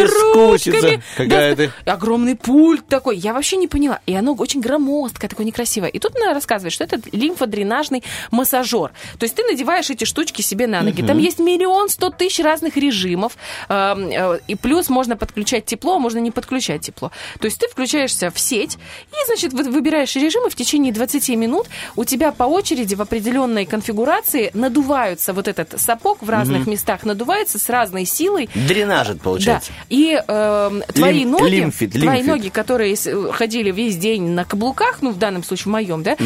трубками, 0.73 1.03
какая-то? 1.17 1.73
да, 1.87 1.93
огромный 1.93 2.37
пульт 2.37 2.87
такой. 2.89 3.17
Я 3.17 3.33
вообще 3.33 3.57
не 3.57 3.69
поняла. 3.69 4.01
И 4.07 4.15
оно 4.15 4.35
очень 4.35 4.61
громоздкое, 4.61 5.29
такое 5.31 5.47
некрасивое. 5.47 5.89
И 5.89 5.99
тут 5.99 6.17
она 6.17 6.35
рассказывает, 6.35 6.73
что 6.73 6.85
это 6.85 7.01
лимфодренажный 7.13 8.03
массажер. 8.31 8.93
То 9.19 9.25
есть 9.25 9.35
ты 9.35 9.43
надеваешь 9.45 9.91
эти 9.91 10.05
штучки 10.05 10.43
себе 10.43 10.67
на 10.67 10.83
ноги. 10.83 11.03
Там 11.03 11.19
есть 11.19 11.39
миллион 11.39 11.89
сто 11.89 12.11
тысяч 12.11 12.41
разных 12.43 12.77
режимов. 12.77 13.37
Эм, 13.69 14.09
э, 14.11 14.41
И 14.49 14.55
плюс 14.57 14.89
можно 14.89 15.17
подключать 15.17 15.65
тепло, 15.67 15.99
можно 15.99 16.19
не 16.19 16.31
подключать 16.31 16.83
тепло. 16.83 17.11
То 17.41 17.47
есть 17.47 17.59
ты 17.59 17.69
включаешься 17.69 18.31
в 18.31 18.39
сеть 18.39 18.77
и, 19.11 19.27
значит, 19.27 19.53
вы- 19.53 19.65
выбираешь 19.85 20.17
режим, 20.17 20.47
и 20.47 20.51
в 20.51 20.55
течение 20.55 20.93
20 20.95 21.29
минут 21.37 21.67
у 21.95 22.05
тебя 22.05 22.33
по 22.33 22.45
очереди 22.45 22.95
в 22.95 23.03
определенной 23.03 23.67
конфигурации 23.67 24.51
надуваются 24.55 25.35
вот 25.35 25.47
этот 25.47 25.79
сапог 25.79 26.23
в 26.23 26.31
разных 26.31 26.67
местах, 26.67 27.05
надувается 27.05 27.59
с 27.59 27.69
разной 27.69 28.07
силой. 28.07 28.49
Дренажит, 28.55 29.21
получается. 29.21 29.73
Да. 29.79 29.85
И 29.91 30.19
эм, 30.27 30.83
твои 30.95 31.19
Лим- 31.21 31.33
ноги, 31.33 31.51
лимфит, 31.51 31.93
твои 31.93 32.03
лимфит. 32.03 32.27
ноги, 32.27 32.49
которые 32.49 32.95
э, 32.95 33.33
ходили 33.33 33.71
весь 33.73 33.97
день 33.99 34.31
на 34.31 34.47
каблуках, 34.47 35.03
ну, 35.03 35.11
в 35.11 35.19
данном 35.19 35.45
случае 35.45 35.65
в 35.65 35.73
моем, 35.73 36.03
да, 36.03 36.13
э, 36.13 36.17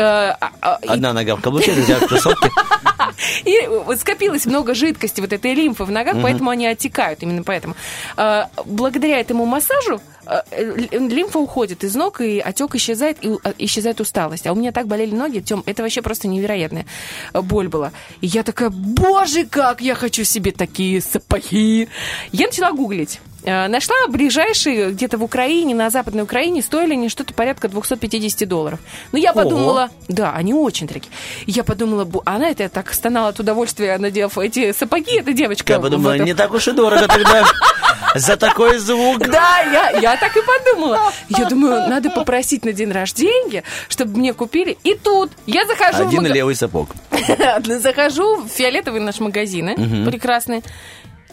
а- 0.00 0.36
а- 0.60 0.78
и 0.82 0.86
Одна 0.86 1.12
нога 1.12 1.34
в 1.34 1.40
каблуке, 1.40 1.72
другая 1.74 1.98
в 1.98 2.06
кроссовке. 2.06 2.50
И 3.44 3.66
вот 3.66 3.98
скопилось 3.98 4.46
много 4.46 4.74
жидкости, 4.74 5.20
вот 5.20 5.32
этой 5.32 5.54
лимфы 5.54 5.84
в 5.84 5.90
ногах, 5.90 6.16
поэтому 6.22 6.50
они 6.50 6.66
оттекают, 6.66 7.22
именно 7.22 7.42
поэтому. 7.42 7.74
А, 8.16 8.48
Благодаря 8.64 9.18
этому 9.18 9.44
массажу 9.44 10.00
лимфа 10.52 11.38
уходит 11.38 11.84
из 11.84 11.94
ног, 11.94 12.20
и 12.20 12.38
отек 12.38 12.74
исчезает, 12.74 13.18
и 13.22 13.30
а, 13.42 13.54
исчезает 13.58 14.00
усталость. 14.00 14.46
А 14.46 14.52
у 14.52 14.56
меня 14.56 14.72
так 14.72 14.86
болели 14.86 15.14
ноги, 15.14 15.40
Тем, 15.40 15.62
это 15.66 15.82
вообще 15.82 16.02
просто 16.02 16.28
невероятная 16.28 16.86
боль 17.32 17.68
была. 17.68 17.92
И 18.20 18.26
я 18.26 18.42
такая, 18.42 18.70
боже, 18.70 19.46
как 19.46 19.80
я 19.80 19.94
хочу 19.94 20.24
себе 20.24 20.52
такие 20.52 21.00
сапоги. 21.00 21.88
Я 22.32 22.46
начала 22.46 22.72
гуглить. 22.72 23.20
Э, 23.44 23.68
Нашла 23.68 23.94
ближайшие 24.08 24.90
где-то 24.90 25.16
в 25.18 25.22
Украине, 25.24 25.74
на 25.74 25.90
Западной 25.90 26.24
Украине, 26.24 26.60
стоили 26.62 26.94
они 26.94 27.08
что-то 27.08 27.32
порядка 27.34 27.68
250 27.68 28.48
долларов. 28.48 28.80
Ну, 29.12 29.18
я 29.18 29.30
Ого. 29.32 29.42
подумала, 29.42 29.90
да, 30.08 30.32
они 30.32 30.52
очень 30.54 30.86
дорогие. 30.86 31.10
Я 31.46 31.62
подумала, 31.64 32.04
бу- 32.04 32.22
она 32.24 32.50
это 32.50 32.68
так 32.68 32.92
стонала 32.92 33.28
от 33.28 33.38
удовольствия, 33.40 33.96
надев 33.98 34.36
эти 34.38 34.72
сапоги, 34.72 35.18
эта 35.18 35.32
девочка. 35.32 35.72
Я 35.74 35.78
подумала, 35.80 36.14
Вот, 36.16 36.24
не 36.26 36.34
так 36.34 36.52
уж 36.52 36.66
и 36.68 36.72
дорого 36.72 37.06
тогда 37.06 37.44
за 38.16 38.36
такой 38.36 38.78
звук. 38.78 39.18
да, 39.28 39.60
я, 39.60 39.90
я 40.00 40.16
так 40.16 40.36
и 40.36 40.40
подумала. 40.42 41.12
Я 41.28 41.44
думаю, 41.46 41.88
надо 41.88 42.10
попросить 42.10 42.64
на 42.64 42.72
день 42.72 42.90
рождения, 42.90 43.62
чтобы 43.88 44.18
мне 44.18 44.32
купили. 44.34 44.76
И 44.82 44.94
тут 44.94 45.30
я 45.46 45.64
захожу 45.66 46.04
в 46.04 46.08
Один 46.08 46.22
мага- 46.22 46.34
левый 46.34 46.56
сапог. 46.56 46.88
захожу 47.64 48.42
в 48.42 48.48
фиолетовые 48.48 49.00
наши 49.02 49.22
магазины, 49.22 50.04
прекрасные, 50.06 50.62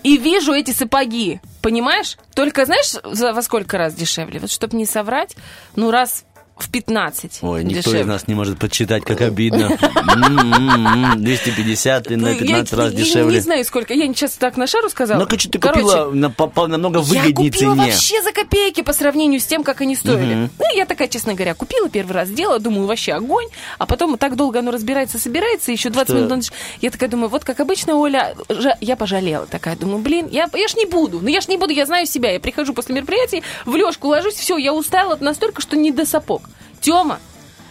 и 0.05 0.17
вижу 0.17 0.53
эти 0.53 0.69
сапоги, 0.69 1.41
понимаешь? 1.63 2.17
Только 2.35 2.65
знаешь, 2.65 2.95
за, 3.03 3.33
во 3.33 3.41
сколько 3.41 3.79
раз 3.79 3.95
дешевле? 3.95 4.39
Вот 4.39 4.51
чтобы 4.51 4.77
не 4.77 4.85
соврать, 4.85 5.35
ну 5.75 5.89
раз 5.89 6.25
в 6.57 6.69
15 6.71 7.39
Ой, 7.41 7.63
никто 7.65 7.81
дешевле. 7.81 8.01
из 8.01 8.05
нас 8.07 8.27
не 8.27 8.33
может 8.35 8.57
подсчитать, 8.57 9.03
как 9.03 9.19
обидно. 9.21 9.77
М-м-м, 9.81 11.21
250 11.23 12.11
и 12.11 12.15
на 12.15 12.31
Ну, 12.31 12.37
15 12.39 12.71
я, 12.71 12.77
раз 12.77 12.91
я 12.93 12.97
дешевле. 12.97 13.33
не 13.35 13.39
знаю, 13.41 13.65
сколько. 13.65 13.93
Я 13.93 14.05
сейчас 14.07 14.31
так 14.33 14.55
на 14.57 14.65
шару 14.65 14.89
сказала. 14.89 15.19
Ну, 15.19 15.25
короче, 15.25 15.49
ты 15.49 15.59
купила 15.59 16.09
на, 16.11 16.29
по- 16.31 16.47
по 16.47 16.67
намного 16.67 16.99
Я 16.99 17.03
выгоднее 17.05 17.51
купила 17.51 17.73
цене. 17.75 17.85
вообще 17.91 18.21
за 18.21 18.31
копейки 18.31 18.81
по 18.83 18.93
сравнению 18.93 19.39
с 19.41 19.45
тем, 19.45 19.63
как 19.63 19.81
они 19.81 19.95
стоили. 19.95 20.49
Ну, 20.57 20.75
я 20.75 20.85
такая, 20.85 21.07
честно 21.09 21.33
говоря, 21.33 21.53
купила 21.55 21.89
первый 21.89 22.13
раз, 22.13 22.29
сделала, 22.29 22.59
думаю, 22.59 22.87
вообще 22.87 23.13
огонь, 23.13 23.47
а 23.77 23.85
потом 23.85 24.17
так 24.17 24.35
долго 24.37 24.59
оно 24.59 24.71
разбирается, 24.71 25.19
собирается, 25.19 25.71
еще 25.73 25.89
20 25.89 26.09
Что? 26.15 26.23
минут. 26.23 26.45
Я 26.81 26.89
такая 26.89 27.09
думаю, 27.09 27.29
вот 27.29 27.43
как 27.43 27.59
обычно, 27.59 27.95
Оля, 27.97 28.33
я 28.81 28.95
пожалела. 28.95 29.45
Такая, 29.45 29.75
думаю, 29.75 29.99
блин, 29.99 30.27
я, 30.31 30.49
я 30.53 30.67
ж 30.67 30.75
не 30.75 30.85
буду, 30.85 31.19
ну 31.21 31.27
я 31.27 31.41
ж 31.41 31.47
не 31.49 31.57
буду, 31.57 31.73
я 31.73 31.85
знаю 31.85 32.05
себя. 32.05 32.31
Я 32.31 32.39
прихожу 32.39 32.73
после 32.73 32.95
мероприятий, 32.95 33.43
в 33.65 33.75
лёжку 33.75 34.07
ложусь, 34.07 34.35
все, 34.35 34.57
я 34.57 34.73
устала 34.73 35.17
настолько, 35.19 35.61
что 35.61 35.75
не 35.75 35.91
до 35.91 36.05
сапог. 36.05 36.43
Тёма, 36.85 37.19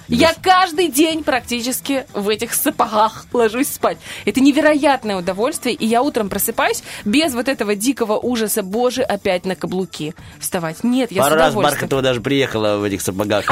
я 0.08 0.34
каждый 0.42 0.88
день 0.88 1.22
практически 1.22 2.04
в 2.14 2.28
этих 2.28 2.52
сапогах 2.52 3.26
ложусь 3.32 3.68
спать. 3.68 3.96
Это 4.24 4.40
невероятное 4.40 5.16
удовольствие, 5.16 5.72
и 5.76 5.86
я 5.86 6.02
утром 6.02 6.28
просыпаюсь 6.28 6.82
без 7.04 7.32
вот 7.32 7.46
этого 7.46 7.76
дикого 7.76 8.18
ужаса, 8.18 8.64
боже, 8.64 9.02
опять 9.02 9.46
на 9.46 9.54
каблуки 9.54 10.16
вставать. 10.40 10.82
Нет, 10.82 11.12
я 11.12 11.22
Пару 11.22 11.36
с 11.36 11.38
раз 11.38 11.50
удовольствием. 11.50 11.80
Бархатова 11.80 12.02
даже 12.02 12.20
приехала 12.20 12.78
в 12.78 12.82
этих 12.82 13.02
сапогах. 13.02 13.44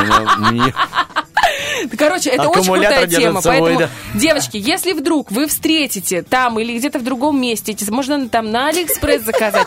Короче, 1.96 2.30
это 2.30 2.48
очень 2.48 2.72
крутая 2.72 3.06
тема. 3.06 3.40
Поэтому, 3.42 3.88
девочки, 4.14 4.56
если 4.56 4.92
вдруг 4.92 5.30
вы 5.30 5.46
встретите 5.46 6.22
там 6.22 6.58
или 6.58 6.76
где-то 6.78 6.98
в 6.98 7.04
другом 7.04 7.40
месте, 7.40 7.76
можно 7.90 8.28
там 8.28 8.50
на 8.50 8.68
Алиэкспресс 8.68 9.22
заказать. 9.22 9.66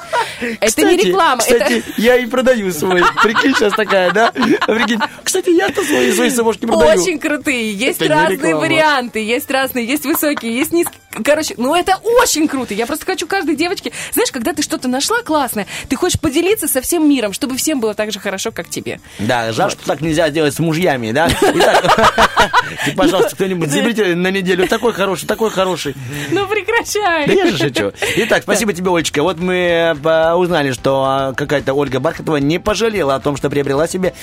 Это 0.59 0.81
не 0.83 0.97
реклама. 0.97 1.41
Кстати, 1.41 1.83
я 1.97 2.15
и 2.17 2.25
продаю 2.25 2.71
свой. 2.71 3.03
Прикинь, 3.21 3.53
сейчас 3.55 3.73
такая, 3.73 4.11
да? 4.11 4.31
Прикинь. 4.31 4.99
Кстати, 5.23 5.49
я-то 5.49 5.83
свои, 5.83 6.11
свои 6.11 6.29
сапожки 6.29 6.65
продаю. 6.65 7.01
Очень 7.01 7.19
крутые. 7.19 7.73
Есть 7.73 8.01
разные 8.01 8.55
варианты. 8.55 9.19
Есть 9.19 9.49
разные, 9.51 9.85
есть 9.85 10.05
высокие, 10.05 10.55
есть 10.55 10.71
низкие. 10.71 10.99
Короче, 11.23 11.53
ну 11.57 11.73
это 11.73 11.97
очень 12.03 12.47
круто. 12.47 12.73
Я 12.73 12.85
просто 12.85 13.05
хочу 13.05 13.25
каждой 13.25 13.55
девочке... 13.55 13.93
Знаешь, 14.11 14.31
когда 14.31 14.53
ты 14.53 14.61
что-то 14.61 14.89
нашла 14.89 15.21
классное, 15.21 15.65
ты 15.87 15.95
хочешь 15.95 16.19
поделиться 16.19 16.67
со 16.67 16.81
всем 16.81 17.09
миром, 17.09 17.31
чтобы 17.31 17.55
всем 17.55 17.79
было 17.79 17.93
так 17.93 18.11
же 18.11 18.19
хорошо, 18.19 18.51
как 18.51 18.69
тебе. 18.69 18.99
Да, 19.19 19.53
жаль, 19.53 19.71
что 19.71 19.85
так 19.85 20.01
нельзя 20.01 20.29
делать 20.29 20.53
с 20.53 20.59
мужьями, 20.59 21.11
да? 21.11 21.29
Итак, 21.41 22.04
и, 22.87 22.91
пожалуйста, 22.91 23.35
кто-нибудь 23.35 23.69
заберите 23.69 24.15
на 24.15 24.31
неделю 24.31 24.67
такой 24.67 24.93
хороший, 24.93 25.25
такой 25.25 25.49
хороший. 25.49 25.95
Ну 26.31 26.47
прекращай. 26.47 27.27
Да 27.27 27.33
я 27.33 27.47
же 27.47 27.57
шучу. 27.57 27.91
Итак, 28.17 28.43
спасибо 28.43 28.73
тебе, 28.73 28.91
Олечка. 28.91 29.23
Вот 29.23 29.39
мы 29.39 29.95
э, 30.03 30.33
узнали, 30.33 30.71
что 30.71 31.03
а, 31.05 31.33
какая-то 31.33 31.73
Ольга 31.73 31.99
Бархатова 31.99 32.37
не 32.37 32.59
пожалела 32.59 33.15
о 33.15 33.19
том, 33.19 33.37
что 33.37 33.49
приобрела 33.49 33.87
себе 33.87 34.13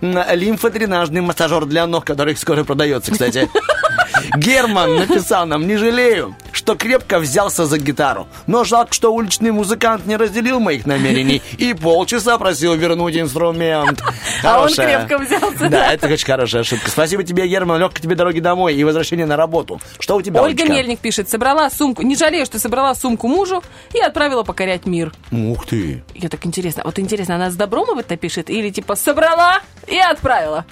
лимфодренажный 0.00 1.20
массажер 1.20 1.64
для 1.66 1.86
ног, 1.86 2.04
который 2.04 2.36
скоро 2.36 2.64
продается, 2.64 3.12
кстати. 3.12 3.48
Герман 4.36 4.96
написал 4.96 5.46
нам, 5.46 5.66
не 5.66 5.76
жалею, 5.76 6.34
что 6.56 6.74
крепко 6.74 7.18
взялся 7.18 7.66
за 7.66 7.78
гитару. 7.78 8.26
Но 8.46 8.64
жалко, 8.64 8.94
что 8.94 9.12
уличный 9.12 9.50
музыкант 9.50 10.06
не 10.06 10.16
разделил 10.16 10.58
моих 10.58 10.86
намерений 10.86 11.42
и 11.58 11.74
полчаса 11.74 12.38
просил 12.38 12.74
вернуть 12.74 13.16
инструмент. 13.16 14.02
А 14.42 14.60
он 14.60 14.68
Хорошая. 14.68 15.06
крепко 15.06 15.18
взялся, 15.18 15.58
да. 15.60 15.68
Да, 15.68 15.92
это 15.92 16.08
очень 16.08 16.26
хорошая 16.26 16.60
ошибка. 16.62 16.90
Спасибо 16.90 17.24
тебе, 17.24 17.48
Герман. 17.48 17.80
Легкой 17.80 18.02
тебе 18.02 18.14
дороги 18.14 18.40
домой 18.40 18.74
и 18.74 18.84
возвращения 18.84 19.24
на 19.24 19.36
работу. 19.36 19.80
Что 19.98 20.16
у 20.16 20.22
тебя, 20.22 20.42
Ольга 20.42 20.62
Олечка? 20.62 20.72
Мельник 20.72 20.98
пишет, 21.00 21.28
собрала 21.28 21.68
сумку, 21.70 22.02
не 22.02 22.16
жалею, 22.16 22.44
что 22.44 22.58
собрала 22.58 22.94
сумку 22.94 23.28
мужу 23.28 23.62
и 23.94 23.98
отправила 23.98 24.42
покорять 24.42 24.86
мир. 24.86 25.12
Ух 25.32 25.66
ты. 25.66 26.04
Я 26.14 26.28
так 26.28 26.44
интересно, 26.46 26.82
вот 26.84 26.98
интересно, 26.98 27.36
она 27.36 27.50
с 27.50 27.56
добром 27.56 27.90
об 27.90 27.98
это 27.98 28.16
пишет 28.16 28.50
или 28.50 28.70
типа 28.70 28.94
собрала 28.94 29.60
и 29.86 29.98
отправила? 29.98 30.64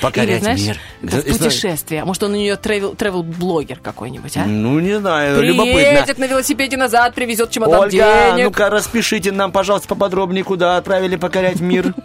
Покорять 0.00 0.28
или, 0.28 0.38
знаешь, 0.38 0.60
мир. 0.60 0.78
Да, 1.02 1.18
путешествие. 1.22 2.04
Может, 2.04 2.22
он 2.22 2.32
у 2.32 2.36
нее 2.36 2.56
тревел-блогер 2.56 3.78
какой-нибудь, 3.82 4.36
а? 4.36 4.44
Ну, 4.44 4.78
не 4.80 4.98
знаю, 4.98 5.25
любопытно. 5.34 5.74
Приедет 5.74 6.18
на 6.18 6.24
велосипеде 6.26 6.76
назад, 6.76 7.14
привезет 7.14 7.50
чемодан 7.50 7.80
Ольга, 7.80 7.90
денег. 7.90 8.44
ну-ка 8.44 8.70
распишите 8.70 9.32
нам, 9.32 9.52
пожалуйста, 9.52 9.88
поподробнее, 9.88 10.44
куда 10.44 10.76
отправили 10.76 11.16
покорять 11.16 11.60
мир. 11.60 11.94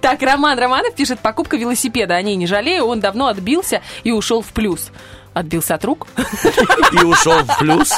Так, 0.00 0.22
Роман 0.22 0.58
Романов 0.58 0.94
пишет, 0.94 1.20
покупка 1.20 1.56
велосипеда, 1.56 2.14
о 2.14 2.22
ней 2.22 2.36
не 2.36 2.46
жалею, 2.46 2.84
он 2.84 3.00
давно 3.00 3.28
отбился 3.28 3.82
и 4.04 4.10
ушел 4.10 4.42
в 4.42 4.52
плюс. 4.52 4.90
Отбился 5.34 5.74
от 5.76 5.84
рук? 5.84 6.06
И 6.92 7.04
ушел 7.04 7.32
в 7.44 7.58
плюс. 7.58 7.90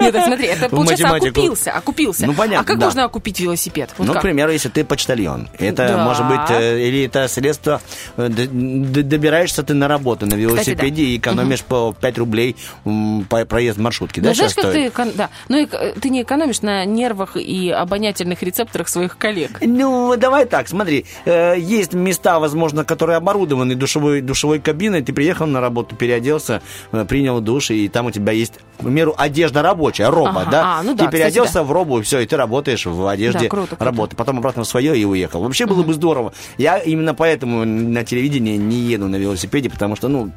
Нет, 0.00 0.12
так 0.12 0.24
смотри, 0.26 0.46
это 0.46 0.68
получается 0.68 1.16
окупился, 1.16 1.72
окупился. 1.72 2.26
Ну, 2.26 2.34
понятно, 2.34 2.60
А 2.60 2.64
как 2.64 2.78
да. 2.78 2.86
можно 2.86 3.04
окупить 3.04 3.38
велосипед? 3.40 3.90
Вот 3.98 4.06
Ну, 4.06 4.12
к 4.12 4.14
как? 4.14 4.22
примеру, 4.22 4.50
если 4.50 4.68
ты 4.68 4.84
почтальон. 4.84 5.48
Это 5.58 5.86
Да. 5.88 6.04
может 6.04 6.26
быть, 6.26 6.50
э, 6.50 6.80
или 6.88 7.04
это 7.04 7.28
средство, 7.28 7.80
э, 8.16 8.28
д- 8.28 8.46
д- 8.48 9.02
добираешься 9.02 9.62
ты 9.62 9.74
на 9.74 9.86
работу 9.86 10.26
на 10.26 10.34
велосипеде 10.34 11.02
да. 11.02 11.08
и 11.08 11.16
экономишь 11.18 11.62
по 11.62 11.94
5 12.00 12.18
рублей 12.18 12.56
м, 12.84 13.24
по 13.28 13.44
проезд 13.44 13.78
маршрутки. 13.78 14.20
Ну, 14.20 14.28
да, 14.28 14.34
знаешь, 14.34 14.52
сейчас 14.52 14.64
как 14.64 14.72
ты, 14.74 14.90
стоит? 14.90 15.16
да, 15.16 15.30
ну, 15.48 15.62
эк- 15.62 16.00
ты 16.00 16.08
не 16.10 16.22
экономишь 16.22 16.62
на 16.62 16.84
нервах 16.84 17.36
и 17.36 17.70
обонятельных 17.70 18.42
рецепторах 18.42 18.88
своих 18.88 19.18
коллег. 19.18 19.58
Ну, 19.60 20.16
давай 20.16 20.46
так, 20.46 20.66
смотри, 20.68 21.06
э, 21.26 21.54
есть 21.58 21.92
места, 21.92 22.40
возможно, 22.40 22.84
которые 22.84 23.16
оборудованы 23.18 23.74
душевой, 23.76 24.20
душевой 24.20 24.58
кабиной, 24.58 25.02
ты 25.02 25.12
приехал 25.12 25.46
на 25.46 25.60
работу, 25.60 25.94
переоделся, 25.94 26.55
э, 26.92 27.04
принял 27.04 27.40
душ, 27.40 27.70
и 27.70 27.88
там 27.88 28.06
у 28.06 28.10
тебя 28.10 28.32
есть, 28.32 28.54
к 28.78 28.82
примеру, 28.82 29.14
одежда 29.16 29.62
рабочая, 29.62 30.10
роба, 30.10 30.42
Ага, 30.42 30.50
да? 30.50 30.62
а, 30.64 30.82
ну 30.82 30.94
да, 30.94 31.04
ты 31.04 31.04
кстати, 31.04 31.12
переоделся 31.12 31.54
да. 31.54 31.62
в 31.64 31.72
робу, 31.72 31.98
и 31.98 32.02
все, 32.02 32.20
и 32.20 32.26
ты 32.26 32.36
работаешь 32.36 32.86
в 32.86 33.06
одежде 33.06 33.40
Да, 33.40 33.48
круто, 33.48 33.68
круто. 33.68 33.84
работы, 33.84 34.16
потом 34.16 34.38
обратно 34.38 34.64
в 34.64 34.68
свое 34.68 34.98
и 34.98 35.04
уехал. 35.04 35.42
Вообще 35.42 35.66
было 35.66 35.82
бы 35.82 35.94
здорово. 35.94 36.32
Я 36.58 36.78
именно 36.78 37.14
поэтому 37.14 37.64
на 37.64 38.04
телевидении 38.04 38.56
не 38.56 38.76
еду 38.76 39.08
на 39.08 39.16
велосипеде, 39.16 39.70
потому 39.70 39.96
что, 39.96 40.08
ну, 40.08 40.30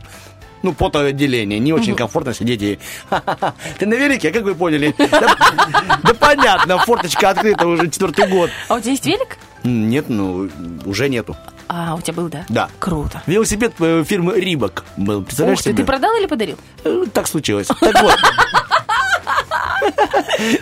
ну, 0.62 0.74
потоотделение. 0.74 1.60
Не 1.60 1.74
очень 1.74 1.96
комфортно 1.96 2.34
сидеть 2.34 2.62
и... 2.62 2.80
«Ха-ха-ха, 3.10 3.54
Ты 3.80 3.86
на 3.86 3.94
велике, 3.94 4.32
как 4.32 4.44
вы 4.44 4.56
поняли? 4.56 4.94
Да 4.98 6.14
понятно, 6.20 6.78
форточка 6.80 7.30
открыта 7.30 7.66
уже 7.68 7.90
четвертый 7.90 8.28
год. 8.28 8.50
А 8.68 8.76
у 8.76 8.80
тебя 8.80 8.92
есть 8.92 9.06
велик? 9.06 9.38
Нет, 9.64 10.06
ну, 10.10 10.50
уже 10.86 11.10
нету. 11.10 11.36
А, 11.68 11.96
у 11.96 12.02
тебя 12.02 12.14
был, 12.14 12.30
да? 12.30 12.46
Да. 12.50 12.70
Круто. 12.80 13.22
Велосипед 13.28 13.74
э, 13.80 14.04
фирмы 14.08 14.40
Рибок 14.40 14.84
был. 14.98 15.22
Представляешь 15.24 15.60
Ух 15.60 15.64
ты, 15.64 15.70
себе? 15.70 15.78
ты 15.78 15.86
продал 15.86 16.16
или 16.18 16.26
подарил? 16.26 16.58
Э, 16.84 17.04
Так 17.14 17.28
случилось. 17.28 17.68
Так 17.68 18.02
вот. 18.02 18.16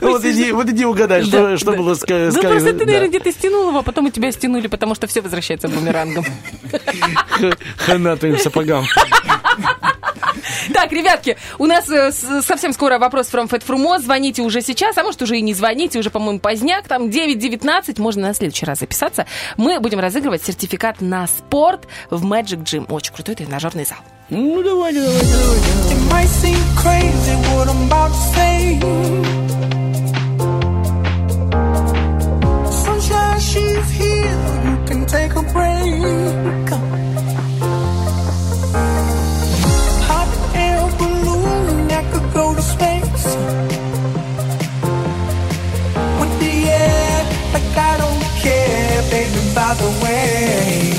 Вот 0.01 0.25
иди, 0.25 0.51
вот 0.51 0.67
иди 0.69 0.85
угадай, 0.85 1.23
что, 1.23 1.57
что 1.57 1.73
было 1.73 1.93
ска- 1.93 2.25
Ну, 2.25 2.31
сказано. 2.31 2.49
просто 2.49 2.73
ты, 2.73 2.85
наверное, 2.85 3.09
где-то 3.09 3.31
стянул 3.31 3.69
его, 3.69 3.79
а 3.79 3.83
потом 3.83 4.07
у 4.07 4.09
тебя 4.09 4.31
стянули, 4.31 4.67
потому 4.67 4.95
что 4.95 5.05
все 5.07 5.21
возвращается 5.21 5.67
бумерангом. 5.67 6.25
Хана 7.77 8.17
твоим 8.17 8.37
сапогам. 8.39 8.85
Так, 10.73 10.91
ребятки, 10.91 11.37
у 11.57 11.65
нас 11.65 11.89
э, 11.89 12.11
совсем 12.11 12.73
скоро 12.73 12.99
вопрос 12.99 13.29
from 13.31 13.49
Fat 13.49 13.63
Frumo. 13.65 13.99
Звоните 13.99 14.41
уже 14.41 14.61
сейчас, 14.61 14.97
а 14.97 15.03
может 15.03 15.21
уже 15.21 15.37
и 15.37 15.41
не 15.41 15.53
звоните, 15.53 15.99
уже, 15.99 16.09
по-моему, 16.09 16.39
поздняк. 16.39 16.87
Там 16.87 17.09
9.19, 17.09 18.01
можно 18.01 18.27
на 18.27 18.33
следующий 18.33 18.65
раз 18.65 18.79
записаться. 18.79 19.25
Мы 19.57 19.79
будем 19.79 19.99
разыгрывать 19.99 20.43
сертификат 20.43 21.01
на 21.01 21.27
спорт 21.27 21.87
в 22.09 22.25
Magic 22.25 22.63
Gym. 22.63 22.91
Очень 22.91 23.13
крутой 23.13 23.35
тренажерный 23.35 23.85
зал. 23.85 23.99
Ну, 24.29 24.61
давайте, 24.63 25.01
давайте, 25.01 25.25
давайте. 25.25 25.97
Sunshine, 32.69 33.39
she's 33.39 33.91
here. 33.91 34.27
You 34.65 34.77
can 34.85 35.05
take 35.05 35.35
a 35.35 35.41
break. 35.53 37.06
could 42.11 42.33
go 42.33 42.55
to 42.55 42.61
space. 42.61 43.25
With 46.19 46.33
the 46.39 46.53
air, 46.69 47.23
like 47.53 47.77
I 47.77 47.97
don't 48.03 48.23
care, 48.43 49.01
baby, 49.11 49.41
by 49.53 49.73
the 49.75 49.89
way. 50.03 50.96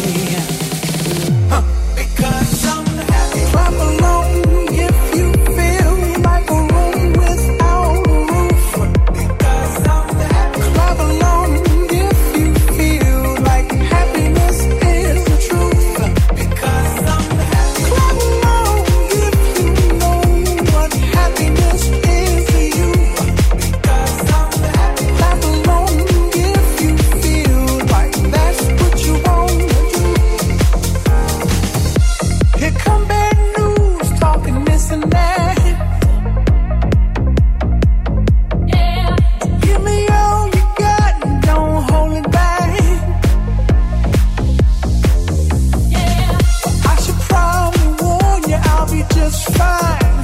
It's 49.30 49.44
fine. 49.58 50.22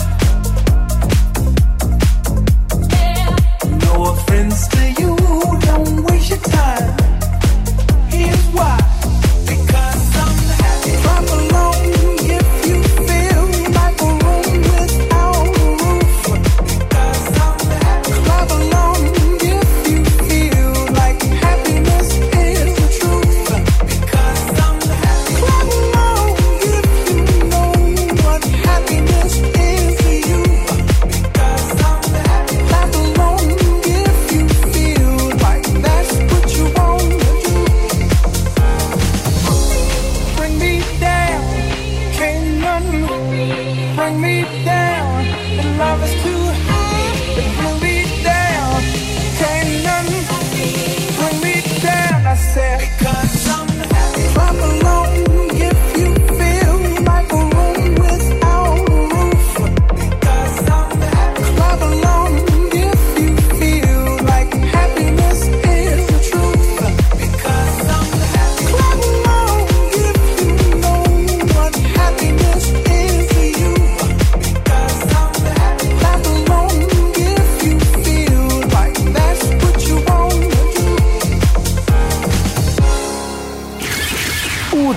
No 3.80 4.04
offense 4.12 4.68
to 4.68 5.02
you. 5.02 5.13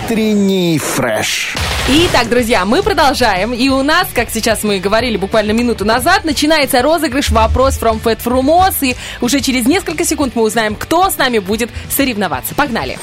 Утренний 0.07 0.79
фреш. 0.79 1.55
Итак, 1.89 2.29
друзья, 2.29 2.63
мы 2.63 2.81
продолжаем. 2.81 3.53
И 3.53 3.67
у 3.67 3.83
нас, 3.83 4.07
как 4.13 4.29
сейчас 4.29 4.63
мы 4.63 4.79
говорили 4.79 5.17
буквально 5.17 5.51
минуту 5.51 5.83
назад, 5.83 6.23
начинается 6.23 6.81
розыгрыш 6.81 7.29
«Вопрос 7.29 7.77
from 7.77 8.01
Fat 8.01 8.19
Frumos». 8.23 8.75
И 8.81 8.95
уже 9.19 9.41
через 9.41 9.65
несколько 9.65 10.05
секунд 10.05 10.33
мы 10.33 10.43
узнаем, 10.43 10.75
кто 10.75 11.09
с 11.09 11.17
нами 11.17 11.39
будет 11.39 11.69
соревноваться. 11.89 12.55
Погнали. 12.55 12.97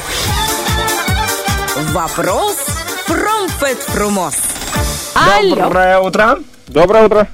Вопрос 1.93 2.57
from 3.07 3.51
Fat 3.61 3.79
Frumos. 3.95 4.37
Алло. 5.15 5.57
Доброе 5.57 5.99
утро. 5.99 6.39
Доброе 6.69 7.05
утро. 7.05 7.29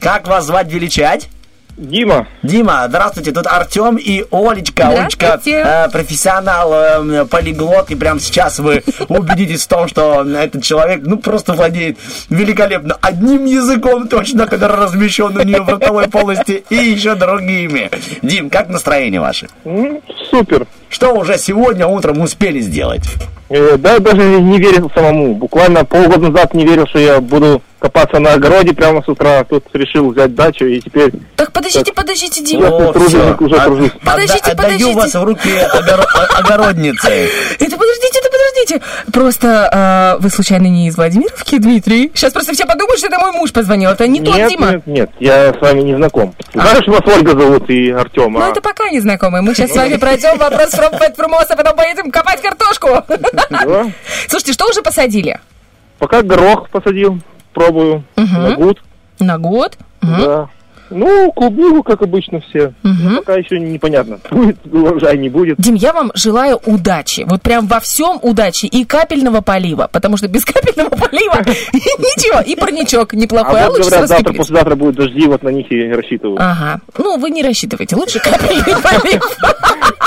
Как 0.00 0.28
вас 0.28 0.46
звать, 0.46 0.72
величать? 0.72 1.28
Дима. 1.76 2.26
Дима, 2.42 2.84
здравствуйте, 2.88 3.32
тут 3.32 3.46
Артем 3.46 3.96
и 3.96 4.24
Олечка. 4.30 4.88
Олечка 4.88 5.40
э, 5.46 5.88
профессионал, 5.90 6.72
э, 6.72 7.24
полиглот, 7.24 7.90
и 7.90 7.94
прямо 7.94 8.20
сейчас 8.20 8.58
вы 8.58 8.82
убедитесь 9.08 9.64
в 9.64 9.68
том, 9.68 9.88
что 9.88 10.22
этот 10.24 10.62
человек, 10.62 11.00
ну, 11.04 11.16
просто 11.18 11.54
владеет 11.54 11.98
великолепно 12.28 12.96
одним 13.00 13.44
языком 13.46 14.08
точно, 14.08 14.46
который 14.46 14.76
размещен 14.76 15.36
у 15.36 15.42
нее 15.42 15.62
в 15.62 15.68
ротовой 15.68 16.08
полости, 16.08 16.64
и 16.70 16.74
еще 16.76 17.14
другими. 17.14 17.90
Дим, 18.22 18.50
как 18.50 18.68
настроение 18.68 19.20
ваше? 19.20 19.48
М, 19.64 20.00
Супер. 20.30 20.66
Что 20.88 21.14
уже 21.14 21.38
сегодня 21.38 21.86
утром 21.86 22.20
успели 22.20 22.60
сделать? 22.60 23.04
Э, 23.48 23.76
Да, 23.78 23.98
даже 24.00 24.22
не 24.40 24.58
верил 24.58 24.90
самому. 24.94 25.34
Буквально 25.34 25.84
полгода 25.84 26.28
назад 26.30 26.52
не 26.54 26.66
верил, 26.66 26.86
что 26.86 26.98
я 26.98 27.20
буду 27.20 27.62
копаться 27.80 28.20
на 28.20 28.34
огороде 28.34 28.72
прямо 28.74 29.02
с 29.02 29.08
утра. 29.08 29.42
Тут 29.44 29.64
решил 29.72 30.12
взять 30.12 30.34
дачу 30.34 30.66
и 30.66 30.80
теперь 30.80 31.10
Так, 31.36 31.52
подождите, 31.52 31.92
подождите, 31.92 32.42
Дима. 32.44 32.68
О, 32.68 32.92
труженик 32.92 33.40
уже 33.40 33.56
От- 33.56 33.64
тружусь. 33.64 33.90
Подождите, 34.04 34.50
отда- 34.50 34.50
Отдаю 34.52 34.78
подождите. 34.78 34.94
вас 34.94 35.14
в 35.14 35.24
руки 35.24 35.50
огородницы. 36.38 37.08
Это 37.58 37.76
подождите, 37.76 38.18
это 38.20 38.28
подождите. 38.30 38.80
Просто 39.12 39.68
а, 39.72 40.16
вы 40.20 40.30
случайно 40.30 40.66
не 40.66 40.88
из 40.88 40.96
Владимировки, 40.96 41.58
Дмитрий? 41.58 42.10
Сейчас 42.14 42.32
просто 42.32 42.52
все 42.52 42.66
подумают, 42.66 42.98
что 42.98 43.08
это 43.08 43.18
мой 43.18 43.32
муж 43.32 43.52
позвонил. 43.52 43.90
Это 43.90 44.06
не 44.06 44.20
тот 44.20 44.48
Дима. 44.48 44.72
нет, 44.72 44.86
нет, 44.86 45.10
я 45.18 45.52
с 45.54 45.60
вами 45.60 45.80
не 45.80 45.94
знаком. 45.94 46.34
Знаешь, 46.52 46.86
вас 46.86 47.00
Ольга 47.06 47.30
зовут 47.38 47.68
и 47.70 47.90
Артем. 47.90 48.34
Ну, 48.34 48.42
а? 48.42 48.50
это 48.50 48.60
пока 48.60 48.90
не 48.90 49.00
знакомые. 49.00 49.42
Мы 49.42 49.54
сейчас 49.54 49.72
с 49.72 49.76
вами 49.76 49.96
пройдем 49.96 50.36
вопрос 50.38 50.74
from 50.74 50.92
Frumos, 51.16 51.46
а 51.48 51.56
потом 51.56 51.76
поедем 51.76 52.10
копать 52.10 52.40
картошку. 52.42 52.88
Слушайте, 54.28 54.52
что 54.52 54.68
уже 54.68 54.82
посадили? 54.82 55.38
Пока 55.98 56.22
горох 56.22 56.68
посадил, 56.70 57.18
пробую. 57.52 58.04
На 58.16 58.54
гуд. 58.56 58.78
На 59.18 59.38
год? 59.38 59.76
Да. 60.02 60.48
Ну, 60.90 61.30
клубнику, 61.32 61.82
как 61.84 62.02
обычно 62.02 62.40
все. 62.40 62.72
Ну, 62.82 63.18
пока 63.18 63.36
еще 63.36 63.60
непонятно, 63.60 64.18
будет 64.30 64.58
урожай, 64.66 65.16
не 65.18 65.28
будет. 65.28 65.56
Дим, 65.58 65.74
я 65.74 65.92
вам 65.92 66.10
желаю 66.14 66.60
удачи. 66.66 67.24
Вот 67.28 67.42
прям 67.42 67.68
во 67.68 67.78
всем 67.80 68.18
удачи. 68.22 68.66
И 68.66 68.84
капельного 68.84 69.40
полива. 69.40 69.88
Потому 69.90 70.16
что 70.16 70.26
без 70.26 70.44
капельного 70.46 70.90
полива 70.90 71.36
ничего. 71.72 72.40
И 72.40 72.56
парничок 72.56 73.14
А 73.14 73.16
неплохой. 73.16 73.60
А 73.60 73.68
вот 73.68 73.78
лучше 73.78 73.90
говорят, 73.90 74.08
завтра, 74.08 74.32
послезавтра 74.32 74.74
будут 74.74 74.96
дожди, 74.96 75.26
вот 75.26 75.42
на 75.42 75.50
них 75.50 75.70
и 75.70 75.92
рассчитываю. 75.92 76.38
Ага. 76.40 76.80
Ну, 76.98 77.18
вы 77.18 77.30
не 77.30 77.42
рассчитывайте. 77.42 77.94
Лучше 77.94 78.18
капельный 78.18 78.74
полив. 78.82 79.22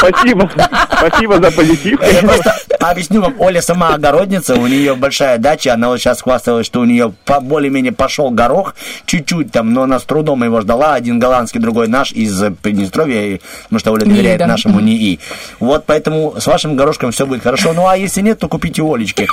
Спасибо. 0.09 0.49
Спасибо 0.97 1.41
за 1.41 1.51
позитив. 1.51 1.99
Я 2.01 2.27
просто 2.27 2.55
объясню 2.79 3.21
вам, 3.21 3.35
Оля 3.39 3.61
сама 3.61 3.93
огородница, 3.95 4.55
у 4.55 4.67
нее 4.67 4.95
большая 4.95 5.37
дача, 5.37 5.73
она 5.73 5.89
вот 5.89 5.99
сейчас 5.99 6.21
хвасталась, 6.21 6.65
что 6.65 6.81
у 6.81 6.85
нее 6.85 7.13
по- 7.25 7.39
более-менее 7.39 7.91
пошел 7.91 8.29
горох, 8.29 8.75
чуть-чуть 9.05 9.51
там, 9.51 9.73
но 9.73 9.83
она 9.83 9.99
с 9.99 10.03
трудом 10.03 10.43
его 10.43 10.61
ждала, 10.61 10.93
один 10.93 11.19
голландский, 11.19 11.59
другой 11.59 11.87
наш 11.87 12.11
из 12.11 12.43
Приднестровья, 12.61 13.39
потому 13.63 13.79
что 13.79 13.91
Оля 13.91 14.05
доверяет 14.05 14.39
да. 14.39 14.47
нашему 14.47 14.79
НИИ. 14.79 15.19
Вот 15.59 15.85
поэтому 15.85 16.35
с 16.39 16.47
вашим 16.47 16.75
горошком 16.75 17.11
все 17.11 17.25
будет 17.25 17.43
хорошо, 17.43 17.73
ну 17.73 17.87
а 17.87 17.97
если 17.97 18.21
нет, 18.21 18.39
то 18.39 18.47
купите 18.47 18.81
у 18.81 18.93
Олечки. 18.93 19.27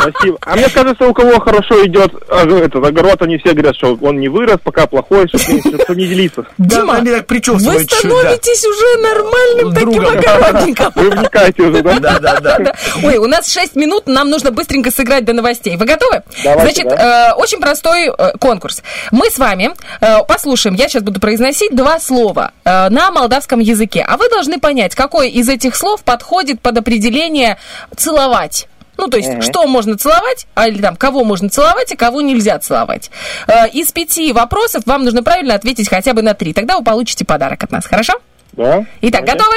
Спасибо. 0.00 0.38
А 0.42 0.56
мне 0.56 0.68
кажется, 0.68 1.06
у 1.06 1.14
кого 1.14 1.40
хорошо 1.40 1.84
идет 1.86 2.12
а, 2.28 2.46
этот 2.46 2.84
огород, 2.84 3.22
они 3.22 3.38
все 3.38 3.52
говорят, 3.52 3.76
что 3.76 3.98
он 4.00 4.20
не 4.20 4.28
вырос, 4.28 4.58
пока 4.62 4.86
плохой, 4.86 5.28
чтобы 5.28 5.96
не 5.96 6.06
делиться. 6.06 6.44
Дима, 6.58 7.00
вы 7.00 7.84
становитесь 7.84 8.64
уже 8.64 9.02
нормальным 9.02 9.74
таким 9.74 10.06
Огородником. 10.18 10.92
Вы 10.94 11.10
вникаете 11.10 11.62
уже, 11.62 11.82
да? 11.82 11.98
Да, 11.98 12.18
да, 12.18 12.40
да. 12.40 12.58
Да. 12.58 12.72
Ой, 13.02 13.16
у 13.16 13.26
нас 13.26 13.50
6 13.52 13.76
минут, 13.76 14.06
нам 14.06 14.30
нужно 14.30 14.50
быстренько 14.50 14.90
сыграть 14.90 15.24
до 15.24 15.32
новостей. 15.32 15.76
Вы 15.76 15.84
готовы? 15.84 16.22
Давайте, 16.44 16.82
Значит, 16.82 16.92
э, 16.92 17.32
очень 17.36 17.60
простой 17.60 18.08
э, 18.08 18.32
конкурс. 18.38 18.82
Мы 19.10 19.30
с 19.30 19.38
вами 19.38 19.70
э, 20.00 20.24
послушаем, 20.26 20.74
я 20.76 20.88
сейчас 20.88 21.02
буду 21.02 21.20
произносить 21.20 21.74
два 21.74 21.98
слова 21.98 22.52
э, 22.64 22.88
на 22.88 23.10
молдавском 23.10 23.60
языке, 23.60 24.04
а 24.06 24.16
вы 24.16 24.28
должны 24.28 24.58
понять, 24.58 24.94
какое 24.94 25.28
из 25.28 25.48
этих 25.48 25.76
слов 25.76 26.02
подходит 26.02 26.60
под 26.60 26.78
определение 26.78 27.58
«целовать». 27.96 28.68
Ну, 29.00 29.08
то 29.08 29.16
есть, 29.16 29.42
что 29.42 29.66
можно 29.66 29.96
целовать, 29.96 30.46
а, 30.54 30.68
или 30.68 30.82
там, 30.82 30.94
кого 30.94 31.24
можно 31.24 31.48
целовать, 31.48 31.90
и 31.90 31.96
кого 31.96 32.20
нельзя 32.20 32.58
целовать. 32.58 33.10
Э, 33.46 33.66
из 33.68 33.90
пяти 33.92 34.30
вопросов 34.32 34.82
вам 34.84 35.04
нужно 35.04 35.22
правильно 35.22 35.54
ответить 35.54 35.88
хотя 35.88 36.12
бы 36.12 36.20
на 36.20 36.34
три. 36.34 36.52
Тогда 36.52 36.76
вы 36.76 36.84
получите 36.84 37.24
подарок 37.24 37.64
от 37.64 37.72
нас, 37.72 37.86
хорошо? 37.86 38.12
Да? 38.52 38.84
Итак, 39.00 39.24
готовы? 39.24 39.56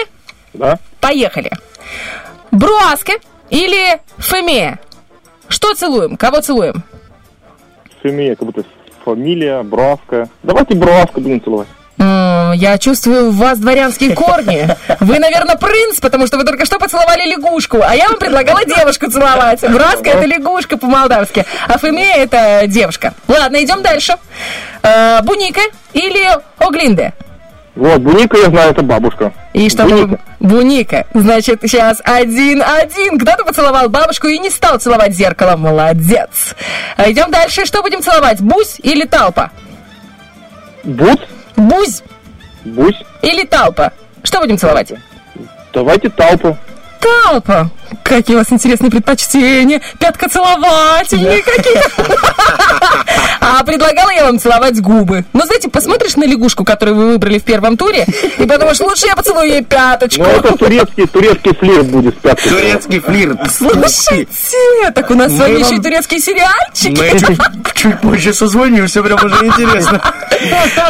Да. 0.53 0.79
Поехали. 0.99 1.51
Бруаска 2.51 3.13
или 3.49 3.99
фемея? 4.17 4.79
Что 5.47 5.73
целуем? 5.73 6.17
Кого 6.17 6.41
целуем? 6.41 6.83
Фамилия, 8.01 8.35
как 8.35 8.45
будто 8.47 8.63
фамилия, 9.03 9.63
Бравка. 9.63 10.29
Давайте 10.43 10.75
Бравка 10.75 11.19
будем 11.19 11.43
целовать. 11.43 11.67
Я 12.55 12.77
чувствую 12.77 13.31
в 13.31 13.37
вас 13.37 13.59
дворянские 13.59 14.13
корни. 14.15 14.67
Вы, 14.99 15.19
наверное, 15.19 15.55
принц, 15.55 15.99
потому 15.99 16.27
что 16.27 16.37
вы 16.37 16.43
только 16.43 16.65
что 16.65 16.77
поцеловали 16.77 17.29
лягушку, 17.29 17.81
а 17.81 17.95
я 17.95 18.09
вам 18.09 18.17
предлагала 18.17 18.65
девушку 18.65 19.09
целовать. 19.09 19.61
Браска– 19.61 20.09
это 20.11 20.25
лягушка 20.25 20.77
по-молдавски, 20.77 21.45
а 21.67 21.77
фемея– 21.77 22.15
это 22.17 22.67
девушка. 22.67 23.13
Один 23.27 23.63
идем 23.63 23.81
дальше. 23.81 24.15
Э, 24.81 25.21
Буника 25.23 25.61
или 25.93 26.27
Оглинде? 26.59 27.13
Вот, 27.75 28.01
Буника, 28.01 28.37
я 28.37 28.45
знаю, 28.49 28.71
это 28.71 28.83
бабушка. 28.83 29.33
И 29.53 29.67
что 29.69 29.85
Буника. 29.85 30.19
Буника. 30.39 31.07
Значит, 31.15 31.59
сейчас 31.63 31.99
один-один. 32.03 33.17
Кто-то 33.17 33.43
поцеловал 33.45 33.89
бабушку 33.89 34.27
и 34.27 34.37
не 34.37 34.51
стал 34.51 34.77
целовать 34.77 35.13
зеркало. 35.15 35.55
Молодец. 35.57 36.55
А 36.97 37.09
Идем 37.09 37.31
дальше. 37.31 37.65
Что 37.65 37.81
будем 37.81 38.01
целовать? 38.03 38.41
Бусь 38.41 38.79
или 38.83 39.05
талпа? 39.05 39.51
Бут, 40.83 41.27
Бусь 41.55 42.03
Бусь. 42.63 43.01
или 43.21 43.43
талпа? 43.45 43.91
Что 44.23 44.39
будем 44.39 44.57
целовать? 44.57 44.93
Давайте 45.73 46.09
Талпу. 46.09 46.55
Талпа. 47.03 47.69
Какие 48.03 48.35
у 48.35 48.39
вас 48.39 48.51
интересные 48.51 48.89
предпочтения. 48.89 49.81
Пятка 49.99 50.29
целовательные 50.29 51.41
какие-то. 51.41 51.89
А 53.39 53.63
предлагала 53.63 54.09
я 54.11 54.25
вам 54.25 54.39
целовать 54.39 54.79
губы. 54.81 55.25
Ну, 55.33 55.41
знаете, 55.45 55.69
посмотришь 55.69 56.15
на 56.15 56.23
лягушку, 56.25 56.63
которую 56.63 56.95
вы 56.97 57.07
выбрали 57.13 57.39
в 57.39 57.43
первом 57.43 57.77
туре, 57.77 58.05
и 58.37 58.45
подумаешь, 58.45 58.79
лучше 58.79 59.07
я 59.07 59.15
поцелую 59.15 59.47
ей 59.49 59.63
пяточку. 59.63 60.23
Ну, 60.23 60.29
это 60.29 60.57
турецкий, 60.57 61.07
турецкий 61.07 61.53
флирт 61.53 61.87
будет 61.87 62.15
с 62.17 62.21
пяткой. 62.21 62.51
Турецкий 62.51 62.99
флирт. 62.99 63.39
Слушайте, 63.51 64.27
так 64.95 65.09
у 65.11 65.15
нас 65.15 65.31
с 65.31 65.37
вами 65.37 65.53
вам- 65.53 65.61
еще 65.61 65.75
и 65.75 65.81
турецкие 65.81 66.19
сериальчики. 66.19 66.99
Мы 66.99 67.19
чуть, 67.19 67.73
чуть 67.75 68.01
позже 68.01 68.33
созвонимся, 68.33 69.03
прям 69.03 69.23
уже 69.23 69.45
интересно. 69.45 70.01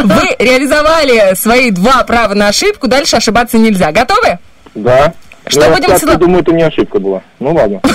Вы 0.04 0.36
реализовали 0.40 1.36
свои 1.36 1.72
два 1.72 2.04
права 2.04 2.34
на 2.34 2.48
ошибку, 2.50 2.88
дальше 2.88 3.16
ошибаться 3.18 3.58
нельзя. 3.58 3.92
Готовы? 3.92 4.40
Да. 4.76 5.14
Что 5.48 5.60
Ну, 5.62 5.66
я 5.68 5.72
будем 5.74 5.90
так 5.90 6.00
целовать? 6.00 6.20
думаю, 6.20 6.42
это 6.42 6.52
не 6.54 6.64
ошибка 6.64 7.00
была. 7.00 7.22
Ну, 7.40 7.54
ладно. 7.54 7.82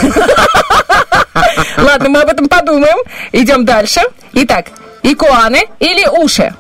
Ладно, 1.77 2.09
мы 2.09 2.21
об 2.21 2.29
этом 2.29 2.49
подумаем. 2.49 2.99
Идем 3.33 3.65
дальше. 3.65 4.01
Итак, 4.33 4.67
икуаны 5.03 5.63
или 5.79 6.07
уши? 6.23 6.53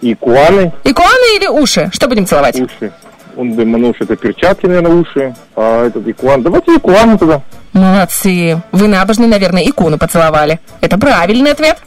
Икуаны, 0.00 0.72
Икуаны 0.84 1.36
или 1.38 1.46
уши? 1.46 1.88
Что 1.92 2.08
будем 2.08 2.26
целовать? 2.26 2.56
уши. 2.60 2.92
Он 3.36 3.54
думаю, 3.56 3.94
это 3.98 4.16
перчатки, 4.16 4.66
наверное, 4.66 4.92
уши. 4.92 5.34
А 5.56 5.86
этот 5.86 6.06
икуан. 6.06 6.42
Давайте 6.42 6.76
икуану 6.76 7.16
тогда. 7.18 7.40
Молодцы. 7.72 8.60
Вы 8.70 8.86
набожны, 8.88 9.26
наверное, 9.26 9.64
икуну 9.64 9.98
поцеловали. 9.98 10.60
Это 10.80 10.98
правильный 10.98 11.52
ответ. 11.52 11.78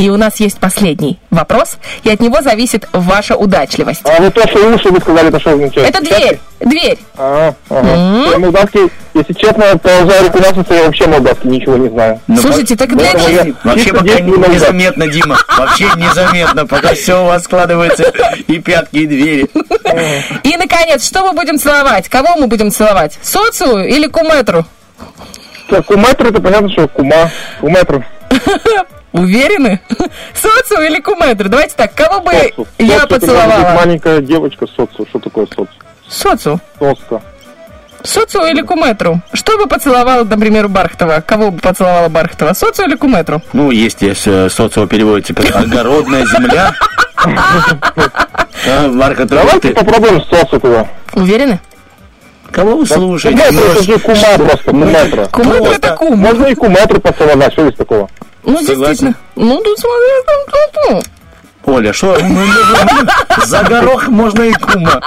И 0.00 0.08
у 0.08 0.16
нас 0.16 0.40
есть 0.40 0.58
последний 0.58 1.18
вопрос, 1.30 1.76
и 2.04 2.10
от 2.10 2.20
него 2.20 2.40
зависит 2.40 2.88
ваша 2.94 3.36
удачливость. 3.36 4.00
А 4.04 4.22
вот 4.22 4.32
то, 4.32 4.48
что 4.48 4.74
уши 4.74 4.88
вы 4.88 4.98
сказали, 4.98 5.28
это 5.28 5.38
что 5.38 5.50
означает? 5.50 5.90
Это 5.90 6.02
дверь. 6.02 6.40
Дверь. 6.60 6.98
А, 7.18 7.52
ага. 7.68 8.30
Я 8.30 8.38
молдавский, 8.38 8.90
если 9.12 9.34
честно, 9.34 9.76
положа 9.76 10.22
руку 10.22 10.38
на 10.38 10.54
сердце, 10.54 10.74
я 10.74 10.84
вообще 10.84 11.06
молдавский 11.06 11.50
ничего 11.50 11.76
не 11.76 11.90
знаю. 11.90 12.18
Слушайте, 12.40 12.76
так 12.76 12.96
для 12.96 13.12
них... 13.12 13.28
я 13.28 13.54
Вообще 13.62 13.92
пока 13.92 14.20
не- 14.20 14.54
незаметно, 14.54 15.06
Дима. 15.06 15.36
Вообще 15.58 15.84
незаметно, 15.96 16.66
пока 16.66 16.94
все 16.94 17.22
у 17.22 17.26
вас 17.26 17.44
складывается 17.44 18.10
и 18.46 18.58
пятки, 18.58 18.96
и 18.96 19.06
двери. 19.06 19.50
И, 20.44 20.56
наконец, 20.56 21.06
что 21.06 21.26
мы 21.26 21.34
будем 21.34 21.58
целовать? 21.58 22.08
Кого 22.08 22.36
мы 22.36 22.46
будем 22.46 22.70
целовать? 22.70 23.18
Социю 23.22 23.86
или 23.86 24.06
куметру? 24.06 24.64
Так, 25.68 25.84
куметр, 25.84 26.28
это 26.28 26.40
понятно, 26.40 26.70
что 26.70 26.88
кума. 26.88 27.30
Куметр. 27.60 28.02
Уверены? 29.12 29.80
Социю 30.34 30.86
или 30.86 31.00
куметру? 31.00 31.48
Давайте 31.48 31.74
так, 31.76 31.94
кого 31.94 32.20
бы 32.20 32.32
Соцу. 32.32 32.66
я 32.78 33.00
быть 33.00 33.08
поцеловала? 33.08 33.74
маленькая 33.74 34.20
девочка 34.20 34.66
соцу. 34.66 35.06
Что 35.08 35.18
такое 35.18 35.46
соцу? 35.46 35.72
Соцу. 36.08 36.60
Соцка. 36.78 37.20
Социо 38.02 38.46
или 38.46 38.62
куметру? 38.62 39.20
Что 39.32 39.58
бы 39.58 39.66
поцеловала, 39.66 40.24
например, 40.24 40.68
Бархтова? 40.68 41.22
Кого 41.26 41.50
бы 41.50 41.58
поцеловала 41.58 42.08
Бархтова? 42.08 42.54
Социо 42.54 42.84
или 42.86 42.94
куметру? 42.94 43.42
Ну, 43.52 43.70
есть, 43.70 44.00
если 44.00 44.48
социо 44.48 44.86
переводится 44.86 45.34
как 45.34 45.54
огородная 45.56 46.24
земля. 46.26 46.72
А, 47.16 48.88
Марка, 48.88 49.24
Давайте 49.26 49.70
попробуем 49.70 50.22
социо. 50.24 50.86
Уверены? 51.14 51.60
Кого 52.50 52.76
вы 52.78 52.86
слушаете? 52.86 53.38
Куметру, 53.38 53.70
это 53.70 53.82
же 53.82 53.98
кума 53.98 54.38
просто, 54.38 54.70
куметра. 54.70 55.26
Куметру 55.26 55.72
это 55.72 55.96
кум. 55.96 56.18
Можно 56.18 56.46
и 56.46 56.54
куметру 56.54 57.00
поцеловать, 57.00 57.52
что 57.52 57.66
есть 57.66 57.76
такого? 57.76 58.08
Ну, 58.44 58.58
Согласен. 58.58 58.78
действительно. 58.78 59.14
Ну, 59.36 59.60
тут 59.62 59.78
смотри. 59.78 61.02
Оля, 61.64 61.92
что? 61.92 62.18
За 63.44 63.62
горох 63.62 64.08
можно 64.08 64.42
и 64.42 64.52
кума. 64.52 65.00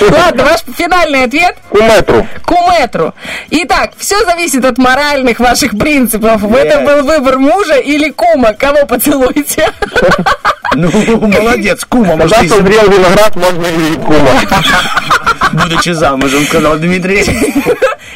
Ладно, 0.00 0.44
ваш 0.44 0.60
финальный 0.76 1.24
ответ? 1.24 1.56
Куметру. 1.70 2.26
Куметру. 2.44 3.14
Итак, 3.50 3.92
все 3.96 4.22
зависит 4.24 4.64
от 4.64 4.76
моральных 4.78 5.40
ваших 5.40 5.78
принципов. 5.78 6.44
Это 6.52 6.80
был 6.80 7.04
выбор 7.04 7.38
мужа 7.38 7.76
или 7.76 8.10
кума. 8.10 8.52
Кого 8.54 8.86
поцелуете? 8.86 9.70
Ну, 10.74 10.90
молодец, 11.26 11.82
кума. 11.86 12.18
Когда 12.18 12.40
созрел 12.40 12.90
виноград, 12.90 13.34
можно 13.36 13.66
и 13.66 13.94
кума. 13.96 14.30
Будучи 15.54 15.90
замужем, 15.90 16.44
сказал 16.44 16.76
Дмитрий. 16.76 17.24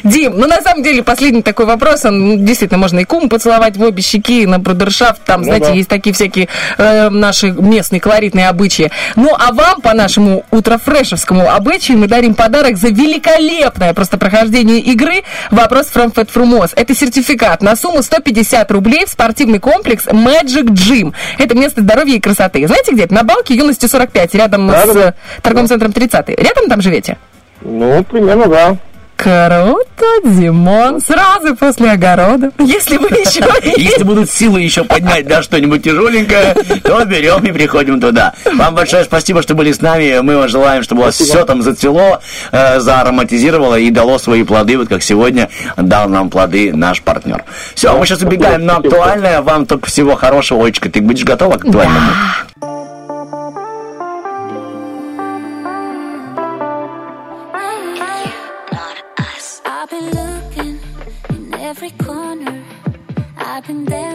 Дим, 0.03 0.37
ну 0.37 0.47
на 0.47 0.61
самом 0.61 0.83
деле 0.83 1.03
последний 1.03 1.41
такой 1.41 1.65
вопрос, 1.65 2.05
он 2.05 2.19
ну, 2.19 2.37
действительно 2.37 2.79
можно 2.79 2.99
и 2.99 3.03
куму 3.05 3.29
поцеловать 3.29 3.77
в 3.77 3.83
обе 3.83 4.01
щеки, 4.01 4.45
на 4.45 4.59
брудершафт, 4.59 5.23
там, 5.23 5.41
Ну 5.41 5.45
знаете, 5.45 5.67
да. 5.67 5.73
есть 5.73 5.89
такие 5.89 6.13
всякие 6.13 6.47
э, 6.77 7.09
наши 7.09 7.51
местные 7.51 7.99
колоритные 7.99 8.49
обычаи. 8.49 8.91
Ну 9.15 9.29
а 9.37 9.53
вам 9.53 9.81
по 9.81 9.93
нашему 9.93 10.45
утрофрешевскому 10.51 11.49
обычаю 11.49 11.97
мы 11.97 12.07
дарим 12.07 12.33
подарок 12.35 12.77
за 12.77 12.89
великолепное 12.89 13.93
просто 13.93 14.17
прохождение 14.17 14.79
игры 14.79 15.23
«Вопрос 15.51 15.87
from 15.93 16.13
Fat 16.13 16.29
Frumos». 16.33 16.71
Это 16.75 16.95
сертификат 16.95 17.61
на 17.61 17.75
сумму 17.75 18.01
150 18.03 18.69
рублей 18.71 19.05
в 19.05 19.09
спортивный 19.09 19.59
комплекс 19.59 20.05
Magic 20.07 20.65
Gym. 20.69 21.13
Это 21.37 21.55
место 21.55 21.81
здоровья 21.81 22.15
и 22.15 22.19
красоты. 22.19 22.65
Знаете 22.67 22.93
где? 22.93 23.03
это? 23.03 23.13
На 23.13 23.23
балке 23.23 23.55
юности 23.55 23.85
45, 23.85 24.35
рядом 24.35 24.69
с 24.69 24.73
Да-да-да. 24.73 25.09
э, 25.09 25.41
торговым 25.41 25.67
центром 25.67 25.91
30. 25.91 26.29
Рядом 26.29 26.69
там 26.69 26.81
живете? 26.81 27.17
Ну, 27.61 28.03
примерно, 28.03 28.47
да. 28.47 28.77
Круто, 29.23 30.05
Димон. 30.25 30.99
Сразу 30.99 31.55
после 31.55 31.91
огорода. 31.91 32.51
Если 32.59 32.97
вы 32.97 33.07
еще... 33.07 33.41
Если 33.77 34.03
будут 34.03 34.29
силы 34.29 34.59
еще 34.59 34.83
поднять, 34.83 35.25
да, 35.27 35.41
что-нибудь 35.41 35.81
тяжеленькое, 35.81 36.53
то 36.83 37.05
берем 37.05 37.41
и 37.45 37.53
приходим 37.53 38.01
туда. 38.01 38.33
Вам 38.53 38.75
большое 38.75 39.05
спасибо, 39.05 39.41
что 39.41 39.55
были 39.55 39.71
с 39.71 39.79
нами. 39.79 40.19
Мы 40.19 40.35
вам 40.35 40.49
желаем, 40.49 40.83
чтобы 40.83 41.03
у 41.03 41.05
вас 41.05 41.15
все 41.15 41.45
там 41.45 41.61
зацвело, 41.61 42.19
э, 42.51 42.81
заароматизировало 42.81 43.79
и 43.79 43.89
дало 43.91 44.17
свои 44.17 44.43
плоды, 44.43 44.77
вот 44.77 44.89
как 44.89 45.01
сегодня 45.01 45.49
дал 45.77 46.09
нам 46.09 46.29
плоды 46.29 46.73
наш 46.73 47.01
партнер. 47.01 47.45
Все, 47.75 47.97
мы 47.97 48.05
сейчас 48.05 48.23
убегаем 48.23 48.65
на 48.65 48.77
актуальное. 48.77 49.41
Вам 49.41 49.65
только 49.65 49.87
всего 49.87 50.15
хорошего. 50.15 50.65
Олечка, 50.65 50.89
ты 50.89 50.99
будешь 50.99 51.23
готова 51.23 51.57
к 51.57 51.63
актуальному? 51.63 52.11
I've 52.61 52.82
every 61.75 61.89
corner. 62.05 62.63
I've 63.35 63.65
been 63.65 63.83
dancing 63.85 64.12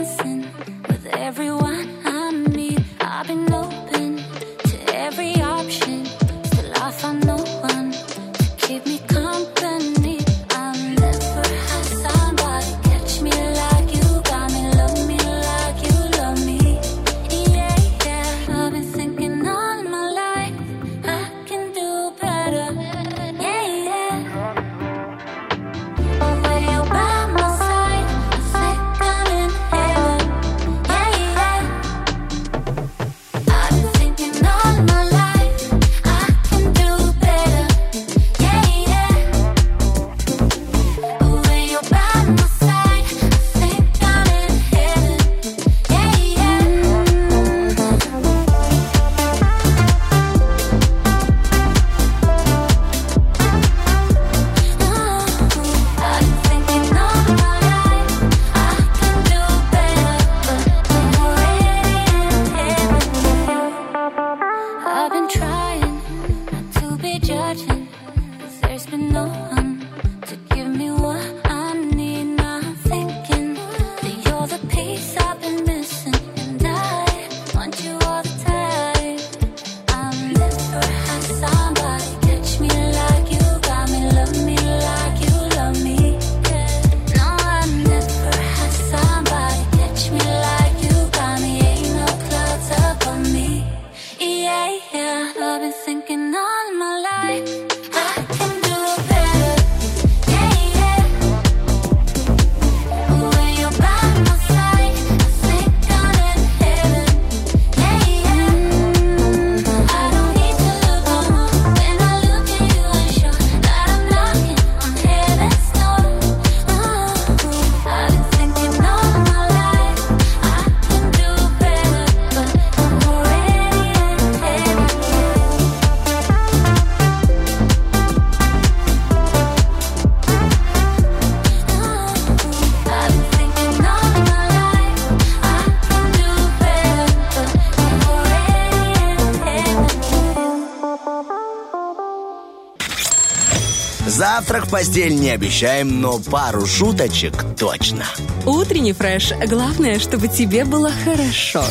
Завтрак 144.49 144.66
в 144.66 144.70
постель 144.70 145.15
не 145.15 145.29
обещаем, 145.29 146.01
но 146.01 146.19
пару 146.20 146.65
шуточек 146.65 147.35
точно. 147.61 148.07
Утренний 148.47 148.95
фреш. 148.95 149.33
Главное, 149.47 149.99
чтобы 149.99 150.29
тебе 150.29 150.65
было 150.65 150.91
хорошо. 151.05 151.62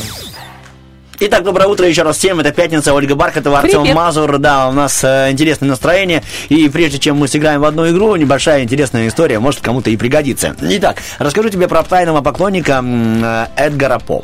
Итак, 1.19 1.43
доброе 1.43 1.67
утро 1.67 1.87
еще 1.87 2.03
раз 2.03 2.17
всем. 2.17 2.39
Это 2.39 2.51
пятница, 2.51 2.93
Ольга 2.93 3.15
Бархатова, 3.15 3.57
Артем 3.57 3.81
Привет. 3.81 3.95
Мазур. 3.95 4.37
Да, 4.37 4.69
у 4.69 4.73
нас 4.73 5.03
э, 5.03 5.31
интересное 5.31 5.69
настроение. 5.69 6.21
И 6.49 6.69
прежде 6.69 6.99
чем 6.99 7.17
мы 7.17 7.27
сыграем 7.27 7.61
в 7.61 7.65
одну 7.65 7.89
игру, 7.89 8.15
небольшая 8.15 8.61
интересная 8.61 9.07
история, 9.07 9.39
может 9.39 9.61
кому-то 9.61 9.89
и 9.89 9.97
пригодится. 9.97 10.55
Итак, 10.61 11.01
расскажу 11.17 11.49
тебе 11.49 11.67
про 11.67 11.81
тайного 11.81 12.21
поклонника 12.21 12.83
э, 12.85 13.47
Эдгара 13.55 13.97
По. 13.97 14.23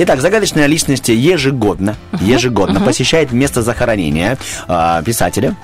Итак, 0.00 0.20
загадочная 0.20 0.66
личность 0.66 1.08
ежегодно, 1.08 1.96
ежегодно 2.20 2.80
посещает 2.80 3.32
место 3.32 3.62
захоронения 3.62 4.38
а, 4.68 5.02
писателя. 5.02 5.56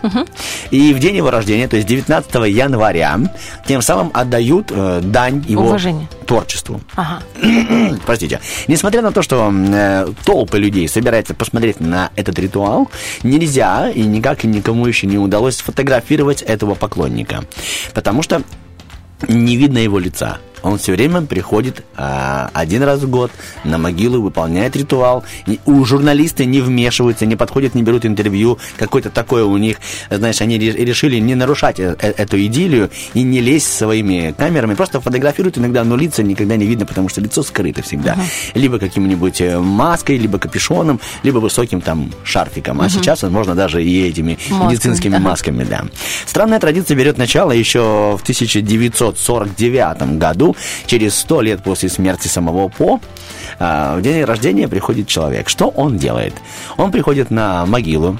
И 0.72 0.92
в 0.92 0.98
день 0.98 1.14
его 1.16 1.30
рождения, 1.30 1.68
то 1.68 1.76
есть 1.76 1.86
19 1.86 2.34
января, 2.48 3.20
тем 3.64 3.80
самым 3.80 4.10
отдают 4.12 4.72
э, 4.74 5.00
дань 5.04 5.44
его 5.46 5.66
Уважение. 5.66 6.08
творчеству. 6.26 6.80
Ага. 6.96 7.22
Простите. 8.06 8.40
Несмотря 8.66 9.02
на 9.02 9.12
то, 9.12 9.22
что 9.22 9.52
э, 9.54 10.08
толпы 10.24 10.58
людей 10.58 10.88
собираются 10.88 11.32
посмотреть 11.34 11.78
на 11.78 12.10
этот 12.16 12.36
ритуал, 12.40 12.90
нельзя 13.22 13.88
и 13.88 14.02
никак 14.02 14.44
и 14.44 14.48
никому 14.48 14.86
еще 14.86 15.06
не 15.06 15.16
удалось 15.16 15.58
сфотографировать 15.58 16.42
этого 16.42 16.74
поклонника. 16.74 17.44
Потому 17.94 18.22
что 18.22 18.42
не 19.28 19.56
видно 19.56 19.78
его 19.78 20.00
лица. 20.00 20.38
Он 20.64 20.78
все 20.78 20.92
время 20.92 21.22
приходит 21.22 21.84
а, 21.96 22.50
один 22.54 22.82
раз 22.82 23.00
в 23.00 23.08
год 23.10 23.30
на 23.64 23.78
могилу, 23.78 24.20
выполняет 24.22 24.74
ритуал. 24.76 25.22
И 25.46 25.60
у 25.66 25.84
журналисты 25.84 26.46
не 26.46 26.60
вмешиваются, 26.60 27.26
не 27.26 27.36
подходят, 27.36 27.74
не 27.74 27.82
берут 27.82 28.04
интервью. 28.06 28.58
Какое-то 28.78 29.10
такое 29.10 29.44
у 29.44 29.56
них, 29.58 29.76
знаешь, 30.10 30.40
они 30.40 30.58
ре- 30.58 30.72
решили 30.84 31.18
не 31.18 31.34
нарушать 31.34 31.78
э- 31.78 31.94
э- 32.00 32.14
эту 32.16 32.42
идиллию 32.44 32.90
и 33.12 33.22
не 33.22 33.40
лезть 33.40 33.72
своими 33.72 34.34
камерами. 34.36 34.74
Просто 34.74 35.00
фотографируют 35.00 35.58
иногда, 35.58 35.84
но 35.84 35.96
лица 35.96 36.22
никогда 36.22 36.56
не 36.56 36.64
видно, 36.66 36.86
потому 36.86 37.08
что 37.10 37.20
лицо 37.20 37.42
скрыто 37.42 37.82
всегда. 37.82 38.16
Либо 38.54 38.78
каким-нибудь 38.78 39.40
э, 39.42 39.58
маской, 39.58 40.16
либо 40.16 40.38
капюшоном, 40.38 40.98
либо 41.22 41.38
высоким 41.38 41.80
там 41.82 42.10
шарфиком. 42.24 42.80
А 42.80 42.84
Мгм. 42.84 42.90
сейчас 42.90 43.22
можно 43.24 43.54
даже 43.54 43.84
и 43.84 44.08
этими 44.08 44.38
Масками, 44.48 44.70
медицинскими 44.70 45.16
ага. 45.16 45.24
масками, 45.28 45.64
да. 45.64 45.84
Странная 46.26 46.58
традиция 46.58 46.96
берет 46.96 47.18
начало 47.18 47.52
еще 47.52 48.16
в 48.18 48.22
1949 48.22 50.18
году, 50.18 50.53
через 50.86 51.14
сто 51.14 51.40
лет 51.40 51.62
после 51.62 51.88
смерти 51.88 52.28
самого 52.28 52.68
По. 52.68 53.00
а, 53.58 53.96
В 53.96 54.02
день 54.02 54.24
рождения 54.24 54.68
приходит 54.68 55.06
человек. 55.08 55.48
Что 55.48 55.68
он 55.68 55.96
делает? 55.96 56.34
Он 56.76 56.90
приходит 56.90 57.30
на 57.30 57.64
могилу 57.66 58.18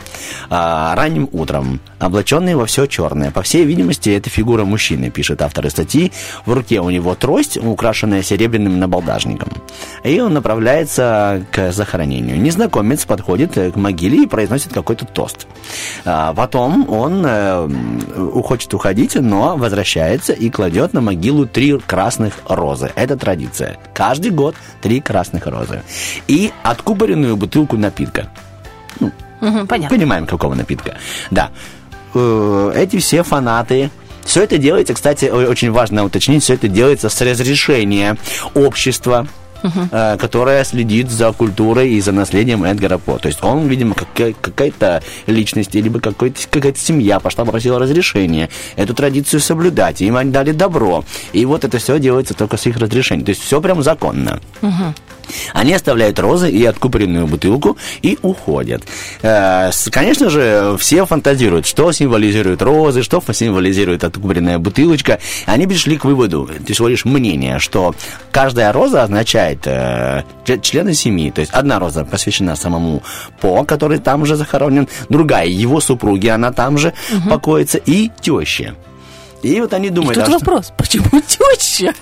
а, 0.48 0.94
ранним 0.94 1.28
утром, 1.32 1.80
облаченный 1.98 2.54
во 2.54 2.66
все 2.66 2.86
черное. 2.86 3.30
По 3.30 3.42
всей 3.42 3.64
видимости, 3.64 4.10
это 4.10 4.30
фигура 4.30 4.64
мужчины, 4.64 5.10
пишет 5.10 5.42
автор 5.42 5.68
статьи. 5.70 6.12
В 6.46 6.52
руке 6.52 6.80
у 6.80 6.90
него 6.90 7.14
трость, 7.14 7.56
украшенная 7.56 8.22
серебряным 8.22 8.78
набалдажником. 8.78 9.48
И 10.04 10.20
он 10.20 10.32
направляется 10.34 11.44
к 11.50 11.72
захоронению. 11.72 12.40
Незнакомец 12.40 13.04
подходит 13.04 13.54
к 13.54 13.76
могиле 13.76 14.22
и 14.24 14.26
произносит 14.26 14.72
какой-то 14.72 15.04
тост. 15.04 15.46
А, 16.04 16.32
Потом 16.34 16.88
он 16.88 17.22
э, 17.26 17.68
хочет 18.44 18.72
уходить, 18.74 19.14
но 19.14 19.56
возвращается 19.56 20.32
и 20.32 20.48
кладет 20.50 20.92
на 20.92 21.00
могилу 21.00 21.46
три 21.46 21.78
красных 21.78 22.23
розы. 22.48 22.90
Это 22.94 23.16
традиция. 23.16 23.78
Каждый 23.94 24.30
год 24.30 24.54
три 24.82 25.00
красных 25.00 25.46
розы. 25.46 25.82
И 26.26 26.52
откупоренную 26.62 27.36
бутылку 27.36 27.76
напитка. 27.76 28.28
Мгм, 29.40 29.66
понятно. 29.66 29.96
Понимаем, 29.96 30.26
какого 30.26 30.54
напитка. 30.54 30.96
Да. 31.30 31.50
Э, 32.14 32.72
Эти 32.76 32.98
все 32.98 33.22
фанаты 33.22 33.90
все 34.24 34.42
это 34.42 34.56
делается, 34.56 34.94
кстати, 34.94 35.26
очень 35.26 35.70
важно 35.70 36.04
уточнить, 36.04 36.42
все 36.42 36.54
это 36.54 36.66
делается 36.68 37.10
с 37.10 37.20
разрешения 37.20 38.16
общества, 38.54 39.26
э, 39.90 40.16
которое 40.18 40.62
следит 40.64 41.10
за 41.10 41.32
культурой 41.32 41.90
и 41.90 42.00
за 42.00 42.12
наследием 42.12 42.64
Эдгара 42.64 42.98
По. 42.98 43.18
То 43.18 43.28
есть 43.28 43.42
он, 43.42 43.66
видимо, 43.66 43.94
какая- 43.94 44.34
какая-то 44.40 45.02
личность, 45.26 45.74
либо 45.74 46.00
какая-то 46.00 46.78
семья 46.78 47.20
пошла, 47.20 47.44
попросила 47.44 47.78
разрешения 47.78 48.48
эту 48.76 48.94
традицию 48.94 49.40
соблюдать. 49.40 50.00
Им 50.02 50.16
они 50.16 50.30
дали 50.30 50.52
добро. 50.52 51.04
И 51.32 51.44
вот 51.46 51.64
это 51.64 51.78
все 51.78 51.98
делается 51.98 52.34
только 52.34 52.56
с 52.56 52.66
их 52.66 52.76
разрешения. 52.76 53.24
То 53.24 53.30
есть 53.30 53.42
все 53.42 53.60
прям 53.60 53.82
законно. 53.82 54.40
Они 55.52 55.72
оставляют 55.74 56.18
розы 56.18 56.50
и 56.50 56.64
откупоренную 56.64 57.26
бутылку 57.26 57.76
и 58.02 58.18
уходят. 58.22 58.82
Э, 59.22 59.70
Конечно 59.90 60.30
же, 60.30 60.76
все 60.78 61.06
фантазируют, 61.06 61.66
что 61.66 61.92
символизируют 61.92 62.62
розы, 62.62 63.02
что 63.02 63.22
символизирует 63.32 64.04
откупоренная 64.04 64.58
бутылочка. 64.58 65.18
Они 65.46 65.66
пришли 65.66 65.96
к 65.96 66.04
выводу, 66.04 66.48
это 66.54 66.72
всего 66.72 66.88
лишь 66.88 67.04
мнение, 67.04 67.58
что 67.58 67.94
каждая 68.32 68.72
роза 68.72 69.02
означает 69.02 69.60
э, 69.66 70.22
ч- 70.44 70.58
члена 70.60 70.94
семьи. 70.94 71.30
То 71.30 71.40
есть 71.40 71.52
одна 71.52 71.78
роза 71.78 72.04
посвящена 72.04 72.56
самому 72.56 73.02
По, 73.40 73.64
который 73.64 73.98
там 73.98 74.26
же 74.26 74.36
захоронен, 74.36 74.88
другая 75.08 75.46
его 75.46 75.80
супруге, 75.80 76.32
она 76.32 76.52
там 76.52 76.78
же 76.78 76.92
Мгм. 77.10 77.28
покоится, 77.30 77.78
и 77.78 78.10
теще. 78.20 78.74
И 79.44 79.60
вот 79.60 79.74
они 79.74 79.90
думают, 79.90 80.14
Тут 80.14 80.22
а 80.24 80.26
что- 80.26 80.38
вопрос, 80.38 80.72
почему 80.76 81.20
теща? 81.20 81.92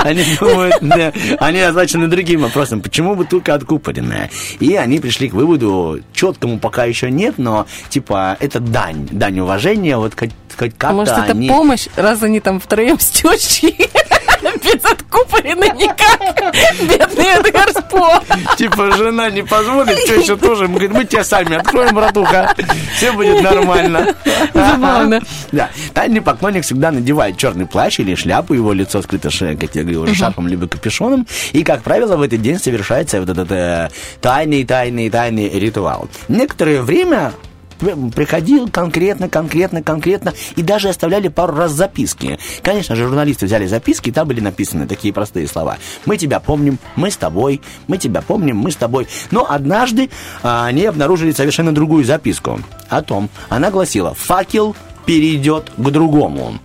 Они 0.00 0.24
думают, 0.40 0.74
да, 0.80 1.12
они 1.38 1.60
означены 1.60 2.08
другим 2.08 2.40
вопросом, 2.42 2.80
почему 2.80 3.14
бутылка 3.14 3.54
откупоренная? 3.54 4.30
И 4.58 4.74
они 4.74 4.98
пришли 4.98 5.28
к 5.28 5.34
выводу, 5.34 6.00
четкому 6.12 6.58
пока 6.58 6.86
еще 6.86 7.08
нет, 7.08 7.34
но 7.38 7.66
типа 7.88 8.36
это 8.40 8.58
дань, 8.58 9.06
дань 9.12 9.38
уважения, 9.38 9.96
вот 9.96 10.18
хоть, 10.18 10.32
как-то 10.56 10.92
Может, 10.92 11.16
это 11.16 11.36
помощь, 11.36 11.86
раз 11.94 12.24
они 12.24 12.40
там 12.40 12.58
втроем 12.58 12.98
с 12.98 13.06
тещей 13.10 13.88
без 14.64 14.84
откупорены 14.84 15.68
никак. 15.74 16.54
Бедный 16.80 17.26
Эдгар 17.38 17.70
Спо. 17.70 18.22
Типа 18.56 18.92
жена 18.92 19.30
не 19.30 19.42
позволит, 19.42 19.96
теща 20.04 20.36
тоже. 20.36 20.68
Мы 20.68 20.78
говорим, 20.78 20.92
мы 20.94 21.04
тебя 21.04 21.24
сами 21.24 21.56
откроем, 21.56 21.94
братуха. 21.94 22.54
Все 22.96 23.12
будет 23.12 23.42
нормально. 23.42 24.14
Забавно. 24.54 25.20
Да. 25.52 25.70
Тайный 25.94 26.20
поклонник 26.20 26.64
всегда 26.64 26.90
надевает 26.90 27.36
черный 27.36 27.66
плащ 27.66 27.98
или 28.00 28.14
шляпу, 28.14 28.54
его 28.54 28.72
лицо 28.72 29.02
скрыто, 29.02 29.30
как 29.30 29.74
я 29.74 29.82
говорил, 29.82 30.14
шарфом 30.14 30.48
либо 30.48 30.68
капюшоном. 30.68 31.26
И, 31.52 31.62
как 31.64 31.82
правило, 31.82 32.16
в 32.16 32.22
этот 32.22 32.42
день 32.42 32.58
совершается 32.58 33.20
вот 33.20 33.28
этот 33.28 33.50
э, 33.50 33.90
тайный, 34.20 34.64
тайный, 34.64 35.10
тайный 35.10 35.48
ритуал. 35.48 36.08
Некоторое 36.28 36.82
время 36.82 37.32
приходил 37.78 38.68
конкретно, 38.68 39.28
конкретно, 39.28 39.82
конкретно, 39.82 40.34
и 40.56 40.62
даже 40.62 40.88
оставляли 40.88 41.28
пару 41.28 41.54
раз 41.54 41.72
записки. 41.72 42.38
Конечно 42.62 42.96
же, 42.96 43.06
журналисты 43.06 43.46
взяли 43.46 43.66
записки, 43.66 44.08
и 44.08 44.12
там 44.12 44.28
были 44.28 44.40
написаны 44.40 44.86
такие 44.86 45.12
простые 45.12 45.46
слова. 45.48 45.78
Мы 46.04 46.16
тебя 46.16 46.40
помним, 46.40 46.78
мы 46.96 47.10
с 47.10 47.16
тобой, 47.16 47.60
мы 47.88 47.98
тебя 47.98 48.22
помним, 48.22 48.56
мы 48.56 48.70
с 48.70 48.76
тобой. 48.76 49.06
Но 49.30 49.46
однажды 49.48 50.10
а, 50.42 50.66
они 50.66 50.84
обнаружили 50.84 51.32
совершенно 51.32 51.74
другую 51.74 52.04
записку 52.04 52.60
о 52.88 53.02
том, 53.02 53.28
она 53.48 53.70
гласила 53.70 54.14
«Факел 54.14 54.76
перейдет 55.04 55.72
к 55.76 55.90
другому». 55.90 56.58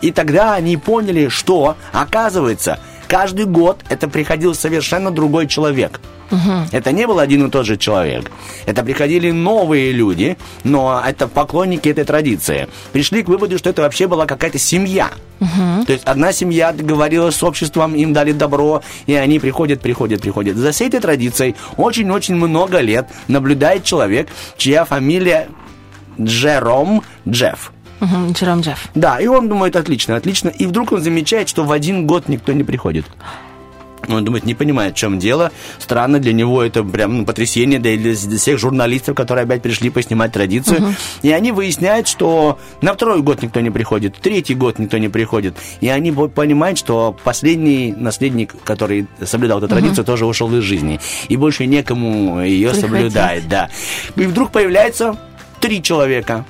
И 0.00 0.12
тогда 0.12 0.54
они 0.54 0.76
поняли, 0.76 1.28
что, 1.28 1.76
оказывается, 1.92 2.78
каждый 3.08 3.46
год 3.46 3.80
это 3.88 4.06
приходил 4.08 4.54
совершенно 4.54 5.10
другой 5.10 5.48
человек. 5.48 6.00
Это 6.72 6.92
не 6.92 7.06
был 7.06 7.18
один 7.18 7.46
и 7.46 7.50
тот 7.50 7.64
же 7.64 7.78
человек. 7.78 8.30
Это 8.66 8.84
приходили 8.84 9.30
новые 9.30 9.92
люди, 9.92 10.36
но 10.62 11.02
это 11.04 11.26
поклонники 11.26 11.88
этой 11.88 12.04
традиции. 12.04 12.68
Пришли 12.92 13.22
к 13.22 13.28
выводу, 13.28 13.56
что 13.56 13.70
это 13.70 13.82
вообще 13.82 14.06
была 14.06 14.26
какая-то 14.26 14.58
семья. 14.58 15.10
То 15.86 15.92
есть 15.92 16.04
одна 16.04 16.32
семья 16.32 16.72
договорилась 16.72 17.36
с 17.36 17.42
обществом, 17.42 17.94
им 17.94 18.12
дали 18.12 18.32
добро, 18.32 18.82
и 19.06 19.14
они 19.14 19.38
приходят, 19.38 19.80
приходят, 19.80 20.20
приходят. 20.20 20.56
За 20.56 20.72
всей 20.72 20.88
этой 20.88 21.00
традицией 21.00 21.56
очень-очень 21.76 22.34
много 22.34 22.80
лет 22.80 23.08
наблюдает 23.28 23.84
человек, 23.84 24.28
чья 24.58 24.84
фамилия 24.84 25.48
Джером 26.20 27.02
Джефф. 27.26 27.72
Джером 28.32 28.60
Джефф. 28.60 28.88
Да, 28.94 29.20
и 29.20 29.26
он 29.26 29.48
думает, 29.48 29.76
отлично, 29.76 30.16
отлично. 30.16 30.48
И 30.48 30.66
вдруг 30.66 30.92
он 30.92 31.02
замечает, 31.02 31.48
что 31.48 31.64
в 31.64 31.72
один 31.72 32.06
год 32.06 32.28
никто 32.28 32.52
не 32.52 32.64
приходит. 32.64 33.06
Он 34.06 34.24
думает, 34.24 34.46
не 34.46 34.54
понимает, 34.54 34.94
в 34.94 34.96
чем 34.96 35.18
дело. 35.18 35.50
Странно, 35.78 36.18
для 36.18 36.32
него 36.32 36.62
это 36.62 36.82
прям 36.82 37.18
ну, 37.18 37.26
потрясение, 37.26 37.78
для, 37.78 37.96
для 37.96 38.14
всех 38.14 38.58
журналистов, 38.58 39.14
которые 39.14 39.44
опять 39.44 39.60
пришли 39.60 39.90
поснимать 39.90 40.32
традицию. 40.32 40.80
Мгм. 40.80 40.94
И 41.22 41.30
они 41.30 41.52
выясняют, 41.52 42.08
что 42.08 42.58
на 42.80 42.94
второй 42.94 43.20
год 43.22 43.42
никто 43.42 43.60
не 43.60 43.70
приходит, 43.70 44.16
третий 44.16 44.54
год 44.54 44.78
никто 44.78 44.96
не 44.98 45.08
приходит. 45.08 45.56
И 45.80 45.88
они 45.88 46.12
по- 46.12 46.28
понимают, 46.28 46.78
что 46.78 47.16
последний 47.24 47.92
наследник, 47.92 48.54
который 48.64 49.08
соблюдал 49.24 49.58
эту 49.58 49.68
традицию, 49.68 50.04
тоже 50.04 50.24
ушел 50.24 50.54
из 50.56 50.62
жизни. 50.62 51.00
И 51.28 51.36
больше 51.36 51.66
некому 51.66 52.40
ее 52.40 52.70
Приходить. 52.70 52.90
соблюдать. 52.90 53.48
Да. 53.48 53.68
И 54.16 54.22
вдруг 54.22 54.52
появляется 54.52 55.18
три 55.60 55.82
человека. 55.82 56.46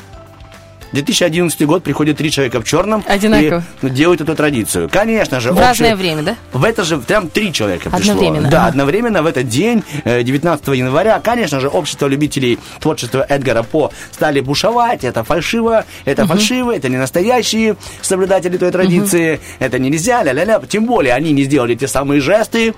2011 0.92 1.62
год 1.66 1.82
приходит 1.82 2.16
три 2.16 2.30
человека 2.30 2.60
в 2.60 2.64
черном 2.64 3.04
Одинаково. 3.06 3.62
и 3.82 3.90
делают 3.90 4.20
эту 4.20 4.34
традицию. 4.34 4.88
Конечно 4.90 5.40
же, 5.40 5.50
В 5.50 5.56
общее- 5.56 5.68
разное 5.68 5.96
время, 5.96 6.22
да? 6.22 6.36
в 6.52 6.64
это 6.64 6.84
же 6.84 6.98
прям 6.98 7.28
три 7.28 7.52
человека 7.52 7.90
пришло. 7.90 8.12
Одновременно, 8.14 8.48
Да, 8.50 8.58
ага. 8.60 8.68
одновременно 8.68 9.22
в 9.22 9.26
этот 9.26 9.48
день, 9.48 9.82
э, 10.04 10.22
19 10.22 10.74
января, 10.74 11.20
конечно 11.20 11.60
же, 11.60 11.68
общество 11.68 12.06
любителей 12.06 12.58
творчества 12.80 13.24
Эдгара 13.28 13.62
По 13.62 13.90
стали 14.12 14.40
бушевать. 14.40 15.04
Это 15.04 15.24
фальшиво, 15.24 15.84
это 16.04 16.22
Мгм. 16.24 16.32
фальшиво, 16.32 16.74
это 16.74 16.88
не 16.88 16.96
настоящие 16.96 17.76
соблюдатели 18.02 18.56
той 18.56 18.70
традиции, 18.70 19.40
это 19.58 19.78
нельзя, 19.78 20.22
ля-ля-ля. 20.22 20.60
Тем 20.68 20.86
более 20.86 21.14
они 21.14 21.32
не 21.32 21.44
сделали 21.44 21.74
те 21.74 21.86
самые 21.88 22.20
жесты, 22.20 22.74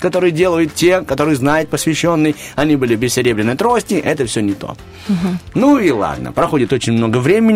которые 0.00 0.30
делают 0.30 0.74
те, 0.74 1.00
которые 1.02 1.36
знают 1.36 1.70
посвященный. 1.70 2.36
Они 2.54 2.76
были 2.76 2.94
без 2.94 3.14
серебряной 3.14 3.56
трости, 3.56 3.94
это 3.94 4.26
все 4.26 4.40
не 4.42 4.52
то. 4.52 4.76
Ну 5.54 5.78
и 5.78 5.90
ладно, 5.90 6.32
проходит 6.32 6.72
очень 6.72 6.92
много 6.92 7.18
времени, 7.18 7.47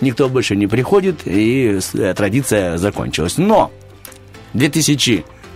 никто 0.00 0.28
больше 0.28 0.56
не 0.56 0.66
приходит, 0.66 1.26
и 1.26 1.78
э, 1.94 2.14
традиция 2.14 2.78
закончилась. 2.78 3.38
Но 3.38 3.70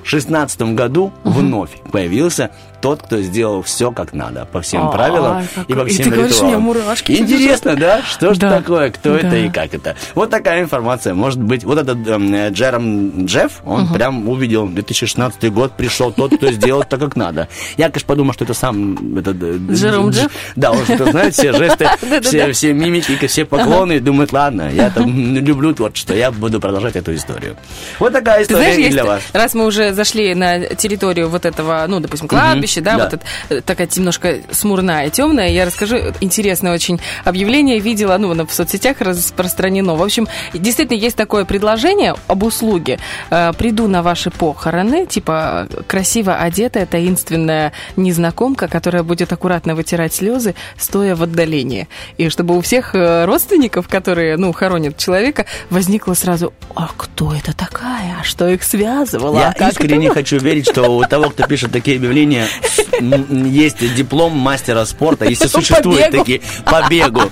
в 0.02 0.09
шестнадцатом 0.09 0.77
году 0.77 1.12
вновь 1.24 1.70
появился 1.90 2.51
тот, 2.85 3.01
кто 3.01 3.23
сделал 3.23 3.62
все 3.62 3.90
как 3.93 4.12
надо, 4.12 4.44
по 4.44 4.61
всем 4.61 4.89
Ай, 4.89 4.93
правилам 4.93 5.48
и 5.69 5.73
по 5.73 5.86
всем 5.86 6.12
ритуалам. 6.12 6.69
Интересно, 7.09 7.77
да? 7.77 8.02
Что 8.02 8.35
же 8.35 8.40
такое, 8.40 8.90
кто 8.90 9.15
это 9.16 9.36
и 9.36 9.48
как 9.48 9.73
это? 9.73 9.97
Вот 10.15 10.28
такая 10.28 10.61
информация. 10.61 11.15
Может 11.15 11.43
быть, 11.43 11.65
вот 11.65 11.78
этот 11.78 12.06
эм, 12.06 12.35
э, 12.35 12.51
Джером 12.51 13.24
Джефф, 13.24 13.62
он 13.65 13.89
прям 13.89 14.28
увидел, 14.28 14.69
2016 14.69 15.51
год 15.51 15.73
пришел 15.73 16.12
тот, 16.12 16.36
кто 16.36 16.51
сделал 16.51 16.85
так, 16.85 17.01
как 17.01 17.16
надо. 17.16 17.48
Я, 17.78 17.89
конечно, 17.89 18.06
подумал, 18.06 18.35
что 18.35 18.44
это 18.44 18.52
сам... 18.52 19.16
э, 19.16 19.59
Джером 19.73 20.09
Дж- 20.09 20.12
Джефф? 20.12 20.32
Да, 20.55 20.73
он 20.73 20.85
что 20.85 21.11
знает 21.11 21.32
все 21.32 21.55
жесты, 21.55 21.89
все, 22.52 22.74
мимики, 22.74 23.27
все 23.27 23.47
поклоны, 23.47 23.98
думает, 23.98 24.31
ладно, 24.31 24.70
я 24.70 24.90
там 24.90 25.36
люблю 25.36 25.73
творчество, 25.73 26.12
я 26.12 26.31
буду 26.31 26.61
продолжать 26.61 26.97
эту 26.97 27.15
историю. 27.15 27.56
Вот 27.98 28.12
такая 28.12 28.43
история 28.43 28.90
для 28.90 29.05
вас. 29.06 29.23
раз 29.32 29.55
мы 29.55 29.65
уже 29.65 29.94
зашли 29.94 30.35
на 30.35 30.66
территорию 30.74 31.31
вот 31.31 31.47
этого, 31.47 31.86
ну, 31.89 32.01
допустим, 32.01 32.28
кладбища, 32.28 32.74
да, 32.81 32.97
да. 32.97 33.05
вот 33.05 33.15
это, 33.15 33.25
э, 33.49 33.61
такая 33.61 33.89
немножко 33.95 34.39
смурная, 34.51 35.11
темная, 35.11 35.49
я 35.49 35.65
расскажу 35.65 35.97
интересное 36.21 36.75
очень 36.75 37.01
объявление, 37.25 37.79
видела, 37.79 38.17
ну, 38.19 38.47
в 38.47 38.53
соцсетях 38.53 39.01
распространено. 39.01 39.95
В 39.95 40.03
общем, 40.03 40.27
действительно 40.53 40.99
есть 40.99 41.17
такое 41.17 41.45
предложение 41.45 42.15
об 42.27 42.43
услуге. 42.43 42.99
Э, 43.31 43.53
Приду 43.57 43.89
на 43.89 44.03
ваши 44.03 44.31
похороны, 44.31 45.07
типа 45.07 45.69
красиво 45.87 46.37
одетая, 46.37 46.87
таинственная 46.87 47.73
незнакомка, 47.97 48.69
которая 48.69 49.03
будет 49.03 49.33
аккуратно 49.33 49.75
вытирать 49.75 50.15
слезы, 50.15 50.55
стоя 50.77 51.15
в 51.15 51.23
отдалении. 51.23 51.89
И 52.17 52.29
чтобы 52.29 52.57
у 52.57 52.61
всех 52.61 52.95
э, 52.95 53.25
родственников, 53.25 53.89
которые, 53.89 54.37
ну, 54.37 54.53
хоронят 54.53 54.97
человека, 54.97 55.47
возникло 55.71 56.15
сразу, 56.15 56.53
а 56.75 56.91
кто 56.97 57.33
это 57.33 57.57
такая? 57.57 58.17
А 58.21 58.25
что 58.25 58.49
их 58.49 58.63
связывало? 58.63 59.39
Я 59.39 59.49
А 59.49 59.53
как 59.53 59.73
искренне 59.73 60.07
это?» 60.07 60.15
хочу 60.17 60.39
верить, 60.39 60.69
что 60.69 60.89
у 60.89 61.05
того, 61.05 61.31
кто 61.31 61.47
пишет 61.47 61.73
такие 61.73 61.97
объявления, 61.97 62.47
есть 63.01 63.95
диплом 63.95 64.32
мастера 64.32 64.85
спорта, 64.85 65.24
если 65.27 65.47
существуют 65.49 66.11
такие, 66.11 66.41
по 66.65 66.86
бегу. 66.89 67.23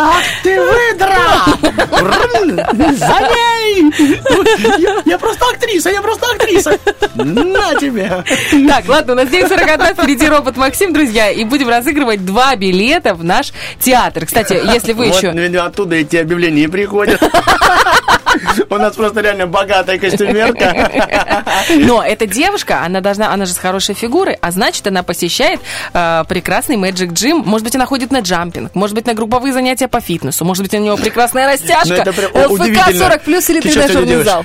Ах 0.00 0.22
ты 0.44 0.60
выдра! 0.60 1.44
За 2.94 3.18
ней! 3.34 3.92
Я, 4.78 5.02
я 5.04 5.18
просто 5.18 5.44
актриса, 5.52 5.90
я 5.90 6.00
просто 6.02 6.26
актриса! 6.30 6.78
На 7.14 7.74
тебе! 7.74 8.24
Так, 8.68 8.88
ладно, 8.88 9.14
у 9.14 9.16
нас 9.16 9.28
9.41, 9.28 9.94
впереди 9.94 10.28
робот 10.28 10.56
Максим, 10.56 10.92
друзья, 10.92 11.30
и 11.30 11.42
будем 11.42 11.68
разыгрывать 11.68 12.24
два 12.24 12.54
билета 12.54 13.14
в 13.14 13.24
наш 13.24 13.52
театр. 13.80 14.26
Кстати, 14.26 14.60
если 14.72 14.92
вы 14.92 15.08
Вот, 15.08 15.16
еще... 15.16 15.58
оттуда 15.58 15.96
эти 15.96 16.16
объявления 16.16 16.62
и 16.62 16.68
приходят. 16.68 17.20
У 18.70 18.76
нас 18.76 18.96
просто 18.96 19.20
реально 19.20 19.46
богатая 19.46 19.98
костюмерка. 19.98 20.90
Но 21.76 22.02
эта 22.02 22.26
девушка, 22.26 22.82
она 22.84 23.00
должна, 23.00 23.32
она 23.32 23.46
же 23.46 23.52
с 23.52 23.58
хорошей 23.58 23.94
фигурой, 23.94 24.36
а 24.40 24.50
значит, 24.50 24.86
она 24.86 25.02
посещает 25.02 25.60
э, 25.92 26.24
прекрасный 26.28 26.76
Magic 26.76 27.10
Gym. 27.10 27.42
Может 27.44 27.64
быть, 27.64 27.74
она 27.74 27.86
ходит 27.86 28.10
на 28.10 28.20
джампинг, 28.20 28.74
может 28.74 28.94
быть, 28.94 29.06
на 29.06 29.14
групповые 29.14 29.52
занятия 29.52 29.88
по 29.88 30.00
фитнесу, 30.00 30.44
может 30.44 30.62
быть, 30.62 30.74
у 30.74 30.78
нее 30.78 30.96
прекрасная 30.96 31.46
Ну, 31.46 31.52
растяжка, 31.52 32.10
ЛФК 32.10 32.50
удивительно. 32.50 32.98
40 32.98 33.22
плюс 33.22 33.50
или 33.50 33.60
тренажерный 33.60 34.24
зал. 34.24 34.44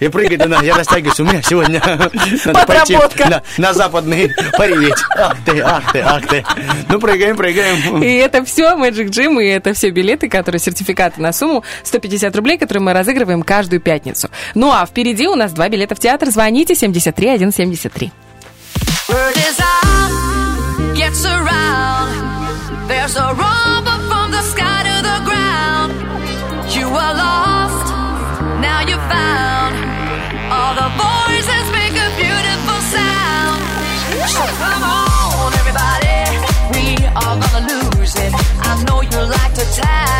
И 0.00 0.08
прыгает 0.08 0.42
она, 0.42 0.60
я 0.62 0.76
растягиваюсь, 0.76 1.20
у 1.20 1.24
меня 1.24 1.42
сегодня 1.42 1.82
надо 2.44 2.66
пойти 2.66 2.96
на, 3.28 3.42
на 3.58 3.72
западный 3.72 4.30
парить. 4.56 4.94
Ах 5.16 5.36
ты, 5.44 5.60
ах 5.60 5.92
ты, 5.92 6.00
ах 6.00 6.26
ты. 6.26 6.44
Ну, 6.88 6.98
прыгаем, 6.98 7.36
прыгаем. 7.36 8.02
И 8.02 8.14
это 8.16 8.44
все 8.44 8.74
Magic 8.76 9.08
Gym, 9.08 9.42
и 9.42 9.46
это 9.48 9.72
все 9.74 9.90
билеты, 9.90 10.28
которые 10.28 10.60
сертификаты 10.60 11.20
на 11.20 11.32
сумму 11.32 11.64
150 11.84 12.34
рублей, 12.36 12.58
которые 12.58 12.82
мы 12.82 12.92
разыгрываем 12.92 13.29
каждую 13.42 13.80
пятницу. 13.80 14.28
Ну 14.54 14.70
а 14.72 14.84
впереди 14.86 15.26
у 15.28 15.34
нас 15.34 15.52
два 15.52 15.68
билета 15.68 15.94
в 15.94 15.98
театр. 15.98 16.30
Звоните 16.30 16.74
73 16.74 17.28
173. 17.28 18.12
Word 19.08 19.36
is 19.36 19.58
out, 19.58 20.94
gets 20.96 21.24
around. 21.24 22.08
There's 22.86 23.16
a 23.16 23.34
rumble 23.34 24.00
from 24.08 24.30
the 24.30 24.42
sky 24.42 24.82
to 24.88 24.96
the 25.02 25.18
ground. 25.28 25.90
You 26.76 26.86
are 26.86 27.14
lost, 27.14 27.86
now 28.60 28.80
you're 28.88 29.06
found. 29.14 29.74
All 30.56 30.74
the 30.82 30.88
voices 30.94 31.66
make 31.78 31.96
a 32.06 32.08
beautiful 32.22 32.80
sound. 32.94 33.60
So 34.34 34.42
come 34.62 34.84
on, 34.84 35.52
everybody, 35.60 36.18
we 36.74 36.86
are 37.22 37.36
gonna 37.44 37.62
lose 37.72 38.14
it. 38.16 38.32
I 38.70 38.82
know 38.84 39.00
you 39.02 39.20
like 39.36 39.54
to 39.54 39.64
tag 39.74 40.19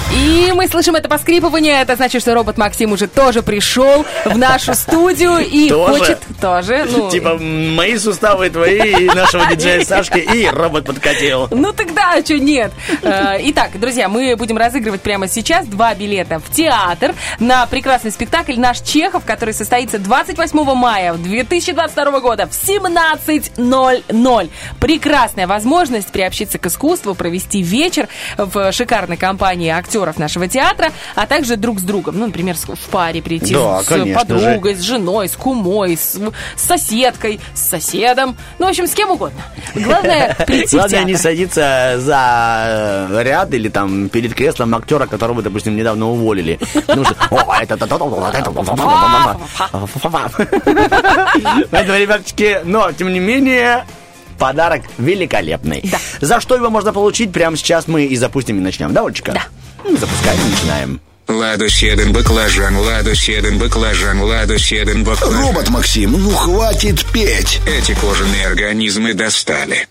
И 0.13 0.51
мы 0.53 0.67
слышим 0.67 0.95
это 0.95 1.07
поскрипывание. 1.07 1.81
Это 1.81 1.95
значит, 1.95 2.21
что 2.21 2.33
робот 2.33 2.57
Максим 2.57 2.91
уже 2.91 3.07
тоже 3.07 3.41
пришел 3.43 4.05
в 4.25 4.37
нашу 4.37 4.73
студию 4.73 5.37
и 5.39 5.69
Тоже? 5.69 5.99
хочет 5.99 6.19
тоже. 6.41 6.85
Ну, 6.89 7.09
Типа 7.09 7.37
мои 7.37 7.97
суставы 7.97 8.49
твои, 8.49 9.05
и 9.05 9.05
нашего 9.05 9.45
диджея 9.45 9.85
Сашки, 9.85 10.19
и 10.19 10.47
робот 10.47 10.85
подкатил. 10.85 11.47
Ну 11.51 11.71
тогда, 11.71 12.15
а 12.15 12.21
что 12.21 12.37
нет? 12.37 12.73
Э, 13.01 13.37
Итак, 13.39 13.71
друзья, 13.79 14.09
мы 14.09 14.35
будем 14.35 14.57
разыгрывать 14.57 15.01
прямо 15.01 15.27
сейчас 15.29 15.65
два 15.65 15.95
билета 15.95 16.39
в 16.39 16.53
театр 16.53 17.15
на 17.39 17.65
прекрасный 17.67 18.11
спектакль 18.11 18.59
«Наш 18.59 18.81
Чехов», 18.81 19.23
который 19.25 19.53
состоится 19.53 19.97
28 19.97 20.73
мая 20.75 21.13
2022 21.13 22.19
года 22.19 22.47
в 22.47 22.51
17.00. 22.51 24.49
Прекрасная 24.79 25.47
возможность 25.47 26.11
приобщиться 26.11 26.57
к 26.59 26.65
искусству, 26.65 27.15
провести 27.15 27.61
вечер 27.61 28.09
в 28.37 28.71
шикарной 28.73 29.17
компании 29.17 29.69
актеров 29.69 30.00
нашего 30.17 30.47
театра, 30.47 30.91
а 31.15 31.25
также 31.25 31.55
друг 31.57 31.79
с 31.79 31.83
другом. 31.83 32.17
Ну, 32.17 32.27
например, 32.27 32.55
в 32.55 32.89
паре 32.89 33.21
прийти 33.21 33.53
Да, 33.53 33.81
с 33.81 33.85
подругой, 33.85 34.75
с 34.75 34.81
женой, 34.81 35.27
с 35.29 35.35
кумой, 35.35 35.97
с, 35.97 36.19
с 36.55 36.61
соседкой, 36.61 37.39
с 37.53 37.61
соседом. 37.61 38.37
Ну, 38.59 38.67
в 38.67 38.69
общем, 38.69 38.87
с 38.87 38.93
кем 38.93 39.11
угодно. 39.11 39.41
Главное 39.75 40.35
прийти 40.45 40.77
Главное 40.77 41.03
не 41.03 41.15
садиться 41.15 41.95
за 41.97 43.07
э, 43.09 43.23
ряд 43.23 43.53
или 43.53 43.69
там 43.69 44.09
перед 44.09 44.33
креслом 44.33 44.75
актера, 44.75 45.07
которого, 45.07 45.41
допустим, 45.41 45.75
недавно 45.75 46.09
уволили. 46.09 46.59
Потому 46.73 47.05
что, 47.05 47.15
о, 47.29 47.61
это... 47.61 47.77
Поэтому, 51.71 51.97
ребяточки, 51.97 52.61
но, 52.63 52.91
тем 52.91 53.11
не 53.13 53.19
менее, 53.19 53.85
подарок 54.37 54.81
великолепный. 54.97 55.91
За 56.19 56.39
что 56.39 56.55
его 56.55 56.69
можно 56.69 56.93
получить, 56.93 57.31
прямо 57.31 57.55
сейчас 57.57 57.87
мы 57.87 58.05
и 58.05 58.15
запустим, 58.15 58.57
и 58.57 58.61
начнем. 58.61 58.93
Да, 58.93 59.05
Олечка? 59.05 59.33
Да. 59.33 59.43
Запускаем 59.83 60.39
и 60.39 60.49
начинаем. 60.51 61.01
Ладу 61.27 61.69
седен 61.69 62.11
баклажан, 62.11 62.77
ладу 62.77 63.15
седен 63.15 63.57
баклажан, 63.57 64.21
ладу 64.21 64.57
седен 64.57 65.03
баклажан. 65.03 65.41
Робот 65.41 65.69
Максим, 65.69 66.11
ну 66.11 66.29
хватит 66.31 67.05
петь. 67.13 67.61
Эти 67.65 67.93
кожаные 67.93 68.47
организмы 68.47 69.13
достали. 69.13 69.87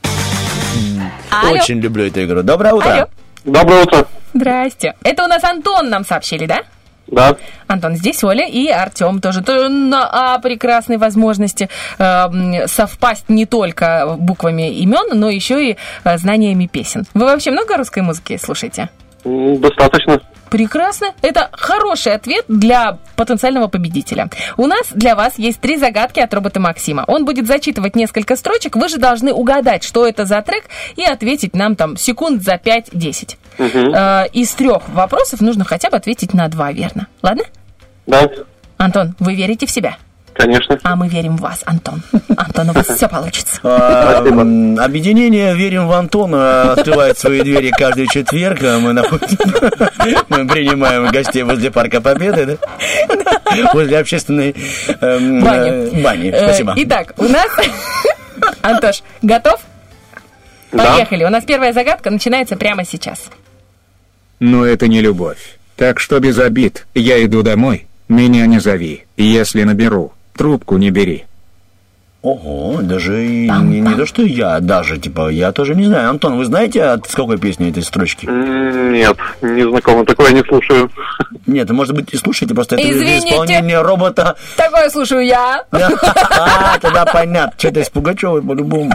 Очень 1.50 1.80
люблю 1.80 2.06
эту 2.06 2.24
игру. 2.24 2.42
Доброе 2.42 2.74
утро. 2.74 2.92
Алло. 2.92 3.06
Доброе 3.44 3.82
утро. 3.84 4.06
Здрасте. 4.34 4.94
Это 5.02 5.24
у 5.24 5.26
нас 5.26 5.42
Антон 5.42 5.88
нам 5.88 6.04
сообщили, 6.04 6.46
да? 6.46 6.60
Да. 7.06 7.36
Антон, 7.66 7.96
здесь 7.96 8.22
Оля 8.22 8.46
и 8.46 8.68
Артем 8.68 9.20
тоже. 9.20 9.42
То 9.42 9.68
на 9.68 10.34
а, 10.34 10.38
прекрасной 10.38 10.96
возможности 10.96 11.68
э, 11.98 12.66
совпасть 12.66 13.28
не 13.28 13.46
только 13.46 14.16
буквами 14.18 14.70
имен, 14.70 15.18
но 15.18 15.28
еще 15.28 15.70
и 15.70 15.76
э, 16.04 16.18
знаниями 16.18 16.66
песен. 16.66 17.06
Вы 17.14 17.24
вообще 17.24 17.50
много 17.50 17.76
русской 17.76 18.02
музыки 18.02 18.38
слушаете? 18.40 18.90
Достаточно. 19.24 20.20
Прекрасно. 20.50 21.14
Это 21.22 21.48
хороший 21.52 22.12
ответ 22.12 22.44
для 22.48 22.98
потенциального 23.14 23.68
победителя. 23.68 24.28
У 24.56 24.66
нас 24.66 24.88
для 24.92 25.14
вас 25.14 25.38
есть 25.38 25.60
три 25.60 25.76
загадки 25.76 26.18
от 26.18 26.34
робота 26.34 26.58
Максима. 26.58 27.04
Он 27.06 27.24
будет 27.24 27.46
зачитывать 27.46 27.94
несколько 27.94 28.34
строчек. 28.34 28.74
Вы 28.74 28.88
же 28.88 28.98
должны 28.98 29.32
угадать, 29.32 29.84
что 29.84 30.06
это 30.06 30.24
за 30.24 30.42
трек, 30.42 30.64
и 30.96 31.04
ответить 31.04 31.54
нам 31.54 31.76
там 31.76 31.96
секунд 31.96 32.42
за 32.42 32.54
5-10. 32.54 33.36
Э, 33.58 34.26
из 34.32 34.52
трех 34.52 34.88
вопросов 34.88 35.40
нужно 35.40 35.64
хотя 35.64 35.88
бы 35.88 35.96
ответить 35.96 36.34
на 36.34 36.48
два, 36.48 36.72
верно? 36.72 37.06
Ладно? 37.22 37.44
Да, 38.06 38.28
Антон, 38.76 39.14
вы 39.20 39.34
верите 39.36 39.66
в 39.66 39.70
себя? 39.70 39.98
Конечно. 40.40 40.78
А 40.82 40.96
мы 40.96 41.08
верим 41.08 41.36
в 41.36 41.40
вас, 41.40 41.60
Антон. 41.66 42.02
Антон, 42.36 42.70
у 42.70 42.72
вас 42.72 42.86
все 42.86 43.08
получится. 43.08 43.60
А, 43.62 44.18
Объединение 44.18 45.54
«Верим 45.54 45.86
в 45.88 45.92
Антона» 45.92 46.72
открывает 46.72 47.18
свои 47.18 47.42
двери 47.42 47.70
каждый 47.70 48.06
четверг. 48.08 48.60
Мы, 48.62 48.92
находим- 48.92 50.24
мы 50.28 50.46
принимаем 50.48 51.06
гостей 51.10 51.42
возле 51.42 51.70
Парка 51.70 52.00
Победы, 52.00 52.58
да? 52.58 53.70
Возле 53.72 53.98
общественной 53.98 54.54
эм, 55.00 55.42
Бани. 55.44 55.68
э, 55.98 56.02
бани. 56.02 56.28
Э, 56.30 56.44
Спасибо. 56.44 56.74
Итак, 56.76 57.14
у 57.18 57.24
нас... 57.24 57.48
Антош, 58.62 59.02
готов? 59.22 59.60
Да. 60.72 60.94
Поехали. 60.94 61.24
У 61.24 61.30
нас 61.30 61.44
первая 61.44 61.72
загадка 61.72 62.10
начинается 62.10 62.56
прямо 62.56 62.84
сейчас. 62.84 63.24
Но 64.38 64.64
это 64.64 64.86
не 64.88 65.00
любовь. 65.00 65.58
Так 65.76 65.98
что 66.00 66.18
без 66.20 66.38
обид, 66.38 66.86
я 66.94 67.22
иду 67.24 67.42
домой. 67.42 67.86
Меня 68.08 68.46
не 68.46 68.58
зови. 68.58 69.04
Если 69.16 69.62
наберу, 69.64 70.12
трубку 70.34 70.76
не 70.76 70.90
бери. 70.90 71.26
Ого, 72.22 72.80
даже 72.82 73.24
и 73.24 73.48
не, 73.48 73.80
не 73.80 73.94
то, 73.94 74.04
что 74.04 74.20
я, 74.20 74.60
даже, 74.60 74.98
типа, 74.98 75.30
я 75.30 75.52
тоже 75.52 75.74
не 75.74 75.84
знаю. 75.86 76.10
Антон, 76.10 76.36
вы 76.36 76.44
знаете, 76.44 76.82
от 76.82 77.08
с 77.08 77.14
какой 77.14 77.38
песни 77.38 77.70
этой 77.70 77.82
строчки? 77.82 78.26
Нет, 78.26 79.16
не 79.40 79.62
знакомо, 79.62 80.04
такое 80.04 80.32
не 80.32 80.42
слушаю. 80.42 80.90
Нет, 81.46 81.70
может 81.70 81.94
быть, 81.94 82.12
и 82.12 82.18
слушайте, 82.18 82.54
просто 82.54 82.76
это 82.76 82.90
Извините. 82.90 83.30
исполнение 83.30 83.80
робота. 83.80 84.36
Такое 84.56 84.90
слушаю 84.90 85.24
я. 85.24 85.64
А, 85.70 86.78
тогда 86.78 87.06
понятно. 87.06 87.54
Что-то 87.56 87.80
из 87.80 87.88
Пугачевой 87.88 88.42
по-любому. 88.42 88.92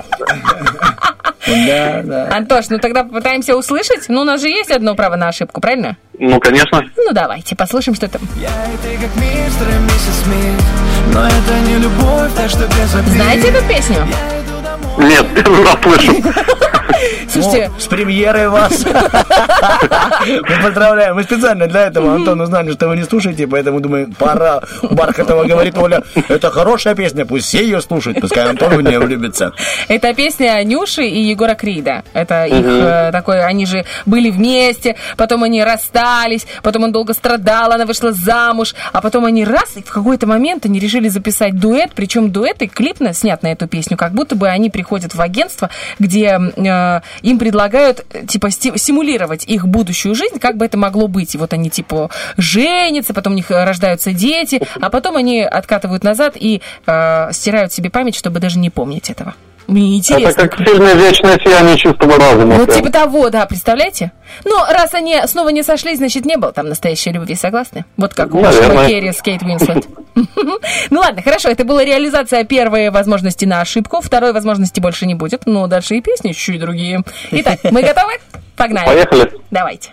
Да, 1.48 2.02
да. 2.04 2.30
Антош, 2.32 2.70
ну 2.70 2.78
тогда 2.78 3.04
попытаемся 3.04 3.56
услышать. 3.56 4.06
Ну, 4.08 4.22
у 4.22 4.24
нас 4.24 4.42
же 4.42 4.50
есть 4.50 4.72
одно 4.72 4.96
право 4.96 5.16
на 5.16 5.30
ошибку, 5.30 5.62
правильно? 5.62 5.98
Ну, 6.20 6.40
конечно. 6.40 6.84
Ну, 6.96 7.12
давайте, 7.12 7.56
послушаем, 7.56 7.96
что 7.96 8.08
там. 8.08 8.22
Я 8.40 8.50
и 8.50 8.78
ты 8.78 9.04
как 9.04 9.16
мистер 9.16 9.68
и 9.70 9.84
миссис 9.84 10.24
Смит 10.24 10.95
Но 11.14 11.28
это 11.28 11.60
не 11.68 11.76
любовь, 11.78 12.32
так 12.36 12.50
что 12.50 12.68
без 12.68 12.94
обид 12.96 13.14
Знаете 13.14 13.50
эту 13.50 13.64
песню? 13.66 14.08
Нет, 14.98 15.26
первый 15.36 15.64
раз 15.64 15.78
слышу. 15.84 16.14
Слушайте, 17.30 17.72
Ну, 17.74 17.80
с 17.80 17.88
премьерой 17.88 18.50
вас. 18.50 18.86
Мы 20.26 20.64
поздравляем. 20.64 21.16
Мы 21.16 21.24
специально 21.24 21.68
для 21.68 21.88
этого, 21.88 22.16
Антон, 22.16 22.42
узнали, 22.42 22.72
что 22.72 22.88
вы 22.88 22.98
не 22.98 23.04
слушаете, 23.04 23.48
поэтому 23.48 23.80
думаю, 23.80 24.12
пора. 24.18 24.62
Бархатова 24.84 25.46
говорит, 25.46 25.78
Оля, 25.78 26.04
это 26.30 26.52
хорошая 26.52 26.96
песня, 26.96 27.26
пусть 27.26 27.48
все 27.48 27.64
ее 27.64 27.82
слушают, 27.82 28.20
пускай 28.22 28.48
Антон 28.48 28.76
в 28.76 28.82
нее 28.82 29.00
влюбится. 29.00 29.52
это 29.88 30.14
песня 30.14 30.64
Нюши 30.64 31.06
и 31.06 31.22
Егора 31.24 31.56
Крида. 31.56 32.04
Это 32.14 32.46
их 32.46 32.66
э, 32.66 33.10
такой, 33.12 33.44
они 33.44 33.66
же 33.66 33.86
были 34.06 34.30
вместе, 34.30 34.96
потом 35.18 35.44
они 35.44 35.64
расстались, 35.64 36.46
потом 36.64 36.84
он 36.84 36.92
долго 36.92 37.14
страдал, 37.14 37.72
она 37.72 37.86
вышла 37.86 38.12
замуж, 38.12 38.76
а 38.94 39.02
потом 39.02 39.26
они 39.26 39.44
раз, 39.46 39.78
и 39.78 39.82
в 39.82 39.92
какой-то 39.92 40.28
момент 40.28 40.66
они 40.66 40.80
решили 40.80 41.10
записать 41.10 41.60
дуэт, 41.60 41.92
причем 41.96 42.32
дуэт 42.32 42.62
и 42.62 42.68
клип 42.68 42.96
снят 43.12 43.44
на 43.44 43.52
эту 43.52 43.68
песню, 43.68 43.98
как 43.98 44.14
будто 44.14 44.36
бы 44.36 44.48
они 44.48 44.70
приходят 44.70 45.14
в 45.14 45.22
агентство, 45.22 45.70
где 46.00 46.40
э, 46.56 46.95
им 47.22 47.40
предлагают, 47.40 48.06
э, 48.12 48.26
типа, 48.26 48.50
симулировать 48.52 49.46
их 49.46 49.68
будущую 49.68 50.16
жизнь, 50.16 50.40
как 50.40 50.58
бы 50.58 50.66
это 50.66 50.78
могло 50.78 51.08
быть. 51.08 51.36
И 51.36 51.38
вот 51.38 51.54
они, 51.54 51.70
типа, 51.70 52.10
женятся, 52.38 53.14
потом 53.14 53.34
у 53.34 53.36
них 53.36 53.52
э, 53.52 53.64
рождаются 53.64 54.12
дети, 54.12 54.62
а 54.80 54.90
потом 54.90 55.16
они 55.16 55.42
откатывают 55.42 56.04
назад 56.04 56.36
и 56.36 56.62
э, 56.86 57.30
стирают 57.32 57.74
себе 57.74 57.90
память, 57.90 58.16
чтобы 58.16 58.40
даже 58.40 58.60
не 58.60 58.70
помнить 58.70 59.10
этого. 59.10 59.36
Мне 59.68 59.98
интересно. 59.98 60.28
Это 60.28 60.50
как 60.50 60.60
в 60.60 60.64
фильме 60.64 60.94
«Вечное 60.94 61.40
сияние 61.40 61.78
чистого 61.78 62.18
разума». 62.18 62.66
Прям. 62.66 62.78
типа 62.78 62.92
того, 62.92 63.30
да, 63.30 63.46
представляете? 63.46 64.12
Но 64.44 64.66
раз 64.70 64.94
они 64.94 65.16
снова 65.26 65.50
не 65.50 65.64
сошлись, 65.64 65.98
значит, 65.98 66.26
не 66.26 66.38
было 66.38 66.52
там 66.52 66.70
настоящей 66.70 67.12
любви, 67.12 67.36
согласны? 67.36 67.86
Вот 67.98 68.14
как 68.14 68.34
у 68.34 68.42
Наверное. 68.42 68.88
Керри 68.88 69.12
с 69.12 69.22
Кейт 69.22 69.42
Уинслет. 69.42 69.88
Ну 70.90 71.00
ладно, 71.02 71.22
хорошо, 71.22 71.50
это 71.50 71.66
была 71.66 71.84
реализация 71.84 72.46
первой 72.46 72.90
возможности 72.90 73.44
на 73.44 73.60
ошибку, 73.62 74.00
второй 74.02 74.32
возможности 74.32 74.80
больше 74.80 75.06
не 75.06 75.14
будет, 75.14 75.46
но 75.46 75.68
дальше 75.68 75.96
и 75.96 76.02
песни 76.02 76.32
чуть 76.32 76.60
другие. 76.60 77.04
Итак, 77.32 77.60
мы 77.64 77.82
готовы? 77.82 78.14
Погнали. 78.56 78.86
Поехали. 78.86 79.32
Давайте. 79.52 79.92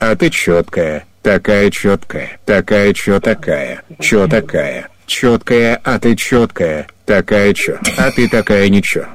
А 0.00 0.16
ты 0.16 0.30
четкая, 0.30 1.04
такая 1.22 1.70
четкая, 1.70 2.38
такая 2.44 2.92
чё 2.94 3.20
такая, 3.20 3.82
чё 4.00 4.26
такая, 4.26 4.88
четкая, 5.06 5.80
а 5.84 5.98
ты 5.98 6.16
четкая, 6.16 6.86
такая 7.08 7.54
чё, 7.54 7.78
а 7.96 8.10
ты 8.12 8.28
такая 8.28 8.68
ничего. 8.68 9.06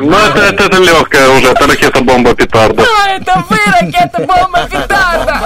Ну, 0.00 0.16
это, 0.16 0.38
это, 0.40 0.64
это 0.64 0.78
легкая 0.78 1.28
уже, 1.30 1.48
это 1.48 1.66
ракета-бомба 1.66 2.34
петарда. 2.34 2.82
А, 2.82 3.10
это 3.10 3.44
вы, 3.48 3.56
ракета, 3.66 4.18
бомба, 4.18 4.68
петарда! 4.68 5.40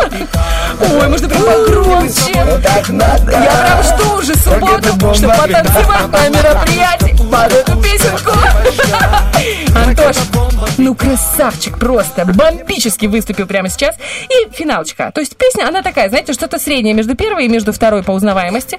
Ой, 0.80 1.08
можно 1.08 1.28
прям 1.28 1.42
погромче. 1.42 2.32
Я 2.32 2.44
прям 2.44 3.82
жду 3.82 4.18
уже 4.18 4.34
субботу, 4.34 5.14
чтобы 5.14 5.34
потанцевать 5.34 6.08
на 6.12 6.28
мероприятии 6.28 7.16
под 7.30 7.52
эту 7.52 7.76
песенку. 7.82 8.32
Антош, 9.74 10.16
ну 10.78 10.94
красавчик 10.94 11.78
просто, 11.78 12.24
бомбически 12.24 13.06
выступил 13.06 13.46
прямо 13.46 13.68
сейчас. 13.68 13.96
И 14.28 14.54
финалочка. 14.54 15.10
То 15.14 15.20
есть 15.20 15.36
песня, 15.36 15.68
она 15.68 15.82
такая, 15.82 16.08
знаете, 16.08 16.32
что-то 16.32 16.58
среднее 16.58 16.94
между 16.94 17.14
первой 17.14 17.46
и 17.46 17.48
между 17.48 17.72
второй 17.72 18.02
по 18.02 18.12
узнаваемости. 18.12 18.78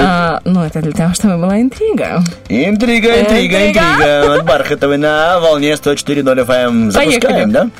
А, 0.00 0.40
ну, 0.44 0.64
это 0.64 0.80
для 0.80 0.92
того, 0.92 1.14
чтобы 1.14 1.38
была 1.38 1.60
интрига. 1.60 2.22
Интрига, 2.48 3.20
интрига, 3.20 3.68
Интрига. 3.68 3.80
интрига. 3.80 4.34
От 4.34 4.44
Бархатовой 4.82 4.98
на 4.98 5.38
волне 5.38 5.72
104.0 5.72 6.46
FM. 6.46 6.90
Запускаем, 6.90 7.50
да? 7.52 7.70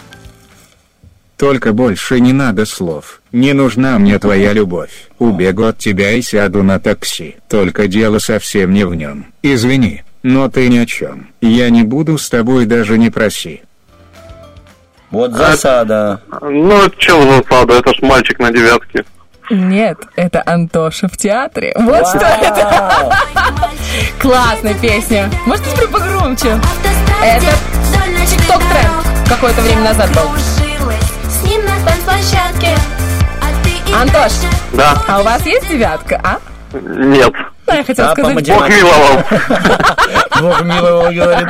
Только 1.36 1.72
больше 1.72 2.20
не 2.20 2.32
надо 2.32 2.64
слов. 2.64 3.20
Не 3.32 3.52
нужна 3.52 3.98
мне 3.98 4.18
твоя 4.18 4.52
любовь. 4.52 5.08
Убегу 5.18 5.64
от 5.64 5.78
тебя 5.78 6.12
и 6.12 6.22
сяду 6.22 6.62
на 6.62 6.78
такси. 6.78 7.36
Только 7.48 7.88
дело 7.88 8.18
совсем 8.20 8.72
не 8.72 8.84
в 8.86 8.94
нем. 8.94 9.26
Извини, 9.42 10.04
но 10.22 10.48
ты 10.48 10.68
ни 10.68 10.78
о 10.78 10.86
чем. 10.86 11.28
Я 11.40 11.70
не 11.70 11.82
буду 11.82 12.18
с 12.18 12.28
тобой 12.28 12.66
даже 12.66 12.96
не 12.98 13.10
проси. 13.10 13.62
Вот 15.10 15.32
засада. 15.32 16.20
Ну, 16.40 16.82
это 16.82 16.96
чел 16.96 17.20
засада, 17.22 17.74
это 17.74 17.92
ж 17.92 18.02
мальчик 18.02 18.38
на 18.38 18.52
девятке. 18.52 19.04
Нет, 19.52 19.98
это 20.16 20.42
Антоша 20.46 21.08
в 21.08 21.16
театре. 21.18 21.74
Вот 21.76 22.06
что 22.08 22.18
это. 22.18 23.14
Классная 24.18 24.72
песня. 24.74 25.30
Можете 25.44 25.70
теперь 25.72 25.88
погромче? 25.88 26.58
Это 27.22 27.46
тикток-тренд 28.26 28.90
какое-то 29.28 29.60
время 29.60 29.82
назад 29.82 30.08
был. 30.14 30.22
Танцплощадке. 31.84 32.76
Антош, 33.94 34.32
Да. 34.72 34.96
а 35.06 35.20
у 35.20 35.22
вас 35.22 35.44
есть 35.44 35.68
девятка, 35.68 36.18
а? 36.24 36.38
Нет. 36.74 37.32
Ну, 37.66 37.74
я 37.74 37.84
хотела 37.84 38.08
А, 38.08 38.12
сказать. 38.12 38.34
математике. 38.34 38.84
Бог 40.40 40.62
миловал, 40.62 41.12
говорит. 41.12 41.48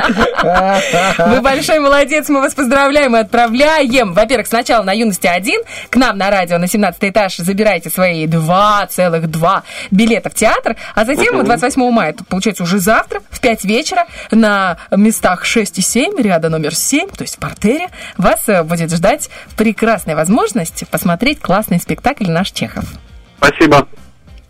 Вы 1.17 1.41
большой 1.41 1.79
молодец, 1.79 2.29
мы 2.29 2.41
вас 2.41 2.53
поздравляем 2.53 3.15
и 3.15 3.19
отправляем. 3.19 4.13
Во-первых, 4.13 4.47
сначала 4.47 4.83
на 4.83 4.93
юности 4.93 5.25
1 5.27 5.61
к 5.89 5.95
нам 5.95 6.17
на 6.17 6.29
радио 6.29 6.59
на 6.59 6.67
17 6.67 7.03
этаж 7.05 7.37
забирайте 7.37 7.89
свои 7.89 8.27
2,2 8.27 9.61
билета 9.89 10.29
в 10.29 10.35
театр, 10.35 10.75
а 10.93 11.05
затем 11.05 11.43
28 11.43 11.91
мая, 11.91 12.11
это 12.11 12.23
получается 12.23 12.63
уже 12.63 12.77
завтра, 12.79 13.21
в 13.31 13.39
5 13.39 13.65
вечера, 13.65 14.05
на 14.31 14.77
местах 14.91 15.45
6 15.45 15.79
и 15.79 15.81
7, 15.81 16.21
ряда 16.21 16.49
номер 16.49 16.75
7, 16.75 17.09
то 17.09 17.23
есть 17.23 17.37
в 17.37 17.39
портере, 17.39 17.89
вас 18.17 18.47
э, 18.47 18.63
будет 18.63 18.91
ждать 18.91 19.29
прекрасная 19.57 20.15
возможность 20.15 20.87
посмотреть 20.89 21.39
классный 21.39 21.79
спектакль 21.79 22.29
«Наш 22.29 22.51
Чехов». 22.51 22.85
Спасибо. 23.37 23.87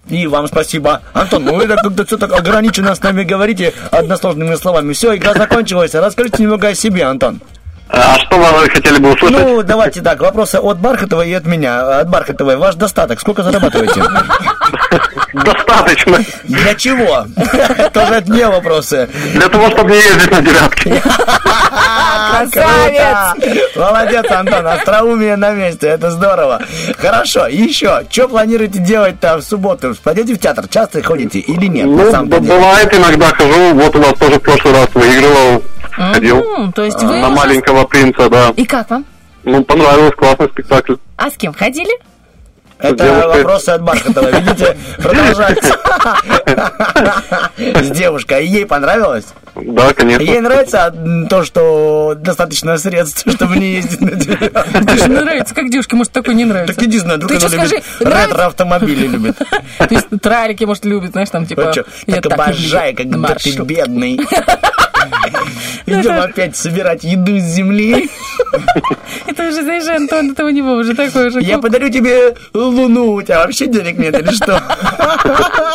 И 0.08 0.28
вам 0.28 0.48
спасибо. 0.48 1.02
Антон, 1.14 1.46
ну 1.46 1.56
вы 1.56 1.68
так 1.68 1.82
как-то 1.82 2.06
все 2.06 2.18
так 2.18 2.34
ограниченно 2.34 2.94
с 2.94 3.02
нами 3.02 3.24
говорите 3.24 3.74
односложными 3.92 4.56
словами. 4.56 4.94
Все, 4.94 5.16
игра 5.16 5.34
закончилась. 5.34 5.94
Расскажите 5.94 6.44
немного 6.44 6.68
о 6.70 6.76
себе, 6.76 7.04
Антон. 7.06 7.40
А 7.90 8.18
что 8.18 8.38
вы 8.38 8.70
хотели 8.70 8.98
бы 8.98 9.14
услышать? 9.14 9.38
Ну, 9.38 9.62
давайте 9.62 10.02
так, 10.02 10.20
вопросы 10.20 10.56
от 10.56 10.80
Бархатовой 10.80 11.30
и 11.30 11.34
от 11.34 11.46
меня. 11.46 12.00
От 12.00 12.10
Бархатовой, 12.10 12.58
ваш 12.58 12.76
достаток, 12.76 13.20
сколько 13.20 13.44
зарабатываете? 13.44 14.04
Достаточно. 15.34 16.20
Для 16.44 16.76
чего? 16.76 17.26
Тоже 17.94 18.16
от 18.16 18.28
меня 18.28 18.50
вопросы. 18.50 19.10
Для 19.34 19.50
того, 19.50 19.70
чтобы 19.72 19.92
не 19.92 19.98
ездить 19.98 20.32
на 20.32 20.42
девятке. 20.42 21.02
Круто! 22.52 23.34
Молодец, 23.76 24.26
Антон, 24.32 24.68
остроумие 24.68 25.36
на 25.36 25.52
месте, 25.52 25.88
это 25.88 26.12
здорово. 26.12 26.62
Хорошо, 26.98 27.48
еще, 27.48 28.04
что 28.10 28.28
планируете 28.28 28.80
делать-то 28.80 29.38
в 29.38 29.42
субботу? 29.42 29.96
Пойдете 30.04 30.36
в 30.36 30.40
театр, 30.40 30.68
часто 30.68 31.02
ходите 31.04 31.40
или 31.40 31.68
нет? 31.68 31.86
Ну, 31.86 32.26
бывает 32.26 32.94
иногда 32.94 33.28
хожу, 33.28 33.74
вот 33.74 33.96
у 33.96 34.00
вас 34.00 34.14
тоже 34.18 34.36
в 34.36 34.40
прошлый 34.40 34.74
раз 34.74 34.90
выигрывал, 34.94 35.64
ходил. 35.92 36.72
То 36.74 36.84
есть 36.84 37.02
вы 37.04 37.18
На 37.18 37.30
маленького 37.30 37.86
принца, 37.86 38.30
да. 38.30 38.54
И 38.56 38.66
как 38.66 38.90
вам? 38.90 39.06
Ну, 39.44 39.64
понравилось, 39.64 40.14
классный 40.16 40.48
спектакль. 40.50 40.96
А 41.18 41.30
с 41.30 41.34
кем 41.36 41.54
ходили? 41.54 41.94
Это 42.84 43.28
вопросы 43.30 43.70
от 43.70 43.82
Бархатова, 43.82 44.28
видите, 44.40 44.78
продолжается. 44.98 45.78
С 47.58 47.90
девушкой, 47.92 48.40
а 48.40 48.42
ей 48.42 48.66
понравилось? 48.66 49.26
Да, 49.56 49.94
конечно. 49.94 50.24
Ей 50.24 50.42
нравится 50.42 50.94
то, 51.30 51.44
что 51.44 52.16
достаточно 52.18 52.78
средств, 52.78 53.26
чтобы 53.36 53.56
не 53.58 53.76
ездить 53.76 54.02
на? 54.02 54.12
Ты 54.12 54.98
же 54.98 55.08
нравится, 55.08 55.56
как 55.56 55.70
девушке, 55.70 55.96
может, 55.96 56.12
такой 56.12 56.36
не 56.36 56.44
нравится. 56.44 56.76
Так 56.76 56.84
иди 56.84 57.00
знаю, 57.00 57.20
вдруг 57.20 57.42
она 57.42 57.64
любит 57.64 57.84
ретро-автомобили 58.00 59.08
любит. 59.08 59.38
То 59.38 59.88
есть 59.90 60.08
тралики, 60.22 60.66
может, 60.66 60.86
любит, 60.86 61.12
знаешь, 61.12 61.30
там, 61.30 61.46
типа... 61.46 61.72
Чё, 61.74 61.84
я 62.08 62.22
так 62.22 62.34
обожай, 62.34 62.92
люблю 62.92 63.12
когда 63.12 63.36
ты 63.36 63.62
бедный. 63.62 64.20
Идем 65.86 66.20
опять 66.20 66.56
собирать 66.56 67.04
еду 67.04 67.38
с 67.40 67.44
земли. 67.44 68.10
Это 69.28 69.48
уже, 69.48 69.64
знаешь, 69.64 69.88
Антон, 69.88 70.32
этого 70.32 70.50
не 70.50 70.62
было, 70.62 70.80
уже 70.80 70.96
такой 70.96 71.28
уже... 71.28 71.42
Я 71.42 71.60
подарю 71.60 71.90
тебе 71.90 72.36
луну, 72.54 73.14
у 73.14 73.22
тебя 73.22 73.40
вообще 73.40 73.68
денег 73.68 73.98
нет 73.98 74.20
или 74.20 74.32
что? 74.32 74.62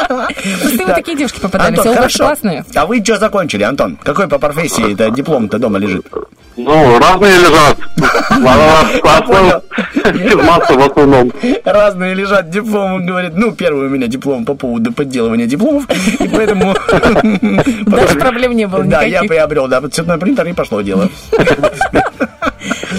Просто 0.08 0.82
ему 0.82 0.94
такие 0.94 1.16
девушки 1.16 1.40
попадались, 1.40 1.78
а 1.84 1.90
у 1.90 1.94
хорошо. 1.94 2.24
классные. 2.24 2.64
А 2.74 2.86
вы 2.86 3.02
что 3.02 3.18
закончили, 3.18 3.62
Антон? 3.62 3.96
Какой 4.02 4.28
по 4.28 4.38
профессии 4.38 4.94
это 4.94 5.10
диплом-то 5.10 5.58
дома 5.58 5.78
лежит? 5.78 6.06
Ну, 6.58 6.98
разные 6.98 7.38
лежат. 7.38 7.78
Физмасса 10.12 10.74
в 10.78 10.80
основном. 10.80 11.32
Разные 11.64 12.14
лежат 12.14 12.50
дипломы, 12.50 13.04
говорит. 13.04 13.32
Ну, 13.34 13.52
первый 13.52 13.86
у 13.86 13.90
меня 13.90 14.06
диплом 14.06 14.44
по 14.44 14.54
поводу 14.54 14.92
подделывания 14.92 15.46
дипломов, 15.46 15.84
и 16.20 16.28
поэтому... 16.28 16.74
Даже 17.86 18.18
проблем 18.18 18.56
не 18.56 18.66
было 18.66 18.84
Да, 18.84 19.02
я 19.02 19.08
никаких. 19.08 19.30
приобрел, 19.30 19.68
да, 19.68 19.80
цветной 19.88 20.18
принтер, 20.18 20.46
и 20.48 20.52
пошло 20.52 20.80
дело. 20.80 21.08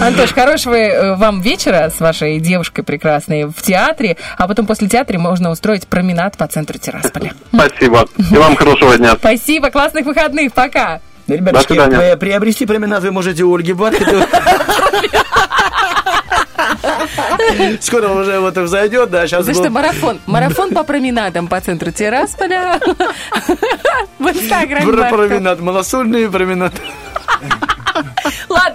Антош, 0.00 0.32
хорошего 0.32 0.74
э, 0.74 1.16
вам 1.16 1.42
вечера 1.42 1.90
с 1.94 2.00
вашей 2.00 2.40
девушкой 2.40 2.82
прекрасной 2.82 3.44
в 3.44 3.60
театре, 3.60 4.16
а 4.38 4.48
потом 4.48 4.66
после 4.66 4.88
театра 4.88 5.18
можно 5.18 5.50
устроить 5.50 5.86
променад 5.86 6.38
по 6.38 6.46
центру 6.46 6.78
Тирасполя. 6.78 7.34
Спасибо. 7.52 8.06
И 8.30 8.36
вам 8.36 8.56
хорошего 8.56 8.96
дня. 8.96 9.16
Спасибо, 9.18 9.70
классных 9.70 10.06
выходных, 10.06 10.52
пока! 10.54 11.00
Ребятушки, 11.36 12.16
приобрести 12.16 12.66
променад 12.66 13.02
вы 13.02 13.10
можете 13.10 13.44
у 13.44 13.54
Ольги 13.54 13.72
Бархатовой. 13.72 14.26
Скоро 17.80 18.08
уже 18.08 18.38
вот 18.40 18.56
взойдет, 18.56 19.10
да, 19.10 19.26
сейчас 19.26 19.44
За 19.44 19.54
что 19.54 19.70
марафон? 19.70 20.20
Марафон 20.26 20.72
по 20.72 20.84
променадам 20.84 21.48
по 21.48 21.60
центру 21.60 21.90
Тирасполя. 21.90 22.78
В 24.18 24.28
инстаграме. 24.28 25.10
Променад, 25.10 25.60
малосольный 25.60 26.30
променад. 26.30 26.72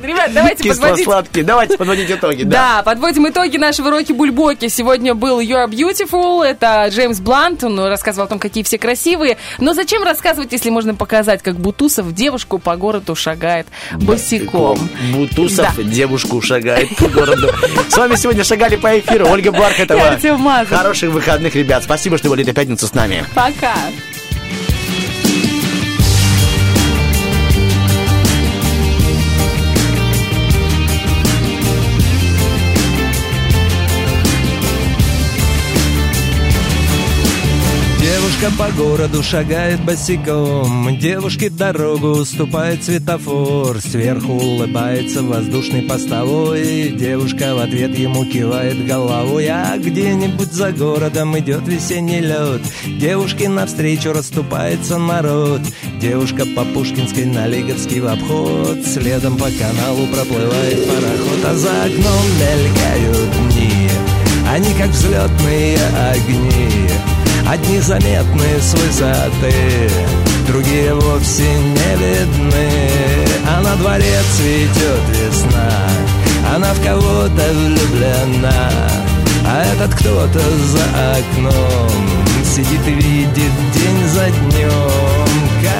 Ребят, 0.05 0.31
давайте 0.33 0.69
подводить 0.69 0.97
Кисло-сладкий. 0.99 1.43
Давайте 1.43 1.77
подводить 1.77 2.11
итоги, 2.11 2.43
да. 2.43 2.75
Да, 2.77 2.83
подводим 2.83 3.27
итоги 3.27 3.57
нашего 3.57 3.89
Роки 3.91 4.11
Бульбоки. 4.11 4.67
Сегодня 4.67 5.13
был 5.13 5.39
You're 5.39 5.67
Beautiful, 5.67 6.43
это 6.43 6.87
Джеймс 6.89 7.19
Блант, 7.19 7.63
он 7.63 7.79
рассказывал 7.79 8.25
о 8.25 8.29
том, 8.29 8.39
какие 8.39 8.63
все 8.63 8.77
красивые. 8.77 9.37
Но 9.59 9.73
зачем 9.73 10.03
рассказывать, 10.03 10.51
если 10.51 10.69
можно 10.69 10.95
показать, 10.95 11.41
как 11.41 11.55
Бутусов 11.57 12.13
девушку 12.13 12.59
по 12.59 12.75
городу 12.75 13.15
шагает 13.15 13.67
босиком? 13.93 14.77
Бутусов 15.13 15.75
Да. 15.75 15.83
девушку 15.83 16.41
шагает 16.41 16.95
по 16.95 17.07
городу. 17.07 17.51
С 17.89 17.97
вами 17.97 18.15
сегодня 18.15 18.43
шагали 18.43 18.75
по 18.75 18.99
эфиру 18.99 19.27
Ольга 19.29 19.51
Бархатова. 19.51 20.17
Хороших 20.69 21.11
выходных, 21.11 21.55
ребят. 21.55 21.83
Спасибо, 21.83 22.17
что 22.17 22.29
были 22.29 22.43
до 22.43 22.53
пятницы 22.53 22.87
с 22.87 22.93
нами. 22.93 23.25
Пока. 23.33 23.73
Девушка 38.45 38.63
по 38.63 38.71
городу 38.77 39.23
шагает 39.23 39.83
босиком. 39.83 40.99
Девушке 40.99 41.49
дорогу 41.49 42.09
уступает 42.09 42.83
светофор. 42.83 43.81
Сверху 43.81 44.33
улыбается 44.33 45.23
воздушный 45.23 45.81
постовой 45.81 46.89
Девушка 46.89 47.55
в 47.55 47.59
ответ 47.59 47.97
ему 47.97 48.23
кивает 48.23 48.85
головой. 48.85 49.47
А 49.47 49.75
где-нибудь 49.79 50.51
за 50.51 50.71
городом 50.71 51.37
идет 51.39 51.67
весенний 51.67 52.19
лед. 52.19 52.61
Девушке 52.85 53.49
навстречу 53.49 54.13
расступается 54.13 54.99
народ. 54.99 55.61
Девушка 55.99 56.45
по 56.55 56.65
Пушкинской 56.65 57.25
на 57.25 57.47
Лиговский 57.47 57.99
в 57.99 58.07
обход. 58.07 58.77
Следом 58.85 59.37
по 59.37 59.45
каналу 59.49 60.05
проплывает 60.07 60.87
пароход. 60.87 61.45
А 61.45 61.55
за 61.55 61.83
окном 61.85 62.25
мелькают 62.39 63.31
дни. 63.49 63.89
Они 64.47 64.71
как 64.75 64.89
взлетные 64.89 65.79
огни 66.11 67.14
Одни 67.47 67.79
заметны 67.79 68.59
с 68.59 68.73
высоты, 68.73 69.89
другие 70.47 70.93
вовсе 70.95 71.43
не 71.43 71.95
видны. 71.95 72.69
А 73.47 73.61
на 73.61 73.75
дворе 73.75 74.19
цветет 74.35 75.01
весна, 75.09 75.71
она 76.55 76.73
в 76.73 76.83
кого-то 76.83 77.53
влюблена. 77.53 78.71
А 79.47 79.63
этот 79.73 79.93
кто-то 79.95 80.39
за 80.39 80.83
окном 81.11 82.09
сидит 82.43 82.87
и 82.87 82.91
видит 82.91 83.51
день 83.73 84.07
за 84.07 84.29
днем. 84.31 85.14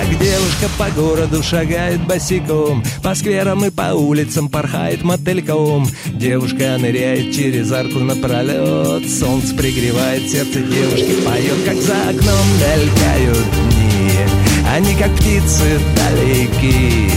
Как 0.06 0.20
девушка 0.20 0.70
по 0.78 0.90
городу 0.92 1.42
шагает 1.42 2.06
босиком, 2.06 2.84
по 3.02 3.16
скверам 3.16 3.66
и 3.66 3.72
по 3.72 3.96
улицам 3.96 4.50
порхает 4.50 5.02
мотыльком. 5.02 5.88
Девушка 6.06 6.78
ныряет 6.78 7.34
через 7.34 7.72
арку 7.72 7.98
напролет, 8.00 9.10
солнце 9.10 9.56
пригревает 9.56 10.30
сердце 10.30 10.60
девушки, 10.60 11.12
поет, 11.26 11.58
как 11.66 11.78
за 11.78 12.10
окном 12.10 12.48
мелькают 12.60 13.46
дни. 13.72 14.12
Они 14.76 14.94
как 14.94 15.12
птицы 15.16 15.80
далеки, 15.96 17.10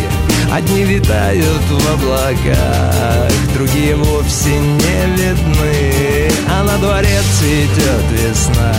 Одни 0.51 0.85
витают 0.85 1.45
в 1.45 1.93
облаках, 1.93 3.31
другие 3.55 3.97
вовсе 3.97 4.59
не 4.59 5.23
видны. 5.23 6.31
А 6.49 6.65
на 6.65 6.79
дворе 6.79 7.21
цветет 7.39 8.05
весна, 8.13 8.73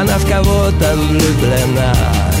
она 0.00 0.16
в 0.16 0.26
кого-то 0.26 0.96
влюблена. 0.96 2.37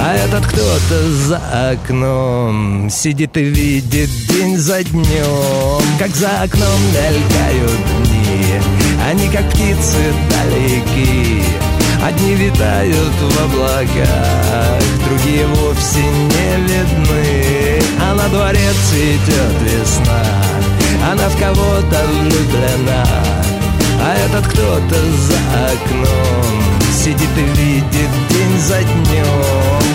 А 0.00 0.14
этот 0.14 0.46
кто-то 0.46 1.10
за 1.10 1.70
окном 1.72 2.88
Сидит 2.90 3.36
и 3.36 3.44
видит 3.44 4.08
день 4.28 4.56
за 4.56 4.84
днем. 4.84 5.82
Как 5.98 6.14
за 6.14 6.42
окном 6.42 6.80
мелькают 6.92 7.80
дни 8.04 8.44
Они 9.08 9.28
как 9.28 9.48
птицы 9.50 10.14
далеки. 10.30 11.42
Одни 12.04 12.34
витают 12.34 13.14
в 13.20 13.44
облаках 13.44 14.82
Другие 15.04 15.46
вовсе 15.46 16.00
не 16.00 16.62
видны. 16.62 17.82
А 18.00 18.14
на 18.14 18.28
дворе 18.28 18.70
цветет 18.88 19.62
весна 19.62 20.24
Она 21.10 21.28
в 21.28 21.36
кого-то 21.38 22.06
влюблена. 22.06 23.04
А 24.00 24.14
этот 24.26 24.46
кто-то 24.46 24.94
за 24.94 25.38
окном 25.72 26.78
Сидит 26.92 27.30
и 27.36 27.60
видит 27.60 28.10
день 28.30 28.58
за 28.60 28.82
днем 28.82 29.87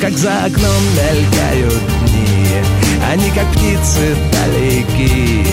Как 0.00 0.16
за 0.16 0.46
окном 0.46 0.82
мелькают 0.96 1.82
дни. 2.06 2.46
Они 3.12 3.30
как 3.32 3.46
птицы 3.52 4.16
далеки. 4.32 5.46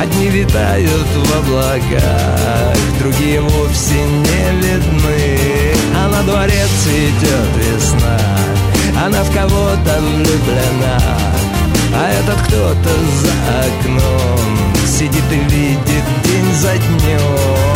Одни 0.00 0.28
витают 0.28 1.06
в 1.14 1.38
облаках 1.38 2.76
Другие 2.98 3.42
вовсе 3.42 3.94
не 3.94 4.60
видны. 4.62 5.38
А 5.94 6.08
на 6.08 6.22
дворе 6.22 6.64
цветет 6.82 7.50
весна 7.58 8.18
Она 9.04 9.22
в 9.22 9.34
кого-то 9.34 10.00
влюблена. 10.00 10.98
А 11.94 12.10
этот 12.18 12.40
кто-то 12.46 12.90
за 13.20 13.60
окном 13.66 14.40
Сидит 14.86 15.30
и 15.30 15.54
видит 15.54 16.04
день 16.24 16.54
за 16.54 16.78
днем 16.78 17.71